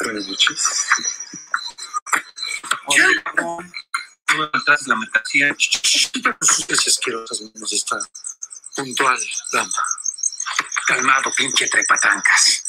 Buenas 0.00 0.26
noches. 0.26 0.68
Ya. 2.94 3.08
Atrás 4.52 4.86
la 4.86 4.96
mercancía. 4.96 5.56
Sus 5.58 6.88
asquerosas 6.88 7.40
manos 7.54 7.72
está 7.72 7.98
puntual, 8.74 9.18
dama. 9.52 9.82
Calmado, 10.86 11.32
pinche 11.34 11.66
trepatrancas. 11.68 12.65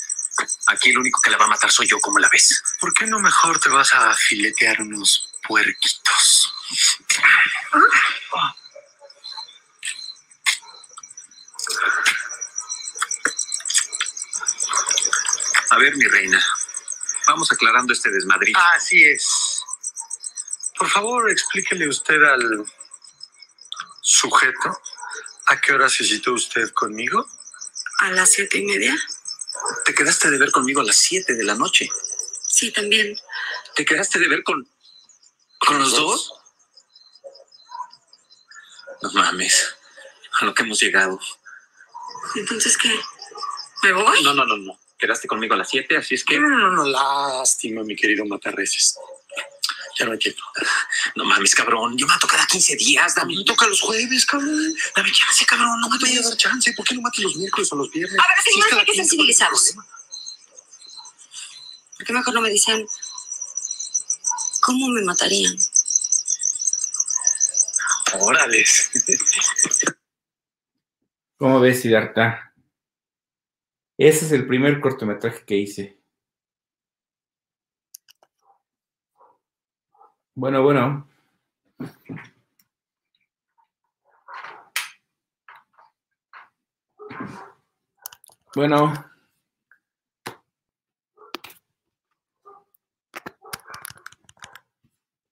Aquí 0.68 0.90
el 0.90 0.98
único 0.98 1.22
que 1.22 1.30
la 1.30 1.38
va 1.38 1.46
a 1.46 1.50
matar 1.50 1.72
soy 1.72 1.88
yo, 1.88 2.00
¿cómo 2.00 2.20
la 2.20 2.30
ves? 2.30 2.64
¿Por 2.80 2.94
qué 2.94 3.06
no 3.06 3.20
mejor 3.20 3.60
te 3.60 3.70
vas 3.70 3.94
a 3.94 4.14
filetear 4.16 4.82
unos 4.82 5.34
puerquitos? 5.48 6.54
A 15.70 15.78
ver, 15.78 15.96
mi 15.96 16.06
reina, 16.06 16.44
vamos 17.28 17.52
aclarando 17.52 17.94
este 17.94 18.10
desmadrito. 18.10 18.60
Así 18.76 19.04
es. 19.04 19.64
Por 20.78 20.90
favor, 20.90 21.30
explíquele 21.30 21.88
usted 21.88 22.24
al 22.24 22.66
sujeto 24.02 24.82
a 25.48 25.60
qué 25.60 25.74
hora 25.74 25.90
se 25.90 26.04
citó 26.04 26.34
usted 26.34 26.72
conmigo. 26.72 27.28
A 28.00 28.12
las 28.12 28.32
siete 28.32 28.60
y 28.60 28.66
media. 28.66 28.96
Te 29.86 29.94
quedaste 29.94 30.30
de 30.30 30.38
ver 30.38 30.52
conmigo 30.52 30.82
a 30.82 30.84
las 30.84 30.98
7 30.98 31.36
de 31.36 31.44
la 31.44 31.56
noche. 31.56 31.90
Sí, 32.48 32.72
también. 32.72 33.18
¿Te 33.76 33.86
quedaste 33.86 34.20
de 34.20 34.28
ver 34.28 34.44
con, 34.44 34.68
con 35.60 35.80
los 35.80 35.92
dos? 35.92 36.34
No 39.02 39.12
mames, 39.12 39.76
a 40.40 40.46
lo 40.46 40.54
que 40.54 40.64
hemos 40.64 40.80
llegado. 40.80 41.20
Entonces, 42.36 42.78
¿qué? 42.78 42.94
¿Me 43.84 43.92
voy? 43.94 44.24
No, 44.24 44.34
no, 44.34 44.46
no, 44.46 44.58
no. 44.58 44.80
Quedaste 44.98 45.28
conmigo 45.28 45.54
a 45.54 45.58
las 45.58 45.70
7, 45.70 45.98
así 45.98 46.16
es 46.16 46.24
que... 46.24 46.40
No, 46.40 46.50
no, 46.50 46.72
no, 46.72 46.86
lástima, 46.86 47.84
mi 47.84 47.96
querido 47.96 48.26
Matarreces. 48.26 48.98
Ya 49.98 50.06
no 50.06 50.14
entiendo. 50.14 50.42
No 51.16 51.26
mames, 51.26 51.56
cabrón. 51.56 51.98
Yo 51.98 52.06
mato 52.06 52.28
cada 52.28 52.46
15 52.46 52.76
días. 52.76 53.16
Dame. 53.16 53.36
Me 53.36 53.44
toca 53.44 53.68
los 53.68 53.82
jueves, 53.82 54.26
cabrón. 54.26 54.76
Dame 54.96 55.12
chance, 55.12 55.46
cabrón. 55.46 55.80
No 55.82 55.90
me 55.90 55.98
voy 55.98 56.18
a 56.18 56.22
dar 56.22 56.38
chance. 56.38 56.74
¿Por 56.74 56.86
qué 56.86 56.96
no 56.96 57.02
matas 57.02 57.20
los 57.20 57.36
miércoles 57.36 57.72
o 57.72 57.76
los 57.76 57.90
viernes? 57.92 58.20
A 58.20 58.28
ver, 58.28 58.44
señores, 58.44 58.74
hay 58.74 58.86
que 58.86 58.94
ser 58.94 59.06
civilizados. 59.06 59.76
¿Por 61.98 62.06
qué 62.06 62.14
mejor 62.14 62.34
no 62.34 62.42
me 62.42 62.50
dicen 62.50 62.86
cómo 64.62 64.90
me 64.90 65.02
matarían? 65.02 65.56
Órales. 68.20 68.92
¿Cómo 71.38 71.60
ves, 71.60 71.82
Siddhartha? 71.82 72.54
Ese 73.98 74.26
es 74.26 74.32
el 74.32 74.48
primer 74.48 74.80
cortometraje 74.80 75.44
que 75.46 75.56
hice. 75.56 76.00
Bueno, 80.38 80.62
bueno. 80.62 81.08
Bueno. 88.54 88.94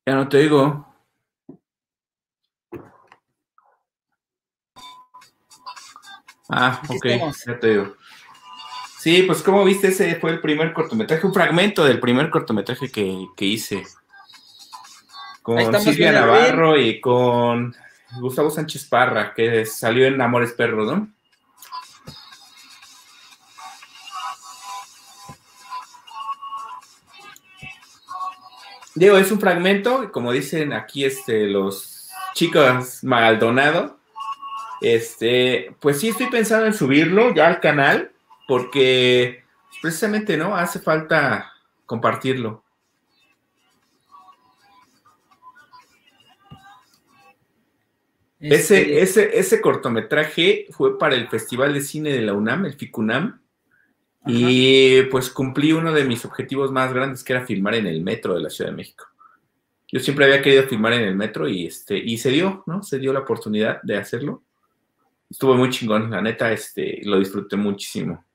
Ya 0.07 0.15
no 0.15 0.27
te 0.27 0.40
digo. 0.40 0.88
Ah, 6.49 6.82
ok, 6.90 7.06
ya 7.45 7.60
te 7.60 7.69
digo. 7.69 7.95
Sí, 8.98 9.22
pues 9.22 9.44
como 9.44 9.64
viste, 9.64 9.90
ese 9.90 10.15
fue 10.15 10.32
el 10.32 10.41
primer 10.41 10.73
cortometraje, 10.73 11.27
un 11.27 11.34
fragmento 11.34 11.86
del 11.86 11.99
primer 11.99 12.32
cortometraje 12.32 12.90
que, 12.90 13.27
que 13.36 13.45
hice. 13.45 13.84
Con 15.45 15.80
Silvia 15.80 16.11
Navarro 16.11 16.76
y 16.76 16.99
con 16.99 17.76
Gustavo 18.19 18.49
Sánchez 18.49 18.85
Parra, 18.85 19.31
que 19.35 19.63
salió 19.67 20.07
en 20.07 20.19
Amores 20.19 20.53
Perros, 20.53 20.91
¿no? 20.91 21.07
Diego, 28.95 29.19
es 29.19 29.31
un 29.31 29.39
fragmento, 29.39 30.11
como 30.11 30.31
dicen 30.31 30.73
aquí 30.73 31.05
este, 31.05 31.45
los 31.45 32.09
chicos 32.34 33.03
Maldonado, 33.03 33.99
este, 34.81 35.76
pues 35.80 35.99
sí 35.99 36.09
estoy 36.09 36.26
pensando 36.31 36.65
en 36.65 36.73
subirlo 36.73 37.35
ya 37.35 37.45
al 37.45 37.59
canal, 37.59 38.13
porque 38.47 39.43
precisamente, 39.80 40.38
¿no? 40.38 40.55
Hace 40.55 40.80
falta 40.80 41.53
compartirlo. 41.85 42.65
Este 48.40 49.02
ese, 49.02 49.38
ese 49.38 49.62
cortometraje 49.62 50.68
fue 50.72 50.99
para 50.99 51.16
el 51.16 51.28
Festival 51.30 51.74
de 51.74 51.82
Cine 51.82 52.12
de 52.12 52.22
la 52.22 52.34
UNAM, 52.34 52.66
el 52.66 52.74
FICUNAM, 52.74 53.41
y 54.28 55.03
pues 55.03 55.30
cumplí 55.30 55.72
uno 55.72 55.94
de 55.94 56.03
mis 56.03 56.26
objetivos 56.26 56.72
más 56.72 56.94
grandes, 56.94 57.24
que 57.24 57.34
era 57.34 57.45
filmar 57.45 57.76
en 57.76 57.88
el 57.88 58.02
metro 58.02 58.34
de 58.34 58.41
la 58.41 58.49
Ciudad 58.49 58.72
de 58.72 58.78
México. 58.78 59.06
Yo 59.91 59.99
siempre 59.99 60.26
había 60.26 60.41
querido 60.41 60.64
filmar 60.64 60.94
en 60.94 61.03
el 61.03 61.16
metro 61.16 61.48
y, 61.48 61.68
este, 61.68 61.98
y 61.98 62.18
se 62.18 62.30
dio, 62.30 62.64
¿no? 62.66 62.82
Se 62.82 62.98
dio 62.98 63.14
la 63.14 63.20
oportunidad 63.20 63.82
de 63.84 63.98
hacerlo. 63.98 64.44
Estuvo 65.30 65.56
muy 65.56 65.70
chingón, 65.70 66.10
la 66.10 66.22
neta, 66.22 66.52
este, 66.52 67.02
lo 67.03 67.20
disfruté 67.20 67.56
muchísimo. 67.56 68.26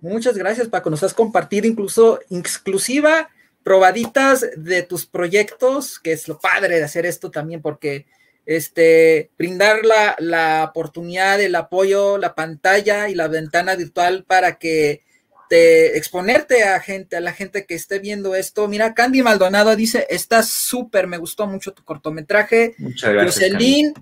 Muchas 0.00 0.36
gracias, 0.36 0.68
Paco. 0.68 0.90
Nos 0.90 1.02
has 1.02 1.14
compartido 1.14 1.66
incluso 1.66 2.20
exclusiva, 2.30 3.28
probaditas 3.62 4.46
de 4.56 4.82
tus 4.82 5.06
proyectos, 5.06 6.00
que 6.00 6.12
es 6.12 6.26
lo 6.26 6.38
padre 6.38 6.76
de 6.76 6.84
hacer 6.84 7.06
esto 7.06 7.30
también, 7.30 7.62
porque 7.62 8.06
este, 8.46 9.30
brindar 9.38 9.80
la, 9.84 10.64
oportunidad, 10.68 11.40
el 11.40 11.54
apoyo, 11.54 12.18
la 12.18 12.34
pantalla 12.34 13.08
y 13.08 13.14
la 13.14 13.28
ventana 13.28 13.74
virtual 13.74 14.24
para 14.24 14.58
que 14.58 15.02
te 15.48 15.96
exponerte 15.96 16.64
a 16.64 16.80
gente, 16.80 17.16
a 17.16 17.20
la 17.20 17.32
gente 17.32 17.66
que 17.66 17.74
esté 17.74 17.98
viendo 17.98 18.34
esto. 18.34 18.66
Mira, 18.68 18.94
Candy 18.94 19.22
Maldonado 19.22 19.76
dice, 19.76 20.06
está 20.10 20.42
súper, 20.42 21.06
me 21.06 21.18
gustó 21.18 21.46
mucho 21.46 21.72
tu 21.72 21.84
cortometraje. 21.84 22.74
Muchas 22.78 23.12
gracias. 23.12 23.34
Jocelyn, 23.34 23.94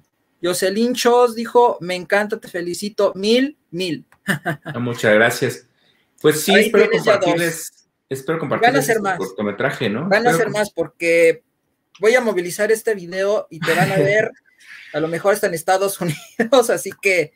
Jocelyn 0.43 0.95
Chos 0.95 1.35
dijo, 1.35 1.79
me 1.81 1.95
encanta, 1.95 2.39
te 2.39 2.49
felicito, 2.49 3.13
mil, 3.15 3.57
mil. 3.71 4.07
Ah, 4.65 4.79
muchas 4.79 5.15
gracias. 5.15 5.67
Pues 6.21 6.43
sí, 6.43 6.55
espero 6.55 6.89
compartirles, 6.89 7.89
espero 8.09 8.39
compartirles 8.39 9.01
Van 9.01 9.17
cortometraje, 9.19 9.91
¿no? 9.91 10.09
Van 10.09 10.27
a 10.27 10.33
ser 10.33 10.51
más 10.51 10.71
porque 10.71 11.43
voy 12.01 12.15
a 12.15 12.21
movilizar 12.21 12.73
este 12.73 12.95
video 12.95 13.47
y 13.51 13.61
te 13.61 13.75
van 13.75 13.93
a 13.93 13.97
ver, 13.97 14.31
a 14.93 15.01
lo 15.01 15.09
mejor 15.09 15.35
está 15.35 15.47
en 15.47 15.55
Estados 15.55 16.01
Unidos, 16.39 16.71
así 16.71 16.91
que, 17.01 17.33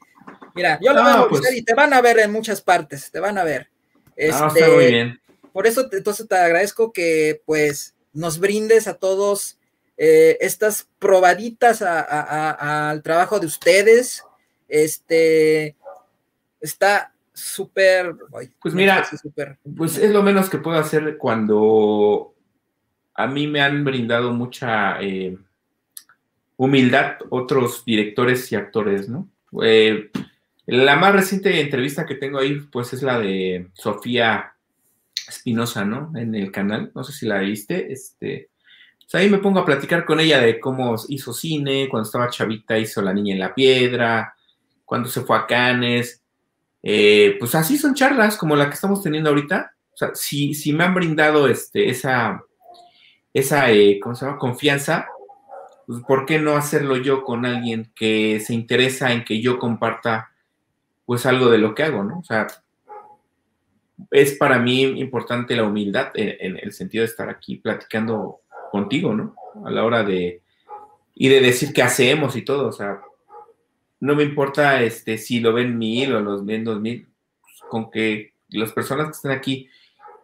mira, 0.55 0.79
yo 0.83 0.93
lo 0.93 1.03
voy 1.03 1.13
a 1.13 1.17
movilizar 1.17 1.51
pues 1.51 1.57
y 1.57 1.63
te 1.63 1.75
van 1.75 1.93
a 1.93 2.01
ver 2.01 2.19
en 2.19 2.33
muchas 2.33 2.61
partes, 2.61 3.11
te 3.11 3.21
van 3.21 3.39
a 3.39 3.45
ver. 3.45 3.69
Ah, 4.33 4.49
este, 4.53 4.69
muy 4.69 4.87
bien. 4.87 5.21
Por 5.53 5.67
eso, 5.67 5.89
entonces 5.91 6.29
te 6.29 6.37
agradezco 6.37 6.93
que, 6.93 7.41
pues, 7.47 7.95
nos 8.13 8.39
brindes 8.39 8.89
a 8.89 8.95
todos 8.95 9.59
eh, 9.97 10.37
estas 10.41 10.89
probaditas 10.99 11.83
al 11.83 13.03
trabajo 13.03 13.41
de 13.41 13.47
ustedes. 13.47 14.23
Este, 14.69 15.77
está 16.61 17.15
súper... 17.33 18.15
Pues 18.61 18.75
mira, 18.75 19.07
pues 19.77 19.99
es 19.99 20.11
lo 20.11 20.23
menos 20.23 20.51
que 20.51 20.59
puedo 20.59 20.79
hacer 20.79 21.17
cuando 21.19 22.35
a 23.17 23.27
mí 23.27 23.47
me 23.47 23.61
han 23.61 23.85
brindado 23.85 24.33
mucha 24.33 25.01
eh, 25.01 25.39
humildad 26.57 27.17
otros 27.31 27.85
directores 27.85 28.51
y 28.53 28.57
actores, 28.57 29.09
¿no? 29.09 29.29
Eh, 29.63 30.11
la 30.67 30.97
más 30.97 31.15
reciente 31.15 31.61
entrevista 31.61 32.05
que 32.05 32.17
tengo 32.17 32.39
ahí, 32.39 32.61
pues 32.73 32.93
es 32.93 33.03
la 33.03 33.19
de 33.19 33.69
Sofía 33.73 34.53
Espinosa, 35.29 35.85
¿no? 35.85 36.13
En 36.17 36.35
el 36.35 36.51
canal, 36.51 36.91
no 36.95 37.05
sé 37.05 37.13
si 37.13 37.27
la 37.27 37.39
viste, 37.39 37.93
este, 37.93 38.51
pues 38.99 39.15
ahí 39.15 39.31
me 39.31 39.39
pongo 39.39 39.61
a 39.61 39.65
platicar 39.65 40.05
con 40.05 40.21
ella 40.21 40.41
de 40.41 40.61
cómo 40.61 40.97
hizo 41.09 41.33
cine, 41.33 41.89
cuando 41.89 42.07
estaba 42.07 42.29
chavita 42.29 42.79
hizo 42.79 43.01
La 43.01 43.15
Niña 43.15 43.35
en 43.35 43.41
la 43.41 43.55
Piedra, 43.55 44.35
cuando 44.85 45.09
se 45.09 45.23
fue 45.23 45.37
a 45.39 45.47
Cannes, 45.47 46.23
eh, 46.83 47.37
pues 47.39 47.55
así 47.55 47.79
son 47.79 47.95
charlas 47.95 48.37
como 48.37 48.57
la 48.57 48.69
que 48.69 48.75
estamos 48.75 49.03
teniendo 49.03 49.31
ahorita, 49.31 49.73
o 49.93 49.97
sea, 49.97 50.15
si, 50.15 50.53
si 50.53 50.73
me 50.73 50.85
han 50.85 50.95
brindado 50.95 51.49
este, 51.49 51.89
esa 51.89 52.43
esa, 53.39 53.71
eh, 53.71 54.01
¿cómo 54.01 54.15
se 54.15 54.25
llama? 54.25 54.39
Confianza, 54.39 55.09
pues, 55.87 56.03
¿por 56.05 56.25
qué 56.25 56.39
no 56.39 56.57
hacerlo 56.57 56.97
yo 56.97 57.23
con 57.23 57.45
alguien 57.45 57.93
que 57.95 58.41
se 58.41 58.55
interesa 58.55 59.13
en 59.13 59.25
que 59.25 59.43
yo 59.43 59.59
comparta, 59.59 60.33
pues, 61.05 61.27
algo 61.27 61.51
de 61.51 61.59
lo 61.59 61.75
que 61.75 61.83
hago, 61.83 62.03
¿no? 62.03 62.21
O 62.21 62.25
sea, 62.25 62.47
es 64.11 64.37
para 64.37 64.59
mí 64.59 64.83
importante 64.83 65.55
la 65.55 65.65
humildad 65.65 66.13
en, 66.15 66.57
el 66.57 66.73
sentido 66.73 67.03
de 67.03 67.11
estar 67.11 67.29
aquí 67.29 67.57
platicando 67.57 68.41
contigo, 68.71 69.13
¿no? 69.13 69.35
A 69.67 69.71
la 69.71 69.85
hora 69.85 70.03
de, 70.03 70.41
y 71.15 71.29
de 71.29 71.41
decir 71.43 71.75
qué 71.75 71.83
hacemos 71.83 72.37
y 72.37 72.43
todo, 72.43 72.69
o 72.69 72.73
sea, 72.73 73.03
no 74.01 74.15
me 74.15 74.23
importa 74.23 74.83
este, 74.83 75.19
si 75.19 75.41
lo 75.41 75.53
ven 75.53 75.77
mil 75.77 76.15
o 76.15 76.21
los 76.21 76.47
ven 76.47 76.65
dos 76.65 76.81
mil, 76.81 77.07
pues, 77.43 77.61
con 77.69 77.91
que 77.91 78.33
las 78.49 78.73
personas 78.73 79.09
que 79.09 79.13
estén 79.13 79.33
aquí 79.33 79.69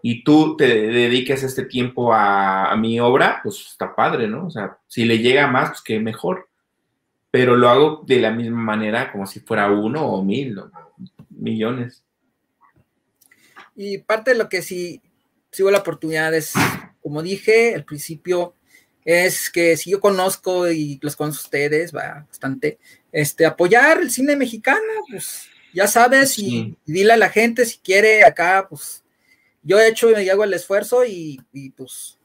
y 0.05 0.25
tú 0.25 0.57
te 0.57 0.67
dediques 0.67 1.45
este 1.45 1.65
tiempo 1.65 2.13
a, 2.13 2.75
mi 2.77 2.99
obra, 2.99 3.41
pues 3.43 3.69
está 3.71 3.95
padre, 3.95 4.27
¿no? 4.27 4.49
O 4.49 4.51
sea, 4.51 4.77
si 4.89 5.05
le 5.05 5.19
llega 5.19 5.47
más, 5.47 5.71
pues 5.71 5.83
qué 5.83 6.01
mejor. 6.01 6.49
Pero 7.31 7.57
lo 7.57 7.69
hago 7.69 8.03
de 8.05 8.21
la 8.21 8.33
misma 8.33 8.61
manera 8.61 9.13
como 9.13 9.27
si 9.29 9.39
fuera 9.39 9.71
uno 9.71 10.05
o 10.05 10.25
mil, 10.25 10.57
¿no? 10.57 10.71
millones. 11.31 12.03
Y 13.77 13.99
parte 13.99 14.33
de 14.33 14.39
lo 14.39 14.49
que 14.49 14.61
sí, 14.61 15.01
sigo 15.53 15.71
la 15.71 15.79
oportunidad 15.79 16.35
es, 16.35 16.53
como 17.01 17.23
dije 17.23 17.75
al 17.75 17.85
principio, 17.85 18.55
es 19.05 19.51
que 19.51 19.77
si 19.77 19.91
yo 19.91 20.01
conozco 20.01 20.69
y 20.69 20.99
los 21.01 21.15
conozco 21.15 21.45
ustedes, 21.45 21.95
va 21.95 22.27
bastante, 22.29 22.79
este, 23.13 23.47
apoyar 23.47 24.01
el 24.01 24.11
cine 24.11 24.35
mexicano, 24.35 24.81
pues 25.09 25.47
ya 25.73 25.87
sabes, 25.87 26.39
y 26.39 26.77
dile 26.87 27.13
a 27.13 27.17
la 27.17 27.31
gente 27.31 27.65
si 27.65 27.79
quiere 27.79 28.25
acá, 28.25 28.67
pues 28.69 29.02
yo 29.63 29.79
he 29.79 29.89
hecho 29.89 30.11
y 30.21 30.29
hago 30.29 30.45
el 30.45 30.55
esfuerzo 30.55 31.05
y, 31.05 31.41
pues 31.77 32.19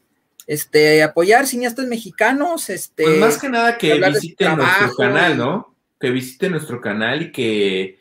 este 0.45 1.03
apoyar 1.03 1.45
cineastas 1.45 1.88
mexicanos, 1.88 2.69
este 2.69 3.03
pues 3.03 3.19
más 3.19 3.38
que 3.38 3.49
nada 3.49 3.77
que 3.77 3.99
visiten 3.99 4.55
nuestro 4.55 4.95
canal, 4.95 5.38
¿no? 5.38 5.76
Que 5.99 6.09
visiten 6.09 6.51
nuestro 6.51 6.80
canal 6.80 7.22
y 7.22 7.31
que, 7.34 7.99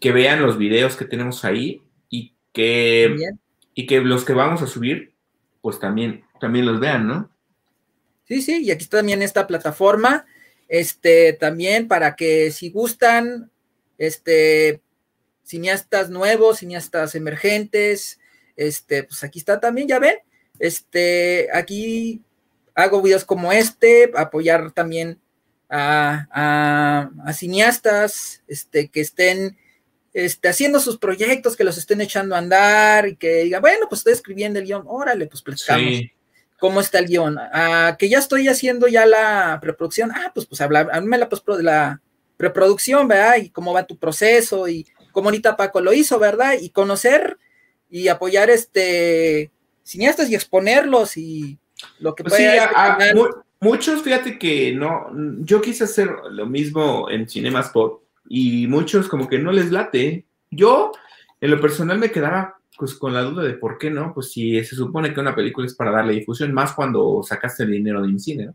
que 0.00 0.12
vean 0.12 0.42
los 0.42 0.58
videos 0.58 0.96
que 0.96 1.04
tenemos 1.04 1.44
ahí 1.44 1.82
y 2.10 2.34
que 2.52 3.16
y 3.74 3.86
que 3.86 4.00
los 4.00 4.24
que 4.24 4.32
vamos 4.32 4.62
a 4.62 4.66
subir 4.66 5.12
pues 5.60 5.78
también 5.78 6.24
también 6.40 6.66
los 6.66 6.80
vean, 6.80 7.06
¿no? 7.06 7.30
Sí, 8.24 8.42
sí, 8.42 8.64
y 8.64 8.72
aquí 8.72 8.82
está 8.82 8.98
también 8.98 9.22
esta 9.22 9.46
plataforma 9.46 10.26
este 10.68 11.32
también 11.34 11.88
para 11.88 12.16
que 12.16 12.50
si 12.50 12.70
gustan 12.70 13.50
este 13.98 14.82
cineastas 15.44 16.10
nuevos, 16.10 16.58
cineastas 16.58 17.14
emergentes, 17.14 18.18
este, 18.56 19.04
pues 19.04 19.22
aquí 19.24 19.38
está 19.38 19.60
también, 19.60 19.88
ya 19.88 19.98
ven, 19.98 20.16
este, 20.58 21.48
aquí 21.52 22.22
hago 22.74 23.02
videos 23.02 23.24
como 23.24 23.52
este, 23.52 24.12
apoyar 24.16 24.72
también 24.72 25.20
a, 25.68 27.08
cineastas, 27.32 28.42
este, 28.46 28.88
que 28.88 29.00
estén 29.00 29.56
este, 30.12 30.48
haciendo 30.48 30.80
sus 30.80 30.98
proyectos, 30.98 31.56
que 31.56 31.64
los 31.64 31.78
estén 31.78 32.00
echando 32.00 32.34
a 32.34 32.38
andar 32.38 33.08
y 33.08 33.16
que 33.16 33.44
digan, 33.44 33.60
bueno, 33.60 33.86
pues 33.88 34.00
estoy 34.00 34.12
escribiendo 34.12 34.58
el 34.58 34.66
guion, 34.66 34.84
órale, 34.86 35.26
pues 35.26 35.42
platicamos. 35.42 36.02
¿Cómo 36.58 36.80
está 36.80 37.00
el 37.00 37.06
guion? 37.06 37.36
Ah, 37.38 37.96
que 37.98 38.08
ya 38.08 38.18
estoy 38.18 38.48
haciendo 38.48 38.88
ya 38.88 39.04
la 39.04 39.58
preproducción. 39.60 40.10
Ah, 40.12 40.30
pues, 40.34 40.46
pues 40.46 40.60
hablar, 40.62 40.86
la, 40.86 41.28
de 41.56 41.62
la 41.62 42.00
preproducción, 42.38 43.08
¿verdad? 43.08 43.36
Y 43.36 43.50
cómo 43.50 43.74
va 43.74 43.86
tu 43.86 43.98
proceso 43.98 44.66
y 44.66 44.86
cómo 45.12 45.28
ahorita 45.28 45.56
Paco 45.56 45.82
lo 45.82 45.92
hizo, 45.92 46.18
¿verdad? 46.18 46.54
Y 46.58 46.70
conocer 46.70 47.36
y 47.88 48.08
apoyar 48.08 48.50
este 48.50 49.50
cineastas 49.82 50.28
y 50.30 50.34
exponerlos 50.34 51.16
y 51.16 51.58
lo 52.00 52.14
que 52.14 52.24
pues 52.24 52.42
muchos, 53.60 54.02
fíjate 54.02 54.38
que 54.38 54.72
no, 54.72 55.10
yo 55.40 55.60
quise 55.60 55.84
hacer 55.84 56.10
lo 56.30 56.46
mismo 56.46 57.08
en 57.10 57.28
Cinemas 57.28 57.70
Pop 57.70 58.02
y 58.28 58.66
muchos 58.66 59.08
como 59.08 59.28
que 59.28 59.38
no 59.38 59.52
les 59.52 59.70
late. 59.70 60.26
Yo, 60.50 60.92
en 61.40 61.50
lo 61.50 61.60
personal, 61.60 61.98
me 61.98 62.10
quedaba 62.10 62.58
pues 62.76 62.94
con 62.94 63.14
la 63.14 63.22
duda 63.22 63.42
de 63.42 63.54
por 63.54 63.78
qué 63.78 63.90
no, 63.90 64.12
pues 64.12 64.32
si 64.32 64.62
se 64.62 64.76
supone 64.76 65.14
que 65.14 65.20
una 65.20 65.34
película 65.34 65.66
es 65.66 65.74
para 65.74 65.92
darle 65.92 66.14
difusión, 66.14 66.52
más 66.52 66.72
cuando 66.72 67.22
sacaste 67.22 67.62
el 67.62 67.72
dinero 67.72 68.02
de 68.02 68.18
cine, 68.18 68.46
¿no? 68.46 68.54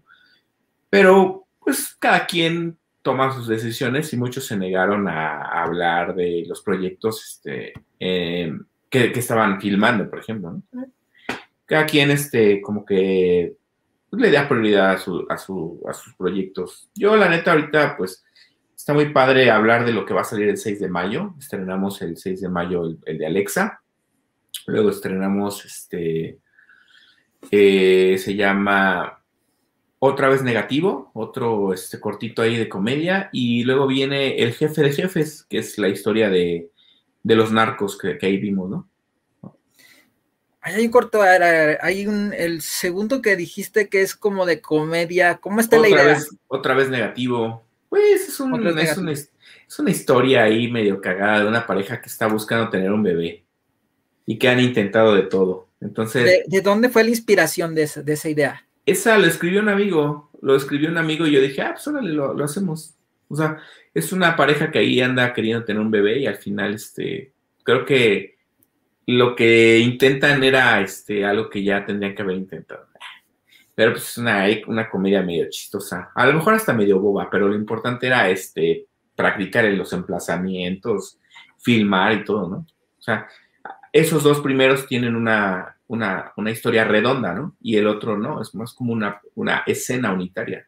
Pero, 0.90 1.48
pues 1.60 1.96
cada 1.98 2.26
quien 2.26 2.78
toma 3.02 3.34
sus 3.34 3.48
decisiones 3.48 4.12
y 4.14 4.18
muchos 4.18 4.46
se 4.46 4.58
negaron 4.58 5.08
a, 5.08 5.64
hablar 5.64 6.14
de 6.14 6.44
los 6.48 6.62
proyectos 6.62 7.24
este, 7.26 7.74
eh, 8.00 8.54
que, 8.92 9.12
estaban 9.16 9.60
filmando, 9.60 10.08
por 10.10 10.20
ejemplo, 10.20 10.62
¿no? 10.72 10.86
Cada 11.66 11.86
quien, 11.86 12.12
este, 12.12 12.62
como 12.62 12.86
que 12.86 13.56
pues, 14.10 14.22
le 14.22 14.30
da 14.30 14.48
prioridad 14.48 14.92
a, 14.92 14.98
su, 14.98 15.26
a, 15.30 15.38
su, 15.38 15.82
a 15.88 15.94
sus 15.94 16.14
proyectos. 16.16 16.92
Yo, 16.94 17.16
la 17.16 17.30
neta, 17.30 17.54
ahorita, 17.54 17.96
pues, 17.96 18.24
está 18.76 18.94
muy 18.94 19.14
padre 19.14 19.50
hablar 19.50 19.86
de 19.86 19.94
lo 19.94 20.06
que 20.06 20.14
va 20.14 20.22
a 20.22 20.26
salir 20.26 20.50
el 20.50 20.58
6 20.58 20.82
de 20.82 20.90
mayo. 20.90 21.34
Estrenamos 21.40 22.02
el 22.02 22.18
6 22.18 22.42
de 22.42 22.50
mayo 22.50 22.84
el 23.06 23.18
de 23.18 23.26
Alexa. 23.26 23.82
Luego 24.68 24.90
estrenamos 24.90 25.66
este, 25.66 26.40
eh, 27.50 28.18
se 28.18 28.36
llama 28.36 29.24
Otra 30.00 30.28
vez 30.28 30.44
negativo, 30.44 31.12
otro 31.14 31.74
este, 31.74 32.02
cortito 32.02 32.42
ahí 32.42 32.58
de 32.58 32.68
comedia. 32.68 33.30
Y 33.32 33.64
luego 33.64 33.88
viene 33.88 34.36
El 34.36 34.52
jefe 34.52 34.82
de 34.82 34.92
jefes, 34.92 35.46
que 35.50 35.60
es 35.60 35.78
la 35.78 35.88
historia 35.88 36.30
de, 36.30 36.71
los 37.24 37.52
narcos 37.52 37.98
que, 37.98 38.18
ahí 38.22 38.38
vimos, 38.38 38.70
¿no? 38.70 38.88
Hay 40.64 40.86
un 40.86 40.92
corto, 40.92 41.22
hay 41.24 42.06
un, 42.06 42.34
el 42.38 42.62
segundo 42.62 43.22
que 43.22 43.36
dijiste 43.36 43.90
que 43.90 44.02
es 44.02 44.16
como 44.16 44.46
de 44.46 44.62
comedia. 44.62 45.38
¿Cómo 45.38 45.60
está 45.60 45.80
la 45.80 45.90
idea? 45.90 46.04
Vez, 46.04 46.30
otra 46.48 46.76
vez 46.76 46.88
negativo. 46.90 47.64
Pues 47.90 48.30
es, 48.30 48.40
un, 48.40 48.68
es, 48.78 48.98
una, 48.98 49.12
es 49.12 49.80
una 49.80 49.90
historia 49.90 50.44
ahí 50.44 50.72
medio 50.72 51.02
cagada 51.02 51.40
de 51.40 51.48
una 51.48 51.66
pareja 51.66 52.00
que 52.00 52.10
está 52.10 52.28
buscando 52.28 52.70
tener 52.70 52.92
un 52.92 53.02
bebé 53.02 53.44
y 54.26 54.38
que 54.38 54.50
han 54.50 54.60
intentado 54.60 55.16
de 55.16 55.24
todo. 55.24 55.68
Entonces. 55.82 56.44
¿De, 56.48 56.62
dónde 56.62 56.90
fue 56.90 57.04
la 57.04 57.10
inspiración 57.10 57.76
de 57.76 57.84
esa, 57.84 58.02
de 58.04 58.14
esa, 58.14 58.30
idea? 58.30 58.66
Esa 58.86 59.18
lo 59.18 59.26
escribió 59.26 59.62
un 59.62 59.70
amigo, 59.70 60.30
lo 60.42 60.56
escribió 60.56 60.90
un 60.90 60.98
amigo 60.98 61.26
y 61.26 61.32
yo 61.32 61.42
dije, 61.42 61.62
ah, 61.62 61.72
pues 61.74 61.88
órale, 61.88 62.14
lo, 62.14 62.34
lo, 62.34 62.46
hacemos. 62.46 62.96
O 63.32 63.36
sea, 63.36 63.58
es 63.94 64.12
una 64.12 64.36
pareja 64.36 64.72
que 64.72 64.80
ahí 64.80 65.00
anda 65.00 65.34
queriendo 65.34 65.64
tener 65.64 65.82
un 65.82 65.92
bebé 65.92 66.20
y 66.20 66.28
al 66.28 66.36
final, 66.36 66.74
este, 66.74 67.34
creo 67.64 67.86
que 67.86 68.36
lo 69.08 69.36
que 69.36 69.80
intentan 69.80 70.44
era, 70.44 70.82
este, 70.82 71.26
algo 71.26 71.50
que 71.50 71.64
ya 71.64 71.86
tendrían 71.86 72.14
que 72.14 72.22
haber 72.22 72.38
intentado. 72.38 72.88
Pero 73.74 73.94
pues 73.94 74.10
es 74.10 74.18
una, 74.18 74.46
una 74.68 74.90
comedia 74.90 75.22
medio 75.22 75.50
chistosa, 75.50 76.12
a 76.14 76.28
lo 76.28 76.34
mejor 76.34 76.54
hasta 76.54 76.74
medio 76.74 77.00
boba, 77.00 77.30
pero 77.30 77.48
lo 77.48 77.56
importante 77.56 78.08
era, 78.08 78.30
este, 78.30 78.86
practicar 79.16 79.66
en 79.66 79.78
los 79.78 79.94
emplazamientos, 79.94 81.18
filmar 81.58 82.14
y 82.14 82.24
todo, 82.26 82.50
¿no? 82.50 82.58
O 82.58 83.02
sea, 83.02 83.28
esos 83.94 84.24
dos 84.24 84.42
primeros 84.42 84.88
tienen 84.88 85.16
una, 85.16 85.78
una, 85.88 86.52
historia 86.52 86.84
redonda, 86.86 87.34
¿no? 87.34 87.56
Y 87.62 87.78
el 87.78 87.88
otro 87.88 88.18
no, 88.18 88.42
es 88.42 88.54
más 88.56 88.74
como 88.74 88.94
una, 88.94 89.22
una 89.36 89.64
escena 89.66 90.14
unitaria. 90.14 90.66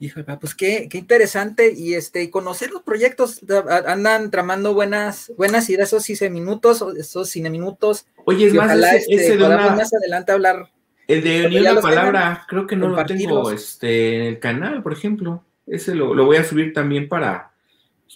Híjole, 0.00 0.24
pues 0.40 0.54
qué, 0.54 0.88
qué, 0.88 0.98
interesante. 0.98 1.72
Y 1.76 1.94
este, 1.94 2.30
conocer 2.30 2.70
los 2.70 2.82
proyectos, 2.82 3.40
andan 3.86 4.30
tramando 4.30 4.72
buenas, 4.72 5.32
buenas 5.36 5.68
ideas, 5.70 5.88
esos 5.88 6.04
cine 6.04 6.30
minutos, 6.30 6.84
esos 6.96 7.28
cine 7.28 7.50
minutos. 7.50 8.06
Oye, 8.24 8.46
es 8.46 8.54
más, 8.54 8.76
ese, 8.76 9.06
este, 9.08 9.36
de 9.36 9.48
más 9.48 9.92
adelante 9.92 10.32
hablar. 10.32 10.70
El 11.08 11.24
de 11.24 11.48
ni 11.48 11.58
una 11.58 11.80
palabra, 11.80 12.44
creo 12.48 12.66
que 12.66 12.76
no 12.76 12.88
lo 12.88 13.04
tengo 13.06 13.50
este, 13.50 14.16
en 14.16 14.22
el 14.22 14.38
canal, 14.38 14.82
por 14.82 14.92
ejemplo. 14.92 15.42
Ese 15.66 15.94
lo, 15.94 16.14
lo 16.14 16.26
voy 16.26 16.36
a 16.36 16.44
subir 16.44 16.72
también 16.72 17.08
para, 17.08 17.50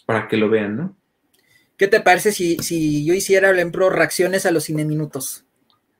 para 0.07 0.29
que 0.29 0.37
lo 0.37 0.49
vean, 0.49 0.77
¿no? 0.77 0.97
¿Qué 1.77 1.89
te 1.89 2.01
parece 2.01 2.31
si, 2.31 2.59
si 2.59 3.05
yo 3.05 3.13
hiciera, 3.13 3.49
por 3.49 3.57
ejemplo, 3.57 3.91
reacciones 3.91 4.47
a 4.47 4.53
los 4.53 4.65
cine 4.65 4.85
minutos? 4.85 5.45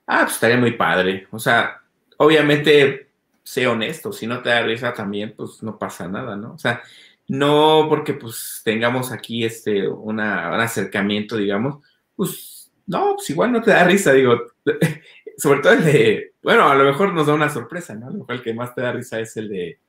Ah, 0.07 0.21
pues 0.21 0.35
estaría 0.35 0.57
muy 0.57 0.71
padre. 0.71 1.27
O 1.31 1.39
sea, 1.39 1.81
obviamente, 2.17 3.09
sé 3.43 3.67
honesto, 3.67 4.13
si 4.13 4.25
no 4.27 4.41
te 4.41 4.49
da 4.49 4.63
risa 4.63 4.93
también, 4.93 5.33
pues 5.35 5.61
no 5.63 5.77
pasa 5.77 6.07
nada, 6.07 6.35
¿no? 6.35 6.53
O 6.53 6.57
sea, 6.57 6.81
no 7.27 7.87
porque 7.89 8.13
pues 8.13 8.61
tengamos 8.63 9.11
aquí 9.11 9.43
este, 9.43 9.87
un 9.87 10.19
acercamiento, 10.19 11.37
digamos, 11.37 11.83
pues 12.15 12.71
no, 12.85 13.15
pues 13.15 13.29
igual 13.29 13.51
no 13.51 13.61
te 13.61 13.71
da 13.71 13.83
risa, 13.83 14.13
digo, 14.13 14.39
sobre 15.37 15.61
todo 15.61 15.73
el 15.73 15.83
de, 15.83 16.33
bueno, 16.41 16.67
a 16.69 16.75
lo 16.75 16.83
mejor 16.83 17.13
nos 17.13 17.27
da 17.27 17.33
una 17.33 17.49
sorpresa, 17.49 17.95
¿no? 17.95 18.07
A 18.07 18.11
lo 18.11 18.19
mejor 18.19 18.35
el 18.35 18.41
que 18.41 18.53
más 18.53 18.73
te 18.73 18.81
da 18.81 18.91
risa 18.91 19.19
es 19.19 19.35
el 19.37 19.49
de, 19.49 19.79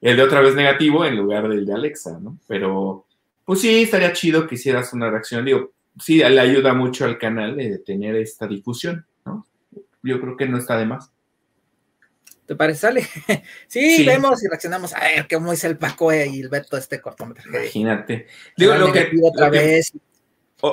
el 0.00 0.16
de 0.16 0.22
otra 0.22 0.40
vez 0.40 0.54
negativo 0.54 1.04
en 1.04 1.16
lugar 1.16 1.48
del 1.48 1.66
de 1.66 1.74
Alexa, 1.74 2.18
¿no? 2.20 2.38
Pero 2.46 3.06
pues 3.44 3.60
sí, 3.60 3.82
estaría 3.82 4.12
chido 4.12 4.46
que 4.46 4.54
hicieras 4.54 4.92
una 4.92 5.10
reacción. 5.10 5.44
Digo, 5.44 5.72
sí, 5.98 6.18
le 6.18 6.40
ayuda 6.40 6.72
mucho 6.72 7.04
al 7.04 7.18
canal 7.18 7.56
de 7.56 7.78
tener 7.78 8.14
esta 8.16 8.46
difusión, 8.46 9.06
¿no? 9.24 9.46
Yo 10.02 10.20
creo 10.20 10.36
que 10.36 10.46
no 10.46 10.58
está 10.58 10.78
de 10.78 10.86
más. 10.86 11.12
¿Te 12.50 12.56
parece? 12.56 12.80
Sale. 12.80 13.06
sí, 13.68 14.04
vemos 14.04 14.42
y 14.42 14.48
reaccionamos. 14.48 14.92
A 14.92 15.04
ver, 15.04 15.28
cómo 15.30 15.52
es 15.52 15.62
el 15.62 15.78
Paco 15.78 16.12
y 16.12 16.40
el 16.40 16.48
Beto 16.48 16.76
este 16.76 17.00
cortometraje. 17.00 17.48
Imagínate. 17.48 18.26
Digo, 18.56 18.74
lo 18.74 18.92
que, 18.92 19.08
otra 19.22 19.48
vez. 19.48 19.92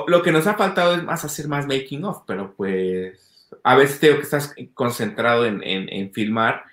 lo 0.08 0.20
que 0.20 0.32
nos 0.32 0.48
ha 0.48 0.54
faltado 0.54 0.96
es 0.96 1.04
más 1.04 1.24
hacer 1.24 1.46
más 1.46 1.68
making 1.68 2.04
of, 2.04 2.24
pero 2.26 2.52
pues 2.56 3.46
a 3.62 3.76
veces 3.76 4.00
tengo 4.00 4.16
que 4.16 4.24
estás 4.24 4.56
concentrado 4.74 5.46
en, 5.46 6.12
filmar 6.12 6.64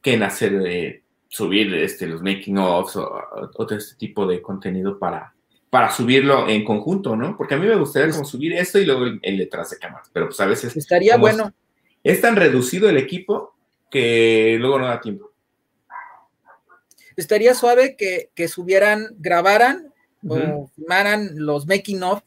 que 0.00 0.14
en 0.14 0.22
hacer, 0.22 0.52
eh, 0.64 1.02
subir 1.26 1.74
este, 1.74 2.06
los 2.06 2.22
making 2.22 2.58
ofs 2.58 2.94
o, 2.94 3.10
otro 3.56 3.76
este 3.76 3.96
tipo 3.96 4.28
de 4.28 4.40
contenido 4.40 4.96
para, 4.96 5.34
para 5.70 5.90
subirlo 5.90 6.48
en 6.48 6.64
conjunto, 6.64 7.16
¿no? 7.16 7.36
Porque 7.36 7.54
a 7.54 7.58
mí 7.58 7.66
me 7.66 7.74
gustaría 7.74 8.12
como 8.12 8.24
subir 8.24 8.52
esto 8.52 8.78
y 8.78 8.84
luego 8.84 9.06
el, 9.22 9.38
detrás 9.38 9.70
de 9.70 9.78
cámaras, 9.78 10.08
pero 10.12 10.26
pues 10.26 10.38
a 10.38 10.46
veces... 10.46 10.76
Estaría 10.76 11.16
bueno. 11.16 11.52
Es, 12.04 12.20
tan 12.20 12.36
reducido 12.36 12.88
el 12.88 12.96
equipo 12.96 13.51
que 13.92 14.56
luego 14.58 14.78
no 14.78 14.86
da 14.86 15.00
tiempo. 15.00 15.30
Estaría 17.14 17.54
suave 17.54 17.94
que, 17.94 18.48
subieran, 18.48 19.14
grabaran 19.18 19.92
o 20.26 20.70
filmaran 20.74 21.30
los 21.34 21.66
making 21.66 22.02
of, 22.02 22.22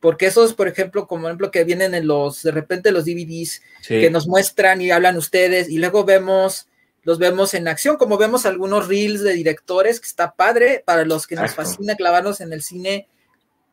porque 0.00 0.26
esos, 0.26 0.54
por 0.54 0.68
ejemplo, 0.68 1.06
como 1.06 1.28
ejemplo 1.28 1.50
que 1.50 1.64
vienen 1.64 1.94
en 1.94 2.06
los, 2.06 2.42
de 2.42 2.50
repente 2.50 2.92
los 2.92 3.04
DVDs 3.04 3.62
que 3.86 4.10
nos 4.10 4.26
muestran 4.26 4.80
y 4.80 4.90
hablan 4.90 5.16
ustedes 5.16 5.68
y 5.68 5.78
luego 5.78 6.04
vemos 6.04 6.66
los 7.02 7.18
vemos 7.20 7.54
en 7.54 7.68
acción, 7.68 7.96
como 7.98 8.18
vemos 8.18 8.46
algunos 8.46 8.88
reels 8.88 9.22
de 9.22 9.34
directores, 9.34 10.00
que 10.00 10.08
está 10.08 10.34
padre, 10.34 10.82
para 10.84 11.04
los 11.04 11.28
que 11.28 11.36
nos 11.36 11.54
fascina 11.54 11.94
clavarnos 11.94 12.40
en 12.40 12.52
el 12.52 12.62
cine, 12.62 13.06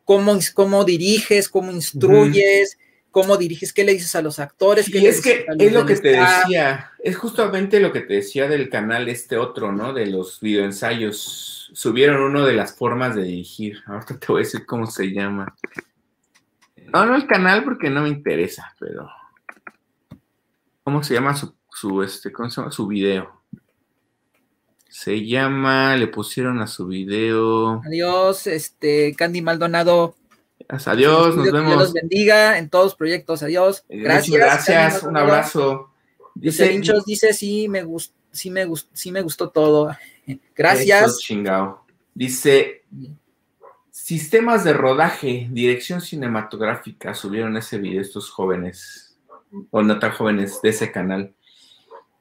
cómo, 0.06 0.38
cómo 0.54 0.86
diriges, 0.86 1.50
cómo 1.50 1.72
instruyes, 1.72 2.78
cómo 3.14 3.38
diriges, 3.38 3.72
qué 3.72 3.86
le 3.86 3.94
dices 3.94 4.14
a 4.16 4.22
los 4.22 4.40
actores. 4.40 4.90
y 4.90 5.06
es 5.06 5.22
que 5.22 5.46
es 5.58 5.72
lo 5.72 5.86
que 5.86 5.96
te 5.96 6.10
decía, 6.10 6.92
es 7.00 7.16
justamente 7.16 7.80
lo 7.80 7.94
que 7.94 8.02
te 8.02 8.16
decía 8.16 8.50
del 8.50 8.68
canal 8.68 9.08
este 9.08 9.38
otro, 9.38 9.72
¿no? 9.72 9.94
De 9.94 10.08
los 10.08 10.42
videoensayos. 10.42 11.72
Subieron 11.74 12.22
uno 12.22 12.46
de 12.46 12.54
las 12.54 12.76
formas 12.76 13.16
de 13.16 13.24
dirigir. 13.24 13.82
Ahorita 13.86 14.20
te 14.20 14.28
voy 14.28 14.42
a 14.42 14.44
decir 14.44 14.66
cómo 14.66 14.86
se 14.88 15.12
llama. 15.12 15.56
No, 16.92 17.06
no 17.06 17.16
el 17.16 17.26
canal 17.26 17.64
porque 17.64 17.90
no 17.90 18.02
me 18.02 18.10
interesa, 18.10 18.76
pero... 18.80 19.10
¿Cómo 20.84 21.02
se 21.02 21.14
llama 21.14 21.34
su 21.34 21.56
su, 21.74 22.04
este, 22.04 22.32
¿cómo 22.32 22.50
se 22.50 22.62
llama? 22.62 22.72
Su 22.72 22.88
video. 22.88 23.42
Se 24.90 25.26
llama, 25.26 25.96
le 25.98 26.08
pusieron 26.08 26.62
a 26.62 26.68
su 26.68 26.88
video. 26.88 27.82
Adiós, 27.86 28.48
este, 28.48 29.16
Candy 29.16 29.42
Maldonado. 29.42 30.16
Adiós, 30.68 31.36
nos 31.36 31.52
vemos. 31.52 31.68
Dios 31.68 31.82
los 31.82 31.94
bendiga 31.94 32.58
en 32.58 32.70
todos 32.70 32.86
los 32.86 32.96
proyectos. 32.96 33.44
Adiós. 33.44 33.86
Eh, 33.90 33.98
gracias. 34.00 34.38
Gracias, 34.38 35.04
un 35.04 35.18
abrazo. 35.18 35.90
Dice 36.36 36.68
Linchos, 36.70 37.06
dice 37.06 37.34
sí 37.34 37.68
me 37.70 37.84
gustó, 37.84 38.16
sí 38.32 38.50
me 38.50 38.66
gustó, 38.66 38.90
sí 38.94 39.12
me 39.12 39.22
gustó 39.22 39.50
todo. 39.50 39.96
Gracias. 40.56 41.20
chingado. 41.20 41.86
Dice 42.14 42.84
sistemas 44.04 44.64
de 44.64 44.74
rodaje, 44.74 45.48
dirección 45.52 46.02
cinematográfica, 46.02 47.14
subieron 47.14 47.56
ese 47.56 47.78
video 47.78 48.02
estos 48.02 48.30
jóvenes, 48.30 49.18
o 49.70 49.82
no 49.82 50.00
tan 50.00 50.12
jóvenes 50.12 50.62
de 50.62 50.70
ese 50.70 50.92
canal. 50.92 51.34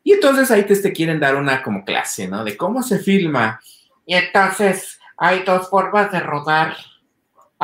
Y 0.05 0.13
entonces 0.13 0.51
ahí 0.51 0.65
te, 0.65 0.93
quieren 0.93 1.21
dar 1.21 1.37
una 1.37 1.63
como 1.63 1.85
clase, 1.85 2.29
¿no? 2.29 2.45
De 2.45 2.57
cómo 2.57 2.83
se 2.83 2.99
filma. 2.99 3.61
Y 4.05 4.15
entonces 4.15 4.99
hay 5.17 5.43
dos 5.45 5.69
formas 5.69 6.13
de 6.13 6.21
rodar. 6.21 6.77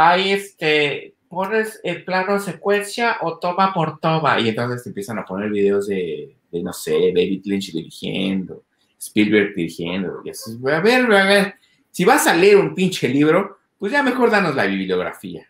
Hay 0.00 0.32
este, 0.32 1.14
pones 1.28 1.80
el 1.82 2.04
plano 2.04 2.38
secuencia 2.38 3.16
o 3.22 3.38
toma 3.38 3.72
por 3.74 3.98
toma. 3.98 4.38
Y 4.40 4.50
entonces 4.50 4.82
te 4.82 4.90
empiezan 4.90 5.18
a 5.18 5.24
poner 5.24 5.50
videos 5.50 5.88
de, 5.88 6.36
no 6.52 6.72
sé, 6.72 6.92
David 7.14 7.42
Lynch 7.44 7.72
dirigiendo, 7.72 8.64
Spielberg 9.00 9.54
dirigiendo. 9.54 10.20
Y 10.24 10.30
así, 10.30 10.58
a 10.70 10.80
ver, 10.80 11.12
a 11.12 11.24
ver, 11.24 11.54
si 11.90 12.04
vas 12.04 12.26
a 12.26 12.34
leer 12.34 12.56
un 12.56 12.74
pinche 12.74 13.08
libro, 13.08 13.58
pues 13.78 13.90
ya 13.92 14.02
mejor 14.02 14.30
danos 14.30 14.54
la 14.54 14.66
bibliografía. 14.66 15.48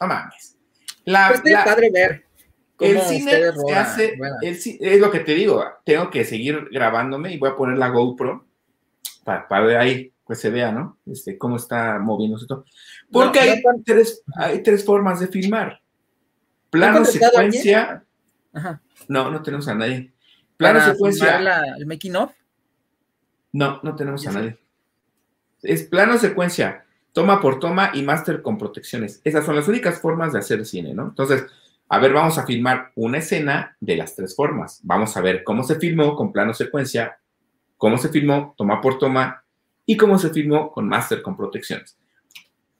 No 0.00 0.06
mames. 0.06 0.56
La, 1.04 1.28
pues 1.28 1.40
padre 1.64 1.90
ver 1.90 2.28
el 2.80 3.00
cine 3.00 3.32
se 3.52 3.74
hace, 3.74 4.18
es 4.42 5.00
lo 5.00 5.10
que 5.10 5.20
te 5.20 5.34
digo, 5.34 5.64
tengo 5.84 6.10
que 6.10 6.24
seguir 6.24 6.68
grabándome 6.70 7.32
y 7.32 7.38
voy 7.38 7.50
a 7.50 7.56
poner 7.56 7.78
la 7.78 7.88
GoPro 7.88 8.46
para, 9.24 9.60
ver 9.60 9.76
ahí, 9.76 10.12
pues 10.24 10.40
se 10.40 10.50
vea, 10.50 10.72
¿no? 10.72 10.98
Este, 11.06 11.36
cómo 11.36 11.56
está 11.56 11.98
moviéndose 11.98 12.46
todo. 12.46 12.64
Porque 13.10 13.40
hay, 13.40 13.62
tres, 13.84 14.22
hay 14.36 14.62
tres 14.62 14.84
formas 14.84 15.20
de 15.20 15.28
filmar. 15.28 15.80
Plano 16.70 17.04
secuencia. 17.04 18.04
No, 19.08 19.30
no 19.30 19.42
tenemos 19.42 19.68
a 19.68 19.74
nadie. 19.74 20.12
Plano 20.56 20.80
secuencia. 20.80 21.38
¿El 21.78 21.86
making 21.86 22.16
of? 22.16 22.32
No, 23.52 23.80
no 23.82 23.96
tenemos 23.96 24.26
a 24.26 24.32
nadie. 24.32 24.58
Es 25.62 25.84
plano 25.84 26.18
secuencia, 26.18 26.84
toma 27.12 27.40
por 27.40 27.58
toma 27.58 27.90
y 27.94 28.02
máster 28.02 28.42
con 28.42 28.58
protecciones. 28.58 29.20
Esas 29.24 29.44
son 29.44 29.56
las 29.56 29.66
únicas 29.66 30.00
formas 30.00 30.32
de 30.32 30.38
hacer 30.38 30.64
cine, 30.64 30.94
¿no? 30.94 31.08
Entonces, 31.08 31.46
a 31.88 31.98
ver, 31.98 32.12
vamos 32.12 32.38
a 32.38 32.46
filmar 32.46 32.92
una 32.94 33.18
escena 33.18 33.76
de 33.80 33.96
las 33.96 34.14
tres 34.14 34.36
formas. 34.36 34.80
Vamos 34.84 35.16
a 35.16 35.20
ver 35.20 35.42
cómo 35.42 35.64
se 35.64 35.76
filmó 35.76 36.14
con 36.14 36.32
plano 36.32 36.54
secuencia, 36.54 37.18
cómo 37.76 37.98
se 37.98 38.10
filmó 38.10 38.54
toma 38.56 38.80
por 38.80 38.98
toma 38.98 39.42
y 39.86 39.96
cómo 39.96 40.18
se 40.18 40.30
filmó 40.30 40.70
con 40.70 40.86
máster 40.86 41.22
con 41.22 41.36
protecciones. 41.36 41.97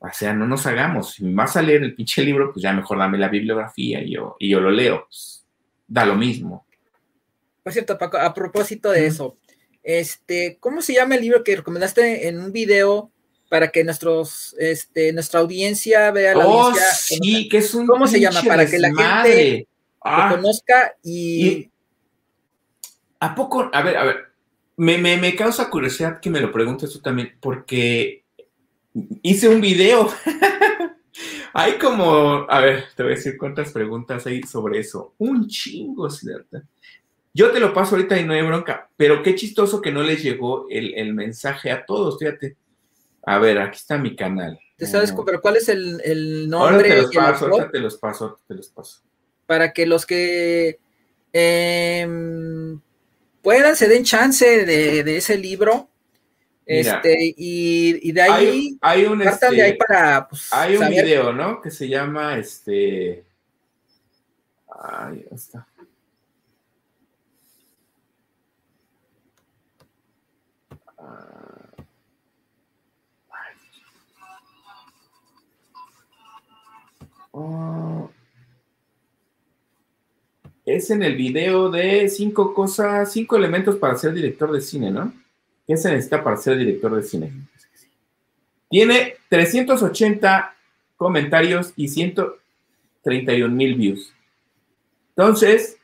O 0.00 0.08
sea, 0.12 0.32
no 0.32 0.46
nos 0.46 0.66
hagamos. 0.66 1.14
Si 1.14 1.24
me 1.24 1.34
vas 1.34 1.56
a 1.56 1.62
leer 1.62 1.82
el 1.82 1.94
pinche 1.94 2.22
libro, 2.22 2.52
pues 2.52 2.62
ya 2.62 2.72
mejor 2.72 2.98
dame 2.98 3.18
la 3.18 3.28
bibliografía 3.28 4.00
y 4.02 4.12
yo, 4.12 4.36
y 4.38 4.48
yo 4.48 4.60
lo 4.60 4.70
leo. 4.70 5.06
Pues, 5.06 5.44
da 5.88 6.06
lo 6.06 6.14
mismo. 6.14 6.66
Por 7.62 7.72
cierto, 7.72 7.98
Paco, 7.98 8.16
a 8.16 8.32
propósito 8.32 8.90
de 8.90 9.06
eso, 9.06 9.36
este, 9.82 10.58
¿cómo 10.60 10.82
se 10.82 10.94
llama 10.94 11.16
el 11.16 11.22
libro 11.22 11.42
que 11.42 11.56
recomendaste 11.56 12.28
en 12.28 12.38
un 12.40 12.52
video 12.52 13.10
para 13.48 13.70
que 13.70 13.82
nuestros, 13.82 14.54
este, 14.58 15.12
nuestra 15.12 15.40
audiencia 15.40 16.10
vea 16.10 16.34
la 16.34 16.46
oh, 16.46 16.72
Sí, 16.94 17.48
que 17.48 17.58
es 17.58 17.74
un 17.74 17.86
¿Cómo 17.86 18.06
se 18.06 18.20
llama? 18.20 18.42
Para 18.42 18.66
que 18.66 18.78
la 18.78 18.88
gente 18.88 19.68
lo 20.04 20.10
ah. 20.10 20.30
conozca 20.30 20.94
y... 21.02 21.70
¿A 23.20 23.34
poco? 23.34 23.68
A 23.72 23.82
ver, 23.82 23.96
a 23.96 24.04
ver. 24.04 24.16
Me, 24.76 24.96
me, 24.96 25.16
me, 25.16 25.34
causa 25.34 25.68
curiosidad 25.68 26.20
que 26.20 26.30
me 26.30 26.40
lo 26.40 26.52
preguntes 26.52 26.92
tú 26.92 27.00
también, 27.00 27.36
porque 27.40 28.22
hice 29.22 29.48
un 29.48 29.60
video. 29.60 30.08
hay 31.52 31.78
como, 31.78 32.46
a 32.48 32.60
ver, 32.60 32.84
te 32.96 33.02
voy 33.02 33.12
a 33.12 33.16
decir 33.16 33.36
cuántas 33.38 33.72
preguntas 33.72 34.26
hay 34.26 34.42
sobre 34.42 34.80
eso. 34.80 35.14
Un 35.18 35.48
chingo, 35.48 36.10
¿cierto? 36.10 36.62
Yo 37.34 37.52
te 37.52 37.60
lo 37.60 37.72
paso 37.72 37.94
ahorita 37.94 38.18
y 38.18 38.24
no 38.24 38.32
hay 38.32 38.42
bronca, 38.42 38.90
pero 38.96 39.22
qué 39.22 39.34
chistoso 39.34 39.80
que 39.80 39.92
no 39.92 40.02
les 40.02 40.22
llegó 40.22 40.66
el, 40.70 41.14
mensaje 41.14 41.70
a 41.70 41.84
todos, 41.84 42.18
fíjate. 42.18 42.56
A 43.22 43.38
ver, 43.38 43.58
aquí 43.58 43.76
está 43.76 43.98
mi 43.98 44.16
canal. 44.16 44.58
¿Te 44.76 44.86
sabes 44.86 45.14
pero 45.24 45.40
cuál 45.40 45.56
es 45.56 45.68
el, 45.68 46.48
nombre? 46.48 46.76
Ahora 46.76 46.88
te 46.88 47.02
los 47.02 47.14
paso, 47.14 47.46
ahorita 47.46 47.70
te 47.70 47.78
los 47.78 47.96
paso, 47.98 48.40
te 48.48 48.54
los 48.54 48.68
paso. 48.68 49.02
Para 49.46 49.72
que 49.72 49.86
los 49.86 50.06
que 50.06 50.78
em, 51.32 52.80
puedan 53.42 53.76
se 53.76 53.88
den 53.88 54.04
chance 54.04 54.64
de, 54.64 55.16
ese 55.16 55.38
libro. 55.38 55.88
Este, 56.68 57.34
y, 57.34 58.12
de 58.12 58.20
ahí, 58.20 58.78
hay, 58.82 59.06
un 59.06 59.20
de 59.20 59.26
ahí 59.26 59.70
este, 59.70 59.74
para 59.76 60.28
pues, 60.28 60.52
hay 60.52 60.76
un 60.76 60.86
video, 60.90 61.32
¿no? 61.32 61.62
Que 61.62 61.70
se 61.70 61.88
llama 61.88 62.36
este. 62.36 63.24
Ahí 64.68 65.24
está. 65.30 65.66
Oh. 77.30 78.10
Es 80.66 80.90
en 80.90 81.02
el 81.02 81.16
video 81.16 81.70
de 81.70 82.10
cinco 82.10 82.52
cosas, 82.52 83.10
cinco 83.10 83.36
elementos 83.36 83.76
para 83.76 83.96
ser 83.96 84.12
director 84.12 84.52
de 84.52 84.60
cine, 84.60 84.90
¿no? 84.90 85.14
¿Qué 85.68 85.76
se 85.76 85.90
necesita 85.90 86.24
para 86.24 86.38
ser 86.38 86.56
director 86.56 86.96
de 86.96 87.02
cine? 87.02 87.30
Tiene 88.70 89.16
380 89.28 90.56
comentarios 90.96 91.74
y 91.76 91.88
131 91.88 93.54
mil 93.54 93.74
views. 93.74 94.14
Entonces, 95.10 95.76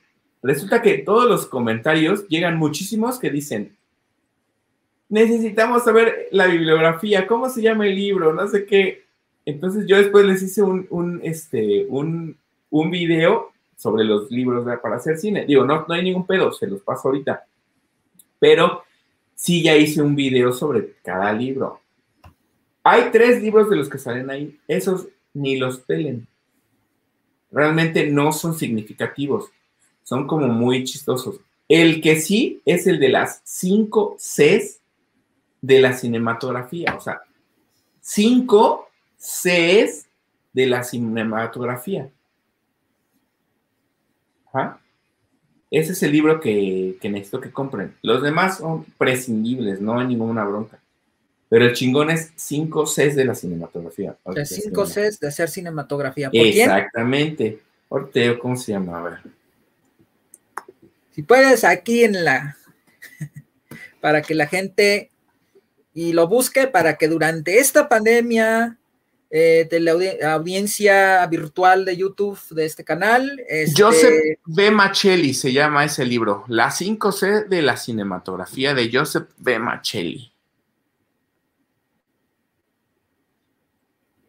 resulta 0.43 0.81
que 0.81 0.99
todos 0.99 1.29
los 1.29 1.45
comentarios 1.45 2.27
llegan 2.29 2.57
muchísimos 2.57 3.19
que 3.19 3.29
dicen, 3.29 3.77
necesitamos 5.11 5.85
saber 5.85 6.29
la 6.31 6.47
bibliografía, 6.47 7.27
cómo 7.27 7.51
se 7.51 7.61
llama 7.61 7.87
el 7.87 7.95
libro, 7.95 8.33
no 8.33 8.49
sé 8.49 8.65
qué. 8.65 9.05
Entonces 9.45 9.87
yo 9.87 9.99
después 9.99 10.25
les 10.25 10.43
hice 10.43 10.63
un, 10.63 11.21
este, 11.23 11.85
un, 11.91 12.39
un 12.71 12.91
video 12.91 13.53
sobre 13.77 14.05
los 14.05 14.31
libros 14.31 14.67
para 14.83 14.97
hacer 14.97 15.19
cine. 15.19 15.45
Digo, 15.45 15.67
no, 15.67 15.85
no 15.87 15.93
hay 15.95 16.03
ningún 16.03 16.27
pedo, 16.27 16.53
se 16.53 16.67
los 16.67 16.81
paso 16.81 17.09
ahorita. 17.09 17.45
Pero 18.39 18.83
sí 19.35 19.63
ya 19.63 19.77
hice 19.77 20.03
un 20.03 20.15
video 20.15 20.53
sobre 20.53 20.95
cada 21.03 21.33
libro. 21.33 21.81
Hay 22.83 23.11
tres 23.11 23.43
libros 23.43 23.71
de 23.71 23.77
los 23.77 23.89
que 23.89 23.99
salen 23.99 24.31
ahí. 24.31 24.59
Esos 24.69 25.09
ni 25.33 25.57
los 25.57 25.81
pelen. 25.81 26.27
Realmente 27.51 28.07
no 28.07 28.33
son 28.33 28.55
significativos. 28.55 29.51
Son 30.03 30.27
como 30.27 30.49
muy 30.49 30.85
chistosos. 30.85 31.41
El 31.69 32.03
que 32.03 32.21
sí 32.21 32.61
es 32.65 32.87
el 32.87 33.01
de 33.01 33.09
las 33.09 33.41
cinco 33.45 34.17
Cs 34.19 34.81
de 35.63 35.81
la 35.81 35.95
cinematografía. 35.95 36.95
O 36.97 37.01
sea, 37.01 37.23
cinco 38.01 38.89
Cs 39.17 40.07
de 40.53 40.67
la 40.67 40.85
cinematografía. 40.85 42.11
Ese 45.75 45.91
es 45.91 46.03
el 46.05 46.13
libro 46.13 46.41
que, 46.41 46.97
necesito 47.03 47.41
que 47.41 47.51
compren. 47.51 47.97
Los 48.01 48.23
demás 48.23 48.59
son 48.59 48.85
prescindibles, 48.97 49.81
no 49.81 49.99
hay 49.99 50.07
ninguna 50.07 50.45
bronca. 50.45 50.79
Pero 51.49 51.65
el 51.65 51.75
chingón 51.75 52.11
es 52.11 52.31
5 52.37 52.85
Cs 52.85 53.17
de 53.17 53.25
la 53.25 53.35
cinematografía. 53.35 54.17
5 54.45 54.85
Cs 54.87 55.19
de 55.19 55.27
hacer 55.27 55.51
cinematografía. 55.51 56.31
¿Por 56.31 56.47
Exactamente. 56.47 57.59
Orteo, 57.89 58.39
¿cómo 58.39 58.57
se 58.57 58.71
llama? 58.71 59.01
A 59.01 59.03
ver. 59.03 59.19
Si 61.13 61.23
puedes, 61.23 61.65
aquí 61.65 62.05
en 62.05 62.25
la. 62.25 62.57
para 64.01 64.23
que 64.23 64.37
la 64.37 64.47
gente. 64.47 65.11
Y 65.93 66.13
lo 66.13 66.29
busque 66.29 66.69
para 66.69 66.97
que 66.99 67.09
durante 67.09 67.59
esta 67.59 67.89
pandemia 67.89 68.79
eh, 69.37 69.67
de 69.69 69.81
la 69.81 69.95
audiencia 70.35 71.27
virtual 71.27 71.85
de 71.85 71.97
YouTube 71.97 72.39
de 72.51 72.67
este 72.67 72.85
canal. 72.85 73.43
Este... 73.49 73.83
Joseph 73.83 74.39
B. 74.45 74.71
Machelli 74.71 75.35
se 75.35 75.53
llama 75.53 75.85
ese 75.85 76.05
libro, 76.05 76.45
La 76.47 76.71
5C 76.71 77.49
de 77.49 77.61
la 77.61 77.77
cinematografía 77.77 78.75
de 78.75 78.89
Joseph 78.93 79.31
B. 79.39 79.59
Machelli. 79.59 80.33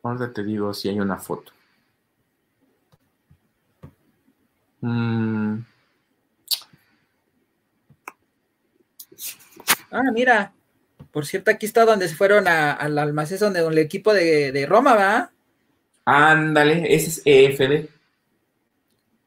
Ahora 0.01 0.33
te 0.33 0.43
digo 0.43 0.73
si 0.73 0.89
hay 0.89 0.99
una 0.99 1.17
foto. 1.17 1.51
Mm. 4.81 5.59
Ah, 9.91 10.11
mira, 10.11 10.54
por 11.15 11.25
cierto, 11.25 11.49
aquí 11.49 11.65
está 11.65 11.85
donde 11.85 12.09
se 12.09 12.15
fueron 12.15 12.45
al 12.45 12.99
almacén 12.99 13.39
donde 13.39 13.61
el 13.61 13.77
equipo 13.77 14.13
de, 14.13 14.65
Roma 14.67 14.95
va. 14.95 15.31
Ándale, 16.03 16.93
ese 16.93 17.07
es 17.07 17.21
EFD. 17.23 17.89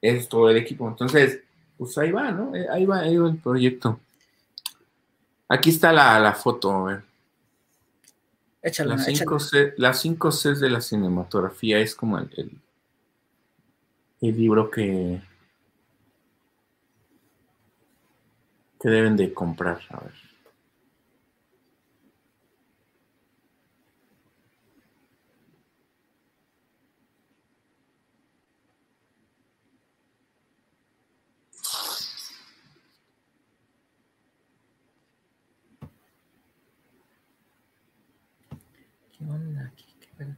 Ese 0.03 0.19
es 0.19 0.29
todo 0.29 0.51
el 0.51 0.59
equipo. 0.59 0.87
Entonces, 0.87 1.41
pues 1.79 1.97
ahí 1.97 2.13
va, 2.13 2.31
¿no? 2.31 2.55
Eh, 2.55 2.67
ahí 2.71 2.85
va, 2.85 2.99
ahí 2.99 3.17
va 3.17 3.31
el 3.31 3.39
proyecto. 3.39 4.01
Aquí 5.49 5.71
está 5.71 5.91
la, 5.91 6.35
foto, 6.35 6.73
a 6.73 6.85
ver. 6.85 7.05
Échala, 8.61 8.97
las 8.97 9.07
5 9.07 9.41
C, 9.41 9.75
las 9.79 9.99
cinco 9.99 10.31
Cs 10.31 10.61
de 10.61 10.69
la 10.69 10.83
cinematografía 10.83 11.79
es 11.79 11.95
como 11.95 12.19
el, 12.19 12.29
el, 12.37 12.51
el 14.21 14.37
libro 14.37 14.71
que, 14.71 15.23
que 18.79 18.89
deben 18.91 19.17
de 19.17 19.33
comprar. 19.33 19.81
A 19.89 20.01
ver. 20.01 20.28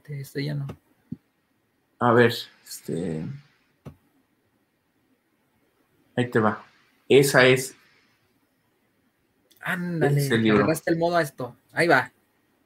Este 0.08 0.44
ya 0.44 0.54
no. 0.54 0.66
A 1.98 2.12
ver, 2.12 2.32
este. 2.64 3.24
Ahí 6.16 6.30
te 6.30 6.38
va. 6.38 6.64
Esa 7.08 7.46
es. 7.46 7.76
Ándale, 9.60 10.20
es 10.20 10.30
el 10.30 10.42
libro. 10.42 10.66
el 10.86 10.98
modo 10.98 11.16
a 11.16 11.22
esto. 11.22 11.56
Ahí 11.72 11.86
va. 11.86 12.10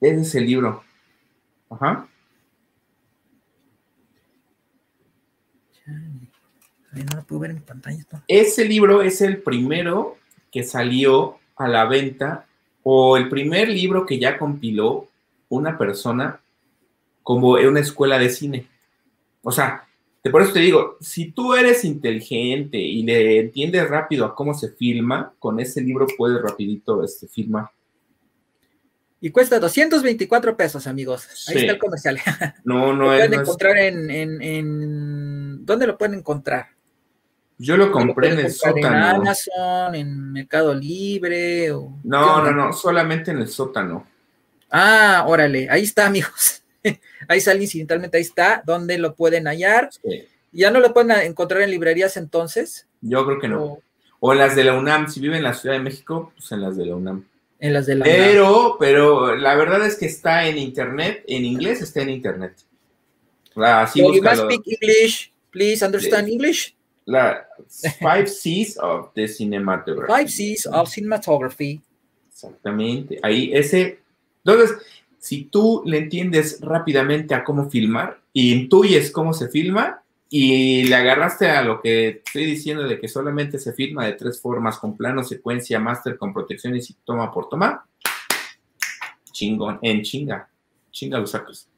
Ese 0.01 0.21
es 0.21 0.35
el 0.35 0.47
libro. 0.47 0.85
Ajá. 1.71 2.09
No 5.87 7.17
lo 7.17 7.25
puedo 7.25 7.41
ver 7.41 7.51
en 7.51 7.61
pantalla. 7.61 8.05
Ese 8.29 8.65
libro 8.65 9.03
es 9.03 9.21
el 9.21 9.43
primero 9.43 10.17
que 10.53 10.63
salió 10.63 11.41
a 11.57 11.67
la 11.67 11.87
venta 11.87 12.47
o 12.85 13.17
el 13.17 13.29
primer 13.29 13.69
libro 13.69 14.07
que 14.07 14.19
ya 14.21 14.39
compiló 14.39 15.09
una 15.57 15.79
persona 15.79 16.41
como 17.23 17.59
en 17.59 17.69
una 17.69 17.81
escuela 17.81 18.19
de 18.19 18.31
cine. 18.31 18.69
O 19.43 19.51
sea, 19.51 19.87
por 20.31 20.43
eso 20.43 20.53
te 20.53 20.61
digo, 20.61 20.97
si 21.01 21.33
tú 21.33 21.55
eres 21.55 21.85
inteligente 21.85 22.79
y 22.79 23.03
le 23.03 23.41
entiendes 23.41 23.89
rápido 23.89 24.25
a 24.25 24.35
cómo 24.35 24.55
se 24.55 24.71
filma, 24.71 25.35
con 25.39 25.61
ese 25.61 25.83
libro 25.83 26.07
puedes 26.17 26.41
rapidito 26.41 27.05
este, 27.05 27.29
filmar. 27.29 27.71
Y 29.21 29.31
cuesta 29.31 29.59
224 29.59 30.57
pesos, 30.57 30.87
amigos. 30.87 31.27
Ahí 31.49 31.57
está 31.59 31.73
el 31.73 31.79
comercial. 31.79 32.19
No, 32.65 32.93
no 32.93 33.05
lo 33.05 33.15
es. 33.15 33.27
pueden 33.27 33.41
encontrar 33.41 33.77
en, 33.79 34.11
en, 34.11 34.43
en, 34.43 35.65
¿Dónde 35.65 35.87
lo 35.87 35.97
pueden 35.97 36.19
encontrar? 36.19 36.69
Yo 37.57 37.77
lo 37.77 37.93
compré 37.93 38.33
en 38.33 38.41
el 38.41 38.53
sótano. 38.53 38.89
En 38.89 38.95
Amazon, 38.95 39.95
en 39.95 40.33
Mercado 40.33 40.75
Libre. 40.75 41.71
O... 41.73 41.99
No, 42.03 42.43
no, 42.43 42.51
no, 42.51 42.73
solamente 42.73 43.31
en 43.31 43.39
el 43.39 43.49
sótano. 43.49 44.07
Ah, 44.77 45.25
órale, 45.29 45.69
ahí 45.71 45.85
está, 45.85 46.07
amigos. 46.07 46.65
ahí 47.29 47.41
sale 47.41 47.63
incidentalmente, 47.63 48.17
ahí 48.17 48.25
está, 48.25 48.61
donde 48.67 48.99
lo 48.99 49.15
pueden 49.15 49.47
hallar. 49.47 49.89
¿Ya 50.51 50.73
no 50.73 50.81
lo 50.81 50.93
pueden 50.93 51.13
encontrar 51.13 51.63
en 51.63 51.71
librerías 51.71 52.17
entonces? 52.17 52.89
Yo 53.01 53.25
creo 53.25 53.39
que 53.39 53.47
no. 53.47 53.79
O, 54.19 54.33
en 54.33 54.39
las 54.41 54.57
de 54.57 54.65
la 54.65 54.75
UNAM, 54.75 55.09
si 55.09 55.21
viven 55.21 55.37
en 55.37 55.45
la 55.45 55.55
Ciudad 55.55 55.77
de 55.77 55.81
México, 55.81 56.33
pues 56.37 56.51
en 56.51 56.63
las 56.63 56.77
de 56.77 56.87
la 56.87 56.97
UNAM. 56.97 57.25
En 57.61 57.73
las 57.73 57.87
de 57.87 57.95
la 57.95 58.05
pero, 58.05 58.65
UNAM. 58.67 58.77
Pero 58.81 59.37
la 59.37 59.55
verdad 59.55 59.87
es 59.87 59.95
que 59.95 60.07
está 60.07 60.49
en 60.49 60.59
internet, 60.59 61.23
en 61.29 61.45
inglés 61.45 61.81
está 61.81 62.03
en 62.03 62.11
internet. 62.11 62.55
Así 63.55 64.01
so 64.01 64.13
you 64.13 64.23
must 64.25 64.43
speak 64.43 64.63
English, 64.67 65.33
please 65.53 65.85
understand 65.85 66.29
English. 66.29 66.75
La 67.05 67.47
Five 68.01 68.27
C's 68.27 68.77
of 68.79 69.13
the 69.15 69.29
Cinematography. 69.29 70.13
Five 70.13 70.29
C's 70.29 70.67
of 70.67 70.89
Cinematography. 70.89 71.81
Exactamente. 72.29 73.21
Ahí 73.23 73.53
ese. 73.55 74.03
Entonces, 74.45 74.77
si 75.19 75.45
tú 75.45 75.83
le 75.87 75.99
entiendes 75.99 76.61
rápidamente 76.61 77.35
a 77.35 77.45
cómo 77.45 77.71
filmar 77.71 78.21
y 78.33 78.53
intuyes 78.53 79.11
cómo 79.11 79.33
se 79.33 79.49
filma 79.49 80.03
y 80.29 80.85
le 80.85 80.95
agarraste 80.97 81.49
a 81.49 81.63
lo 81.63 81.81
que 81.81 82.23
estoy 82.25 82.45
diciendo 82.45 82.83
de 82.83 83.01
que 83.01 83.09
solamente 83.09 83.59
se 83.59 83.73
filma 83.73 84.05
de 84.05 84.15
tres 84.15 84.41
formas, 84.41 84.79
con 84.79 84.97
plano, 84.97 85.25
secuencia, 85.25 85.81
máster, 85.81 86.19
con 86.19 86.35
protecciones 86.35 86.91
y 86.91 86.97
toma 87.05 87.33
por 87.33 87.49
toma, 87.49 87.87
chingón, 89.33 89.79
en 89.81 90.03
chinga, 90.03 90.49
chinga 90.91 91.19
los 91.19 91.31
sacos. 91.31 91.69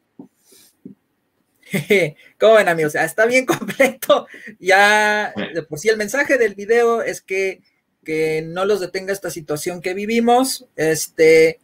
¿Cómo 2.40 2.54
ven, 2.54 2.68
amigos? 2.68 2.94
Está 2.94 3.26
bien 3.26 3.46
completo. 3.46 4.26
Ya, 4.58 5.32
de 5.54 5.62
por 5.62 5.78
sí, 5.78 5.88
el 5.88 5.96
mensaje 5.96 6.38
del 6.38 6.54
video 6.54 7.02
es 7.02 7.20
que, 7.20 7.62
que 8.04 8.42
no 8.42 8.64
los 8.64 8.80
detenga 8.80 9.12
esta 9.12 9.30
situación 9.30 9.80
que 9.80 9.94
vivimos. 9.94 10.66
Este, 10.76 11.60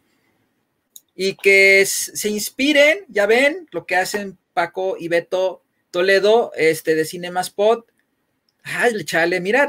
y 1.15 1.35
que 1.35 1.85
se 1.85 2.29
inspiren, 2.29 3.05
ya 3.07 3.25
ven 3.25 3.67
lo 3.71 3.85
que 3.85 3.95
hacen 3.95 4.37
Paco 4.53 4.95
y 4.99 5.07
Beto 5.07 5.61
Toledo 5.91 6.51
este, 6.55 6.95
de 6.95 7.05
Cinemaspot. 7.05 7.85
Ay, 8.63 9.03
chale, 9.05 9.39
mira, 9.39 9.67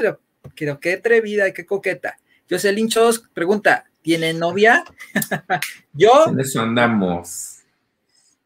creo 0.55 0.79
que 0.79 0.93
atrevida 0.93 1.47
y 1.47 1.53
qué 1.53 1.65
coqueta. 1.65 2.17
Jocelyn 2.49 2.89
Chos 2.89 3.23
pregunta, 3.33 3.85
¿tiene 4.01 4.33
novia? 4.33 4.83
Yo. 5.93 6.27
En 6.27 6.39
eso 6.39 6.61
andamos. 6.61 7.59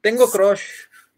Tengo 0.01 0.29
crush 0.29 0.61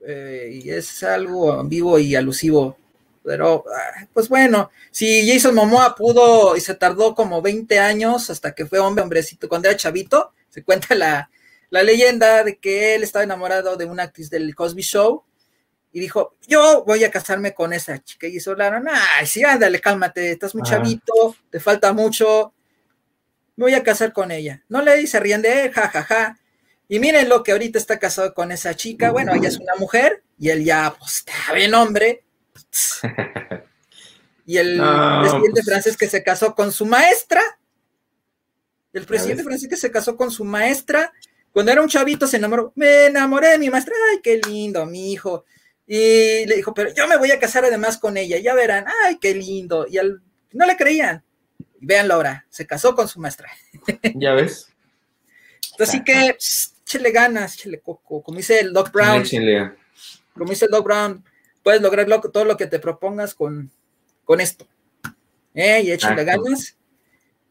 eh, 0.05 0.61
y 0.63 0.69
es 0.69 1.03
algo 1.03 1.53
ambiguo 1.53 1.97
y 1.99 2.15
alusivo. 2.15 2.77
Pero, 3.23 3.63
ah, 3.71 4.07
pues 4.13 4.29
bueno, 4.29 4.71
si 4.89 5.31
Jason 5.31 5.53
Momoa 5.53 5.95
pudo 5.95 6.55
y 6.55 6.61
se 6.61 6.73
tardó 6.73 7.13
como 7.13 7.41
20 7.41 7.79
años 7.79 8.31
hasta 8.31 8.53
que 8.53 8.65
fue 8.65 8.79
hombre, 8.79 9.03
hombrecito, 9.03 9.47
cuando 9.47 9.67
era 9.67 9.77
chavito, 9.77 10.33
se 10.49 10.63
cuenta 10.63 10.95
la, 10.95 11.29
la 11.72 11.82
leyenda 11.83 12.43
de 12.43 12.58
que 12.58 12.93
él 12.95 13.03
estaba 13.03 13.24
enamorado 13.24 13.77
de 13.77 13.85
una 13.85 14.03
actriz 14.03 14.30
del 14.30 14.53
Cosby 14.53 14.83
Show 14.83 15.24
y 15.93 16.00
dijo, 16.00 16.35
yo 16.48 16.83
voy 16.85 17.03
a 17.03 17.11
casarme 17.11 17.53
con 17.53 17.74
esa 17.74 17.98
chica. 18.03 18.27
Y 18.27 18.38
la 18.56 18.82
ay, 19.17 19.25
sí, 19.25 19.43
ándale, 19.43 19.80
cálmate, 19.82 20.32
estás 20.32 20.53
muy 20.53 20.64
chavito, 20.64 21.35
te 21.50 21.59
falta 21.59 21.93
mucho, 21.93 22.53
me 23.56 23.66
voy 23.66 23.74
a 23.74 23.83
casar 23.83 24.14
con 24.14 24.32
ella. 24.32 24.64
No 24.69 24.82
le 24.82 24.98
dice, 24.98 25.19
ríen 25.19 25.41
de 25.41 25.66
él, 25.66 25.72
jajaja. 25.72 26.03
Ja, 26.03 26.25
ja. 26.25 26.38
Y 26.90 27.00
miren 27.00 27.30
lo 27.30 27.41
que 27.41 27.53
ahorita 27.53 27.80
está 27.80 28.00
casado 28.00 28.33
con 28.33 28.51
esa 28.51 28.75
chica, 28.75 29.11
bueno, 29.11 29.33
ella 29.33 29.48
es 29.48 29.58
una 29.58 29.75
mujer 29.80 30.24
y 30.38 30.50
él 30.50 30.66
ya, 30.66 30.93
pues, 31.00 31.19
está 31.19 31.53
bien 31.53 31.74
hombre. 31.74 32.25
Y 34.45 34.58
el 34.58 34.77
presidente 35.22 35.51
pues. 35.51 35.66
francés 35.66 35.95
que 35.95 36.09
se 36.09 36.22
casó 36.22 36.53
con 36.53 36.74
su 36.74 36.85
maestra, 36.85 37.41
el 38.91 39.06
presidente 39.06 39.43
francés 39.43 39.69
que 39.69 39.77
se 39.77 39.90
casó 39.90 40.17
con 40.17 40.32
su 40.32 40.43
maestra, 40.43 41.14
cuando 41.53 41.71
era 41.71 41.81
un 41.81 41.89
chavito 41.89 42.27
se 42.27 42.38
enamoró, 42.38 42.71
me 42.75 43.07
enamoré 43.07 43.49
de 43.49 43.59
mi 43.59 43.69
maestra, 43.69 43.93
ay, 44.11 44.19
qué 44.21 44.39
lindo, 44.47 44.85
mi 44.85 45.11
hijo. 45.11 45.45
Y 45.85 46.45
le 46.45 46.55
dijo, 46.55 46.73
pero 46.73 46.93
yo 46.93 47.07
me 47.07 47.17
voy 47.17 47.31
a 47.31 47.39
casar 47.39 47.65
además 47.65 47.97
con 47.97 48.15
ella, 48.15 48.38
ya 48.39 48.53
verán, 48.53 48.85
ay, 49.03 49.17
qué 49.19 49.35
lindo. 49.35 49.85
Y 49.89 49.97
al, 49.97 50.21
no 50.53 50.65
le 50.65 50.77
creían. 50.77 51.23
Y 51.80 51.85
véanlo 51.85 52.13
ahora, 52.13 52.45
se 52.49 52.65
casó 52.65 52.95
con 52.95 53.07
su 53.07 53.19
maestra. 53.19 53.49
Ya 54.15 54.33
ves. 54.33 54.69
Así 55.80 56.03
que, 56.03 56.38
échale 56.85 57.11
ganas, 57.11 57.55
échale 57.55 57.80
coco, 57.80 58.21
como 58.21 58.38
dice 58.38 58.59
el 58.59 58.71
Doc 58.71 58.91
Brown. 58.91 59.23
Como 60.33 60.49
dice 60.49 60.65
el 60.65 60.71
Doc 60.71 60.85
Brown, 60.85 61.23
puedes 61.63 61.81
lograr 61.81 62.07
todo 62.31 62.45
lo 62.45 62.55
que 62.55 62.67
te 62.67 62.80
propongas 62.80 63.33
con, 63.33 63.71
con 64.23 64.39
esto. 64.39 64.67
¿Eh? 65.53 65.81
Y 65.83 65.91
échale 65.91 66.23
ganas. 66.23 66.77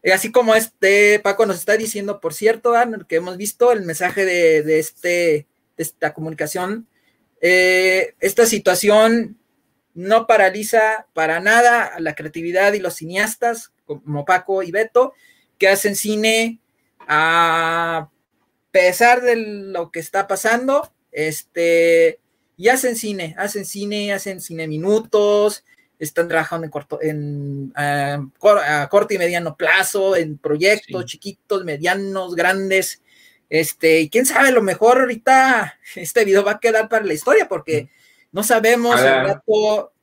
Eh, 0.03 0.13
así 0.13 0.31
como 0.31 0.55
este 0.55 1.19
Paco 1.19 1.45
nos 1.45 1.57
está 1.57 1.77
diciendo, 1.77 2.19
por 2.19 2.33
cierto, 2.33 2.73
que 3.07 3.17
hemos 3.17 3.37
visto 3.37 3.71
el 3.71 3.83
mensaje 3.83 4.25
de, 4.25 4.79
este, 4.79 5.09
de 5.09 5.47
esta 5.77 6.13
comunicación, 6.13 6.87
eh, 7.41 8.15
esta 8.19 8.45
situación 8.45 9.37
no 9.93 10.25
paraliza 10.27 11.07
para 11.13 11.39
nada 11.39 11.85
a 11.85 11.99
la 11.99 12.15
creatividad 12.15 12.73
y 12.73 12.79
los 12.79 12.95
cineastas 12.95 13.71
como 13.85 14.25
Paco 14.25 14.63
y 14.63 14.71
Beto, 14.71 15.13
que 15.57 15.67
hacen 15.67 15.95
cine 15.95 16.59
a 17.07 18.09
pesar 18.71 19.21
de 19.21 19.35
lo 19.35 19.91
que 19.91 19.99
está 19.99 20.27
pasando, 20.27 20.93
este, 21.11 22.19
y 22.57 22.69
hacen 22.69 22.95
cine, 22.95 23.35
hacen 23.37 23.65
cine, 23.65 24.13
hacen 24.13 24.39
cine 24.39 24.67
minutos, 24.67 25.65
están 26.05 26.27
trabajando 26.27 26.65
en 26.65 26.71
corto, 26.71 26.99
en 27.01 27.73
a 27.75 28.87
corto 28.89 29.13
y 29.13 29.19
mediano 29.19 29.55
plazo, 29.55 30.15
en 30.15 30.37
proyectos 30.37 31.05
chiquitos, 31.05 31.63
medianos, 31.63 32.35
grandes. 32.35 33.03
Este, 33.49 33.99
y 34.01 34.09
quién 34.09 34.25
sabe, 34.25 34.51
lo 34.51 34.63
mejor 34.63 35.01
ahorita 35.01 35.77
este 35.95 36.25
video 36.25 36.43
va 36.43 36.53
a 36.53 36.59
quedar 36.59 36.89
para 36.89 37.05
la 37.05 37.13
historia, 37.13 37.47
porque 37.47 37.89
no 38.31 38.43
sabemos 38.43 38.99
al 38.99 39.27
rato, 39.27 39.93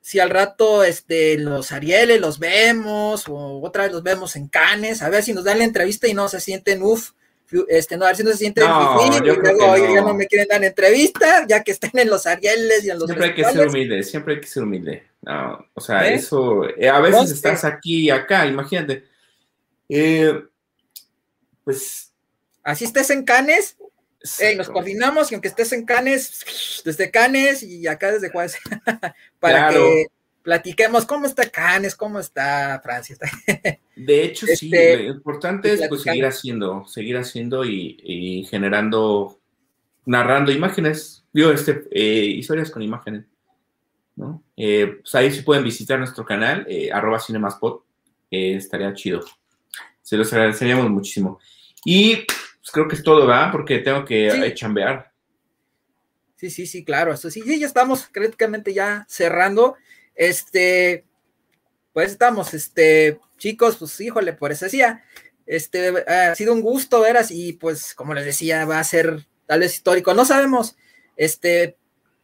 si 0.00 0.20
al 0.20 0.30
rato 0.30 0.84
este, 0.84 1.36
los 1.38 1.72
Arieles 1.72 2.20
los 2.20 2.38
vemos, 2.38 3.24
o 3.28 3.60
otra 3.62 3.84
vez 3.84 3.92
los 3.92 4.04
vemos 4.04 4.36
en 4.36 4.46
Canes, 4.46 5.02
a 5.02 5.08
ver 5.08 5.24
si 5.24 5.32
nos 5.32 5.44
dan 5.44 5.58
la 5.58 5.64
entrevista 5.64 6.06
y 6.06 6.14
no 6.14 6.28
se 6.28 6.40
sienten 6.40 6.82
uff 6.82 7.10
este, 7.68 7.96
no, 7.96 8.04
a 8.04 8.08
ver 8.08 8.16
si 8.16 8.22
no 8.22 8.30
se 8.30 8.36
siente 8.38 8.60
no, 8.60 9.16
y 9.16 9.20
luego 9.20 9.76
ya 9.76 10.02
no 10.02 10.14
me 10.14 10.26
quieren 10.26 10.48
dar 10.48 10.62
entrevista, 10.62 11.46
ya 11.48 11.62
que 11.62 11.72
estén 11.72 11.90
en 11.94 12.08
los 12.08 12.26
Arieles 12.26 12.84
y 12.84 12.90
en 12.90 12.98
los 12.98 13.06
Siempre 13.06 13.26
hay 13.26 13.34
que 13.34 13.44
ser 13.44 13.68
humilde, 13.68 14.02
siempre 14.02 14.34
hay 14.34 14.40
que 14.40 14.46
ser 14.46 14.62
humilde. 14.62 15.02
No, 15.22 15.66
o 15.74 15.80
sea, 15.80 16.08
¿Eh? 16.08 16.14
eso, 16.14 16.68
eh, 16.68 16.88
a 16.88 17.00
veces 17.00 17.32
estás 17.32 17.64
aquí 17.64 18.04
y 18.04 18.10
acá, 18.10 18.46
imagínate. 18.46 19.04
Eh, 19.88 20.44
pues. 21.64 22.12
Así 22.62 22.84
estés 22.84 23.10
en 23.10 23.24
Canes, 23.24 23.76
nos 24.56 24.68
coordinamos 24.68 25.30
y 25.30 25.34
aunque 25.34 25.48
estés 25.48 25.72
en 25.72 25.84
Canes, 25.84 26.82
desde 26.84 27.10
Canes 27.10 27.62
y 27.62 27.86
acá 27.86 28.12
desde 28.12 28.30
Juárez, 28.30 28.58
para 29.40 29.70
que 29.70 30.06
platiquemos 30.42 31.04
cómo 31.04 31.26
está 31.26 31.48
Canes, 31.48 31.94
cómo 31.94 32.18
está 32.20 32.80
Francia. 32.82 33.16
De 33.96 34.24
hecho, 34.24 34.46
sí, 34.46 34.66
este, 34.66 35.04
lo 35.04 35.14
importante 35.14 35.72
es 35.72 35.86
pues, 35.88 36.02
seguir 36.02 36.24
haciendo, 36.26 36.86
seguir 36.86 37.16
haciendo 37.16 37.64
y, 37.64 38.46
generando, 38.48 39.38
narrando 40.06 40.50
imágenes, 40.50 41.24
digo, 41.32 41.50
este, 41.50 41.84
eh, 41.90 42.24
historias 42.24 42.70
con 42.70 42.82
imágenes. 42.82 43.26
¿no? 44.16 44.42
Eh, 44.56 44.98
pues 45.00 45.14
ahí 45.14 45.30
sí 45.30 45.42
pueden 45.42 45.64
visitar 45.64 45.98
nuestro 45.98 46.24
canal, 46.24 46.66
eh, 46.68 46.90
arroba 46.92 47.18
cinemaspot, 47.20 47.84
estaría 48.30 48.92
chido. 48.94 49.20
Se 50.02 50.16
los 50.16 50.32
agradeceríamos 50.32 50.90
muchísimo. 50.90 51.38
Y 51.84 52.16
pues, 52.16 52.70
creo 52.72 52.88
que 52.88 52.96
es 52.96 53.02
todo, 53.02 53.26
¿verdad? 53.26 53.50
Porque 53.52 53.78
tengo 53.78 54.04
que 54.04 54.52
chambear. 54.54 55.10
Sí, 56.40 56.48
sí, 56.48 56.66
sí, 56.66 56.84
claro, 56.86 57.12
eso 57.12 57.28
sí, 57.28 57.42
ya 57.58 57.66
estamos 57.66 58.08
prácticamente 58.10 58.72
ya 58.72 59.04
cerrando. 59.10 59.76
Este, 60.14 61.04
pues 61.92 62.12
estamos, 62.12 62.54
este, 62.54 63.18
chicos, 63.38 63.76
pues 63.76 64.00
híjole, 64.00 64.32
por 64.32 64.52
eso 64.52 64.66
decía, 64.66 65.04
este, 65.46 66.04
ha 66.06 66.34
sido 66.34 66.52
un 66.52 66.60
gusto 66.60 67.00
ver 67.00 67.16
así, 67.16 67.52
pues 67.54 67.94
como 67.94 68.14
les 68.14 68.24
decía, 68.24 68.64
va 68.64 68.78
a 68.78 68.84
ser 68.84 69.26
tal 69.46 69.60
vez 69.60 69.74
histórico, 69.74 70.14
no 70.14 70.24
sabemos, 70.24 70.76
este, 71.16 71.76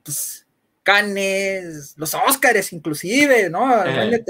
pues, 0.02 0.46
Canes, 0.82 1.94
los 1.96 2.14
Óscares 2.14 2.72
inclusive, 2.72 3.50
¿no? 3.50 3.84
Eh. 3.84 4.24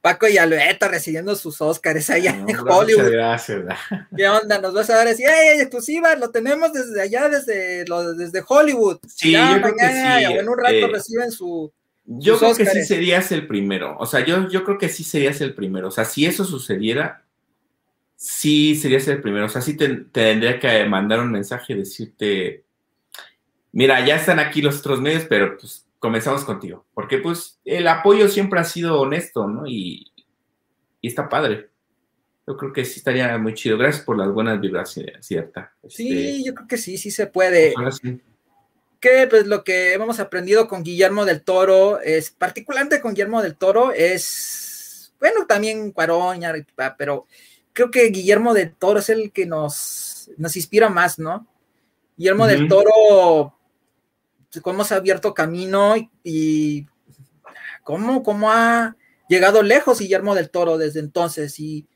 Paco 0.00 0.28
y 0.28 0.38
Alberto 0.38 0.88
recibiendo 0.88 1.34
sus 1.34 1.60
Oscars 1.60 2.08
allá 2.10 2.30
en 2.30 2.56
Hollywood. 2.56 3.10
Gracias. 3.10 3.62
¿Qué 4.16 4.28
onda? 4.28 4.58
Nos 4.60 4.72
vas 4.72 4.88
a 4.90 4.96
dar 4.96 5.08
así, 5.08 5.24
¡ay, 5.24 5.60
exclusiva! 5.60 6.14
Lo 6.14 6.30
tenemos 6.30 6.72
desde 6.72 7.02
allá, 7.02 7.28
desde, 7.28 7.84
lo, 7.86 8.14
desde 8.14 8.42
Hollywood. 8.46 9.00
Sí, 9.06 9.32
yo 9.32 9.60
creo 9.60 9.74
que 9.76 9.86
sí. 9.86 10.32
en 10.34 10.48
un 10.48 10.56
rato 10.56 10.72
eh, 10.72 10.88
reciben 10.90 11.30
su. 11.30 11.72
Yo 12.10 12.38
creo 12.38 12.54
que 12.54 12.64
sí 12.64 12.84
serías 12.84 13.30
el 13.32 13.46
primero. 13.46 13.94
O 13.98 14.06
sea, 14.06 14.24
yo, 14.24 14.48
yo 14.48 14.64
creo 14.64 14.78
que 14.78 14.88
sí 14.88 15.04
serías 15.04 15.42
el 15.42 15.54
primero. 15.54 15.88
O 15.88 15.90
sea, 15.90 16.06
si 16.06 16.24
eso 16.24 16.42
sucediera, 16.42 17.26
sí 18.16 18.76
serías 18.76 19.06
el 19.08 19.20
primero. 19.20 19.44
O 19.44 19.48
sea, 19.50 19.60
sí 19.60 19.76
te, 19.76 19.88
tendría 19.94 20.58
que 20.58 20.86
mandar 20.86 21.20
un 21.20 21.30
mensaje 21.30 21.74
y 21.74 21.76
decirte, 21.76 22.64
mira, 23.72 24.04
ya 24.06 24.16
están 24.16 24.38
aquí 24.38 24.62
los 24.62 24.78
otros 24.78 25.02
medios, 25.02 25.26
pero 25.28 25.58
pues 25.58 25.86
comenzamos 25.98 26.44
contigo. 26.44 26.86
Porque 26.94 27.18
pues 27.18 27.60
el 27.66 27.86
apoyo 27.86 28.28
siempre 28.28 28.58
ha 28.58 28.64
sido 28.64 28.98
honesto, 28.98 29.46
¿no? 29.46 29.66
Y, 29.66 30.10
está 31.02 31.28
padre. 31.28 31.68
Yo 32.46 32.56
creo 32.56 32.72
que 32.72 32.86
sí 32.86 33.00
estaría 33.00 33.36
muy 33.36 33.52
chido. 33.52 33.76
Gracias 33.76 34.02
por 34.02 34.16
las 34.16 34.32
buenas 34.32 34.58
vibraciones, 34.58 35.26
¿cierta? 35.26 35.74
Sí, 35.86 36.08
este, 36.10 36.44
yo 36.44 36.54
creo 36.54 36.68
que 36.68 36.78
sí, 36.78 36.96
sí 36.96 37.10
se 37.10 37.26
puede. 37.26 37.74
Que 39.00 39.26
pues 39.28 39.46
lo 39.46 39.62
que 39.62 39.92
hemos 39.92 40.18
aprendido 40.20 40.66
con 40.66 40.82
Guillermo 40.82 41.24
del 41.24 41.42
Toro 41.42 42.00
es, 42.00 42.30
particularmente 42.30 43.00
con 43.00 43.12
Guillermo 43.12 43.42
del 43.42 43.56
Toro, 43.56 43.92
es, 43.92 45.12
bueno, 45.20 45.46
también 45.46 45.92
Cuarón, 45.92 46.40
pero 46.96 47.26
creo 47.72 47.90
que 47.90 48.08
Guillermo 48.08 48.54
del 48.54 48.74
Toro 48.74 48.98
es 48.98 49.08
el 49.08 49.30
que 49.30 49.46
nos, 49.46 50.30
nos 50.36 50.56
inspira 50.56 50.88
más, 50.88 51.18
¿no? 51.18 51.46
Guillermo 52.16 52.46
del 52.46 52.66
Toro 52.66 53.54
cómo 54.62 54.84
se 54.84 54.94
ha 54.94 54.96
abierto 54.98 55.34
camino 55.34 55.94
y, 56.22 56.86
cómo, 57.82 58.22
cómo, 58.22 58.50
ha 58.50 58.96
llegado 59.28 59.62
lejos 59.62 59.98
Guillermo 59.98 60.34
del 60.34 60.50
Toro 60.50 60.78
desde 60.78 61.00
entonces. 61.00 61.58
Y 61.60 61.86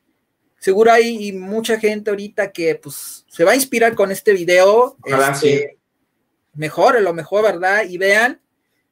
seguro 0.58 0.92
hay 0.92 1.32
mucha 1.32 1.78
gente 1.78 2.10
ahorita 2.10 2.52
que 2.52 2.74
pues 2.76 3.24
se 3.28 3.44
va 3.44 3.52
a 3.52 3.56
inspirar 3.56 3.94
con 3.94 4.10
este 4.10 4.32
video. 4.32 4.96
este, 5.04 5.46
Mejor, 5.46 5.81
lo 6.54 7.14
mejor, 7.14 7.42
¿verdad? 7.42 7.84
Y 7.88 7.98
vean, 7.98 8.40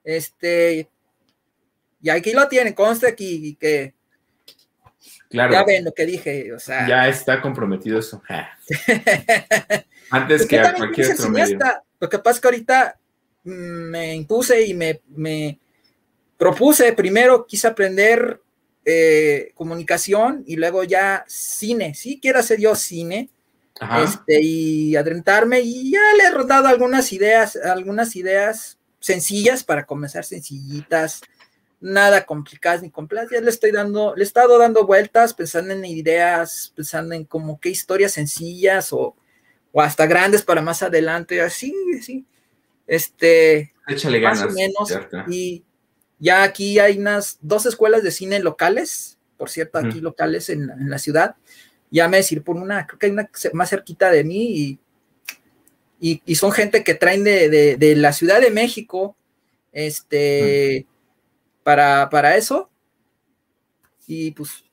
este, 0.05 0.89
y 2.03 2.09
aquí 2.09 2.33
lo 2.33 2.49
tienen, 2.49 2.73
conste 2.73 3.09
aquí 3.09 3.57
que 3.61 3.95
Claro. 5.31 5.53
Ya 5.53 5.65
ven 5.65 5.85
lo 5.85 5.93
que 5.93 6.07
dije, 6.07 6.53
o 6.53 6.59
sea. 6.59 6.89
Ya 6.89 7.09
está 7.09 7.41
comprometido 7.41 8.01
eso. 8.01 8.21
Antes 10.11 10.45
que 10.45 10.59
a 10.59 10.75
cualquier 10.75 11.13
otro 11.13 11.31
medio. 11.31 11.57
Lo 12.01 12.09
que 12.09 12.19
pasa 12.19 12.37
es 12.37 12.41
que 12.41 12.49
ahorita 12.49 12.99
me 13.45 14.15
impuse 14.17 14.67
y 14.67 14.75
me, 14.75 15.59
propuse, 16.37 16.93
primero 16.95 17.47
quise 17.47 17.69
aprender 17.69 18.41
eh, 18.85 19.53
comunicación 19.55 20.43
y 20.47 20.57
luego 20.57 20.83
ya 20.83 21.25
cine, 21.29 21.95
sí 21.95 22.19
quiero 22.21 22.41
hacer 22.41 22.59
yo 22.59 22.75
cine, 22.75 23.31
este, 24.03 24.41
y 24.43 24.97
adentrarme 24.97 25.61
y 25.61 25.93
ya 25.93 26.01
le 26.17 26.25
he 26.25 26.47
dado 26.47 26.69
algunas 26.69 27.13
ideas, 27.13 27.57
algunas 27.57 28.15
ideas 28.17 28.79
sencillas 28.99 29.65
para 29.65 29.87
comenzar 29.87 30.25
sencillitas, 30.25 31.23
nada 31.81 32.27
complicadas 32.27 32.83
ni 32.83 32.91
complejas, 32.91 33.31
ya 33.31 33.41
le 33.41 33.51
estoy 33.51 33.73
dando, 33.73 34.15
le 34.15 34.23
he 34.23 34.27
estado 34.27 34.59
dando 34.59 34.87
vueltas, 34.87 35.33
pensando 35.33 35.73
en 35.73 35.85
ideas, 35.85 36.73
pensando 36.77 37.15
en 37.15 37.25
como 37.25 37.59
qué 37.59 37.71
historias 37.71 38.13
sencillas 38.13 38.93
o, 38.93 39.17
o 39.73 39.81
hasta 39.81 40.07
grandes 40.07 40.43
para 40.43 40.61
más 40.61 40.83
adelante, 40.83 41.41
así, 41.41 41.75
sí. 42.03 42.27
Este, 42.87 43.73
Échale 43.87 44.21
más 44.21 44.43
o 44.43 44.51
menos. 44.51 44.93
Y 45.29 45.65
ya 46.19 46.43
aquí 46.43 46.79
hay 46.79 46.99
unas 46.99 47.39
dos 47.41 47.67
escuelas 47.67 48.03
de 48.03 48.11
cine 48.11 48.41
locales, 48.41 49.19
por 49.37 49.49
cierto, 49.49 49.79
aquí 49.79 50.01
locales 50.01 50.51
en, 50.51 50.91
la 50.91 50.99
ciudad. 50.99 51.37
Ya 51.91 52.09
me 52.09 52.19
decir 52.19 52.43
por 52.43 52.57
una, 52.57 52.87
creo 52.87 52.99
que 52.99 53.07
hay 53.07 53.13
una 53.13 53.31
más 53.53 53.71
cerquita 53.71 54.11
de 54.11 54.25
mí 54.25 54.79
y, 55.99 56.23
y, 56.25 56.35
son 56.37 56.53
gente 56.53 56.83
que 56.83 56.95
traen 56.95 57.25
de, 57.25 57.77
de, 57.77 57.97
la 57.97 58.13
Ciudad 58.13 58.41
de 58.41 58.51
México, 58.51 59.17
este, 59.73 60.87
para, 61.63 62.09
para 62.09 62.37
eso. 62.37 62.71
Y 64.07 64.31
pues 64.31 64.65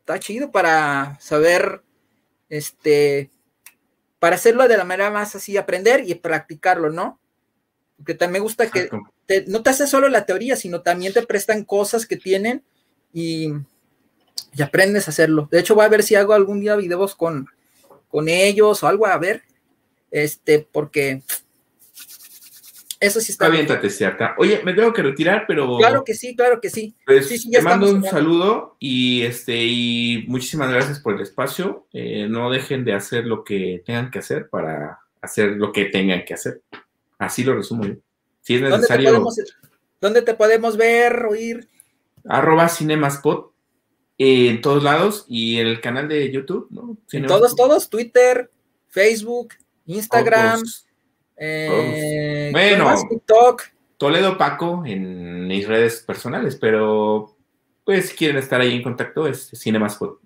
está 0.00 0.18
chido 0.18 0.50
para 0.52 1.18
saber, 1.20 1.82
este, 2.48 3.30
para 4.18 4.36
hacerlo 4.36 4.68
de 4.68 4.76
la 4.76 4.84
manera 4.84 5.10
más 5.10 5.34
así, 5.34 5.56
aprender 5.56 6.04
y 6.06 6.14
practicarlo, 6.14 6.90
¿no? 6.90 7.18
Porque 7.96 8.14
también 8.14 8.42
me 8.42 8.44
gusta 8.44 8.70
que 8.70 8.90
no 9.46 9.62
te 9.62 9.70
hace 9.70 9.86
solo 9.86 10.08
la 10.08 10.26
teoría, 10.26 10.56
sino 10.56 10.82
también 10.82 11.12
te 11.12 11.26
prestan 11.26 11.64
cosas 11.64 12.06
que 12.06 12.16
tienen 12.16 12.62
y, 13.12 13.52
aprendes 14.62 15.06
a 15.06 15.10
hacerlo. 15.10 15.48
De 15.50 15.60
hecho, 15.60 15.74
voy 15.74 15.84
a 15.84 15.88
ver 15.88 16.02
si 16.02 16.14
hago 16.14 16.32
algún 16.32 16.60
día 16.60 16.76
videos 16.76 17.14
con, 17.14 17.48
con 18.08 18.28
ellos 18.28 18.82
o 18.82 18.88
algo 18.88 19.06
a 19.06 19.18
ver. 19.18 19.42
Este, 20.10 20.66
porque 20.70 21.22
eso 23.00 23.20
sí 23.20 23.32
está. 23.32 23.46
Aviéntate, 23.46 23.90
cierta. 23.90 24.34
Oye, 24.38 24.62
me 24.64 24.72
tengo 24.72 24.92
que 24.92 25.02
retirar, 25.02 25.44
pero. 25.46 25.76
Claro 25.76 26.04
que 26.04 26.14
sí, 26.14 26.34
claro 26.34 26.60
que 26.60 26.70
sí. 26.70 26.94
Pues 27.04 27.28
sí, 27.28 27.50
te 27.50 27.60
mando 27.60 27.90
un 27.90 28.02
saludo 28.02 28.76
y 28.78 29.22
este 29.22 29.56
y 29.56 30.24
muchísimas 30.28 30.70
gracias 30.70 31.00
por 31.00 31.14
el 31.14 31.20
espacio. 31.20 31.86
Eh, 31.92 32.26
no 32.28 32.50
dejen 32.50 32.84
de 32.84 32.94
hacer 32.94 33.26
lo 33.26 33.44
que 33.44 33.82
tengan 33.84 34.10
que 34.10 34.20
hacer 34.20 34.48
para 34.48 35.00
hacer 35.20 35.50
lo 35.50 35.72
que 35.72 35.86
tengan 35.86 36.24
que 36.24 36.34
hacer. 36.34 36.62
Así 37.18 37.44
lo 37.44 37.54
resumo 37.54 37.84
yo. 37.84 37.94
Si 38.40 38.54
es 38.54 38.62
necesario. 38.62 39.24
¿Dónde 40.00 40.22
te 40.22 40.34
podemos, 40.34 40.76
ver, 40.76 41.24
oír? 41.26 41.68
Arroba 42.28 42.68
Cinemaspot 42.68 43.52
en 44.18 44.60
todos 44.60 44.82
lados 44.82 45.24
y 45.28 45.58
en 45.58 45.66
el 45.66 45.80
canal 45.80 46.08
de 46.08 46.30
YouTube, 46.30 46.68
¿no? 46.70 46.96
En 47.12 47.26
todos, 47.26 47.54
todos, 47.54 47.90
Twitter, 47.90 48.50
Facebook, 48.88 49.54
Instagram, 49.86 50.62
eh, 51.36 52.48
bueno, 52.52 52.94
TikTok. 53.08 53.62
Toledo 53.98 54.36
Paco 54.36 54.82
en 54.84 55.46
mis 55.46 55.66
redes 55.66 56.02
personales, 56.02 56.56
pero 56.56 57.36
pues 57.84 58.10
si 58.10 58.16
quieren 58.16 58.36
estar 58.36 58.60
ahí 58.60 58.74
en 58.74 58.82
contacto 58.82 59.26
es 59.26 59.50
Cinemaspot. 59.54 60.20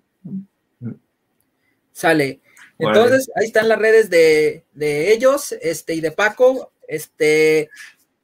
Sale. 1.91 2.41
Entonces, 2.77 3.29
ahí 3.35 3.45
están 3.45 3.69
las 3.69 3.77
redes 3.77 4.09
de, 4.09 4.65
de, 4.73 5.13
ellos 5.13 5.51
este, 5.61 5.93
y 5.93 6.01
de 6.01 6.11
Paco. 6.11 6.71
Este, 6.87 7.69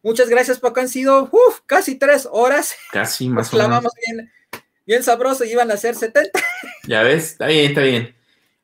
muchas 0.01 0.29
gracias, 0.29 0.59
Paco. 0.59 0.79
Han 0.79 0.89
sido 0.89 1.29
casi 1.65 1.95
tres 1.95 2.27
horas. 2.31 2.73
Casi 2.91 3.29
más 3.29 3.53
o 3.53 3.57
menos. 3.57 3.93
bien, 4.07 4.31
bien 4.87 5.03
sabroso 5.03 5.43
y 5.43 5.51
iban 5.51 5.69
a 5.69 5.77
ser 5.77 5.93
70. 5.93 6.39
Ya 6.87 7.03
ves, 7.03 7.31
está 7.31 7.47
bien, 7.47 7.65
está 7.65 7.81
bien. 7.81 8.15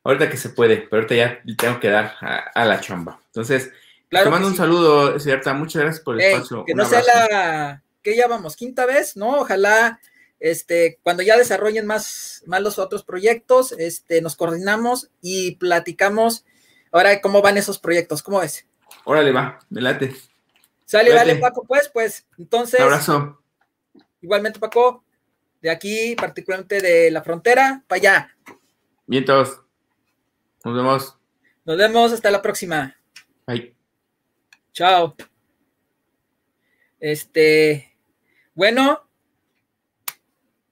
Ahorita 0.02 0.30
que 0.30 0.36
se 0.36 0.48
puede, 0.48 0.78
pero 0.78 1.02
ahorita 1.02 1.14
ya 1.14 1.42
tengo 1.56 1.78
que 1.78 1.90
dar 1.90 2.14
a, 2.20 2.64
la 2.64 2.80
chamba. 2.80 3.20
Entonces, 3.26 3.70
te 4.08 4.28
mando 4.28 4.48
un 4.48 4.56
saludo, 4.56 5.18
cierta. 5.20 5.52
Muchas 5.52 5.82
gracias 5.82 6.02
por 6.02 6.14
el 6.14 6.22
espacio. 6.22 6.64
Que 6.64 6.74
no 6.74 6.84
sea 6.86 7.02
la 7.02 7.82
que 8.02 8.16
ya 8.16 8.26
vamos, 8.26 8.56
quinta 8.56 8.86
vez, 8.86 9.16
¿no? 9.16 9.40
Ojalá 9.40 10.00
este, 10.40 10.98
cuando 11.02 11.22
ya 11.22 11.36
desarrollen 11.36 11.86
más, 11.86 12.42
más 12.46 12.60
los 12.60 12.78
otros 12.78 13.04
proyectos, 13.04 13.72
este, 13.72 14.20
nos 14.20 14.36
coordinamos 14.36 15.10
y 15.22 15.56
platicamos 15.56 16.44
ahora 16.92 17.20
cómo 17.20 17.42
van 17.42 17.56
esos 17.56 17.78
proyectos. 17.78 18.22
¿Cómo 18.22 18.40
ves? 18.40 18.66
Órale, 19.04 19.32
va, 19.32 19.58
me 19.70 19.80
late. 19.80 20.14
Sale, 20.84 21.12
dale, 21.12 21.36
Paco, 21.36 21.64
pues, 21.66 21.90
pues, 21.92 22.26
entonces. 22.38 22.80
Un 22.80 22.86
abrazo. 22.86 23.40
Igualmente, 24.20 24.58
Paco, 24.58 25.03
de 25.64 25.70
aquí, 25.70 26.14
particularmente 26.14 26.82
de 26.82 27.10
la 27.10 27.22
frontera, 27.22 27.82
para 27.88 27.98
allá. 27.98 28.36
Bien, 29.06 29.24
todos. 29.24 29.62
Nos 30.62 30.76
vemos. 30.76 31.18
Nos 31.64 31.78
vemos, 31.78 32.12
hasta 32.12 32.30
la 32.30 32.42
próxima. 32.42 32.94
Bye. 33.46 33.74
Chao. 34.74 35.16
Este, 37.00 37.96
bueno, 38.52 39.08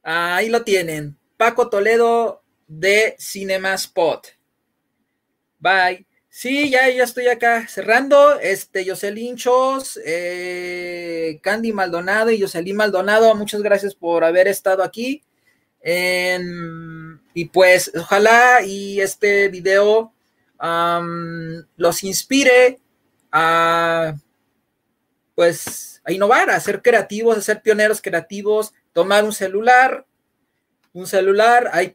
ahí 0.02 0.50
lo 0.50 0.62
tienen. 0.62 1.16
Paco 1.38 1.70
Toledo 1.70 2.44
de 2.66 3.16
Cinema 3.18 3.72
Spot. 3.72 4.26
Bye. 5.58 6.06
Sí, 6.34 6.70
ya, 6.70 6.88
ya 6.88 7.04
estoy 7.04 7.28
acá 7.28 7.68
cerrando. 7.68 8.40
Este, 8.40 8.88
Jocelyn 8.88 9.36
Chos, 9.36 10.00
eh, 10.02 11.38
Candy 11.42 11.74
Maldonado 11.74 12.30
y 12.30 12.40
Jocelyn 12.40 12.74
Maldonado, 12.74 13.34
muchas 13.34 13.60
gracias 13.62 13.94
por 13.94 14.24
haber 14.24 14.48
estado 14.48 14.82
aquí. 14.82 15.22
y 17.34 17.44
pues, 17.46 17.92
ojalá 17.94 18.62
y 18.64 19.00
este 19.00 19.48
video 19.48 20.12
los 21.76 22.02
inspire 22.04 22.80
a, 23.30 24.14
pues, 25.34 26.00
a 26.04 26.12
innovar, 26.12 26.48
a 26.48 26.60
ser 26.60 26.80
creativos, 26.80 27.36
a 27.36 27.42
ser 27.42 27.60
pioneros 27.60 28.00
creativos, 28.00 28.72
tomar 28.94 29.22
un 29.24 29.34
celular, 29.34 30.06
un 30.94 31.06
celular, 31.06 31.68
hay 31.74 31.94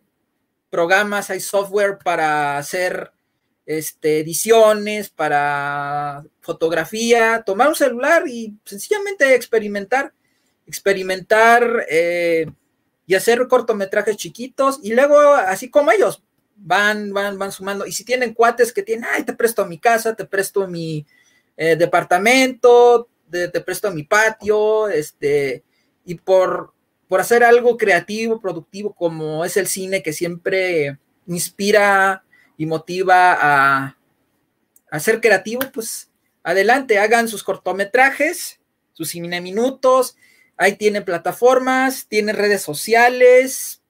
programas, 0.70 1.32
hay 1.32 1.40
software 1.40 1.98
para 1.98 2.58
hacer 2.60 3.12
este, 3.68 4.22
ediciones, 4.22 5.10
para 5.10 6.24
fotografía, 6.40 7.44
tomar 7.46 7.68
un 7.68 7.76
celular 7.76 8.24
y 8.28 8.56
sencillamente 8.64 9.36
experimentar, 9.36 10.14
experimentar, 10.66 11.86
eh, 11.90 12.48
y 13.06 13.16
hacer 13.16 13.46
cortometrajes 13.48 14.18
chiquitos 14.18 14.80
y 14.82 14.94
luego, 14.94 15.20
así 15.20 15.70
como 15.70 15.92
ellos, 15.92 16.24
van, 16.56 17.14
van, 17.14 17.38
van 17.38 17.52
sumando. 17.52 17.86
Y 17.86 17.92
si 17.92 18.04
tienen 18.04 18.34
cuates 18.34 18.74
que 18.74 18.84
tienen, 18.84 19.06
ay, 19.12 19.24
te 19.24 19.34
presto 19.34 19.66
mi 19.66 19.80
casa, 19.80 20.16
te 20.16 20.26
presto 20.26 20.68
mi 20.68 21.06
eh, 21.56 21.76
departamento, 21.76 23.10
te, 23.30 23.50
te, 23.50 23.62
presto 23.62 23.92
mi 23.92 24.04
patio, 24.04 24.88
este, 24.88 25.64
y 26.06 26.16
por, 26.16 26.74
por 27.08 27.20
hacer 27.20 27.44
algo 27.44 27.78
creativo, 27.78 28.40
productivo, 28.40 28.94
como 28.94 29.44
es 29.44 29.58
el 29.58 29.68
cine 29.68 30.02
que 30.02 30.14
siempre 30.14 31.00
inspira 31.28 32.24
y 32.58 32.66
motiva 32.66 33.38
a, 33.40 33.98
a 34.90 35.00
ser 35.00 35.22
creativo, 35.22 35.62
pues 35.74 36.10
adelante, 36.44 36.98
hagan 36.98 37.28
sus 37.28 37.44
cortometrajes, 37.44 38.60
sus 38.94 39.14
minutos, 39.16 40.18
ahí 40.58 40.76
tienen 40.76 41.06
plataformas, 41.06 42.08
tienen 42.08 42.36
redes 42.36 42.64
sociales 42.64 43.82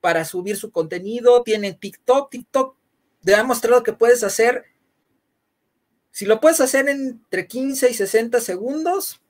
para 0.00 0.24
subir 0.24 0.56
su 0.56 0.70
contenido, 0.70 1.42
tienen 1.42 1.78
TikTok, 1.78 2.30
TikTok 2.30 2.76
te 3.24 3.34
ha 3.34 3.42
mostrado 3.42 3.82
que 3.82 3.92
puedes 3.92 4.22
hacer, 4.22 4.66
si 6.12 6.26
lo 6.26 6.40
puedes 6.40 6.60
hacer 6.60 6.88
entre 6.88 7.48
15 7.48 7.90
y 7.90 7.94
60 7.94 8.40
segundos, 8.40 9.20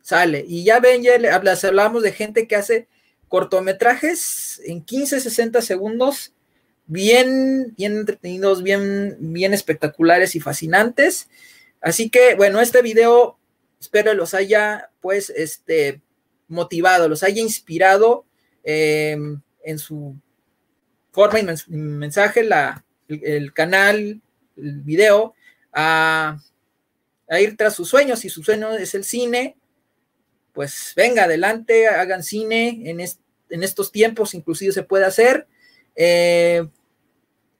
sale. 0.00 0.44
Y 0.46 0.64
ya 0.64 0.78
ven, 0.80 1.02
ya 1.02 1.18
hablamos 1.64 2.02
de 2.02 2.12
gente 2.12 2.46
que 2.46 2.56
hace 2.56 2.88
cortometrajes 3.28 4.60
en 4.64 4.84
15, 4.84 5.18
60 5.18 5.60
segundos, 5.60 6.33
bien, 6.86 7.74
bien 7.76 7.98
entretenidos, 7.98 8.62
bien, 8.62 9.16
bien 9.20 9.54
espectaculares 9.54 10.34
y 10.34 10.40
fascinantes. 10.40 11.28
Así 11.80 12.10
que, 12.10 12.34
bueno, 12.34 12.60
este 12.60 12.82
video 12.82 13.38
espero 13.80 14.14
los 14.14 14.34
haya, 14.34 14.90
pues, 15.00 15.30
este, 15.30 16.00
motivado, 16.48 17.08
los 17.08 17.22
haya 17.22 17.42
inspirado 17.42 18.24
eh, 18.62 19.18
en 19.62 19.78
su 19.78 20.16
forma 21.12 21.40
y 21.40 21.44
mensaje, 21.68 22.42
la, 22.42 22.84
el, 23.08 23.52
canal, 23.52 24.20
el 24.56 24.80
video, 24.80 25.34
a, 25.72 26.38
a, 27.28 27.40
ir 27.40 27.56
tras 27.56 27.74
sus 27.74 27.88
sueños. 27.88 28.20
Si 28.20 28.28
su 28.28 28.42
sueño 28.42 28.72
es 28.72 28.94
el 28.94 29.04
cine, 29.04 29.56
pues 30.52 30.92
venga 30.96 31.24
adelante, 31.24 31.88
hagan 31.88 32.22
cine 32.22 32.82
en, 32.86 33.00
en 33.00 33.62
estos 33.62 33.92
tiempos, 33.92 34.34
inclusive 34.34 34.72
se 34.72 34.82
puede 34.82 35.04
hacer. 35.04 35.46
Eh, 35.94 36.66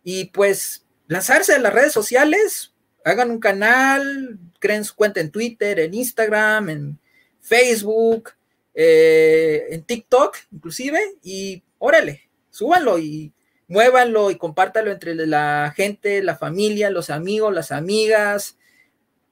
y 0.05 0.26
pues 0.26 0.86
lanzarse 1.08 1.55
a 1.55 1.58
las 1.58 1.73
redes 1.73 1.92
sociales, 1.92 2.74
hagan 3.05 3.31
un 3.31 3.41
canal, 3.41 4.39
creen 4.60 4.84
su 4.84 4.94
cuenta 4.94 5.20
en 5.20 5.31
Twitter, 5.31 5.81
en 5.81 5.94
Instagram, 5.94 6.70
en 6.70 6.99
Facebook, 7.41 8.31
eh, 8.74 9.66
en 9.70 9.83
TikTok, 9.83 10.36
inclusive, 10.52 11.00
y 11.23 11.62
órale, 11.78 12.31
súbanlo 12.50 12.99
y 12.99 13.33
muévanlo 13.66 14.31
y 14.31 14.36
compártalo 14.36 14.92
entre 14.92 15.15
la 15.15 15.73
gente, 15.74 16.23
la 16.23 16.36
familia, 16.36 16.91
los 16.91 17.10
amigos, 17.10 17.52
las 17.55 17.73
amigas, 17.73 18.58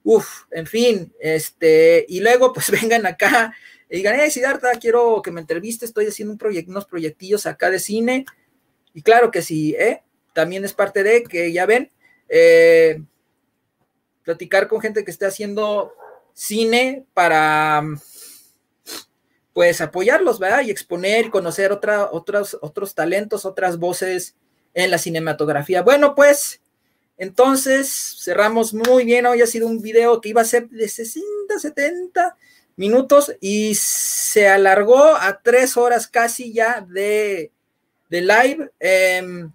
uf, 0.04 0.44
en 0.50 0.66
fin, 0.66 1.12
este, 1.20 2.04
y 2.08 2.20
luego 2.20 2.52
pues 2.52 2.70
vengan 2.82 3.06
acá 3.06 3.54
y 3.90 3.96
digan, 3.96 4.16
hey, 4.18 4.30
Siddhartha, 4.30 4.72
quiero 4.80 5.20
que 5.22 5.30
me 5.30 5.40
entreviste, 5.40 5.84
estoy 5.84 6.06
haciendo 6.06 6.32
un 6.32 6.38
proyecto, 6.38 6.70
unos 6.70 6.86
proyectillos 6.86 7.46
acá 7.46 7.70
de 7.70 7.78
cine, 7.78 8.24
y 8.94 9.02
claro 9.02 9.30
que 9.30 9.42
sí, 9.42 9.74
¿eh? 9.78 10.02
También 10.32 10.64
es 10.64 10.72
parte 10.72 11.02
de 11.02 11.22
que 11.24 11.52
ya 11.52 11.66
ven, 11.66 11.90
eh, 12.28 13.02
platicar 14.22 14.68
con 14.68 14.80
gente 14.80 15.04
que 15.04 15.10
esté 15.10 15.26
haciendo 15.26 15.92
cine 16.32 17.04
para 17.14 17.82
pues 19.52 19.80
apoyarlos, 19.80 20.38
¿verdad? 20.38 20.62
Y 20.62 20.70
exponer 20.70 21.26
y 21.26 21.30
conocer 21.30 21.72
otra, 21.72 22.10
otros, 22.10 22.56
otros 22.62 22.94
talentos, 22.94 23.44
otras 23.44 23.78
voces 23.78 24.34
en 24.74 24.90
la 24.90 24.98
cinematografía. 24.98 25.82
Bueno, 25.82 26.14
pues 26.14 26.62
entonces 27.18 28.16
cerramos 28.22 28.72
muy 28.72 29.04
bien. 29.04 29.26
Hoy 29.26 29.42
ha 29.42 29.46
sido 29.46 29.66
un 29.66 29.82
video 29.82 30.20
que 30.20 30.30
iba 30.30 30.40
a 30.40 30.46
ser 30.46 30.68
de 30.70 30.88
60, 30.88 31.58
70 31.58 32.36
minutos 32.76 33.34
y 33.40 33.74
se 33.74 34.48
alargó 34.48 35.04
a 35.04 35.42
tres 35.42 35.76
horas 35.76 36.08
casi 36.08 36.52
ya 36.52 36.80
de, 36.88 37.52
de 38.08 38.20
live, 38.22 38.70
eh, 38.80 39.48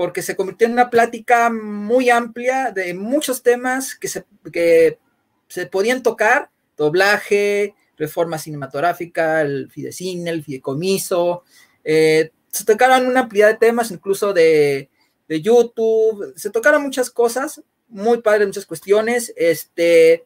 porque 0.00 0.22
se 0.22 0.34
convirtió 0.34 0.66
en 0.66 0.72
una 0.72 0.88
plática 0.88 1.50
muy 1.50 2.08
amplia 2.08 2.70
de 2.70 2.94
muchos 2.94 3.42
temas 3.42 3.94
que 3.94 4.08
se, 4.08 4.24
que 4.50 4.98
se 5.46 5.66
podían 5.66 6.02
tocar, 6.02 6.48
doblaje, 6.74 7.74
reforma 7.98 8.38
cinematográfica, 8.38 9.42
el 9.42 9.70
fidecine, 9.70 10.30
el 10.30 10.42
fideicomiso, 10.42 11.44
eh, 11.84 12.30
se 12.48 12.64
tocaron 12.64 13.08
una 13.08 13.20
amplitud 13.20 13.48
de 13.48 13.56
temas, 13.56 13.90
incluso 13.90 14.32
de, 14.32 14.88
de, 15.28 15.42
YouTube, 15.42 16.32
se 16.34 16.48
tocaron 16.48 16.82
muchas 16.82 17.10
cosas, 17.10 17.62
muy 17.86 18.22
padres, 18.22 18.46
muchas 18.46 18.64
cuestiones, 18.64 19.34
este, 19.36 20.24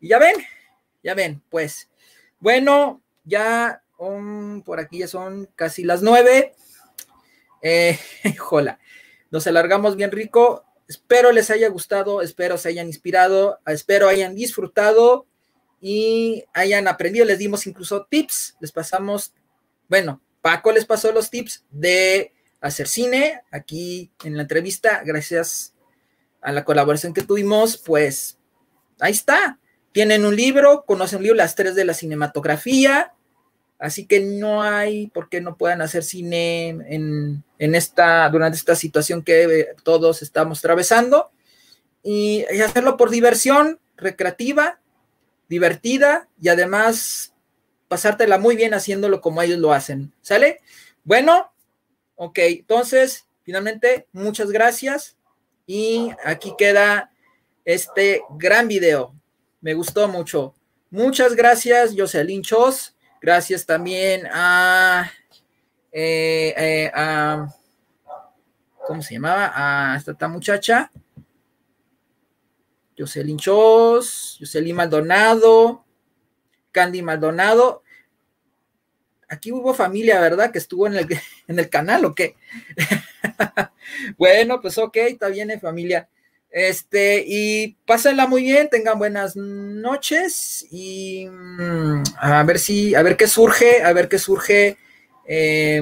y 0.00 0.08
ya 0.08 0.18
ven, 0.18 0.36
ya 1.04 1.12
ven, 1.12 1.42
pues, 1.50 1.90
bueno, 2.40 3.02
ya 3.24 3.82
um, 3.98 4.62
por 4.62 4.80
aquí 4.80 5.00
ya 5.00 5.06
son 5.06 5.50
casi 5.54 5.84
las 5.84 6.00
nueve, 6.00 6.54
eh, 7.62 7.98
jola, 8.38 8.78
nos 9.30 9.46
alargamos 9.46 9.96
bien 9.96 10.10
rico, 10.10 10.64
espero 10.88 11.32
les 11.32 11.50
haya 11.50 11.68
gustado, 11.68 12.20
espero 12.20 12.58
se 12.58 12.68
hayan 12.68 12.88
inspirado, 12.88 13.60
espero 13.66 14.08
hayan 14.08 14.34
disfrutado, 14.34 15.26
y 15.82 16.44
hayan 16.54 16.88
aprendido. 16.88 17.26
Les 17.26 17.40
dimos 17.40 17.66
incluso 17.66 18.06
tips, 18.08 18.56
les 18.60 18.72
pasamos, 18.72 19.34
bueno, 19.88 20.22
Paco 20.40 20.72
les 20.72 20.86
pasó 20.86 21.12
los 21.12 21.28
tips 21.28 21.64
de 21.70 22.32
hacer 22.60 22.86
cine 22.86 23.42
aquí 23.50 24.12
en 24.24 24.36
la 24.36 24.42
entrevista, 24.42 25.02
gracias 25.04 25.74
a 26.40 26.52
la 26.52 26.64
colaboración 26.64 27.12
que 27.12 27.22
tuvimos, 27.22 27.76
pues 27.76 28.38
ahí 29.00 29.12
está. 29.12 29.58
Tienen 29.90 30.24
un 30.24 30.36
libro, 30.36 30.84
conocen 30.86 31.18
un 31.18 31.24
libro, 31.24 31.36
las 31.36 31.56
tres 31.56 31.74
de 31.74 31.84
la 31.84 31.94
cinematografía, 31.94 33.12
así 33.82 34.06
que 34.06 34.20
no 34.20 34.62
hay 34.62 35.08
por 35.08 35.28
qué 35.28 35.40
no 35.40 35.56
puedan 35.56 35.82
hacer 35.82 36.04
cine 36.04 36.68
en, 36.68 37.42
en 37.58 37.74
esta, 37.74 38.28
durante 38.28 38.56
esta 38.56 38.76
situación 38.76 39.24
que 39.24 39.74
todos 39.82 40.22
estamos 40.22 40.60
atravesando 40.60 41.32
y 42.00 42.44
hacerlo 42.62 42.96
por 42.96 43.10
diversión 43.10 43.80
recreativa, 43.96 44.78
divertida 45.48 46.28
y 46.40 46.48
además 46.48 47.34
pasártela 47.88 48.38
muy 48.38 48.54
bien 48.54 48.72
haciéndolo 48.72 49.20
como 49.20 49.42
ellos 49.42 49.58
lo 49.58 49.72
hacen. 49.72 50.12
¿Sale? 50.22 50.60
Bueno, 51.02 51.52
ok, 52.14 52.38
entonces, 52.38 53.26
finalmente, 53.42 54.06
muchas 54.12 54.52
gracias 54.52 55.16
y 55.66 56.12
aquí 56.24 56.54
queda 56.56 57.10
este 57.64 58.22
gran 58.38 58.68
video. 58.68 59.12
Me 59.60 59.74
gustó 59.74 60.06
mucho. 60.06 60.54
Muchas 60.88 61.34
gracias, 61.34 61.94
Jocelyn 61.96 62.42
Chos. 62.42 62.91
Gracias 63.22 63.64
también 63.64 64.26
a, 64.32 65.08
eh, 65.92 66.52
eh, 66.56 66.90
a 66.92 67.46
¿cómo 68.84 69.00
se 69.00 69.14
llamaba? 69.14 69.52
A 69.54 69.96
esta 69.96 70.26
muchacha. 70.26 70.90
Jocelyn 72.98 73.38
Chos, 73.38 74.38
Jocelyn 74.40 74.74
Maldonado, 74.74 75.84
Candy 76.72 77.00
Maldonado. 77.02 77.84
Aquí 79.28 79.52
hubo 79.52 79.72
familia, 79.72 80.20
¿verdad? 80.20 80.50
Que 80.50 80.58
estuvo 80.58 80.88
en 80.88 80.94
el, 80.94 81.06
en 81.46 81.58
el 81.60 81.70
canal, 81.70 82.04
¿o 82.04 82.16
qué? 82.16 82.34
bueno, 84.18 84.60
pues 84.60 84.76
ok, 84.78 84.96
está 84.96 85.28
bien, 85.28 85.52
eh, 85.52 85.60
familia. 85.60 86.08
Este, 86.52 87.24
y 87.26 87.78
pásenla 87.86 88.26
muy 88.26 88.42
bien, 88.42 88.68
tengan 88.68 88.98
buenas 88.98 89.36
noches 89.36 90.66
y 90.70 91.26
mm, 91.26 92.02
a 92.20 92.42
ver 92.44 92.58
si, 92.58 92.94
a 92.94 93.02
ver 93.02 93.16
qué 93.16 93.26
surge, 93.26 93.82
a 93.82 93.92
ver 93.94 94.08
qué 94.08 94.18
surge. 94.18 94.76
Eh, 95.26 95.80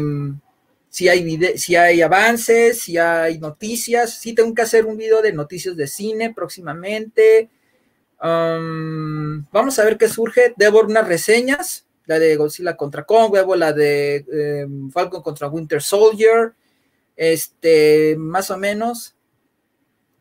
si 0.91 1.09
hay, 1.09 1.57
si 1.57 1.77
hay 1.77 2.03
avances, 2.03 2.83
si 2.83 2.99
hay 2.99 3.39
noticias. 3.39 4.19
Sí 4.19 4.35
tengo 4.35 4.53
que 4.55 4.63
hacer 4.63 4.87
un 4.87 4.97
video 4.97 5.23
de 5.23 5.33
noticias 5.33 5.77
de 5.77 5.87
cine 5.87 6.35
próximamente. 6.35 7.49
Um, 8.21 9.47
vamos 9.53 9.79
a 9.79 9.85
ver 9.85 9.97
qué 9.97 10.09
surge. 10.09 10.53
Debo 10.57 10.81
unas 10.81 11.07
reseñas, 11.07 11.87
la 12.07 12.19
de 12.19 12.37
Godzilla 12.37 12.77
contra 12.77 13.05
Kong, 13.05 13.33
debo 13.33 13.55
la 13.55 13.73
de 13.73 14.25
em, 14.33 14.91
Falcon 14.91 15.23
contra 15.23 15.49
Winter 15.49 15.81
Soldier, 15.81 16.55
este, 17.17 18.17
más 18.19 18.51
o 18.51 18.59
menos. 18.59 19.15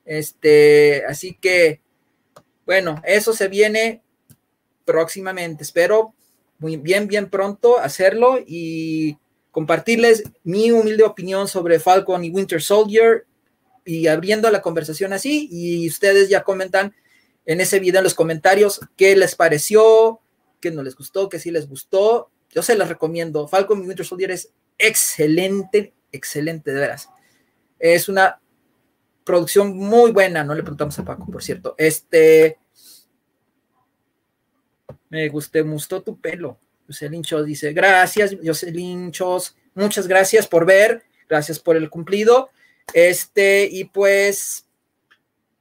Este, 0.10 1.06
así 1.06 1.38
que, 1.40 1.82
bueno, 2.66 3.02
eso 3.06 3.34
se 3.34 3.48
viene 3.48 4.02
próximamente. 4.86 5.64
Espero 5.64 6.16
muy 6.58 6.78
bien, 6.78 7.08
bien 7.08 7.30
pronto 7.30 7.78
hacerlo 7.78 8.40
y 8.46 9.18
compartirles 9.52 10.24
mi 10.44 10.72
humilde 10.72 11.04
opinión 11.04 11.48
sobre 11.48 11.80
Falcon 11.80 12.24
y 12.26 12.32
Winter 12.32 12.62
Soldier 12.62 13.26
y 13.86 14.08
abriendo 14.08 14.50
la 14.50 14.62
conversación 14.62 15.14
así 15.14 15.48
y 15.52 15.88
ustedes 15.88 16.30
ya 16.30 16.44
comentan 16.44 16.96
en 17.46 17.62
ese 17.62 17.80
video 17.80 18.00
en 18.00 18.04
los 18.04 18.16
comentarios 18.16 18.82
qué 18.98 19.16
les 19.16 19.36
pareció, 19.36 20.22
qué 20.60 20.72
no 20.72 20.82
les 20.82 20.96
gustó, 20.96 21.30
qué 21.30 21.40
sí 21.40 21.52
les 21.52 21.70
gustó 21.70 22.32
yo 22.52 22.64
se 22.64 22.76
las 22.76 22.90
recomiendo. 22.90 23.48
Falcon 23.48 23.84
y 23.84 23.88
Winter 23.88 24.06
Soldier 24.06 24.32
es 24.32 24.52
excelente, 24.78 25.94
excelente, 26.12 26.72
de 26.72 26.80
veras. 26.80 27.10
Es 27.78 28.10
una 28.10 28.42
producción 29.30 29.78
muy 29.78 30.12
buena, 30.12 30.44
no 30.44 30.56
le 30.56 30.64
preguntamos 30.64 30.98
a 30.98 31.06
Paco, 31.06 31.28
por 31.32 31.44
cierto. 31.44 31.76
Este, 31.78 32.58
me 35.08 35.30
gusté, 35.30 35.62
gustó 35.62 36.02
tu 36.02 36.20
pelo. 36.20 36.58
Jocelyn 36.88 37.22
Chos 37.22 37.46
dice, 37.46 37.72
gracias, 37.72 38.36
Jocelyn 38.44 39.12
Chos, 39.12 39.56
muchas 39.76 40.08
gracias 40.08 40.48
por 40.48 40.66
ver, 40.66 41.04
gracias 41.30 41.60
por 41.60 41.78
el 41.78 41.92
cumplido. 41.92 42.50
Este, 42.92 43.70
y 43.72 43.84
pues 43.84 44.66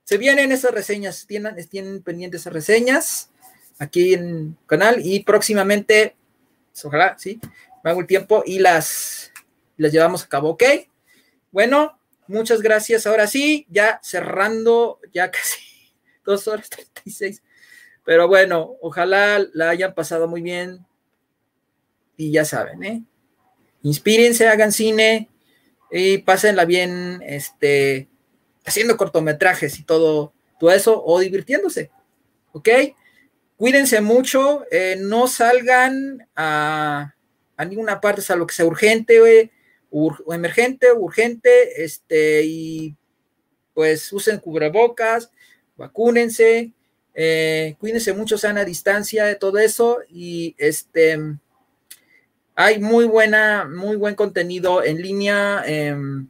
se 0.05 0.17
vienen 0.17 0.51
esas 0.51 0.71
reseñas, 0.71 1.27
tienen, 1.27 1.55
tienen 1.69 2.03
pendientes 2.03 2.41
esas 2.41 2.55
reseñas 2.55 3.31
aquí 3.79 4.15
en 4.15 4.29
el 4.29 4.55
canal 4.67 5.05
y 5.05 5.25
próximamente, 5.25 6.17
pues, 6.73 6.87
ojalá, 6.87 7.19
sí, 7.19 7.39
me 7.85 7.91
hago 7.91 8.01
el 8.01 8.07
tiempo 8.07 8.43
y 8.47 8.61
las, 8.61 9.31
las 9.77 9.93
llevamos 9.93 10.25
a 10.25 10.29
cabo, 10.29 10.49
¿ok? 10.49 10.65
Bueno, 11.53 11.98
muchas 12.29 12.63
gracias. 12.63 13.07
Ahora 13.07 13.27
sí, 13.27 13.67
ya 13.69 14.01
cerrando, 14.03 15.01
ya 15.13 15.31
casi 15.33 15.59
dos 16.25 16.47
horas 16.47 16.71
36. 16.71 17.43
Pero 18.05 18.29
bueno, 18.29 18.77
ojalá 18.81 19.45
la 19.53 19.71
hayan 19.71 19.95
pasado 19.95 20.29
muy 20.29 20.43
bien. 20.43 20.87
Y 22.17 22.33
ya 22.33 22.45
saben, 22.45 22.83
¿eh? 22.83 23.03
Inspírense, 23.83 24.49
hagan 24.49 24.73
cine 24.73 25.29
y 25.91 26.19
pásenla 26.19 26.65
bien, 26.65 27.23
este, 27.25 28.09
haciendo 28.65 28.97
cortometrajes 28.97 29.79
y 29.79 29.85
todo, 29.85 30.33
todo 30.59 30.73
eso, 30.73 31.03
o 31.05 31.21
divirtiéndose. 31.21 31.91
¿Ok? 32.53 32.69
Cuídense 33.57 34.01
mucho, 34.01 34.65
eh, 34.71 34.97
no 35.01 35.27
salgan 35.27 36.29
a, 36.37 37.15
ninguna 37.69 38.01
parte, 38.01 38.23
salvo 38.23 38.47
que 38.47 38.55
sea 38.55 38.67
urgente, 38.67 39.21
o 39.91 40.35
emergente, 40.35 40.93
urgente, 40.93 41.85
este, 41.85 42.43
y 42.45 42.95
pues 43.75 44.13
usen 44.13 44.39
cubrebocas, 44.39 45.31
vacúnense, 45.77 46.73
eh, 47.15 47.77
cuídense 47.79 48.13
mucho, 48.13 48.39
sana 48.39 48.65
distancia 48.65 49.25
de 49.25 49.35
todo 49.35 49.59
eso 49.59 50.01
y 50.09 50.55
este 50.59 51.19
hay 52.61 52.81
muy 52.81 53.05
buena, 53.05 53.67
muy 53.67 53.95
buen 53.95 54.17
contenido 54.17 54.83
en 54.83 55.01
línea 55.01 55.63
em, 55.65 56.27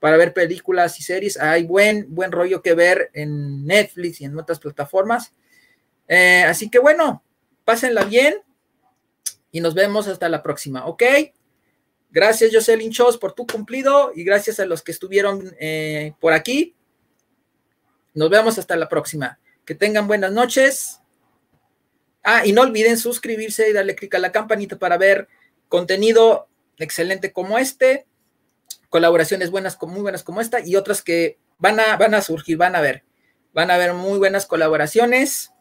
para 0.00 0.16
ver 0.16 0.32
películas 0.32 0.98
y 0.98 1.04
series. 1.04 1.36
Hay 1.38 1.62
buen, 1.62 2.12
buen 2.12 2.32
rollo 2.32 2.62
que 2.62 2.74
ver 2.74 3.10
en 3.14 3.64
Netflix 3.64 4.20
y 4.20 4.24
en 4.24 4.36
otras 4.36 4.58
plataformas. 4.58 5.32
Eh, 6.08 6.42
así 6.42 6.68
que 6.68 6.80
bueno, 6.80 7.22
pásenla 7.64 8.02
bien 8.02 8.34
y 9.52 9.60
nos 9.60 9.74
vemos 9.74 10.08
hasta 10.08 10.28
la 10.28 10.42
próxima, 10.42 10.84
¿ok? 10.84 11.02
Gracias, 12.10 12.50
Jocelyn 12.52 12.90
Chos, 12.90 13.18
por 13.18 13.32
tu 13.32 13.46
cumplido 13.46 14.12
y 14.14 14.24
gracias 14.24 14.60
a 14.60 14.64
los 14.64 14.82
que 14.82 14.92
estuvieron 14.92 15.54
eh, 15.60 16.14
por 16.20 16.32
aquí. 16.32 16.74
Nos 18.14 18.30
vemos 18.30 18.58
hasta 18.58 18.76
la 18.76 18.88
próxima. 18.88 19.38
Que 19.64 19.74
tengan 19.74 20.08
buenas 20.08 20.32
noches. 20.32 21.00
Ah, 22.24 22.46
y 22.46 22.52
no 22.52 22.62
olviden 22.62 22.96
suscribirse 22.96 23.68
y 23.68 23.72
darle 23.72 23.94
clic 23.94 24.14
a 24.14 24.18
la 24.18 24.32
campanita 24.32 24.78
para 24.78 24.96
ver 24.96 25.28
contenido 25.68 26.48
excelente 26.78 27.32
como 27.32 27.58
este, 27.58 28.06
colaboraciones 28.88 29.50
buenas, 29.50 29.78
muy 29.82 30.00
buenas 30.00 30.22
como 30.22 30.40
esta 30.40 30.60
y 30.60 30.76
otras 30.76 31.02
que 31.02 31.38
van 31.58 31.78
a, 31.80 31.96
van 31.96 32.14
a 32.14 32.22
surgir, 32.22 32.56
van 32.56 32.74
a 32.74 32.80
ver. 32.80 33.04
Van 33.52 33.70
a 33.70 33.76
ver 33.76 33.92
muy 33.92 34.18
buenas 34.18 34.46
colaboraciones 34.46 35.52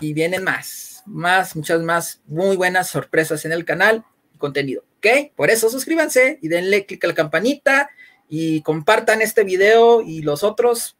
y 0.00 0.12
vienen 0.12 0.44
más, 0.44 1.02
más, 1.06 1.56
muchas 1.56 1.80
más 1.82 2.20
muy 2.26 2.56
buenas 2.56 2.88
sorpresas 2.88 3.44
en 3.44 3.52
el 3.52 3.64
canal 3.64 4.04
contenido. 4.38 4.84
¿Ok? 4.98 5.32
Por 5.34 5.50
eso 5.50 5.68
suscríbanse 5.70 6.38
y 6.42 6.48
denle 6.48 6.86
clic 6.86 7.04
a 7.04 7.08
la 7.08 7.14
campanita 7.14 7.90
y 8.28 8.62
compartan 8.62 9.22
este 9.22 9.44
video 9.44 10.02
y 10.02 10.22
los 10.22 10.42
otros 10.42 10.96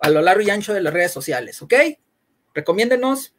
a 0.00 0.10
lo 0.10 0.20
largo 0.20 0.42
y 0.42 0.50
ancho 0.50 0.74
de 0.74 0.82
las 0.82 0.92
redes 0.92 1.12
sociales, 1.12 1.62
¿ok? 1.62 1.74
Recomiéndenos 2.52 3.34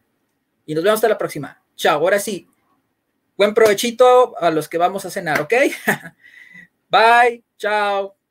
y 0.65 0.73
nos 0.73 0.83
vemos 0.83 0.97
hasta 0.97 1.09
la 1.09 1.17
próxima. 1.17 1.61
Chao, 1.75 1.99
ahora 1.99 2.19
sí. 2.19 2.47
Buen 3.37 3.53
provechito 3.53 4.35
a 4.39 4.49
los 4.49 4.69
que 4.69 4.77
vamos 4.77 5.05
a 5.05 5.11
cenar, 5.11 5.41
¿ok? 5.41 5.53
Bye, 6.89 7.43
chao. 7.57 8.24